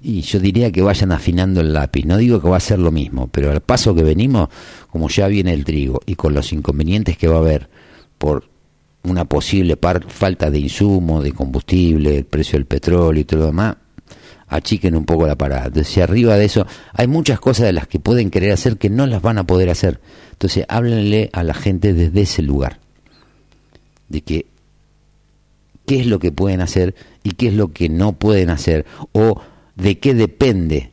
y 0.00 0.22
yo 0.22 0.40
diría 0.40 0.72
que 0.72 0.80
vayan 0.80 1.12
afinando 1.12 1.60
el 1.60 1.74
lápiz. 1.74 2.06
No 2.06 2.16
digo 2.16 2.40
que 2.40 2.48
va 2.48 2.56
a 2.56 2.60
ser 2.60 2.78
lo 2.78 2.90
mismo, 2.90 3.28
pero 3.28 3.50
al 3.50 3.60
paso 3.60 3.94
que 3.94 4.02
venimos, 4.02 4.48
como 4.90 5.10
ya 5.10 5.26
viene 5.28 5.52
el 5.52 5.66
trigo 5.66 6.00
y 6.06 6.14
con 6.14 6.32
los 6.32 6.50
inconvenientes 6.54 7.18
que 7.18 7.28
va 7.28 7.36
a 7.36 7.40
haber 7.40 7.68
por 8.16 8.48
una 9.02 9.26
posible 9.26 9.78
falta 10.08 10.50
de 10.50 10.58
insumo, 10.58 11.22
de 11.22 11.32
combustible, 11.32 12.16
el 12.16 12.24
precio 12.24 12.58
del 12.58 12.64
petróleo 12.64 13.20
y 13.20 13.24
todo 13.24 13.40
lo 13.40 13.46
demás, 13.48 13.76
achiquen 14.48 14.96
un 14.96 15.04
poco 15.04 15.26
la 15.26 15.36
parada. 15.36 15.66
Entonces, 15.66 15.98
arriba 15.98 16.36
de 16.36 16.46
eso, 16.46 16.66
hay 16.94 17.06
muchas 17.06 17.38
cosas 17.38 17.66
de 17.66 17.74
las 17.74 17.86
que 17.86 18.00
pueden 18.00 18.30
querer 18.30 18.52
hacer 18.52 18.78
que 18.78 18.88
no 18.88 19.06
las 19.06 19.20
van 19.20 19.36
a 19.36 19.46
poder 19.46 19.68
hacer. 19.68 20.00
Entonces, 20.36 20.66
háblenle 20.68 21.30
a 21.32 21.42
la 21.42 21.54
gente 21.54 21.94
desde 21.94 22.20
ese 22.20 22.42
lugar, 22.42 22.78
de 24.10 24.20
que 24.20 24.46
qué 25.86 26.00
es 26.00 26.06
lo 26.06 26.18
que 26.18 26.30
pueden 26.30 26.60
hacer 26.60 26.94
y 27.22 27.30
qué 27.30 27.48
es 27.48 27.54
lo 27.54 27.72
que 27.72 27.88
no 27.88 28.12
pueden 28.12 28.50
hacer, 28.50 28.84
o 29.12 29.40
de 29.76 29.98
qué 29.98 30.12
depende 30.12 30.92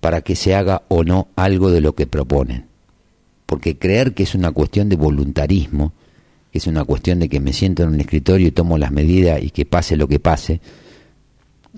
para 0.00 0.20
que 0.20 0.36
se 0.36 0.54
haga 0.54 0.82
o 0.88 1.04
no 1.04 1.28
algo 1.36 1.70
de 1.70 1.80
lo 1.80 1.94
que 1.94 2.06
proponen. 2.06 2.66
Porque 3.46 3.78
creer 3.78 4.12
que 4.12 4.24
es 4.24 4.34
una 4.34 4.50
cuestión 4.52 4.90
de 4.90 4.96
voluntarismo, 4.96 5.94
que 6.52 6.58
es 6.58 6.66
una 6.66 6.84
cuestión 6.84 7.20
de 7.20 7.30
que 7.30 7.40
me 7.40 7.54
siento 7.54 7.82
en 7.82 7.90
un 7.90 8.00
escritorio 8.00 8.48
y 8.48 8.52
tomo 8.52 8.76
las 8.76 8.92
medidas 8.92 9.42
y 9.42 9.50
que 9.50 9.64
pase 9.64 9.96
lo 9.96 10.06
que 10.06 10.20
pase, 10.20 10.60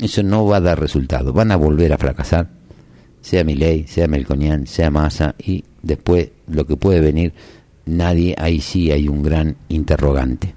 eso 0.01 0.25
no 0.25 0.45
va 0.47 0.57
a 0.57 0.61
dar 0.61 0.81
resultado. 0.81 1.33
Van 1.33 1.53
a 1.53 1.57
volver 1.57 1.93
a 1.93 1.99
fracasar, 1.99 2.51
sea 3.27 3.43
ley, 3.43 3.87
sea 3.89 4.07
Melconian, 4.07 4.69
sea 4.69 4.89
Massa, 4.89 5.35
y 5.37 5.65
después 5.83 6.31
lo 6.47 6.65
que 6.65 6.77
puede 6.77 7.01
venir, 7.01 7.33
nadie, 7.85 8.37
ahí 8.39 8.61
sí 8.61 8.93
hay 8.93 9.09
un 9.09 9.25
gran 9.25 9.57
interrogante. 9.69 10.55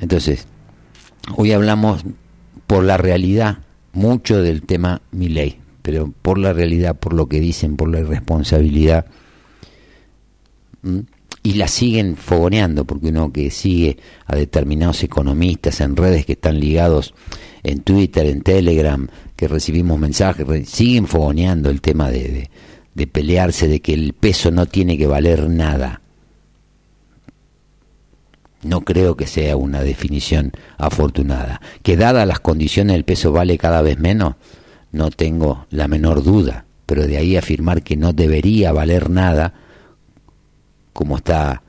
Entonces, 0.00 0.48
hoy 1.36 1.52
hablamos 1.52 2.04
por 2.66 2.82
la 2.82 2.96
realidad 2.96 3.58
mucho 3.92 4.42
del 4.42 4.62
tema 4.62 5.02
ley, 5.12 5.60
pero 5.82 6.12
por 6.20 6.38
la 6.38 6.52
realidad, 6.52 6.96
por 6.98 7.12
lo 7.12 7.28
que 7.28 7.38
dicen, 7.38 7.76
por 7.76 7.88
la 7.90 8.00
irresponsabilidad 8.00 9.06
y 11.44 11.52
la 11.54 11.68
siguen 11.68 12.16
fogoneando, 12.16 12.86
porque 12.86 13.10
uno 13.10 13.32
que 13.32 13.52
sigue 13.52 13.98
a 14.26 14.34
determinados 14.34 15.04
economistas 15.04 15.80
en 15.80 15.94
redes 15.94 16.26
que 16.26 16.32
están 16.32 16.58
ligados 16.58 17.14
en 17.62 17.82
Twitter, 17.82 18.26
en 18.26 18.42
Telegram, 18.42 19.08
que 19.38 19.46
recibimos 19.46 20.00
mensajes, 20.00 20.68
siguen 20.68 21.06
fogoneando 21.06 21.70
el 21.70 21.80
tema 21.80 22.10
de, 22.10 22.50
de, 22.92 23.06
pelearse, 23.06 23.68
de 23.68 23.78
que 23.78 23.94
el 23.94 24.12
peso 24.12 24.50
no 24.50 24.66
tiene 24.66 24.98
que 24.98 25.06
valer 25.06 25.48
nada. 25.48 26.00
No 28.64 28.80
creo 28.80 29.16
que 29.16 29.28
sea 29.28 29.56
una 29.56 29.82
definición 29.82 30.50
afortunada. 30.76 31.60
Que 31.84 31.96
dada 31.96 32.26
las 32.26 32.40
condiciones 32.40 32.96
el 32.96 33.04
peso 33.04 33.30
vale 33.30 33.58
cada 33.58 33.80
vez 33.80 34.00
menos, 34.00 34.34
no 34.90 35.12
tengo 35.12 35.68
la 35.70 35.86
menor 35.86 36.24
duda. 36.24 36.64
Pero 36.84 37.06
de 37.06 37.18
ahí 37.18 37.36
afirmar 37.36 37.84
que 37.84 37.96
no 37.96 38.12
debería 38.12 38.72
valer 38.72 39.08
nada, 39.08 39.54
como 40.92 41.18
está 41.18 41.62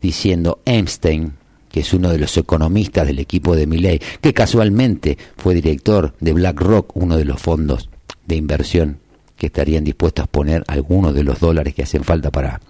diciendo 0.00 0.62
Einstein, 0.64 1.34
que 1.70 1.80
es 1.80 1.94
uno 1.94 2.10
de 2.10 2.18
los 2.18 2.36
economistas 2.36 3.06
del 3.06 3.18
equipo 3.18 3.56
de 3.56 3.66
Milley, 3.66 4.00
que 4.20 4.34
casualmente 4.34 5.16
fue 5.36 5.54
director 5.54 6.14
de 6.20 6.32
BlackRock, 6.32 6.96
uno 6.96 7.16
de 7.16 7.24
los 7.24 7.40
fondos 7.40 7.88
de 8.26 8.36
inversión 8.36 8.98
que 9.36 9.46
estarían 9.46 9.84
dispuestos 9.84 10.24
a 10.24 10.26
poner 10.26 10.64
algunos 10.66 11.14
de 11.14 11.24
los 11.24 11.40
dólares 11.40 11.74
que 11.74 11.82
hacen 11.82 12.04
falta 12.04 12.30
para, 12.30 12.60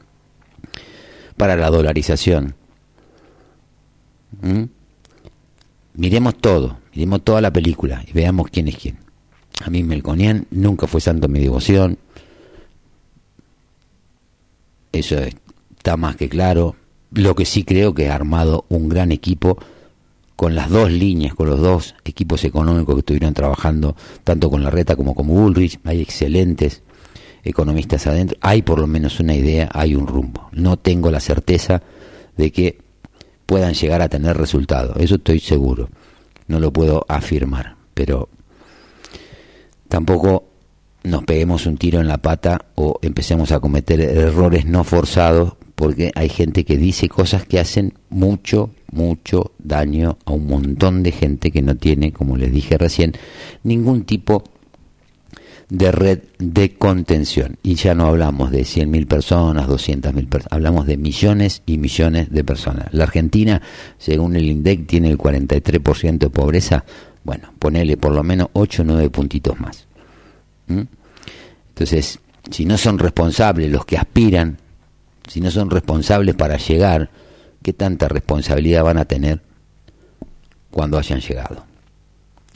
para 1.36 1.56
la 1.56 1.70
dolarización. 1.70 2.54
¿Mm? 4.42 4.64
Miremos 5.94 6.36
todo, 6.38 6.78
miremos 6.94 7.24
toda 7.24 7.40
la 7.40 7.52
película 7.52 8.04
y 8.06 8.12
veamos 8.12 8.48
quién 8.50 8.68
es 8.68 8.76
quién. 8.76 8.98
A 9.64 9.70
mí 9.70 9.82
Melconian 9.82 10.46
nunca 10.50 10.86
fue 10.86 11.00
santo 11.00 11.28
mi 11.28 11.40
devoción. 11.40 11.98
Eso 14.92 15.18
es 15.18 15.34
está 15.80 15.96
más 15.96 16.16
que 16.16 16.28
claro. 16.28 16.76
Lo 17.12 17.34
que 17.34 17.44
sí 17.44 17.64
creo 17.64 17.94
que 17.94 18.08
ha 18.08 18.14
armado 18.14 18.64
un 18.68 18.88
gran 18.88 19.12
equipo 19.12 19.58
con 20.36 20.54
las 20.54 20.70
dos 20.70 20.90
líneas, 20.90 21.34
con 21.34 21.50
los 21.50 21.60
dos 21.60 21.94
equipos 22.04 22.44
económicos 22.44 22.94
que 22.94 23.00
estuvieron 23.00 23.34
trabajando, 23.34 23.94
tanto 24.24 24.48
con 24.48 24.62
la 24.62 24.70
Reta 24.70 24.96
como 24.96 25.14
con 25.14 25.26
Bullrich. 25.26 25.78
Hay 25.84 26.00
excelentes 26.00 26.82
economistas 27.44 28.06
adentro. 28.06 28.38
Hay 28.40 28.62
por 28.62 28.78
lo 28.78 28.86
menos 28.86 29.20
una 29.20 29.34
idea, 29.34 29.68
hay 29.72 29.94
un 29.94 30.06
rumbo. 30.06 30.48
No 30.52 30.78
tengo 30.78 31.10
la 31.10 31.20
certeza 31.20 31.82
de 32.36 32.52
que 32.52 32.78
puedan 33.46 33.74
llegar 33.74 34.00
a 34.00 34.08
tener 34.08 34.36
resultados. 34.36 34.96
Eso 34.98 35.16
estoy 35.16 35.40
seguro. 35.40 35.88
No 36.46 36.60
lo 36.60 36.72
puedo 36.72 37.04
afirmar, 37.08 37.76
pero 37.94 38.28
tampoco 39.88 40.44
nos 41.02 41.24
peguemos 41.24 41.66
un 41.66 41.76
tiro 41.76 42.00
en 42.00 42.08
la 42.08 42.18
pata 42.18 42.66
o 42.76 42.98
empecemos 43.02 43.52
a 43.52 43.60
cometer 43.60 44.00
errores 44.00 44.66
no 44.66 44.84
forzados 44.84 45.54
porque 45.80 46.12
hay 46.14 46.28
gente 46.28 46.66
que 46.66 46.76
dice 46.76 47.08
cosas 47.08 47.46
que 47.46 47.58
hacen 47.58 47.94
mucho, 48.10 48.68
mucho 48.92 49.52
daño 49.58 50.18
a 50.26 50.32
un 50.32 50.46
montón 50.46 51.02
de 51.02 51.10
gente 51.10 51.50
que 51.50 51.62
no 51.62 51.74
tiene, 51.74 52.12
como 52.12 52.36
les 52.36 52.52
dije 52.52 52.76
recién, 52.76 53.14
ningún 53.62 54.04
tipo 54.04 54.44
de 55.70 55.90
red 55.90 56.18
de 56.38 56.74
contención. 56.74 57.56
Y 57.62 57.76
ya 57.76 57.94
no 57.94 58.08
hablamos 58.08 58.50
de 58.50 58.60
100.000 58.60 59.06
personas, 59.06 59.68
200.000 59.68 60.28
personas, 60.28 60.52
hablamos 60.52 60.86
de 60.86 60.98
millones 60.98 61.62
y 61.64 61.78
millones 61.78 62.30
de 62.30 62.44
personas. 62.44 62.92
La 62.92 63.04
Argentina, 63.04 63.62
según 63.96 64.36
el 64.36 64.50
INDEC, 64.50 64.86
tiene 64.86 65.08
el 65.08 65.16
43% 65.16 66.18
de 66.18 66.28
pobreza. 66.28 66.84
Bueno, 67.24 67.54
ponele 67.58 67.96
por 67.96 68.12
lo 68.12 68.22
menos 68.22 68.48
8 68.52 68.82
o 68.82 68.84
9 68.84 69.08
puntitos 69.08 69.58
más. 69.58 69.86
¿Mm? 70.66 70.82
Entonces, 71.70 72.18
si 72.50 72.66
no 72.66 72.76
son 72.76 72.98
responsables 72.98 73.70
los 73.70 73.86
que 73.86 73.96
aspiran 73.96 74.58
si 75.30 75.40
no 75.40 75.52
son 75.52 75.70
responsables 75.70 76.34
para 76.34 76.56
llegar, 76.56 77.08
¿qué 77.62 77.72
tanta 77.72 78.08
responsabilidad 78.08 78.82
van 78.82 78.98
a 78.98 79.04
tener 79.04 79.40
cuando 80.72 80.98
hayan 80.98 81.20
llegado? 81.20 81.64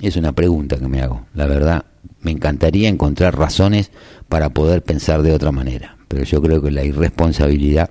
Es 0.02 0.16
una 0.16 0.32
pregunta 0.32 0.76
que 0.76 0.88
me 0.88 1.00
hago. 1.00 1.24
La 1.34 1.46
verdad, 1.46 1.84
me 2.22 2.32
encantaría 2.32 2.88
encontrar 2.88 3.38
razones 3.38 3.92
para 4.28 4.50
poder 4.50 4.82
pensar 4.82 5.22
de 5.22 5.30
otra 5.30 5.52
manera, 5.52 5.96
pero 6.08 6.24
yo 6.24 6.42
creo 6.42 6.60
que 6.60 6.72
la 6.72 6.82
irresponsabilidad 6.82 7.90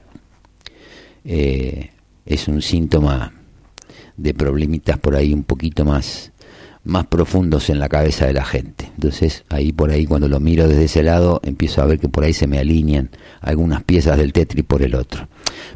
eh, 1.23 1.91
es 2.25 2.49
un 2.49 2.61
síntoma 2.61 3.31
de 4.17 4.33
problemitas 4.33 4.99
por 4.99 5.15
ahí 5.15 5.31
un 5.31 5.45
poquito 5.45 5.85
más 5.85 6.32
más 6.83 7.07
profundos 7.07 7.69
en 7.69 7.79
la 7.79 7.89
cabeza 7.89 8.25
de 8.25 8.33
la 8.33 8.45
gente. 8.45 8.89
Entonces 8.93 9.45
ahí 9.49 9.71
por 9.71 9.91
ahí 9.91 10.05
cuando 10.05 10.27
lo 10.27 10.39
miro 10.39 10.67
desde 10.67 10.85
ese 10.85 11.03
lado 11.03 11.39
empiezo 11.43 11.81
a 11.81 11.85
ver 11.85 11.99
que 11.99 12.09
por 12.09 12.23
ahí 12.23 12.33
se 12.33 12.47
me 12.47 12.59
alinean 12.59 13.09
algunas 13.41 13.83
piezas 13.83 14.17
del 14.17 14.33
Tetris 14.33 14.65
por 14.65 14.81
el 14.81 14.95
otro. 14.95 15.27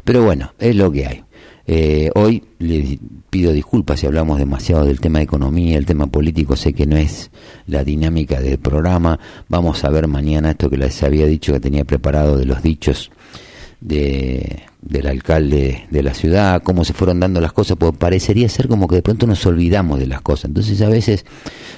Pero 0.04 0.24
bueno, 0.24 0.52
es 0.58 0.76
lo 0.76 0.90
que 0.92 1.06
hay. 1.06 1.24
Eh, 1.70 2.10
hoy 2.14 2.42
le 2.58 2.98
pido 3.28 3.52
disculpas 3.52 4.00
si 4.00 4.06
hablamos 4.06 4.38
demasiado 4.38 4.86
del 4.86 5.00
tema 5.00 5.18
de 5.18 5.26
economía, 5.26 5.76
el 5.76 5.84
tema 5.84 6.06
político, 6.06 6.56
sé 6.56 6.72
que 6.72 6.86
no 6.86 6.96
es 6.96 7.30
la 7.66 7.84
dinámica 7.84 8.40
del 8.40 8.58
programa. 8.58 9.20
Vamos 9.48 9.84
a 9.84 9.90
ver 9.90 10.08
mañana 10.08 10.52
esto 10.52 10.70
que 10.70 10.78
les 10.78 11.02
había 11.02 11.26
dicho 11.26 11.52
que 11.52 11.60
tenía 11.60 11.84
preparado 11.84 12.38
de 12.38 12.46
los 12.46 12.62
dichos 12.62 13.10
de, 13.80 14.64
del 14.82 15.06
alcalde 15.06 15.86
de 15.90 16.02
la 16.02 16.14
ciudad, 16.14 16.62
cómo 16.62 16.84
se 16.84 16.92
fueron 16.92 17.20
dando 17.20 17.40
las 17.40 17.52
cosas, 17.52 17.76
pues 17.78 17.92
parecería 17.96 18.48
ser 18.48 18.68
como 18.68 18.88
que 18.88 18.96
de 18.96 19.02
pronto 19.02 19.26
nos 19.26 19.44
olvidamos 19.46 19.98
de 19.98 20.06
las 20.06 20.20
cosas. 20.20 20.46
Entonces 20.46 20.80
a 20.82 20.88
veces 20.88 21.24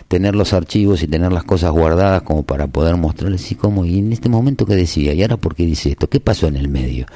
tener 0.09 0.35
los 0.35 0.52
archivos 0.52 1.02
y 1.02 1.09
tener 1.09 1.32
las 1.32 1.44
cosas 1.44 1.70
guardadas 1.72 2.22
como 2.22 2.43
para 2.43 2.66
poder 2.66 2.97
mostrarles 2.97 3.51
y 3.52 3.55
cómo, 3.55 3.85
y 3.85 3.98
en 3.98 4.12
este 4.12 4.28
momento 4.28 4.66
que 4.66 4.77
decía, 4.77 5.12
y 5.12 5.22
ahora 5.22 5.36
por 5.36 5.55
qué 5.55 5.66
dice 5.66 5.90
esto, 5.90 6.09
qué 6.09 6.20
pasó 6.20 6.47
en 6.47 6.56
el 6.56 6.68
medio. 6.68 7.06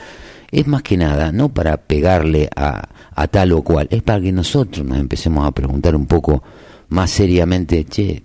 Es 0.50 0.66
más 0.66 0.82
que 0.82 0.96
nada, 0.96 1.32
no 1.32 1.48
para 1.48 1.76
pegarle 1.78 2.48
a, 2.54 2.88
a 3.14 3.26
tal 3.28 3.52
o 3.52 3.62
cual, 3.62 3.88
es 3.90 4.02
para 4.02 4.20
que 4.20 4.32
nosotros 4.32 4.86
nos 4.86 4.98
empecemos 4.98 5.46
a 5.46 5.50
preguntar 5.50 5.96
un 5.96 6.06
poco 6.06 6.42
más 6.90 7.10
seriamente, 7.10 7.84
che, 7.84 8.22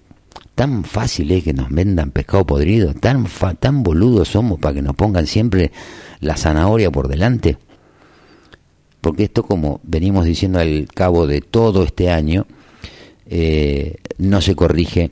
tan 0.60 0.84
fácil 0.84 1.32
es 1.32 1.46
que 1.46 1.54
nos 1.54 1.70
vendan 1.70 2.12
pescado 2.12 2.46
podrido, 2.46 2.94
tan, 2.94 3.26
tan 3.60 3.82
boludos 3.82 4.28
somos 4.28 4.60
para 4.60 4.74
que 4.76 4.82
nos 4.82 4.94
pongan 4.94 5.26
siempre 5.26 5.72
la 6.22 6.38
zanahoria 6.38 6.92
por 6.92 7.08
delante. 7.08 7.58
Porque 9.02 9.24
esto, 9.24 9.44
como 9.44 9.80
venimos 9.84 10.26
diciendo 10.26 10.60
al 10.60 10.88
cabo 10.94 11.26
de 11.26 11.42
todo 11.42 11.84
este 11.84 12.10
año, 12.10 12.46
eh, 13.28 13.96
no 14.18 14.42
se 14.42 14.56
corrige 14.56 15.12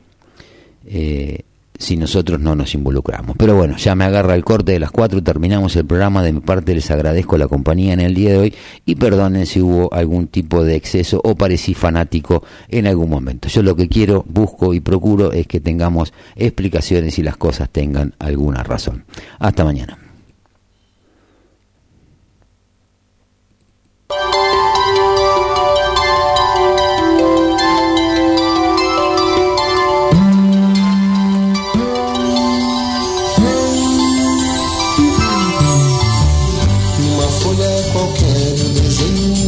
eh, 0.86 1.42
si 1.78 1.96
nosotros 1.96 2.40
no 2.40 2.56
nos 2.56 2.74
involucramos. 2.74 3.36
Pero 3.38 3.56
bueno, 3.56 3.78
ya 3.78 3.96
me 3.96 4.06
agarra 4.06 4.36
el 4.36 4.44
corte 4.44 4.72
de 4.72 4.80
las 4.80 4.92
cuatro, 4.92 5.22
terminamos 5.22 5.76
el 5.76 5.86
programa, 5.86 6.24
de 6.24 6.34
mi 6.34 6.40
parte 6.40 6.74
les 6.74 6.90
agradezco 6.90 7.38
la 7.38 7.48
compañía 7.48 7.94
en 7.94 8.00
el 8.00 8.16
día 8.16 8.32
de 8.32 8.38
hoy 8.38 8.56
y 8.86 8.96
perdonen 8.96 9.46
si 9.46 9.62
hubo 9.62 9.94
algún 9.94 10.28
tipo 10.28 10.64
de 10.64 10.76
exceso 10.76 11.22
o 11.24 11.36
parecí 11.36 11.74
fanático 11.74 12.44
en 12.68 12.88
algún 12.88 13.10
momento. 13.10 13.48
Yo 13.48 13.62
lo 13.62 13.76
que 13.76 13.88
quiero, 13.88 14.26
busco 14.28 14.74
y 14.74 14.80
procuro 14.80 15.32
es 15.32 15.48
que 15.48 15.60
tengamos 15.60 16.14
explicaciones 16.36 17.20
y 17.20 17.24
las 17.24 17.38
cosas 17.38 17.70
tengan 17.70 18.14
alguna 18.20 18.64
razón. 18.64 19.06
Hasta 19.40 19.64
mañana. 19.64 20.07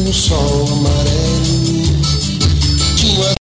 Uma 0.09 0.38